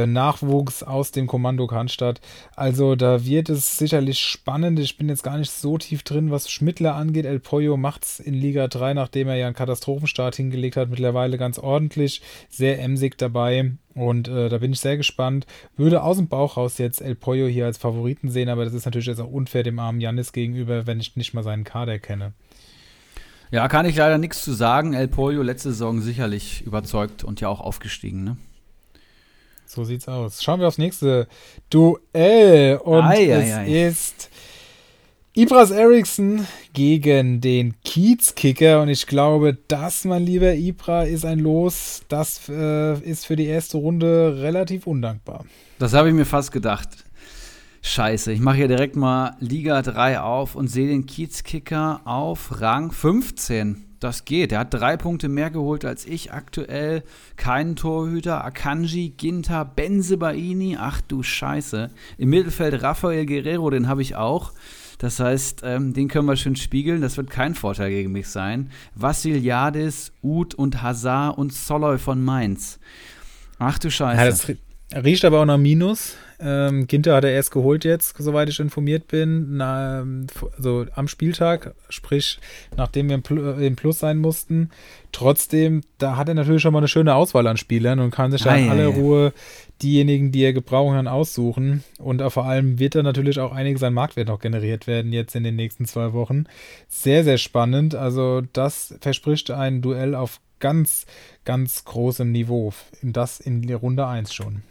Nachwuchs 0.07 0.83
aus 0.83 1.13
dem 1.13 1.27
Kommando 1.27 1.67
Cannstatt. 1.67 2.21
Also 2.55 2.97
da 2.97 3.25
wird 3.25 3.49
es 3.49 3.79
sicherlich 3.79 4.19
spannend. 4.19 4.79
Ich 4.79 4.97
bin 4.97 5.09
jetzt 5.09 5.23
gar 5.23 5.39
nicht 5.39 5.51
so 5.51 5.79
tief 5.79 6.03
drin, 6.03 6.31
was 6.31 6.51
Schmittler 6.51 6.95
angeht. 6.95 7.27
El 7.27 7.41
Pollo 7.41 7.77
macht 7.77 8.05
es 8.05 8.21
in 8.21 8.35
Liga 8.35 8.69
3, 8.69 8.95
nachdem 8.95 9.29
er 9.29 9.37
ja 9.37 9.47
einen 9.47 9.55
Katastrophenstart 9.55 10.37
hingelegt 10.37 10.77
hat, 10.77 10.91
mittlerweile 10.91 11.39
ganz 11.39 11.59
ordentlich. 11.59 12.23
Sehr 12.49 12.81
emsig 12.81 13.19
dabei. 13.19 13.73
Und 13.95 14.29
äh, 14.29 14.49
da 14.49 14.59
bin 14.59 14.73
ich 14.73 14.81
sehr 14.81 14.97
gespannt. 14.97 15.47
Würde 15.77 16.03
aus 16.03 16.19
dem 16.19 16.29
Bauch 16.29 16.57
raus 16.57 16.79
jetzt 16.79 17.01
El 17.01 17.15
Pollo 17.15 17.47
hier 17.47 17.65
als 17.65 17.79
Favoriten 17.79 18.29
sehen, 18.29 18.49
aber 18.49 18.65
das 18.65 18.75
ist 18.75 18.85
natürlich 18.85 19.07
jetzt 19.07 19.21
auch 19.21 19.31
unfair 19.31 19.63
dem 19.63 19.79
armen 19.79 20.01
Janis 20.01 20.33
gegenüber, 20.33 20.87
wenn 20.87 21.01
ich 21.01 21.17
nicht 21.17 21.33
mal 21.33 21.43
seinen 21.43 21.65
Kader 21.65 21.99
kenne. 21.99 22.33
Ja, 23.51 23.69
kann 23.69 23.87
ich 23.87 23.97
leider 23.97 24.19
nichts 24.19 24.43
zu 24.43 24.53
sagen. 24.53 24.93
El 24.93 25.09
Pollo 25.09 25.43
letzte 25.43 25.71
Saison 25.71 26.01
sicherlich 26.01 26.63
überzeugt 26.67 27.25
und 27.25 27.41
ja 27.41 27.49
auch 27.49 27.61
aufgestiegen, 27.61 28.25
ne? 28.25 28.37
So 29.77 29.85
sieht's 29.85 30.09
aus. 30.09 30.43
Schauen 30.43 30.59
wir 30.59 30.69
aufs 30.69 30.79
nächste 30.79 31.29
Duell. 31.69 32.79
Und 32.79 33.05
ei, 33.05 33.27
es 33.27 33.53
ei, 33.53 33.59
ei. 33.59 33.89
ist 33.89 34.31
Ibras 35.35 35.71
Eriksson 35.71 36.47
gegen 36.73 37.43
den 37.43 37.75
Kiezkicker. 37.85 38.81
Und 38.81 38.89
ich 38.89 39.07
glaube, 39.07 39.59
das, 39.69 40.07
mein 40.07 40.25
lieber 40.25 40.55
Ibra, 40.55 41.03
ist 41.03 41.27
ein 41.27 41.41
Los. 41.41 42.05
Das 42.09 42.49
äh, 42.49 42.99
ist 43.01 43.27
für 43.27 43.37
die 43.37 43.45
erste 43.45 43.77
Runde 43.77 44.39
relativ 44.41 44.87
undankbar. 44.87 45.45
Das 45.79 45.93
habe 45.93 46.09
ich 46.09 46.15
mir 46.15 46.25
fast 46.25 46.53
gedacht. 46.53 46.89
Scheiße, 47.83 48.33
ich 48.33 48.41
mache 48.41 48.57
hier 48.57 48.69
direkt 48.69 48.97
mal 48.97 49.37
Liga 49.41 49.83
3 49.83 50.21
auf 50.21 50.55
und 50.55 50.69
sehe 50.69 50.89
den 50.89 51.05
Kiezkicker 51.05 52.01
auf 52.07 52.63
Rang 52.63 52.93
15 52.93 53.86
das 54.01 54.25
geht. 54.25 54.53
Er 54.53 54.61
hat 54.61 54.75
drei 54.75 54.97
Punkte 54.97 55.29
mehr 55.29 55.51
geholt 55.51 55.85
als 55.85 56.07
ich 56.07 56.33
aktuell. 56.33 57.03
Keinen 57.37 57.77
Torhüter. 57.77 58.45
Akanji, 58.45 59.11
Ginter, 59.17 59.65
Benzebaini. 59.65 60.77
Ach 60.79 61.01
du 61.01 61.23
Scheiße. 61.23 61.91
Im 62.19 62.31
Mittelfeld 62.31 62.83
Rafael 62.83 63.27
Guerrero, 63.27 63.71
den 63.71 63.89
habe 63.89 64.03
ich 64.03 64.17
auch. 64.17 64.53
Das 64.99 65.21
heißt, 65.21 65.61
ähm, 65.65 65.93
den 65.93 66.09
können 66.09 66.27
wir 66.27 66.37
schön 66.37 66.57
spiegeln. 66.57 67.03
Das 67.03 67.17
wird 67.17 67.31
kein 67.31 67.55
Vorteil 67.55 67.91
gegen 67.91 68.13
mich 68.13 68.29
sein. 68.29 68.71
Vassiliadis, 68.95 70.13
Uth 70.23 70.55
und 70.55 70.83
Hazard 70.83 71.37
und 71.37 71.53
Soloy 71.53 71.99
von 71.99 72.23
Mainz. 72.25 72.79
Ach 73.59 73.79
du 73.79 73.91
Scheiße. 73.91 74.21
Ja, 74.21 74.27
das 74.27 75.05
riecht 75.05 75.25
aber 75.25 75.41
auch 75.41 75.47
nach 75.47 75.59
Minus. 75.59 76.15
Ähm, 76.39 76.87
Ginter 76.87 77.15
hat 77.17 77.25
er 77.25 77.33
erst 77.33 77.51
geholt 77.51 77.85
jetzt, 77.85 78.15
soweit 78.19 78.49
ich 78.49 78.61
informiert 78.61 79.09
bin, 79.09 79.57
na, 79.57 80.05
also 80.57 80.87
am 80.95 81.09
Spieltag, 81.09 81.75
sprich, 81.89 82.39
nachdem 82.77 83.09
wir 83.09 83.15
im, 83.15 83.23
Pl 83.23 83.59
äh, 83.59 83.67
im, 83.67 83.77
Plus 83.77 84.01
sein 84.01 84.19
mussten. 84.19 84.71
Trotzdem, 85.13 85.83
da 85.99 86.17
hat 86.17 86.29
er 86.29 86.35
natürlich 86.35 86.61
schon 86.61 86.73
mal 86.73 86.81
eine 86.81 86.89
schöne 86.89 87.15
Auswahl 87.15 87.47
an 87.47 87.57
Spielern 87.57 88.01
und 88.01 88.11
kann 88.11 88.33
sich 88.33 88.43
da 88.43 88.55
in 88.55 88.69
aller 88.69 88.89
Ruhe 88.89 89.33
diejenigen, 89.83 90.31
die 90.31 90.43
er 90.43 90.53
gebrauchen 90.53 90.95
kann, 90.95 91.09
aussuchen. 91.09 91.85
Und 91.99 92.23
vor 92.31 92.45
allem 92.45 92.79
wird 92.79 92.95
da 92.95 93.03
natürlich 93.03 93.41
auch 93.41 93.53
einiges 93.53 93.83
an 93.83 93.95
Marktwert 93.95 94.29
noch 94.29 94.41
generiert 94.41 94.87
werden 94.87 95.13
jetzt 95.13 95.35
in 95.35 95.45
den 95.45 95.57
nächsten 95.57 95.87
zwei 95.87 96.13
Wochen. 96.13 96.45
Sehr, 96.89 97.25
sehr 97.25 97.39
spannend. 97.39 97.95
Also 97.95 98.43
das 98.53 98.95
verspricht 99.01 99.51
ein 99.51 99.81
Duell 99.81 100.15
auf 100.15 100.41
ganz, 100.61 101.07
ganz 101.45 101.85
großem 101.85 102.31
Niveau. 102.31 102.73
Das 103.03 103.41
in 103.41 103.63
der 103.63 103.79
Runde 103.79 104.07
1 104.07 104.35
schon. 104.35 104.63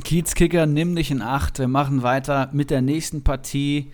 Kiezkicker, 0.00 0.64
nimm 0.64 0.96
dich 0.96 1.10
in 1.10 1.20
Acht. 1.20 1.58
Wir 1.58 1.68
machen 1.68 2.02
weiter 2.02 2.48
mit 2.52 2.70
der 2.70 2.80
nächsten 2.80 3.22
Partie. 3.24 3.92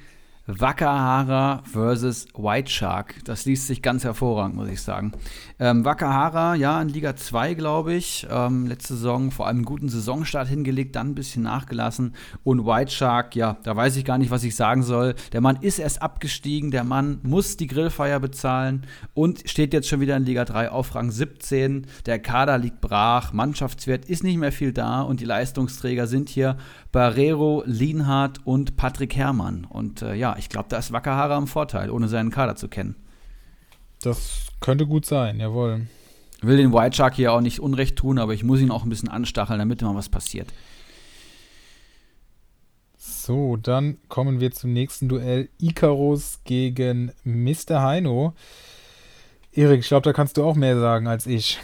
Wakahara 0.50 1.62
versus 1.70 2.26
White 2.34 2.70
Shark. 2.70 3.16
Das 3.24 3.44
liest 3.44 3.66
sich 3.66 3.82
ganz 3.82 4.04
hervorragend, 4.04 4.56
muss 4.56 4.70
ich 4.70 4.80
sagen. 4.80 5.12
Ähm, 5.58 5.84
Wakahara, 5.84 6.54
ja, 6.54 6.80
in 6.80 6.88
Liga 6.88 7.14
2, 7.14 7.52
glaube 7.52 7.92
ich. 7.92 8.26
Ähm, 8.30 8.66
letzte 8.66 8.94
Saison 8.94 9.30
vor 9.30 9.46
allem 9.46 9.58
einen 9.58 9.64
guten 9.66 9.90
Saisonstart 9.90 10.48
hingelegt, 10.48 10.96
dann 10.96 11.10
ein 11.10 11.14
bisschen 11.14 11.42
nachgelassen. 11.42 12.14
Und 12.44 12.64
White 12.64 12.90
Shark, 12.90 13.36
ja, 13.36 13.58
da 13.62 13.76
weiß 13.76 13.96
ich 13.96 14.06
gar 14.06 14.16
nicht, 14.16 14.30
was 14.30 14.42
ich 14.42 14.56
sagen 14.56 14.82
soll. 14.82 15.16
Der 15.32 15.42
Mann 15.42 15.56
ist 15.60 15.78
erst 15.78 16.00
abgestiegen, 16.00 16.70
der 16.70 16.84
Mann 16.84 17.18
muss 17.24 17.58
die 17.58 17.66
Grillfeier 17.66 18.18
bezahlen 18.18 18.86
und 19.12 19.42
steht 19.50 19.74
jetzt 19.74 19.88
schon 19.88 20.00
wieder 20.00 20.16
in 20.16 20.24
Liga 20.24 20.46
3 20.46 20.70
auf 20.70 20.94
Rang 20.94 21.10
17. 21.10 21.86
Der 22.06 22.20
Kader 22.20 22.56
liegt 22.56 22.80
brach, 22.80 23.34
Mannschaftswert 23.34 24.06
ist 24.06 24.24
nicht 24.24 24.38
mehr 24.38 24.52
viel 24.52 24.72
da 24.72 25.02
und 25.02 25.20
die 25.20 25.26
Leistungsträger 25.26 26.06
sind 26.06 26.30
hier 26.30 26.56
Barrero, 26.92 27.62
Lienhardt 27.66 28.40
und 28.46 28.76
Patrick 28.76 29.16
Herrmann. 29.16 29.64
Und 29.64 30.02
äh, 30.02 30.14
ja, 30.14 30.36
ich 30.38 30.48
glaube, 30.48 30.68
da 30.68 30.78
ist 30.78 30.92
Wakahara 30.92 31.36
im 31.36 31.46
Vorteil, 31.46 31.90
ohne 31.90 32.08
seinen 32.08 32.30
Kader 32.30 32.56
zu 32.56 32.68
kennen. 32.68 32.96
Das 34.02 34.48
könnte 34.60 34.86
gut 34.86 35.04
sein, 35.04 35.40
jawohl. 35.40 35.86
Will 36.40 36.56
den 36.56 36.72
White 36.72 36.96
Shark 36.96 37.14
hier 37.14 37.32
auch 37.32 37.40
nicht 37.40 37.60
Unrecht 37.60 37.96
tun, 37.96 38.18
aber 38.18 38.32
ich 38.32 38.44
muss 38.44 38.60
ihn 38.60 38.70
auch 38.70 38.84
ein 38.84 38.88
bisschen 38.88 39.08
anstacheln, 39.08 39.58
damit 39.58 39.82
mal 39.82 39.94
was 39.94 40.08
passiert. 40.08 40.52
So, 42.96 43.56
dann 43.56 43.98
kommen 44.08 44.40
wir 44.40 44.52
zum 44.52 44.72
nächsten 44.72 45.08
Duell. 45.08 45.50
Icarus 45.58 46.40
gegen 46.44 47.12
Mr. 47.24 47.82
Heino. 47.82 48.34
Erik, 49.52 49.80
ich 49.80 49.88
glaube, 49.88 50.04
da 50.04 50.12
kannst 50.12 50.36
du 50.36 50.44
auch 50.44 50.54
mehr 50.54 50.78
sagen 50.78 51.08
als 51.08 51.26
ich. 51.26 51.58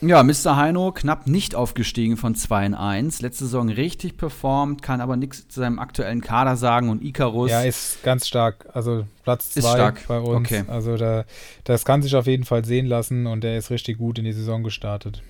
Ja, 0.00 0.22
Mr. 0.22 0.56
Heino 0.56 0.92
knapp 0.92 1.26
nicht 1.26 1.54
aufgestiegen 1.54 2.16
von 2.16 2.34
2 2.34 2.66
in 2.66 2.74
1. 2.74 3.22
Letzte 3.22 3.44
Saison 3.44 3.68
richtig 3.68 4.16
performt, 4.16 4.82
kann 4.82 5.00
aber 5.00 5.16
nichts 5.16 5.48
zu 5.48 5.60
seinem 5.60 5.78
aktuellen 5.78 6.20
Kader 6.20 6.56
sagen 6.56 6.90
und 6.90 7.02
Icarus. 7.02 7.50
Ja, 7.50 7.62
ist 7.62 8.02
ganz 8.02 8.26
stark. 8.26 8.68
Also 8.72 9.06
Platz 9.24 9.50
2 9.52 9.92
bei 10.06 10.18
uns. 10.18 10.46
Okay. 10.46 10.64
Also 10.68 10.96
da, 10.96 11.24
das 11.64 11.84
kann 11.84 12.02
sich 12.02 12.14
auf 12.14 12.26
jeden 12.26 12.44
Fall 12.44 12.64
sehen 12.64 12.86
lassen 12.86 13.26
und 13.26 13.44
er 13.44 13.56
ist 13.56 13.70
richtig 13.70 13.98
gut 13.98 14.18
in 14.18 14.24
die 14.24 14.32
Saison 14.32 14.62
gestartet. 14.62 15.22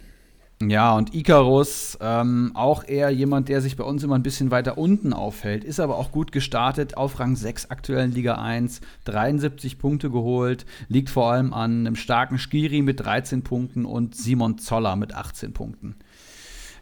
Ja, 0.62 0.94
und 0.96 1.14
Icarus, 1.14 1.98
ähm, 2.00 2.52
auch 2.54 2.82
eher 2.82 3.10
jemand, 3.10 3.50
der 3.50 3.60
sich 3.60 3.76
bei 3.76 3.84
uns 3.84 4.02
immer 4.02 4.14
ein 4.14 4.22
bisschen 4.22 4.50
weiter 4.50 4.78
unten 4.78 5.12
aufhält, 5.12 5.64
ist 5.64 5.80
aber 5.80 5.98
auch 5.98 6.10
gut 6.10 6.32
gestartet, 6.32 6.96
auf 6.96 7.20
Rang 7.20 7.36
6 7.36 7.70
aktuell 7.70 8.06
in 8.06 8.12
Liga 8.12 8.36
1, 8.36 8.80
73 9.04 9.78
Punkte 9.78 10.10
geholt, 10.10 10.64
liegt 10.88 11.10
vor 11.10 11.30
allem 11.30 11.52
an 11.52 11.80
einem 11.86 11.94
starken 11.94 12.38
Skiri 12.38 12.80
mit 12.80 13.00
13 13.00 13.42
Punkten 13.42 13.84
und 13.84 14.16
Simon 14.16 14.56
Zoller 14.56 14.96
mit 14.96 15.14
18 15.14 15.52
Punkten. 15.52 15.96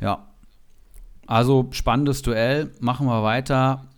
Ja, 0.01 0.29
also 1.27 1.67
spannendes 1.73 2.23
Duell, 2.23 2.71
machen 2.79 3.09
wir 3.09 3.25
weiter. 3.25 3.89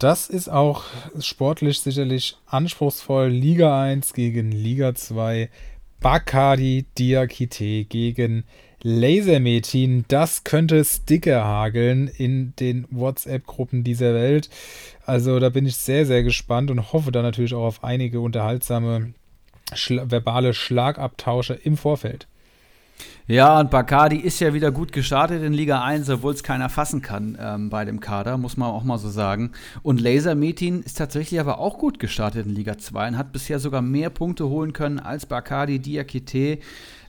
Das 0.00 0.30
ist 0.30 0.48
auch 0.48 0.84
sportlich 1.20 1.80
sicherlich 1.80 2.38
anspruchsvoll. 2.46 3.28
Liga 3.28 3.82
1 3.82 4.14
gegen 4.14 4.50
Liga 4.50 4.94
2. 4.94 5.50
Bacardi 6.00 6.86
Diakite 6.96 7.84
gegen 7.84 8.44
Lasermetin. 8.82 10.06
Das 10.08 10.44
könnte 10.44 10.82
Sticker 10.86 11.44
hageln 11.44 12.08
in 12.08 12.54
den 12.58 12.86
WhatsApp-Gruppen 12.90 13.84
dieser 13.84 14.14
Welt. 14.14 14.48
Also 15.04 15.38
da 15.38 15.50
bin 15.50 15.66
ich 15.66 15.76
sehr, 15.76 16.06
sehr 16.06 16.22
gespannt 16.22 16.70
und 16.70 16.94
hoffe 16.94 17.12
da 17.12 17.20
natürlich 17.20 17.52
auch 17.52 17.66
auf 17.66 17.84
einige 17.84 18.20
unterhaltsame 18.20 19.12
schla 19.74 20.10
verbale 20.10 20.54
Schlagabtausche 20.54 21.52
im 21.52 21.76
Vorfeld. 21.76 22.26
Ja, 23.30 23.60
und 23.60 23.70
Bacardi 23.70 24.16
ist 24.16 24.40
ja 24.40 24.54
wieder 24.54 24.72
gut 24.72 24.90
gestartet 24.90 25.44
in 25.44 25.52
Liga 25.52 25.84
1, 25.84 26.10
obwohl 26.10 26.34
es 26.34 26.42
keiner 26.42 26.68
fassen 26.68 27.00
kann 27.00 27.38
ähm, 27.40 27.70
bei 27.70 27.84
dem 27.84 28.00
Kader, 28.00 28.38
muss 28.38 28.56
man 28.56 28.70
auch 28.72 28.82
mal 28.82 28.98
so 28.98 29.08
sagen. 29.08 29.52
Und 29.84 30.00
Laser 30.00 30.34
Metin 30.34 30.82
ist 30.82 30.98
tatsächlich 30.98 31.38
aber 31.38 31.60
auch 31.60 31.78
gut 31.78 32.00
gestartet 32.00 32.46
in 32.46 32.52
Liga 32.56 32.76
2 32.76 33.06
und 33.06 33.16
hat 33.16 33.30
bisher 33.30 33.60
sogar 33.60 33.82
mehr 33.82 34.10
Punkte 34.10 34.48
holen 34.48 34.72
können 34.72 34.98
als 34.98 35.26
Bacardi 35.26 35.78
Diakite. 35.78 36.58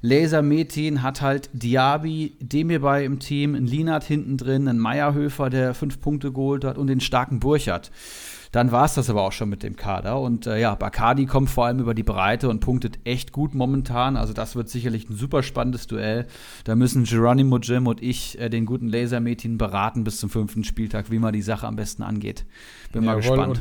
Laser 0.02 0.44
Metin 0.44 1.02
hat 1.02 1.24
halt 1.24 1.50
Diaby, 1.54 2.38
Demirbay 2.40 3.04
im 3.04 3.18
Team, 3.18 3.56
einen 3.56 3.66
Linat 3.66 4.04
hinten 4.04 4.38
drin, 4.38 4.68
einen 4.68 4.78
Meierhöfer, 4.78 5.50
der 5.50 5.74
fünf 5.74 6.02
Punkte 6.02 6.32
geholt 6.32 6.64
hat 6.64 6.78
und 6.78 6.86
den 6.86 7.02
starken 7.02 7.40
Burchard. 7.40 7.90
Dann 8.52 8.72
war 8.72 8.86
es 8.86 8.96
das 8.96 9.10
aber 9.10 9.22
auch 9.22 9.32
schon 9.32 9.50
mit 9.50 9.64
dem 9.64 9.78
Kader. 9.78 10.20
Und 10.20 10.46
äh, 10.46 10.60
ja, 10.60 10.76
Bacardi 10.76 11.26
kommt 11.26 11.50
vor 11.50 11.66
allem 11.66 11.80
über 11.80 11.94
die 11.94 12.04
Breite 12.04 12.50
und 12.50 12.60
punktet 12.60 13.00
echt 13.06 13.32
gut 13.32 13.56
momentan. 13.56 14.18
Also 14.18 14.34
das 14.34 14.56
wird 14.56 14.68
sicherlich 14.68 15.10
ein 15.10 15.16
super 15.16 15.42
spannendes 15.42 15.88
Duell. 15.88 16.28
Da 16.66 16.76
müssen 16.76 17.06
Geronimo 17.06 17.58
Jim 17.60 17.88
und 17.88 18.04
ich 18.04 18.38
äh, 18.40 18.50
den 18.50 18.66
guten 18.66 18.90
Lasermädchen 18.90 19.58
beraten 19.58 20.04
bis 20.04 20.18
zum 20.18 20.30
fünften 20.30 20.66
Spieltag, 20.66 21.12
wie 21.12 21.20
man 21.20 21.32
die 21.32 21.42
Sache 21.42 21.66
am 21.66 21.78
besten 21.78 22.04
angeht. 22.04 22.46
Bin 22.92 23.04
Jawohl, 23.04 23.38
mal 23.38 23.48
gespannt. 23.48 23.60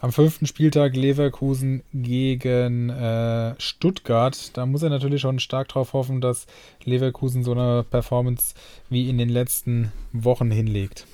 am 0.00 0.12
fünften 0.12 0.46
Spieltag 0.46 0.94
Leverkusen 0.94 1.82
gegen 1.94 2.90
äh, 2.90 3.54
Stuttgart. 3.58 4.50
Da 4.52 4.66
muss 4.66 4.82
er 4.82 4.90
natürlich 4.90 5.22
schon 5.22 5.38
stark 5.38 5.68
darauf 5.68 5.94
hoffen, 5.94 6.20
dass 6.20 6.46
Leverkusen 6.84 7.42
so 7.42 7.52
eine 7.52 7.84
Performance 7.84 8.54
wie 8.90 9.08
in 9.08 9.16
den 9.16 9.30
letzten 9.30 9.92
Wochen 10.12 10.50
hinlegt. 10.50 11.06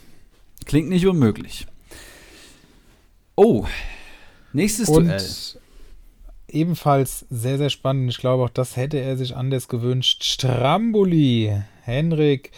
Klingt 0.65 0.89
nicht 0.89 1.07
unmöglich. 1.07 1.67
Oh, 3.37 3.67
nächstes 4.53 4.89
Und 4.89 5.07
Duell. 5.07 5.23
Ebenfalls 6.49 7.25
sehr, 7.31 7.57
sehr 7.57 7.71
spannend. 7.71 8.11
Ich 8.11 8.19
glaube, 8.19 8.45
auch 8.45 8.51
das 8.51 8.77
hätte 8.77 8.99
er 8.99 9.17
sich 9.17 9.35
anders 9.35 9.69
gewünscht. 9.69 10.23
Stramboli, 10.23 11.63
Henrik, 11.83 12.51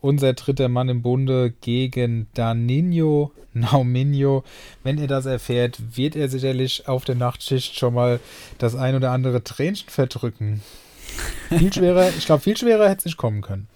unser 0.00 0.32
dritter 0.32 0.68
Mann 0.68 0.88
im 0.88 1.02
Bunde 1.02 1.52
gegen 1.60 2.28
Danino 2.32 3.32
Nauminho. 3.54 4.44
Wenn 4.82 4.98
er 4.98 5.06
das 5.06 5.26
erfährt, 5.26 5.96
wird 5.96 6.16
er 6.16 6.28
sicherlich 6.28 6.88
auf 6.88 7.04
der 7.04 7.14
Nachtschicht 7.14 7.78
schon 7.78 7.94
mal 7.94 8.20
das 8.58 8.74
ein 8.74 8.94
oder 8.94 9.10
andere 9.10 9.44
Tränchen 9.44 9.88
verdrücken. 9.88 10.62
Viel 11.50 11.72
schwerer, 11.74 12.08
ich 12.08 12.26
glaube, 12.26 12.42
viel 12.42 12.56
schwerer 12.56 12.88
hätte 12.88 13.00
es 13.00 13.04
nicht 13.04 13.16
kommen 13.16 13.42
können. 13.42 13.68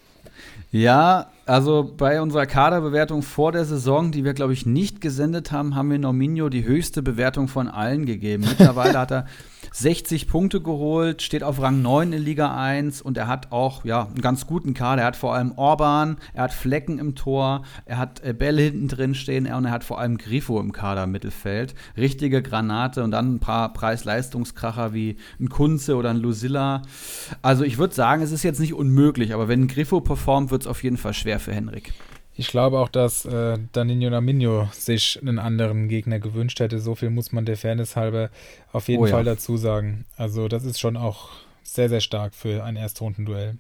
Ja, 0.77 1.31
also 1.47 1.91
bei 1.97 2.21
unserer 2.21 2.45
Kaderbewertung 2.45 3.23
vor 3.23 3.51
der 3.51 3.65
Saison, 3.65 4.13
die 4.13 4.25
wir, 4.25 4.35
glaube 4.35 4.53
ich, 4.53 4.67
nicht 4.67 5.01
gesendet 5.01 5.51
haben, 5.51 5.75
haben 5.75 5.91
wir 5.91 5.99
Nominio 5.99 6.51
die 6.51 6.67
höchste 6.67 7.03
Bewertung 7.03 7.49
von 7.49 7.67
allen 7.69 8.05
gegeben. 8.05 8.45
Mittlerweile 8.49 8.99
hat 8.99 9.11
er 9.11 9.27
60 9.73 10.29
Punkte 10.29 10.61
geholt, 10.61 11.23
steht 11.23 11.43
auf 11.43 11.61
Rang 11.61 11.83
9 11.83 12.13
in 12.13 12.23
Liga 12.23 12.57
1 12.57 13.03
und 13.03 13.17
er 13.17 13.27
hat 13.27 13.53
auch 13.53 13.85
ja, 13.85 14.07
einen 14.07 14.21
ganz 14.21 14.47
guten 14.47 14.75
Kader. 14.75 15.03
Er 15.03 15.09
hat 15.09 15.17
vor 15.17 15.35
allem 15.35 15.53
Orban, 15.57 16.17
er 16.35 16.45
hat 16.45 16.53
Flecken 16.53 16.99
im 16.99 17.15
Tor, 17.15 17.63
er 17.85 17.99
hat 17.99 18.23
äh, 18.25 18.33
Bälle 18.33 18.63
hinten 18.63 18.89
drin 18.89 19.15
stehen 19.15 19.47
und 19.47 19.65
er 19.65 19.71
hat 19.71 19.85
vor 19.85 19.99
allem 20.01 20.19
Grifo 20.19 20.61
im 20.61 20.73
Kader 20.73 21.05
im 21.05 21.13
Mittelfeld. 21.13 21.75
Richtige 21.97 22.43
Granate 22.43 23.03
und 23.03 23.11
dann 23.11 23.35
ein 23.35 23.41
paar 23.41 23.73
Preis-Leistungskracher 23.73 24.93
wie 24.93 25.17
ein 25.41 25.49
Kunze 25.49 25.97
oder 25.97 26.11
ein 26.11 26.19
Lucilla. 26.19 26.83
Also 27.43 27.65
ich 27.65 27.79
würde 27.79 27.95
sagen, 27.95 28.23
es 28.23 28.33
ist 28.33 28.43
jetzt 28.43 28.61
nicht 28.61 28.75
unmöglich, 28.75 29.35
aber 29.35 29.49
wenn 29.49 29.69
Grifo 29.69 30.01
performt, 30.01 30.51
wird 30.51 30.63
es 30.63 30.69
auf 30.69 30.83
jeden 30.83 30.97
Fall 30.97 31.15
schwer 31.15 31.41
für 31.41 31.53
Henrik. 31.53 31.93
Ich 32.39 32.49
glaube 32.49 32.79
auch, 32.79 32.91
dass 32.91 33.25
äh, 33.25 33.59
Danilo 33.73 34.11
Naminho 34.11 34.69
sich 34.73 35.19
einen 35.21 35.39
anderen 35.39 35.89
Gegner 35.89 36.19
gewünscht 36.19 36.61
hätte. 36.61 36.79
So 36.81 36.95
viel 36.95 37.09
muss 37.09 37.33
man 37.33 37.47
der 37.47 37.57
Fairness 37.57 37.97
halber 37.97 38.31
auf 38.73 38.89
jeden 38.89 39.05
oh, 39.05 39.07
Fall 39.07 39.25
ja. 39.25 39.33
dazu 39.35 39.57
sagen. 39.57 40.05
Also 40.19 40.47
das 40.49 40.65
ist 40.65 40.79
schon 40.79 40.99
auch 40.99 41.31
sehr, 41.63 41.89
sehr 41.89 42.03
stark 42.03 42.35
für 42.35 42.63
ein 42.63 42.77
Erstrundenduell. 42.77 43.57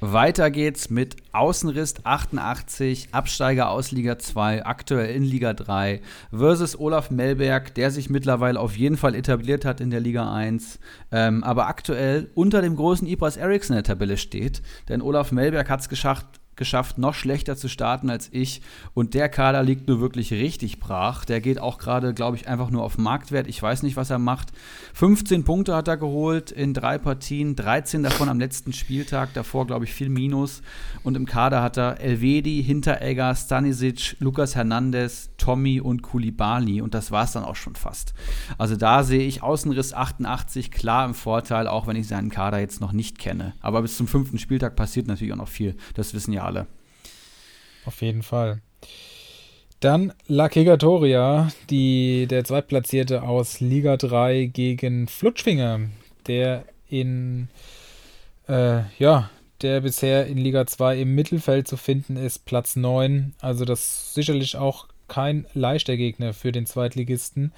Weiter 0.00 0.50
geht's 0.50 0.90
mit 0.90 1.16
Außenriss 1.32 1.94
88, 2.04 3.08
Absteiger 3.12 3.70
aus 3.70 3.90
Liga 3.90 4.18
2, 4.18 4.66
aktuell 4.66 5.14
in 5.14 5.22
Liga 5.22 5.54
3, 5.54 6.02
versus 6.30 6.78
Olaf 6.78 7.10
Melberg, 7.10 7.74
der 7.74 7.90
sich 7.90 8.10
mittlerweile 8.10 8.60
auf 8.60 8.76
jeden 8.76 8.98
Fall 8.98 9.14
etabliert 9.14 9.64
hat 9.64 9.80
in 9.80 9.90
der 9.90 10.00
Liga 10.00 10.30
1, 10.30 10.78
ähm, 11.10 11.42
aber 11.42 11.68
aktuell 11.68 12.28
unter 12.34 12.60
dem 12.60 12.76
großen 12.76 13.08
Ibras 13.08 13.38
Eriksson 13.38 13.76
in 13.76 13.82
der 13.82 13.94
Tabelle 13.94 14.18
steht. 14.18 14.60
Denn 14.90 15.00
Olaf 15.00 15.32
Melberg 15.32 15.70
hat 15.70 15.80
es 15.80 15.88
geschafft, 15.88 16.26
geschafft, 16.56 16.98
noch 16.98 17.14
schlechter 17.14 17.56
zu 17.56 17.68
starten 17.68 18.10
als 18.10 18.28
ich. 18.32 18.62
Und 18.94 19.14
der 19.14 19.28
Kader 19.28 19.62
liegt 19.62 19.88
nur 19.88 20.00
wirklich 20.00 20.32
richtig 20.32 20.80
brach. 20.80 21.24
Der 21.24 21.40
geht 21.40 21.58
auch 21.58 21.78
gerade, 21.78 22.14
glaube 22.14 22.36
ich, 22.36 22.48
einfach 22.48 22.70
nur 22.70 22.82
auf 22.82 22.98
Marktwert. 22.98 23.46
Ich 23.46 23.62
weiß 23.62 23.82
nicht, 23.82 23.96
was 23.96 24.10
er 24.10 24.18
macht. 24.18 24.52
15 24.94 25.44
Punkte 25.44 25.74
hat 25.74 25.88
er 25.88 25.96
geholt 25.96 26.50
in 26.50 26.74
drei 26.74 26.98
Partien, 26.98 27.56
13 27.56 28.02
davon 28.02 28.28
am 28.28 28.38
letzten 28.38 28.72
Spieltag. 28.72 29.32
Davor, 29.34 29.66
glaube 29.66 29.84
ich, 29.84 29.92
viel 29.92 30.08
Minus. 30.08 30.62
Und 31.02 31.16
im 31.16 31.26
Kader 31.26 31.62
hat 31.62 31.76
er 31.76 32.00
Elvedi, 32.00 32.62
Hinteregger, 32.62 33.34
Stanisic, 33.34 34.16
Lukas 34.20 34.54
Hernandez, 34.54 35.30
Tommy 35.36 35.80
und 35.80 36.02
Kulibali. 36.02 36.80
Und 36.80 36.94
das 36.94 37.10
war 37.10 37.24
es 37.24 37.32
dann 37.32 37.44
auch 37.44 37.56
schon 37.56 37.74
fast. 37.74 38.14
Also 38.58 38.76
da 38.76 39.02
sehe 39.02 39.26
ich 39.26 39.42
Außenriss 39.42 39.92
88 39.92 40.70
klar 40.70 41.04
im 41.04 41.14
Vorteil, 41.14 41.66
auch 41.66 41.86
wenn 41.86 41.96
ich 41.96 42.08
seinen 42.08 42.30
Kader 42.30 42.58
jetzt 42.60 42.80
noch 42.80 42.92
nicht 42.92 43.18
kenne. 43.18 43.54
Aber 43.60 43.82
bis 43.82 43.96
zum 43.96 44.06
fünften 44.06 44.38
Spieltag 44.38 44.76
passiert 44.76 45.06
natürlich 45.06 45.32
auch 45.32 45.38
noch 45.38 45.48
viel. 45.48 45.76
Das 45.94 46.14
wissen 46.14 46.32
ja 46.32 46.43
alle. 46.44 46.66
Auf 47.84 48.02
jeden 48.02 48.22
Fall. 48.22 48.60
Dann 49.80 50.12
La 50.26 50.48
Kegatoria, 50.48 51.50
die, 51.68 52.26
der 52.26 52.44
Zweitplatzierte 52.44 53.22
aus 53.22 53.60
Liga 53.60 53.96
3 53.96 54.46
gegen 54.46 55.08
Flutschfinger, 55.08 55.80
der 56.26 56.64
in, 56.88 57.48
äh, 58.48 58.80
ja, 58.98 59.30
der 59.60 59.82
bisher 59.82 60.26
in 60.26 60.38
Liga 60.38 60.66
2 60.66 61.00
im 61.00 61.14
Mittelfeld 61.14 61.68
zu 61.68 61.76
finden 61.76 62.16
ist, 62.16 62.46
Platz 62.46 62.76
9. 62.76 63.34
Also 63.40 63.64
das 63.64 63.80
ist 63.80 64.14
sicherlich 64.14 64.56
auch 64.56 64.88
kein 65.08 65.46
leichter 65.52 65.96
Gegner 65.96 66.32
für 66.32 66.52
den 66.52 66.66
Zweitligisten. 66.66 67.52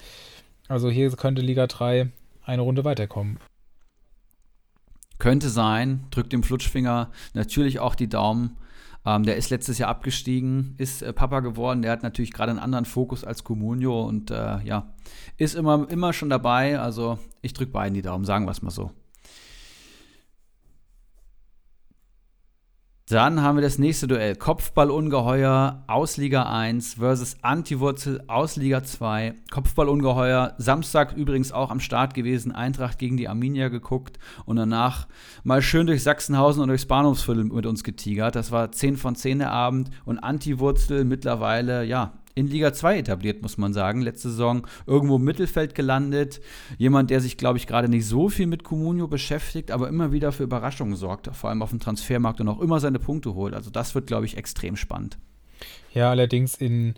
Also 0.69 0.91
hier 0.91 1.11
könnte 1.13 1.43
Liga 1.43 1.67
3 1.67 2.09
eine 2.45 2.63
Runde 2.63 2.85
weiterkommen. 2.85 3.39
Könnte 5.19 5.49
sein, 5.49 6.05
drückt 6.11 6.33
dem 6.33 6.43
Flutschfinger 6.43 7.11
natürlich 7.35 7.79
auch 7.79 7.95
die 7.95 8.09
Daumen. 8.09 8.57
Ähm, 9.07 9.23
der 9.23 9.37
ist 9.37 9.51
letztes 9.51 9.79
Jahr 9.79 9.89
abgestiegen, 9.89 10.75
ist 10.79 11.01
äh, 11.01 11.13
Papa 11.13 11.41
geworden. 11.41 11.81
Der 11.83 11.93
hat 11.93 12.03
natürlich 12.03 12.33
gerade 12.33 12.51
einen 12.51 12.59
anderen 12.59 12.85
Fokus 12.85 13.23
als 13.23 13.45
Comunio 13.45 14.03
und 14.03 14.33
äh, 14.33 14.61
ja, 14.65 14.93
ist 15.39 15.55
immer, 15.55 15.89
immer 15.89 16.13
schon 16.13 16.29
dabei. 16.29 16.81
Also 16.81 17.19
ich 17.41 17.53
drücke 17.53 17.71
beiden 17.71 17.95
die 17.95 18.03
Daumen, 18.03 18.25
sagen 18.25 18.47
wir 18.47 18.51
es 18.51 18.63
mal 18.63 18.71
so. 18.71 18.91
Dann 23.09 23.41
haben 23.41 23.57
wir 23.57 23.63
das 23.63 23.79
nächste 23.79 24.09
Duell. 24.09 24.35
Kopfballungeheuer 24.35 25.85
aus 25.87 26.17
Liga 26.17 26.43
1 26.53 26.95
versus 26.95 27.37
Antiwurzel 27.41 28.25
aus 28.27 28.57
Liga 28.57 28.83
2. 28.83 29.33
Kopfballungeheuer, 29.49 30.55
Samstag 30.59 31.17
übrigens 31.17 31.53
auch 31.53 31.71
am 31.71 31.79
Start 31.79 32.15
gewesen. 32.15 32.51
Eintracht 32.51 32.99
gegen 32.99 33.17
die 33.17 33.29
Arminia 33.29 33.69
geguckt 33.69 34.19
und 34.45 34.57
danach 34.57 35.07
mal 35.45 35.63
schön 35.63 35.87
durch 35.87 36.03
Sachsenhausen 36.03 36.61
und 36.63 36.67
durchs 36.67 36.87
Bahnhofsviertel 36.87 37.45
mit 37.45 37.65
uns 37.65 37.85
getigert. 37.85 38.35
Das 38.35 38.51
war 38.51 38.73
10 38.73 38.97
von 38.97 39.15
10 39.15 39.39
der 39.39 39.53
Abend 39.53 39.91
und 40.05 40.19
Antiwurzel 40.19 41.05
mittlerweile, 41.05 41.85
ja, 41.85 42.13
in 42.37 42.47
Liga 42.49 42.73
2 42.73 42.99
etabliert, 42.99 43.41
muss 43.41 43.57
man 43.57 43.73
sagen. 43.73 44.03
Letzte 44.03 44.29
Saison 44.29 44.67
irgendwo 44.87 45.17
im 45.17 45.25
Mittelfeld 45.25 45.75
gelandet. 45.75 46.43
Jemand, 46.77 47.11
der 47.11 47.23
sich, 47.23 47.39
glaube 47.39 47.57
ich, 47.57 47.67
gerade 47.67 47.89
nicht 47.89 48.07
so 48.07 48.29
viel 48.29 48.47
mit 48.47 48.63
Comunio 48.63 49.09
beschäftigt, 49.09 49.71
aber 49.71 49.89
immer 49.89 50.13
wieder 50.13 50.33
für 50.33 50.43
Überraschungen 50.43 50.97
sorgt, 50.97 51.35
vor 51.35 51.49
allem 51.49 51.63
auf 51.63 51.71
dem 51.71 51.81
Transfermarkt 51.81 52.41
und 52.43 52.49
auch 52.49 52.61
immer 52.61 52.79
seine 52.79 52.99
Punkte 52.99 53.35
holt. 53.35 53.55
Also 53.55 53.71
das 53.71 53.95
wird, 53.95 54.07
glaube 54.07 54.27
ich, 54.27 54.37
extrem 54.37 54.77
spannend. 54.77 55.17
Ja, 55.95 56.11
allerdings 56.11 56.57
in, 56.57 56.95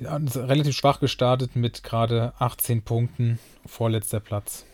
in 0.00 0.06
relativ 0.06 0.74
schwach 0.74 0.98
gestartet 0.98 1.54
mit 1.54 1.84
gerade 1.84 2.32
18 2.40 2.82
Punkten, 2.82 3.38
vorletzter 3.64 4.18
Platz. 4.18 4.66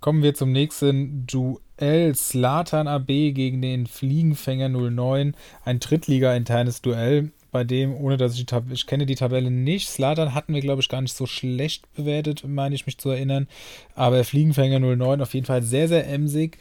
Kommen 0.00 0.24
wir 0.24 0.34
zum 0.34 0.50
nächsten 0.50 1.24
Duell. 1.28 1.60
Slatan 2.14 2.88
AB 2.88 3.32
gegen 3.32 3.60
den 3.60 3.86
Fliegenfänger 3.86 4.68
09. 4.70 5.34
Ein 5.64 5.78
Drittliga-internes 5.78 6.80
Duell. 6.82 7.30
bei 7.52 7.64
dem, 7.64 7.94
ohne 7.94 8.18
dass 8.18 8.32
ich 8.32 8.40
die 8.40 8.44
Tab 8.46 8.64
ich 8.70 8.86
kenne 8.86 9.06
die 9.06 9.14
Tabelle 9.14 9.50
nicht. 9.50 9.88
Slatan 9.88 10.34
hatten 10.34 10.52
wir, 10.52 10.60
glaube 10.60 10.82
ich, 10.82 10.90
gar 10.90 11.00
nicht 11.00 11.16
so 11.16 11.24
schlecht 11.26 11.90
bewertet, 11.94 12.44
meine 12.46 12.74
ich 12.74 12.84
mich 12.84 12.98
zu 12.98 13.08
erinnern. 13.10 13.48
Aber 13.94 14.24
Fliegenfänger 14.24 14.78
09 14.78 15.22
auf 15.22 15.32
jeden 15.32 15.46
Fall 15.46 15.62
sehr, 15.62 15.88
sehr 15.88 16.06
emsig. 16.06 16.58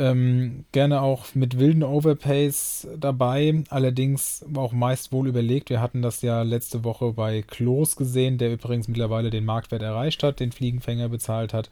Ähm, 0.00 0.64
gerne 0.72 1.02
auch 1.02 1.34
mit 1.34 1.58
wilden 1.58 1.82
Overpays 1.82 2.88
dabei, 2.98 3.64
allerdings 3.68 4.42
auch 4.54 4.72
meist 4.72 5.12
wohl 5.12 5.28
überlegt. 5.28 5.68
Wir 5.68 5.82
hatten 5.82 6.00
das 6.00 6.22
ja 6.22 6.40
letzte 6.40 6.84
Woche 6.84 7.12
bei 7.12 7.42
Klos 7.42 7.96
gesehen, 7.96 8.38
der 8.38 8.54
übrigens 8.54 8.88
mittlerweile 8.88 9.28
den 9.28 9.44
Marktwert 9.44 9.82
erreicht 9.82 10.22
hat, 10.22 10.40
den 10.40 10.52
Fliegenfänger 10.52 11.10
bezahlt 11.10 11.52
hat. 11.52 11.68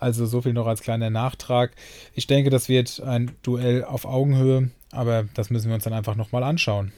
Also 0.00 0.24
so 0.24 0.40
viel 0.40 0.54
noch 0.54 0.66
als 0.66 0.80
kleiner 0.80 1.10
Nachtrag. 1.10 1.72
Ich 2.14 2.26
denke, 2.26 2.48
das 2.48 2.70
wird 2.70 3.02
ein 3.02 3.32
Duell 3.42 3.84
auf 3.84 4.06
Augenhöhe, 4.06 4.70
aber 4.90 5.24
das 5.34 5.50
müssen 5.50 5.68
wir 5.68 5.74
uns 5.74 5.84
dann 5.84 5.92
einfach 5.92 6.16
nochmal 6.16 6.44
anschauen. 6.44 6.92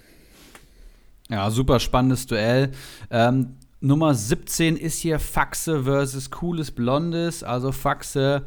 Ja, 1.29 1.51
super 1.51 1.81
spannendes 1.81 2.29
Duell. 2.29 2.71
Ähm, 3.11 3.57
Nummer 3.81 4.13
17 4.13 4.77
ist 4.77 4.99
hier 4.99 5.21
Faxe 5.21 5.85
versus 5.85 6.33
Cooles 6.33 6.73
Blondes. 6.73 7.45
Also 7.45 7.71
Faxe 7.71 8.43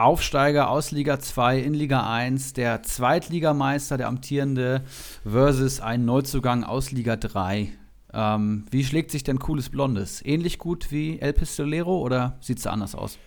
Aufsteiger 0.00 0.70
aus 0.70 0.92
Liga 0.92 1.20
2 1.20 1.58
in 1.58 1.74
Liga 1.74 2.10
1, 2.10 2.54
der 2.54 2.82
Zweitligameister, 2.82 3.98
der 3.98 4.08
amtierende, 4.08 4.80
versus 5.24 5.80
ein 5.80 6.06
Neuzugang 6.06 6.64
aus 6.64 6.90
Liga 6.90 7.16
3. 7.16 7.68
Ähm, 8.14 8.64
wie 8.70 8.82
schlägt 8.82 9.10
sich 9.10 9.24
denn 9.24 9.38
Cooles 9.38 9.68
Blondes? 9.68 10.24
Ähnlich 10.24 10.58
gut 10.58 10.90
wie 10.90 11.18
El 11.18 11.34
Pistolero 11.34 11.98
oder 11.98 12.38
sieht 12.40 12.60
es 12.60 12.66
anders 12.66 12.94
aus? 12.94 13.18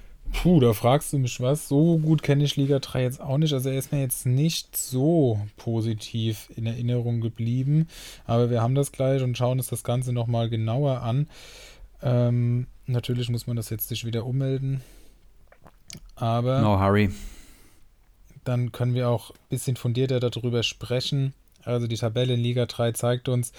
Puh, 0.41 0.59
da 0.59 0.73
fragst 0.73 1.13
du 1.13 1.19
mich 1.19 1.39
was. 1.39 1.67
So 1.67 1.99
gut 1.99 2.23
kenne 2.23 2.43
ich 2.43 2.55
Liga 2.55 2.79
3 2.79 3.03
jetzt 3.03 3.21
auch 3.21 3.37
nicht. 3.37 3.53
Also 3.53 3.69
er 3.69 3.77
ist 3.77 3.91
mir 3.91 4.01
jetzt 4.01 4.25
nicht 4.25 4.75
so 4.75 5.39
positiv 5.57 6.49
in 6.55 6.65
Erinnerung 6.65 7.21
geblieben. 7.21 7.87
Aber 8.25 8.49
wir 8.49 8.63
haben 8.63 8.73
das 8.73 8.91
gleich 8.91 9.21
und 9.21 9.37
schauen 9.37 9.59
uns 9.59 9.67
das 9.67 9.83
Ganze 9.83 10.11
nochmal 10.11 10.49
genauer 10.49 11.01
an. 11.01 11.27
Ähm, 12.01 12.65
natürlich 12.87 13.29
muss 13.29 13.45
man 13.45 13.57
das 13.57 13.69
jetzt 13.69 13.89
sich 13.89 14.05
wieder 14.05 14.25
ummelden. 14.25 14.81
Aber 16.15 16.61
no 16.61 16.79
hurry. 16.79 17.09
dann 18.43 18.71
können 18.71 18.93
wir 18.93 19.09
auch 19.09 19.31
ein 19.31 19.49
bisschen 19.49 19.75
fundierter 19.75 20.19
darüber 20.19 20.63
sprechen. 20.63 21.33
Also 21.63 21.87
die 21.87 21.97
Tabelle 21.97 22.33
in 22.33 22.39
Liga 22.39 22.65
3 22.65 22.91
zeigt 22.91 23.29
uns, 23.29 23.53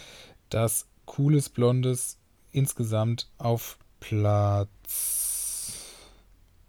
dass 0.51 0.87
cooles 1.07 1.49
Blondes 1.49 2.19
insgesamt 2.53 3.29
auf 3.39 3.79
Platz 4.01 4.69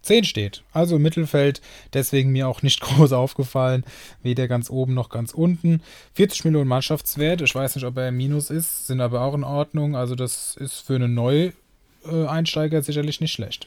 10 0.02 0.24
steht. 0.24 0.62
Also 0.72 0.96
im 0.96 1.02
Mittelfeld, 1.02 1.60
deswegen 1.92 2.32
mir 2.32 2.48
auch 2.48 2.62
nicht 2.62 2.80
groß 2.82 3.12
aufgefallen, 3.12 3.84
weder 4.22 4.48
ganz 4.48 4.70
oben 4.70 4.94
noch 4.94 5.10
ganz 5.10 5.34
unten. 5.34 5.82
40 6.14 6.46
Millionen 6.46 6.68
Mannschaftswert, 6.68 7.42
ich 7.42 7.54
weiß 7.54 7.74
nicht, 7.74 7.84
ob 7.84 7.96
er 7.98 8.08
im 8.08 8.16
Minus 8.16 8.50
ist, 8.50 8.86
sind 8.86 9.00
aber 9.00 9.20
auch 9.20 9.34
in 9.34 9.44
Ordnung. 9.44 9.96
Also 9.96 10.14
das 10.14 10.56
ist 10.56 10.80
für 10.80 10.94
einen 10.94 11.14
Neueinsteiger 11.14 12.82
sicherlich 12.82 13.20
nicht 13.20 13.32
schlecht. 13.32 13.66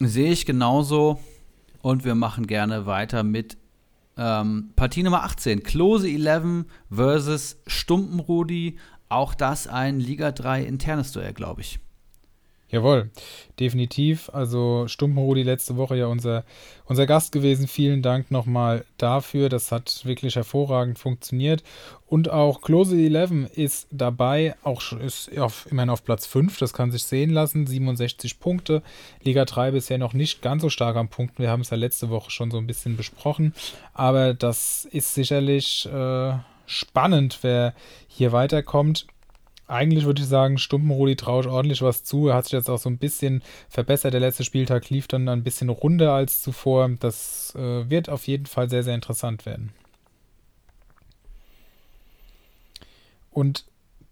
Sehe 0.00 0.32
ich 0.32 0.46
genauso. 0.46 1.20
Und 1.82 2.04
wir 2.04 2.14
machen 2.14 2.46
gerne 2.46 2.86
weiter 2.86 3.22
mit 3.22 3.58
ähm, 4.16 4.70
Partie 4.76 5.02
Nummer 5.02 5.24
18. 5.24 5.62
Klose 5.62 6.08
11 6.08 6.64
versus 6.90 7.58
Stumpenrudi. 7.66 8.78
Auch 9.08 9.34
das 9.34 9.66
ein 9.66 10.00
Liga 10.00 10.32
3 10.32 10.64
internes 10.64 11.12
Duell, 11.12 11.34
glaube 11.34 11.60
ich. 11.60 11.80
Jawohl, 12.70 13.10
definitiv. 13.58 14.30
Also 14.32 14.86
Stumpenrudi 14.86 15.42
letzte 15.42 15.76
Woche 15.76 15.96
ja 15.96 16.06
unser, 16.06 16.44
unser 16.84 17.04
Gast 17.04 17.32
gewesen. 17.32 17.66
Vielen 17.66 18.00
Dank 18.00 18.30
nochmal 18.30 18.84
dafür. 18.96 19.48
Das 19.48 19.72
hat 19.72 20.02
wirklich 20.04 20.36
hervorragend 20.36 20.96
funktioniert. 20.96 21.64
Und 22.06 22.30
auch 22.30 22.60
Klose 22.60 22.96
11 22.96 23.56
ist 23.56 23.88
dabei, 23.90 24.54
auch 24.62 24.92
ist 24.92 25.36
auf, 25.36 25.66
immerhin 25.70 25.90
auf 25.90 26.04
Platz 26.04 26.26
5, 26.26 26.58
das 26.58 26.72
kann 26.72 26.92
sich 26.92 27.04
sehen 27.04 27.30
lassen. 27.30 27.66
67 27.66 28.38
Punkte. 28.38 28.82
Liga 29.24 29.44
3 29.44 29.72
bisher 29.72 29.98
noch 29.98 30.12
nicht 30.12 30.40
ganz 30.40 30.62
so 30.62 30.70
stark 30.70 30.94
am 30.96 31.08
Punkten. 31.08 31.42
Wir 31.42 31.50
haben 31.50 31.62
es 31.62 31.70
ja 31.70 31.76
letzte 31.76 32.08
Woche 32.08 32.30
schon 32.30 32.52
so 32.52 32.58
ein 32.58 32.68
bisschen 32.68 32.96
besprochen. 32.96 33.52
Aber 33.94 34.32
das 34.32 34.84
ist 34.92 35.14
sicherlich 35.14 35.86
äh, 35.86 36.34
spannend, 36.66 37.40
wer 37.42 37.74
hier 38.06 38.30
weiterkommt 38.30 39.06
eigentlich 39.70 40.04
würde 40.04 40.22
ich 40.22 40.28
sagen, 40.28 40.58
Stumpenrudi 40.58 41.12
ich 41.12 41.26
ordentlich 41.26 41.80
was 41.82 42.02
zu. 42.02 42.28
Er 42.28 42.34
hat 42.34 42.44
sich 42.44 42.52
jetzt 42.52 42.68
auch 42.68 42.78
so 42.78 42.90
ein 42.90 42.98
bisschen 42.98 43.42
verbessert. 43.68 44.12
Der 44.12 44.20
letzte 44.20 44.44
Spieltag 44.44 44.90
lief 44.90 45.06
dann 45.06 45.28
ein 45.28 45.44
bisschen 45.44 45.68
runder 45.68 46.12
als 46.12 46.42
zuvor. 46.42 46.90
Das 46.98 47.54
äh, 47.56 47.88
wird 47.88 48.08
auf 48.08 48.26
jeden 48.26 48.46
Fall 48.46 48.68
sehr, 48.68 48.82
sehr 48.82 48.94
interessant 48.94 49.46
werden. 49.46 49.72
Und 53.30 53.64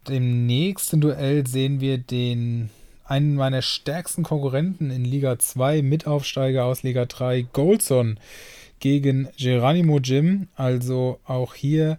im 0.09 0.47
nächsten 0.47 1.01
Duell 1.01 1.47
sehen 1.47 1.81
wir 1.81 1.99
den 1.99 2.71
einen 3.05 3.35
meiner 3.35 3.63
stärksten 3.63 4.23
Konkurrenten 4.23 4.91
in 4.91 5.05
Liga 5.05 5.39
2, 5.39 5.83
Mitaufsteiger 5.83 6.65
aus 6.65 6.83
Liga 6.83 7.07
3, 7.07 7.43
Goldson 7.53 8.21
gegen 8.81 9.29
Geronimo 9.37 9.99
Jim. 9.99 10.49
Also 10.55 11.19
auch 11.25 11.55
hier 11.55 11.99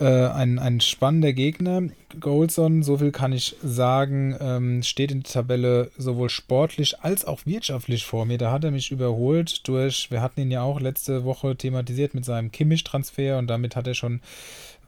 äh, 0.00 0.04
ein, 0.04 0.58
ein 0.58 0.80
spannender 0.80 1.32
Gegner. 1.32 1.82
Goldson, 2.20 2.82
so 2.82 2.98
viel 2.98 3.12
kann 3.12 3.32
ich 3.32 3.56
sagen, 3.62 4.36
ähm, 4.40 4.82
steht 4.82 5.12
in 5.12 5.22
der 5.22 5.32
Tabelle 5.32 5.90
sowohl 5.96 6.30
sportlich 6.30 7.00
als 7.00 7.24
auch 7.24 7.40
wirtschaftlich 7.44 8.04
vor 8.04 8.24
mir. 8.26 8.38
Da 8.38 8.50
hat 8.50 8.64
er 8.64 8.70
mich 8.70 8.90
überholt 8.90 9.66
durch, 9.68 10.10
wir 10.10 10.20
hatten 10.20 10.40
ihn 10.40 10.50
ja 10.50 10.62
auch 10.62 10.80
letzte 10.80 11.24
Woche 11.24 11.56
thematisiert 11.56 12.14
mit 12.14 12.24
seinem 12.24 12.52
Kimmich-Transfer 12.52 13.38
und 13.38 13.48
damit 13.48 13.76
hat 13.76 13.86
er 13.86 13.94
schon 13.94 14.20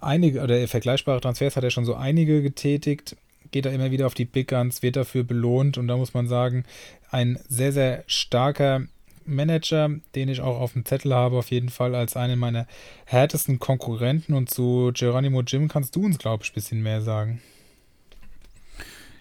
einige, 0.00 0.42
oder 0.42 0.66
vergleichbare 0.68 1.20
Transfers 1.20 1.56
hat 1.56 1.64
er 1.64 1.70
schon 1.70 1.84
so 1.84 1.94
einige 1.94 2.42
getätigt. 2.42 3.16
Geht 3.52 3.66
er 3.66 3.72
immer 3.72 3.90
wieder 3.90 4.06
auf 4.06 4.14
die 4.14 4.24
Big 4.24 4.48
Guns, 4.48 4.82
wird 4.82 4.96
dafür 4.96 5.22
belohnt 5.22 5.78
und 5.78 5.88
da 5.88 5.96
muss 5.96 6.14
man 6.14 6.26
sagen, 6.26 6.64
ein 7.10 7.38
sehr, 7.48 7.72
sehr 7.72 8.02
starker 8.06 8.82
Manager, 9.26 9.90
den 10.14 10.28
ich 10.28 10.40
auch 10.40 10.60
auf 10.60 10.72
dem 10.72 10.84
Zettel 10.84 11.14
habe, 11.14 11.36
auf 11.36 11.50
jeden 11.50 11.68
Fall 11.68 11.94
als 11.94 12.16
einen 12.16 12.38
meiner 12.38 12.66
härtesten 13.04 13.58
Konkurrenten. 13.58 14.34
Und 14.34 14.50
zu 14.50 14.90
Geronimo 14.94 15.42
Jim 15.42 15.68
kannst 15.68 15.96
du 15.96 16.04
uns, 16.04 16.18
glaube 16.18 16.44
ich, 16.44 16.50
ein 16.50 16.54
bisschen 16.54 16.82
mehr 16.82 17.02
sagen. 17.02 17.40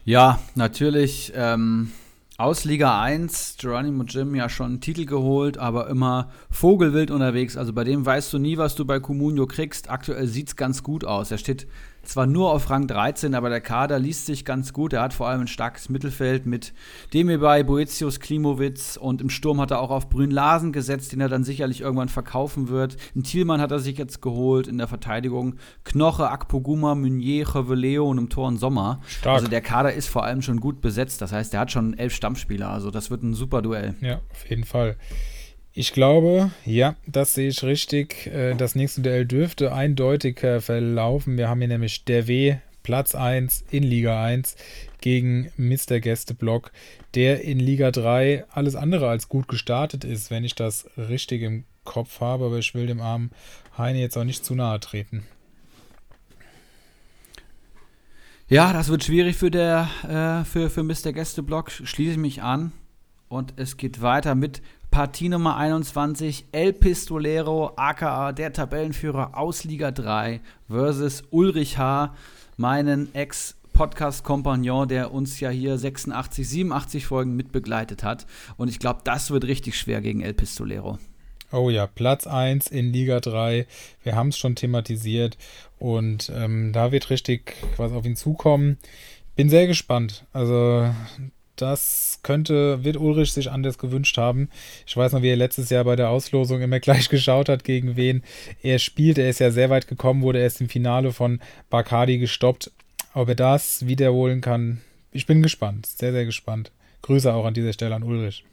Ja, 0.03 0.39
natürlich. 0.55 1.33
Ähm, 1.35 1.91
aus 2.37 2.65
Liga 2.65 3.01
1, 3.01 3.55
Geronimo 3.59 4.03
Jim 4.03 4.35
ja 4.35 4.49
schon 4.49 4.65
einen 4.65 4.81
Titel 4.81 5.05
geholt, 5.05 5.57
aber 5.57 5.87
immer 5.87 6.31
Vogelwild 6.51 7.09
unterwegs. 7.09 7.55
Also 7.55 7.71
bei 7.71 7.85
dem 7.85 8.05
weißt 8.05 8.33
du 8.33 8.39
nie, 8.39 8.57
was 8.57 8.75
du 8.75 8.83
bei 8.83 8.99
Comunio 8.99 9.47
kriegst. 9.47 9.89
Aktuell 9.89 10.27
sieht 10.27 10.49
es 10.49 10.55
ganz 10.57 10.83
gut 10.83 11.05
aus. 11.05 11.31
Er 11.31 11.37
steht 11.37 11.65
zwar 12.07 12.25
nur 12.25 12.51
auf 12.51 12.69
Rang 12.69 12.87
13, 12.87 13.35
aber 13.35 13.49
der 13.49 13.61
Kader 13.61 13.99
liest 13.99 14.25
sich 14.25 14.45
ganz 14.45 14.73
gut. 14.73 14.93
Er 14.93 15.01
hat 15.01 15.13
vor 15.13 15.27
allem 15.27 15.41
ein 15.41 15.47
starkes 15.47 15.89
Mittelfeld 15.89 16.45
mit 16.45 16.73
Demirbay, 17.13 17.63
Boetius, 17.63 18.19
Klimowitz 18.19 18.97
und 18.97 19.21
im 19.21 19.29
Sturm 19.29 19.59
hat 19.61 19.71
er 19.71 19.79
auch 19.79 19.91
auf 19.91 20.09
Brün 20.09 20.31
Larsen 20.31 20.71
gesetzt, 20.71 21.11
den 21.11 21.21
er 21.21 21.29
dann 21.29 21.43
sicherlich 21.43 21.81
irgendwann 21.81 22.09
verkaufen 22.09 22.69
wird. 22.69 22.97
Ein 23.15 23.23
Thielmann 23.23 23.61
hat 23.61 23.71
er 23.71 23.79
sich 23.79 23.97
jetzt 23.97 24.21
geholt 24.21 24.67
in 24.67 24.77
der 24.77 24.87
Verteidigung. 24.87 25.55
Knoche, 25.83 26.29
Akpoguma, 26.29 26.95
Meunier, 26.95 27.45
Cheveleo 27.45 28.09
und 28.09 28.17
im 28.17 28.29
Tor 28.29 28.47
und 28.47 28.57
Sommer. 28.57 29.01
Stark. 29.07 29.35
Also 29.35 29.47
der 29.47 29.61
Kader 29.61 29.93
ist 29.93 30.07
vor 30.07 30.23
allem 30.23 30.41
schon 30.41 30.59
gut 30.59 30.81
besetzt. 30.81 31.21
Das 31.21 31.31
heißt, 31.31 31.53
er 31.53 31.61
hat 31.61 31.71
schon 31.71 31.97
elf 31.97 32.13
Stammspieler. 32.13 32.69
Also 32.69 32.91
das 32.91 33.11
wird 33.11 33.23
ein 33.23 33.33
super 33.33 33.61
Duell. 33.61 33.95
Ja, 34.01 34.21
auf 34.31 34.49
jeden 34.49 34.63
Fall. 34.63 34.97
Ich 35.77 35.91
glaube, 35.91 36.51
ja, 36.65 36.95
das 37.05 37.33
sehe 37.33 37.49
ich 37.49 37.61
richtig. 37.61 38.27
Äh, 38.27 38.55
das 38.55 38.75
nächste 38.75 39.01
Duell 39.01 39.25
dürfte 39.25 39.73
eindeutiger 39.73 40.61
verlaufen. 40.61 41.37
Wir 41.37 41.49
haben 41.49 41.59
hier 41.59 41.67
nämlich 41.67 42.05
der 42.05 42.27
W, 42.29 42.55
Platz 42.81 43.13
1 43.13 43.65
in 43.71 43.83
Liga 43.83 44.23
1 44.23 44.55
gegen 45.01 45.51
Mr. 45.57 45.99
Gästeblock, 45.99 46.71
der 47.13 47.41
in 47.41 47.59
Liga 47.59 47.91
3 47.91 48.45
alles 48.49 48.77
andere 48.77 49.09
als 49.09 49.27
gut 49.27 49.49
gestartet 49.49 50.05
ist, 50.05 50.31
wenn 50.31 50.45
ich 50.45 50.55
das 50.55 50.87
richtig 50.95 51.41
im 51.41 51.65
Kopf 51.83 52.21
habe. 52.21 52.45
Aber 52.45 52.57
ich 52.57 52.73
will 52.73 52.87
dem 52.87 53.01
armen 53.01 53.31
Heine 53.77 53.99
jetzt 53.99 54.17
auch 54.17 54.23
nicht 54.23 54.45
zu 54.45 54.55
nahe 54.55 54.79
treten. 54.79 55.25
Ja, 58.47 58.71
das 58.71 58.87
wird 58.87 59.03
schwierig 59.03 59.35
für, 59.35 59.51
der, 59.51 59.89
äh, 60.03 60.45
für, 60.45 60.69
für 60.69 60.83
Mr. 60.83 61.11
Gästeblock. 61.11 61.69
Schließe 61.69 62.11
ich 62.11 62.17
mich 62.17 62.41
an. 62.41 62.71
Und 63.27 63.53
es 63.57 63.75
geht 63.75 64.01
weiter 64.01 64.35
mit 64.35 64.61
Partie 64.95 65.27
Nummer 65.27 65.57
21, 65.57 66.45
El 66.53 66.71
Pistolero, 66.71 67.73
aka 67.75 68.31
der 68.31 68.53
Tabellenführer 68.53 69.37
aus 69.37 69.65
Liga 69.65 69.91
3 69.91 70.39
versus 70.69 71.21
Ulrich 71.31 71.77
H., 71.77 72.15
meinen 72.55 73.13
Ex-Podcast-Kompagnon, 73.13 74.87
der 74.87 75.13
uns 75.13 75.41
ja 75.41 75.49
hier 75.49 75.77
86, 75.77 76.47
87 76.47 77.05
Folgen 77.07 77.35
mitbegleitet 77.35 78.05
hat. 78.05 78.25
Und 78.55 78.69
ich 78.69 78.79
glaube, 78.79 79.01
das 79.03 79.31
wird 79.31 79.43
richtig 79.43 79.77
schwer 79.77 79.99
gegen 79.99 80.21
El 80.21 80.33
Pistolero. 80.33 80.97
Oh 81.51 81.69
ja, 81.69 81.87
Platz 81.87 82.25
1 82.25 82.67
in 82.67 82.93
Liga 82.93 83.19
3. 83.19 83.67
Wir 84.01 84.15
haben 84.15 84.29
es 84.29 84.37
schon 84.37 84.55
thematisiert 84.55 85.37
und 85.77 86.31
ähm, 86.33 86.71
da 86.71 86.93
wird 86.93 87.09
richtig 87.09 87.57
was 87.75 87.91
auf 87.91 88.05
ihn 88.05 88.15
zukommen. 88.15 88.77
Bin 89.35 89.49
sehr 89.49 89.67
gespannt. 89.67 90.25
Also 90.31 90.89
das 91.55 92.19
könnte, 92.23 92.83
wird 92.83 92.97
Ulrich 92.97 93.33
sich 93.33 93.51
anders 93.51 93.77
gewünscht 93.77 94.17
haben. 94.17 94.49
Ich 94.85 94.95
weiß 94.95 95.13
noch, 95.13 95.21
wie 95.21 95.29
er 95.29 95.35
letztes 95.35 95.69
Jahr 95.69 95.83
bei 95.83 95.95
der 95.95 96.09
Auslosung 96.09 96.61
immer 96.61 96.79
gleich 96.81 97.09
geschaut 97.09 97.49
hat, 97.49 97.63
gegen 97.63 97.95
wen 97.95 98.23
er 98.61 98.79
spielt. 98.79 99.17
Er 99.17 99.29
ist 99.29 99.39
ja 99.39 99.51
sehr 99.51 99.69
weit 99.69 99.87
gekommen, 99.87 100.21
wurde 100.21 100.39
erst 100.39 100.61
im 100.61 100.69
Finale 100.69 101.11
von 101.11 101.39
Bacardi 101.69 102.17
gestoppt. 102.17 102.71
Ob 103.13 103.29
er 103.29 103.35
das 103.35 103.87
wiederholen 103.87 104.41
kann, 104.41 104.81
ich 105.11 105.25
bin 105.25 105.41
gespannt. 105.41 105.85
Sehr, 105.85 106.11
sehr 106.11 106.25
gespannt. 106.25 106.71
Grüße 107.01 107.33
auch 107.33 107.45
an 107.45 107.53
dieser 107.53 107.73
Stelle 107.73 107.95
an 107.95 108.03
Ulrich. 108.03 108.43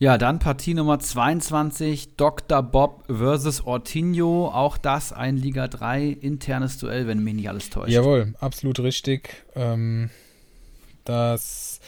Ja, 0.00 0.16
dann 0.16 0.38
Partie 0.38 0.74
Nummer 0.74 1.00
22, 1.00 2.14
Dr. 2.16 2.62
Bob 2.62 3.02
versus 3.08 3.66
Ortinho. 3.66 4.46
Auch 4.46 4.78
das 4.78 5.12
ein 5.12 5.36
Liga 5.36 5.66
3 5.66 6.06
internes 6.06 6.78
Duell, 6.78 7.08
wenn 7.08 7.24
mich 7.24 7.34
nicht 7.34 7.48
alles 7.48 7.68
täuscht. 7.68 7.90
Jawohl, 7.90 8.32
absolut 8.38 8.78
richtig. 8.78 9.44
Ähm, 9.56 10.10
das 11.04 11.80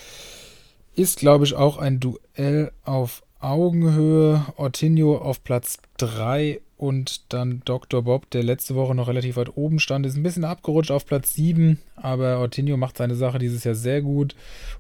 ist, 0.97 1.21
glaube 1.21 1.45
ich, 1.45 1.55
auch 1.55 1.79
ein 1.79 2.01
Duell 2.01 2.73
auf 2.83 3.23
Augenhöhe. 3.39 4.45
Ortinho 4.57 5.17
auf 5.19 5.45
Platz 5.45 5.79
3 5.99 6.61
und 6.81 7.33
dann 7.33 7.61
Dr. 7.67 8.03
Bob, 8.03 8.31
der 8.31 8.43
letzte 8.43 8.75
Woche 8.75 8.95
noch 8.95 9.07
relativ 9.07 9.37
weit 9.37 9.55
oben 9.55 9.79
stand, 9.79 10.07
ist 10.07 10.17
ein 10.17 10.23
bisschen 10.23 10.45
abgerutscht 10.47 10.91
auf 10.91 11.05
Platz 11.05 11.35
7, 11.35 11.79
aber 11.95 12.39
Ortinho 12.39 12.79
macht 12.79 12.97
seine 12.97 13.15
Sache 13.15 13.39
dieses 13.39 13.65
Jahr 13.65 13.75
sehr 13.75 14.01
gut 14.01 14.35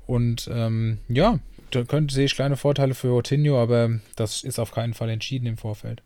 und 0.07 0.49
ähm, 0.51 0.97
ja, 1.09 1.41
könnte, 1.71 2.15
sehe 2.15 2.27
ich 2.27 2.35
kleine 2.35 2.57
Vorteile 2.57 2.95
für 2.95 3.13
Otinho, 3.13 3.61
aber 3.61 4.01
das 4.17 4.45
ist 4.45 4.59
auf 4.59 4.73
keinen 4.73 4.95
Fall 4.95 5.11
entschieden 5.11 5.47
im 5.47 5.57
Vorfeld. 5.57 6.03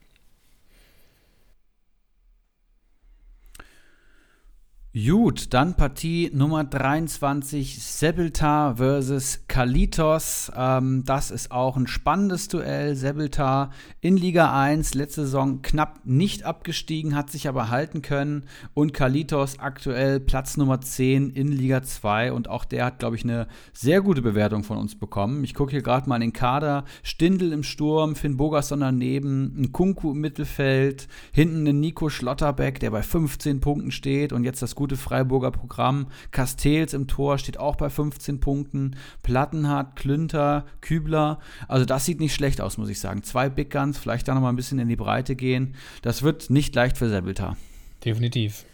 Gut, 4.96 5.52
dann 5.52 5.74
Partie 5.74 6.30
Nummer 6.32 6.62
23, 6.62 7.82
Sebeltar 7.82 8.76
versus 8.76 9.40
Kalitos. 9.48 10.52
Ähm, 10.56 11.02
das 11.04 11.32
ist 11.32 11.50
auch 11.50 11.76
ein 11.76 11.88
spannendes 11.88 12.46
Duell. 12.46 12.94
Sebeltar 12.94 13.72
in 14.00 14.16
Liga 14.16 14.56
1, 14.56 14.94
letzte 14.94 15.22
Saison 15.22 15.62
knapp 15.62 16.02
nicht 16.04 16.44
abgestiegen, 16.44 17.16
hat 17.16 17.28
sich 17.28 17.48
aber 17.48 17.70
halten 17.70 18.02
können. 18.02 18.44
Und 18.72 18.94
Kalitos 18.94 19.58
aktuell 19.58 20.20
Platz 20.20 20.56
Nummer 20.56 20.80
10 20.80 21.30
in 21.30 21.48
Liga 21.48 21.82
2. 21.82 22.30
Und 22.30 22.48
auch 22.48 22.64
der 22.64 22.84
hat, 22.84 23.00
glaube 23.00 23.16
ich, 23.16 23.24
eine 23.24 23.48
sehr 23.72 24.00
gute 24.00 24.22
Bewertung 24.22 24.62
von 24.62 24.78
uns 24.78 24.96
bekommen. 24.96 25.42
Ich 25.42 25.54
gucke 25.54 25.72
hier 25.72 25.82
gerade 25.82 26.08
mal 26.08 26.22
in 26.22 26.30
den 26.30 26.32
Kader. 26.32 26.84
Stindel 27.02 27.52
im 27.52 27.64
Sturm, 27.64 28.14
Finn 28.14 28.36
Bogerson 28.36 28.78
daneben, 28.78 29.56
ein 29.58 29.72
Kunku 29.72 30.12
im 30.12 30.20
Mittelfeld, 30.20 31.08
hinten 31.32 31.66
ein 31.66 31.80
Nico 31.80 32.10
Schlotterbeck, 32.10 32.78
der 32.78 32.92
bei 32.92 33.02
15 33.02 33.58
Punkten 33.58 33.90
steht 33.90 34.32
und 34.32 34.44
jetzt 34.44 34.62
das 34.62 34.76
gute 34.76 34.83
gute 34.84 34.98
Freiburger 34.98 35.50
Programm. 35.50 36.08
Castells 36.30 36.92
im 36.92 37.06
Tor 37.06 37.38
steht 37.38 37.58
auch 37.58 37.76
bei 37.76 37.88
15 37.88 38.38
Punkten. 38.38 38.96
Plattenhardt, 39.22 39.96
Klünter, 39.96 40.66
Kübler. 40.82 41.38
Also 41.68 41.86
das 41.86 42.04
sieht 42.04 42.20
nicht 42.20 42.34
schlecht 42.34 42.60
aus, 42.60 42.76
muss 42.76 42.90
ich 42.90 43.00
sagen. 43.00 43.22
Zwei 43.22 43.48
Big 43.48 43.70
Guns, 43.70 43.96
vielleicht 43.96 44.28
da 44.28 44.34
noch 44.34 44.42
mal 44.42 44.50
ein 44.50 44.56
bisschen 44.56 44.78
in 44.78 44.90
die 44.90 44.96
Breite 44.96 45.36
gehen. 45.36 45.74
Das 46.02 46.22
wird 46.22 46.50
nicht 46.50 46.74
leicht 46.74 46.98
für 46.98 47.08
Sebeltar. 47.08 47.56
Definitiv. 48.04 48.66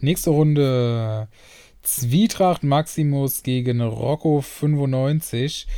Nächste 0.00 0.30
Runde 0.30 1.28
Zwietracht 1.82 2.64
Maximus 2.64 3.44
gegen 3.44 3.80
Rocco 3.80 4.40
95. 4.40 5.68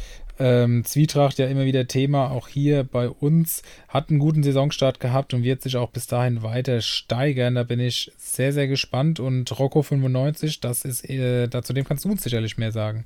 Ähm, 0.44 0.84
Zwietracht 0.84 1.38
ja 1.38 1.46
immer 1.46 1.64
wieder 1.64 1.86
Thema, 1.86 2.32
auch 2.32 2.48
hier 2.48 2.82
bei 2.82 3.08
uns. 3.08 3.62
Hat 3.86 4.10
einen 4.10 4.18
guten 4.18 4.42
Saisonstart 4.42 4.98
gehabt 4.98 5.34
und 5.34 5.44
wird 5.44 5.62
sich 5.62 5.76
auch 5.76 5.90
bis 5.90 6.08
dahin 6.08 6.42
weiter 6.42 6.80
steigern. 6.80 7.54
Da 7.54 7.62
bin 7.62 7.78
ich 7.78 8.10
sehr, 8.18 8.52
sehr 8.52 8.66
gespannt. 8.66 9.20
Und 9.20 9.56
Rocco 9.56 9.82
95, 9.82 10.58
das 10.58 10.84
ist, 10.84 11.08
äh, 11.08 11.46
dazu 11.46 11.72
dem 11.72 11.84
kannst 11.84 12.04
du 12.04 12.10
uns 12.10 12.24
sicherlich 12.24 12.58
mehr 12.58 12.72
sagen. 12.72 13.04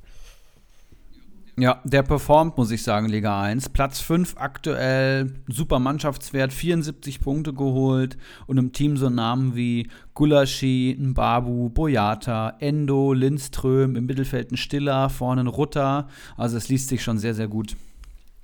Ja, 1.59 1.81
der 1.85 2.03
performt, 2.03 2.59
muss 2.59 2.71
ich 2.71 2.83
sagen, 2.83 3.09
Liga 3.09 3.41
1. 3.41 3.71
Platz 3.71 4.01
5 4.01 4.35
aktuell, 4.37 5.33
super 5.49 5.79
Mannschaftswert, 5.79 6.53
74 6.53 7.21
Punkte 7.21 7.55
geholt 7.55 8.19
und 8.47 8.59
im 8.59 8.73
Team 8.73 8.99
so 8.99 9.09
Namen 9.09 9.57
wie 9.57 9.89
Gulaschi, 10.13 10.95
Babu, 10.99 11.71
Boyata, 11.71 12.57
Endo, 12.61 13.15
Lindström, 13.15 13.97
im 13.97 14.05
Mittelfeld 14.05 14.53
ein 14.53 14.59
Stiller, 14.59 15.09
vorne 15.09 15.45
ein 15.45 15.47
Rutter. 15.47 16.09
Also 16.37 16.59
es 16.59 16.69
liest 16.69 16.89
sich 16.89 17.03
schon 17.03 17.17
sehr, 17.17 17.33
sehr 17.33 17.49
gut. 17.49 17.75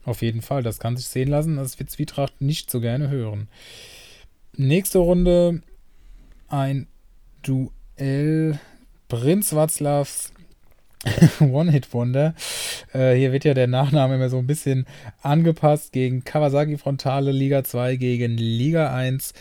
Auf 0.06 0.22
jeden 0.22 0.40
Fall, 0.40 0.62
das 0.62 0.78
kann 0.78 0.97
sich 0.97 1.06
sehen 1.06 1.28
lassen. 1.28 1.56
Das 1.56 1.78
wird 1.78 1.90
Zwietracht 1.90 2.40
nicht 2.40 2.70
so 2.70 2.80
gerne 2.80 3.10
hören. 3.10 3.48
Nächste 4.56 4.98
Runde 4.98 5.60
ein 6.48 6.86
Duell 7.43 8.59
Prinz 9.09 9.55
Watzlaws 9.55 10.32
One-Hit-Wonder. 11.40 12.34
Äh, 12.92 13.14
hier 13.14 13.32
wird 13.32 13.44
ja 13.44 13.54
der 13.54 13.66
Nachname 13.66 14.16
immer 14.16 14.28
so 14.28 14.38
ein 14.38 14.46
bisschen 14.46 14.86
angepasst 15.22 15.92
gegen 15.92 16.24
Kawasaki 16.24 16.78
Frontale, 16.78 17.32
Liga 17.32 17.64
2 17.64 17.96
gegen 17.96 18.36
Liga 18.36 18.94
1. 18.94 19.34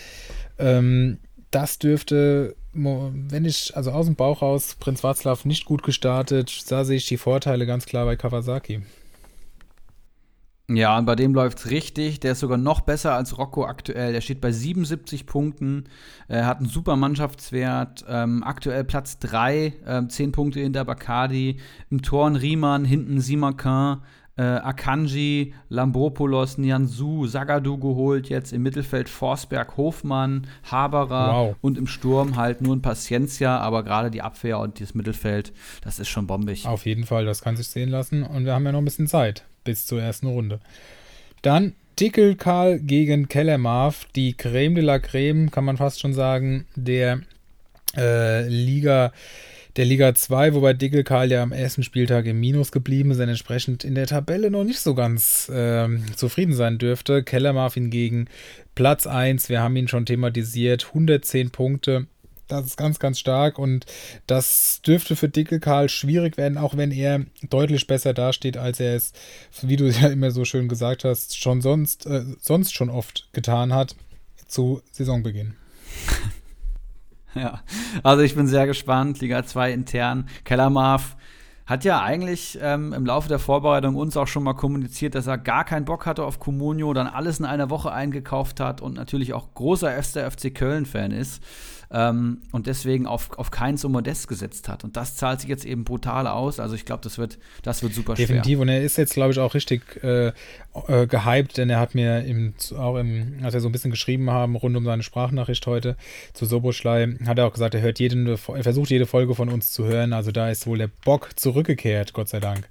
Ähm, 0.60 1.20
das 1.52 1.80
dürfte, 1.80 2.56
wenn 2.74 3.46
ich, 3.46 3.76
also 3.76 3.92
aus 3.92 4.06
dem 4.06 4.16
Bauch 4.16 4.42
raus, 4.42 4.78
Prinz 4.80 5.04
Watzlaw 5.04 5.38
nicht 5.44 5.66
gut 5.66 5.84
gestartet, 5.84 6.72
da 6.72 6.86
sehe 6.86 6.98
ich 6.98 7.08
die 7.08 7.18
Vorteile 7.18 7.66
ganz 7.66 7.86
klar 7.86 8.06
bei 8.06 8.16
Kawasaki. 8.16 8.82
Ja, 10.70 10.98
und 10.98 11.06
bei 11.06 11.16
dem 11.16 11.34
läuft 11.34 11.60
es 11.60 11.70
richtig. 11.70 12.20
Der 12.20 12.34
ist 12.34 12.40
sogar 12.40 12.58
noch 12.58 12.82
besser 12.82 13.14
als 13.14 13.38
Rocco 13.38 13.66
aktuell. 13.66 14.14
Der 14.14 14.22
steht 14.22 14.42
bei 14.42 14.52
77 14.52 15.26
Punkten, 15.26 15.86
Er 16.28 16.46
hat 16.46 16.60
einen 16.60 16.70
super 16.70 16.96
Mannschaftswert. 16.96 18.06
Ähm, 18.08 18.44
aktuell 18.44 18.84
Platz 18.84 19.20
3, 19.20 19.74
äh, 19.86 20.08
10 20.08 20.32
Punkte 20.32 20.60
hinter 20.62 20.86
Bacardi. 20.86 21.58
Im 21.90 22.02
Tor 22.02 22.28
ein 22.28 22.36
Riemann, 22.36 22.86
hinten 22.86 23.20
Simakin, 23.20 23.98
äh, 24.38 24.44
Akanji, 24.44 25.54
Lambropoulos, 25.68 26.58
Nianzu, 26.58 27.28
Sagadu 27.28 27.78
geholt. 27.78 28.30
Jetzt 28.30 28.54
im 28.54 28.64
Mittelfeld 28.64 29.10
Forsberg, 29.10 29.76
Hofmann, 29.76 30.48
Haberer 30.64 31.34
wow. 31.34 31.56
und 31.60 31.78
im 31.78 31.88
Sturm 31.88 32.38
halt 32.38 32.62
nur 32.62 32.76
ein 32.76 32.82
Paciencia. 32.82 33.58
Aber 33.58 33.84
gerade 33.84 34.10
die 34.10 34.22
Abwehr 34.22 34.60
und 34.60 34.80
das 34.80 34.94
Mittelfeld, 34.94 35.52
das 35.84 36.00
ist 36.00 36.08
schon 36.08 36.28
bombig. 36.28 36.66
Auf 36.66 36.86
jeden 36.86 37.04
Fall, 37.04 37.26
das 37.26 37.42
kann 37.42 37.58
sich 37.58 37.68
sehen 37.68 37.90
lassen. 37.90 38.24
Und 38.24 38.46
wir 38.46 38.54
haben 38.54 38.66
ja 38.66 38.72
noch 38.72 38.80
ein 38.80 38.86
bisschen 38.86 39.08
Zeit 39.08 39.46
bis 39.64 39.86
zur 39.86 40.02
ersten 40.02 40.28
Runde. 40.28 40.60
Dann 41.42 41.74
Dickel 42.00 42.36
Karl 42.36 42.80
gegen 42.80 43.28
Kellermarv, 43.28 44.06
die 44.16 44.34
Creme 44.34 44.76
de 44.76 44.84
la 44.84 45.00
Creme, 45.00 45.52
kann 45.52 45.66
man 45.66 45.78
fast 45.78 46.00
schon 46.00 46.14
sagen, 46.14 46.66
der 46.76 47.22
äh, 47.96 48.48
Liga 48.48 49.12
der 49.78 49.86
Liga 49.86 50.14
2, 50.14 50.54
wobei 50.54 50.74
Dickel 50.74 51.04
Karl 51.04 51.32
ja 51.32 51.42
am 51.42 51.54
ersten 51.54 51.84
Spieltag 51.84 52.26
im 52.26 52.40
Minus 52.40 52.72
geblieben 52.72 53.12
ist, 53.12 53.20
entsprechend 53.20 53.84
in 53.84 53.96
der 53.96 54.08
Tabelle 54.08 54.52
noch 54.52 54.66
nicht 54.66 54.80
so 54.80 54.96
ganz 54.96 55.48
äh, 55.48 55.88
zufrieden 56.16 56.54
sein 56.54 56.78
dürfte. 56.78 57.24
Kellermarv 57.24 57.76
hingegen 57.76 58.28
Platz 58.76 59.08
1, 59.08 59.48
wir 59.48 59.62
haben 59.62 59.78
ihn 59.78 59.88
schon 59.88 60.06
thematisiert, 60.06 60.88
110 60.88 61.52
Punkte, 61.52 62.08
das 62.52 62.66
ist 62.66 62.78
ganz, 62.78 63.00
ganz 63.00 63.20
stark 63.20 63.58
und 63.58 63.86
das 64.28 64.82
dürfte 64.86 65.16
für 65.16 65.30
Dickel 65.30 65.60
Karl 65.60 65.90
schwierig 65.90 66.38
werden, 66.38 66.58
auch 66.58 66.76
wenn 66.76 66.92
er 66.92 67.26
deutlich 67.50 67.88
besser 67.88 68.14
dasteht, 68.14 68.58
als 68.58 68.80
er 68.80 68.96
es, 68.96 69.14
wie 69.62 69.78
du 69.78 69.86
ja 69.90 70.10
immer 70.10 70.32
so 70.32 70.46
schön 70.46 70.68
gesagt 70.68 71.04
hast, 71.04 71.38
schon 71.38 71.62
sonst, 71.62 72.06
äh, 72.06 72.24
sonst 72.40 72.74
schon 72.74 72.90
oft 72.90 73.30
getan 73.34 73.74
hat 73.74 73.96
zu 74.48 74.82
Saisonbeginn. 74.92 75.56
Ja, 77.34 77.62
also 78.04 78.24
ich 78.24 78.36
bin 78.36 78.46
sehr 78.46 78.68
gespannt. 78.68 79.22
Liga 79.22 79.46
2 79.46 79.72
intern. 79.72 80.28
Kellermarf 80.44 81.16
hat 81.66 81.86
ja 81.86 82.02
eigentlich 82.02 82.60
ähm, 82.62 82.92
im 82.92 83.06
Laufe 83.06 83.30
der 83.30 83.40
Vorbereitung 83.40 83.96
uns 83.96 84.18
auch 84.18 84.28
schon 84.28 84.44
mal 84.44 84.54
kommuniziert, 84.54 85.16
dass 85.16 85.28
er 85.28 85.38
gar 85.38 85.64
keinen 85.64 85.86
Bock 85.86 86.06
hatte 86.06 86.26
auf 86.26 86.40
Comunio, 86.40 86.94
dann 86.94 87.08
alles 87.08 87.40
in 87.40 87.46
einer 87.46 87.70
Woche 87.70 87.94
eingekauft 87.94 88.60
hat 88.60 88.82
und 88.82 88.96
natürlich 88.96 89.32
auch 89.34 89.54
großer 89.54 89.92
FC 90.04 90.54
Köln-Fan 90.54 91.12
ist 91.12 91.42
ähm, 91.94 92.42
und 92.52 92.68
deswegen 92.68 93.06
auf, 93.06 93.38
auf 93.38 93.52
keins 93.52 93.84
und 93.84 93.92
Modest 93.92 94.28
gesetzt 94.28 94.70
hat. 94.70 94.84
Und 94.84 94.96
das 94.96 95.18
zahlt 95.18 95.42
sich 95.42 95.50
jetzt 95.50 95.66
eben 95.66 95.84
brutal 95.84 96.26
aus. 96.26 96.60
Also 96.60 96.76
ich 96.76 96.86
glaube, 96.86 97.04
das 97.04 97.18
wird, 97.18 97.38
das 97.64 97.84
wird 97.84 97.94
super 97.94 98.14
Definitiv. 98.14 98.28
schwer. 98.28 98.42
Definitiv. 98.42 98.60
Und 98.62 98.70
er 98.70 98.82
ist 98.82 98.98
jetzt, 98.98 99.14
glaube 99.14 99.34
ich, 99.34 99.40
auch 99.40 99.54
richtig 99.54 100.02
äh, 100.04 100.28
äh, 100.28 101.08
gehypt, 101.08 101.58
denn 101.58 101.70
er 101.70 101.80
hat 101.80 101.94
mir 101.94 102.24
im, 102.24 102.54
auch 102.78 102.96
im, 102.98 103.40
als 103.44 103.54
wir 103.54 103.62
so 103.62 103.68
ein 103.68 103.74
bisschen 103.74 103.92
geschrieben 103.92 104.30
haben, 104.30 104.56
rund 104.56 104.76
um 104.78 104.86
seine 104.86 105.04
Sprachnachricht 105.04 105.68
heute 105.68 105.98
zu 106.34 106.46
Soboschlei, 106.46 107.18
hat 107.26 107.38
er 107.38 107.48
auch 107.48 107.54
gesagt, 107.54 107.76
er 107.76 107.82
hört 107.82 108.00
jede, 108.00 108.32
er 108.32 108.64
versucht 108.64 108.90
jede 108.90 109.06
Folge 109.06 109.36
von 109.36 109.50
uns 109.50 109.72
zu 109.74 109.86
hören. 109.86 110.14
Also 110.14 110.32
da 110.32 110.50
ist 110.50 110.68
wohl 110.68 110.78
der 110.78 110.90
Bock 111.04 111.38
zurückgekehrt, 111.38 112.14
Gott 112.14 112.30
sei 112.30 112.40
Dank. 112.40 112.68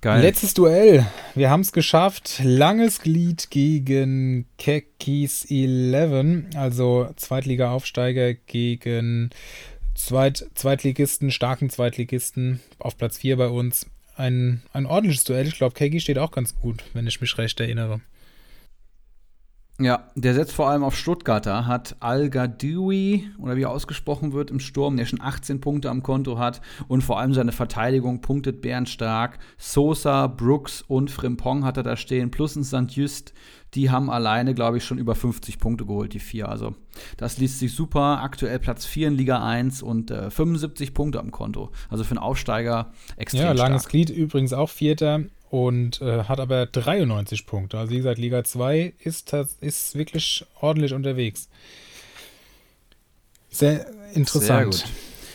Geil. 0.00 0.22
Letztes 0.22 0.54
Duell. 0.54 1.06
Wir 1.34 1.50
haben 1.50 1.60
es 1.60 1.72
geschafft. 1.72 2.40
Langes 2.42 3.00
Glied 3.00 3.50
gegen 3.50 4.46
Kekis 4.56 5.46
11, 5.50 6.44
also 6.54 7.08
Zweitliga-Aufsteiger 7.16 8.34
gegen 8.34 9.30
Zweit 9.94 10.46
Zweitligisten, 10.54 11.30
starken 11.30 11.68
Zweitligisten 11.68 12.60
auf 12.78 12.96
Platz 12.96 13.18
4 13.18 13.36
bei 13.36 13.48
uns. 13.48 13.86
Ein, 14.16 14.62
ein 14.72 14.86
ordentliches 14.86 15.24
Duell. 15.24 15.46
Ich 15.46 15.56
glaube, 15.56 15.74
Keki 15.74 16.00
steht 16.00 16.18
auch 16.18 16.30
ganz 16.30 16.54
gut, 16.56 16.82
wenn 16.94 17.06
ich 17.06 17.20
mich 17.20 17.36
recht 17.36 17.60
erinnere. 17.60 18.00
Ja, 19.80 20.04
der 20.14 20.34
setzt 20.34 20.52
vor 20.52 20.68
allem 20.68 20.84
auf 20.84 20.94
Stuttgarter, 20.94 21.66
hat 21.66 21.96
Al-Gadoui, 22.00 23.30
oder 23.38 23.56
wie 23.56 23.62
er 23.62 23.70
ausgesprochen 23.70 24.34
wird, 24.34 24.50
im 24.50 24.60
Sturm, 24.60 24.98
der 24.98 25.06
schon 25.06 25.22
18 25.22 25.62
Punkte 25.62 25.88
am 25.88 26.02
Konto 26.02 26.38
hat 26.38 26.60
und 26.86 27.02
vor 27.02 27.18
allem 27.18 27.32
seine 27.32 27.52
Verteidigung 27.52 28.20
punktet 28.20 28.60
bärenstark. 28.60 29.38
Sosa, 29.56 30.26
Brooks 30.26 30.82
und 30.82 31.10
Frimpong 31.10 31.64
hat 31.64 31.78
er 31.78 31.82
da 31.82 31.96
stehen, 31.96 32.30
plus 32.30 32.56
ein 32.56 32.64
St. 32.64 32.90
Just, 32.90 33.32
die 33.72 33.88
haben 33.88 34.10
alleine, 34.10 34.52
glaube 34.54 34.76
ich, 34.76 34.84
schon 34.84 34.98
über 34.98 35.14
50 35.14 35.58
Punkte 35.58 35.86
geholt, 35.86 36.12
die 36.12 36.18
vier. 36.18 36.50
Also 36.50 36.74
das 37.16 37.38
liest 37.38 37.58
sich 37.58 37.72
super. 37.72 38.20
Aktuell 38.20 38.58
Platz 38.58 38.84
4 38.84 39.08
in 39.08 39.14
Liga 39.14 39.42
1 39.42 39.82
und 39.82 40.10
äh, 40.10 40.30
75 40.30 40.92
Punkte 40.92 41.20
am 41.20 41.30
Konto. 41.30 41.70
Also 41.88 42.04
für 42.04 42.10
einen 42.10 42.18
Aufsteiger 42.18 42.92
extrem 43.16 43.42
Ja, 43.42 43.52
langes 43.52 43.82
stark. 43.82 43.92
Glied 43.92 44.10
übrigens 44.10 44.52
auch 44.52 44.68
Vierter 44.68 45.24
und 45.50 46.00
äh, 46.00 46.24
hat 46.24 46.40
aber 46.40 46.66
93 46.66 47.44
Punkte. 47.44 47.78
Also 47.78 47.92
wie 47.92 47.98
gesagt, 47.98 48.18
Liga 48.18 48.44
2 48.44 48.94
ist, 49.00 49.32
ist 49.60 49.94
wirklich 49.96 50.46
ordentlich 50.60 50.94
unterwegs. 50.94 51.48
Sehr 53.50 53.86
interessant. 54.14 54.74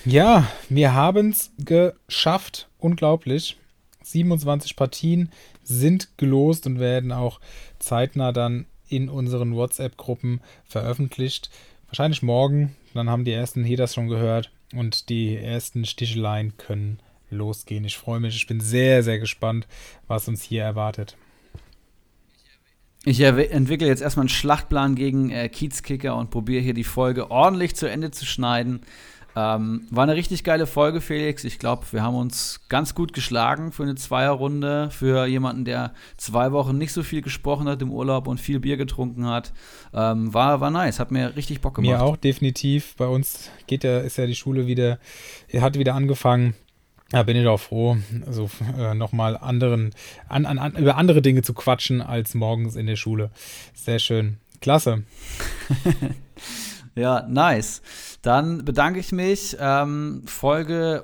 Sehr. 0.05 0.13
Ja, 0.13 0.47
wir 0.69 0.93
haben 0.93 1.31
es 1.31 1.51
geschafft. 1.57 2.69
Unglaublich. 2.79 3.57
27 4.03 4.75
Partien 4.75 5.31
sind 5.63 6.17
gelost 6.17 6.65
und 6.65 6.79
werden 6.79 7.11
auch 7.11 7.41
zeitnah 7.79 8.31
dann 8.31 8.67
in 8.87 9.09
unseren 9.09 9.55
WhatsApp-Gruppen 9.55 10.41
veröffentlicht. 10.63 11.49
Wahrscheinlich 11.87 12.21
morgen. 12.21 12.75
Dann 12.93 13.09
haben 13.09 13.25
die 13.25 13.33
ersten 13.33 13.65
Heders 13.65 13.93
schon 13.93 14.07
gehört 14.07 14.51
und 14.73 15.09
die 15.09 15.35
ersten 15.35 15.83
Sticheleien 15.85 16.55
können 16.57 16.99
losgehen. 17.35 17.83
Ich 17.83 17.97
freue 17.97 18.19
mich. 18.19 18.35
Ich 18.35 18.47
bin 18.47 18.59
sehr, 18.59 19.03
sehr 19.03 19.19
gespannt, 19.19 19.67
was 20.07 20.27
uns 20.27 20.41
hier 20.41 20.63
erwartet. 20.63 21.15
Ich 23.07 23.21
entwickle 23.21 23.87
jetzt 23.87 24.01
erstmal 24.01 24.23
einen 24.23 24.29
Schlachtplan 24.29 24.95
gegen 24.95 25.29
äh, 25.29 25.47
Kiezkicker 25.47 26.15
und 26.15 26.31
probiere 26.31 26.63
hier 26.63 26.73
die 26.73 26.83
Folge 26.83 27.29
ordentlich 27.29 27.75
zu 27.75 27.87
Ende 27.87 28.09
zu 28.09 28.25
schneiden. 28.25 28.81
Ähm, 29.37 29.85
war 29.91 30.03
eine 30.03 30.15
richtig 30.15 30.45
geile 30.45 30.65
Folge, 30.65 31.01
Felix. 31.01 31.43
Ich 31.43 31.59
glaube, 31.59 31.85
wir 31.91 32.01
haben 32.01 32.15
uns 32.15 32.61
ganz 32.69 32.95
gut 32.95 33.11
geschlagen 33.11 33.73
für 33.73 33.83
eine 33.83 33.95
Zweierrunde. 33.95 34.89
Für 34.91 35.25
jemanden, 35.25 35.65
der 35.65 35.93
zwei 36.15 36.53
Wochen 36.53 36.77
nicht 36.77 36.93
so 36.93 37.03
viel 37.03 37.21
gesprochen 37.21 37.67
hat 37.67 37.81
im 37.81 37.91
Urlaub 37.91 38.27
und 38.27 38.39
viel 38.39 38.61
Bier 38.61 38.77
getrunken 38.77 39.27
hat. 39.27 39.51
Ähm, 39.93 40.33
war, 40.33 40.61
war 40.61 40.71
nice. 40.71 40.99
Hat 40.99 41.11
mir 41.11 41.35
richtig 41.35 41.59
Bock 41.59 41.75
gemacht. 41.75 41.91
Mir 41.91 42.01
auch 42.01 42.15
definitiv. 42.15 42.95
Bei 42.95 43.07
uns 43.07 43.51
geht 43.67 43.83
ja, 43.83 43.99
ist 43.99 44.17
ja 44.17 44.25
die 44.25 44.35
Schule 44.35 44.67
wieder, 44.67 44.99
hat 45.53 45.77
wieder 45.77 45.95
angefangen. 45.95 46.55
Da 47.15 47.23
bin 47.23 47.37
ich 47.37 47.47
auch 47.47 47.61
froh, 47.61 47.95
also 48.25 48.49
äh, 48.77 48.93
nochmal 48.93 49.37
anderen, 49.37 49.91
an, 50.27 50.45
an, 50.45 50.59
an, 50.59 50.73
über 50.75 50.97
andere 50.97 51.21
Dinge 51.21 51.43
zu 51.43 51.53
quatschen 51.53 52.01
als 52.01 52.33
morgens 52.33 52.75
in 52.75 52.87
der 52.87 52.97
Schule. 52.97 53.31
Sehr 53.73 53.99
schön. 53.99 54.35
Klasse. 54.59 55.03
Ja, 56.97 57.25
nice. 57.27 57.81
Dann 58.21 58.63
bedanke 58.63 59.01
ich 59.01 59.11
mich. 59.11 59.57
Ähm, 59.59 60.23
Folge 60.27 61.03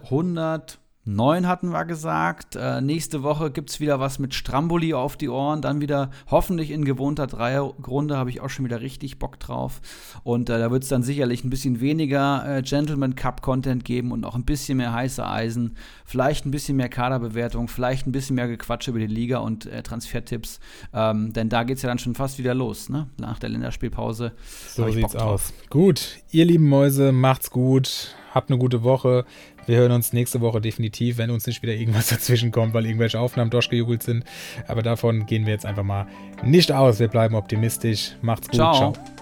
109 1.03 1.47
hatten 1.47 1.69
wir 1.71 1.85
gesagt. 1.85 2.55
Äh, 2.55 2.79
nächste 2.79 3.23
Woche 3.23 3.49
gibt 3.49 3.71
es 3.71 3.79
wieder 3.79 3.99
was 3.99 4.19
mit 4.19 4.35
Stramboli 4.35 4.93
auf 4.93 5.17
die 5.17 5.29
Ohren. 5.29 5.63
Dann 5.63 5.81
wieder 5.81 6.11
hoffentlich 6.29 6.69
in 6.69 6.85
gewohnter 6.85 7.25
Dreierrunde. 7.25 8.17
Habe 8.17 8.29
ich 8.29 8.39
auch 8.41 8.49
schon 8.49 8.65
wieder 8.65 8.81
richtig 8.81 9.17
Bock 9.17 9.39
drauf. 9.39 9.81
Und 10.23 10.51
äh, 10.51 10.59
da 10.59 10.69
wird 10.69 10.83
es 10.83 10.89
dann 10.89 11.01
sicherlich 11.01 11.43
ein 11.43 11.49
bisschen 11.49 11.81
weniger 11.81 12.57
äh, 12.57 12.61
Gentleman 12.61 13.15
Cup 13.15 13.41
Content 13.41 13.83
geben 13.83 14.11
und 14.11 14.23
auch 14.25 14.35
ein 14.35 14.45
bisschen 14.45 14.77
mehr 14.77 14.93
heiße 14.93 15.25
Eisen. 15.25 15.75
Vielleicht 16.05 16.45
ein 16.45 16.51
bisschen 16.51 16.77
mehr 16.77 16.89
Kaderbewertung. 16.89 17.67
Vielleicht 17.67 18.05
ein 18.05 18.11
bisschen 18.11 18.35
mehr 18.35 18.47
Gequatsch 18.47 18.87
über 18.87 18.99
die 18.99 19.07
Liga 19.07 19.39
und 19.39 19.65
äh, 19.65 19.81
Transfertipps. 19.81 20.59
Ähm, 20.93 21.33
denn 21.33 21.49
da 21.49 21.63
geht 21.63 21.77
es 21.77 21.81
ja 21.81 21.89
dann 21.89 21.97
schon 21.97 22.13
fast 22.13 22.37
wieder 22.37 22.53
los, 22.53 22.89
ne? 22.89 23.07
Nach 23.17 23.39
der 23.39 23.49
Länderspielpause. 23.49 24.33
So 24.67 24.87
sieht's 24.91 25.15
aus. 25.15 25.51
Gut, 25.71 26.19
ihr 26.29 26.45
lieben 26.45 26.69
Mäuse, 26.69 27.11
macht's 27.11 27.49
gut. 27.49 28.15
Habt 28.33 28.49
eine 28.49 28.57
gute 28.57 28.83
Woche. 28.83 29.25
Wir 29.67 29.77
hören 29.77 29.91
uns 29.91 30.13
nächste 30.13 30.41
Woche 30.41 30.61
definitiv, 30.61 31.17
wenn 31.17 31.29
uns 31.29 31.47
nicht 31.47 31.61
wieder 31.61 31.73
irgendwas 31.73 32.07
dazwischen 32.09 32.51
kommt, 32.51 32.73
weil 32.73 32.85
irgendwelche 32.85 33.19
Aufnahmen 33.19 33.51
durchgejubelt 33.51 34.03
sind. 34.03 34.23
Aber 34.67 34.81
davon 34.81 35.25
gehen 35.25 35.45
wir 35.45 35.53
jetzt 35.53 35.65
einfach 35.65 35.83
mal 35.83 36.07
nicht 36.43 36.71
aus. 36.71 36.99
Wir 36.99 37.07
bleiben 37.07 37.35
optimistisch. 37.35 38.15
Macht's 38.21 38.47
gut. 38.47 38.55
Ciao. 38.55 38.93
Ciao. 38.93 39.20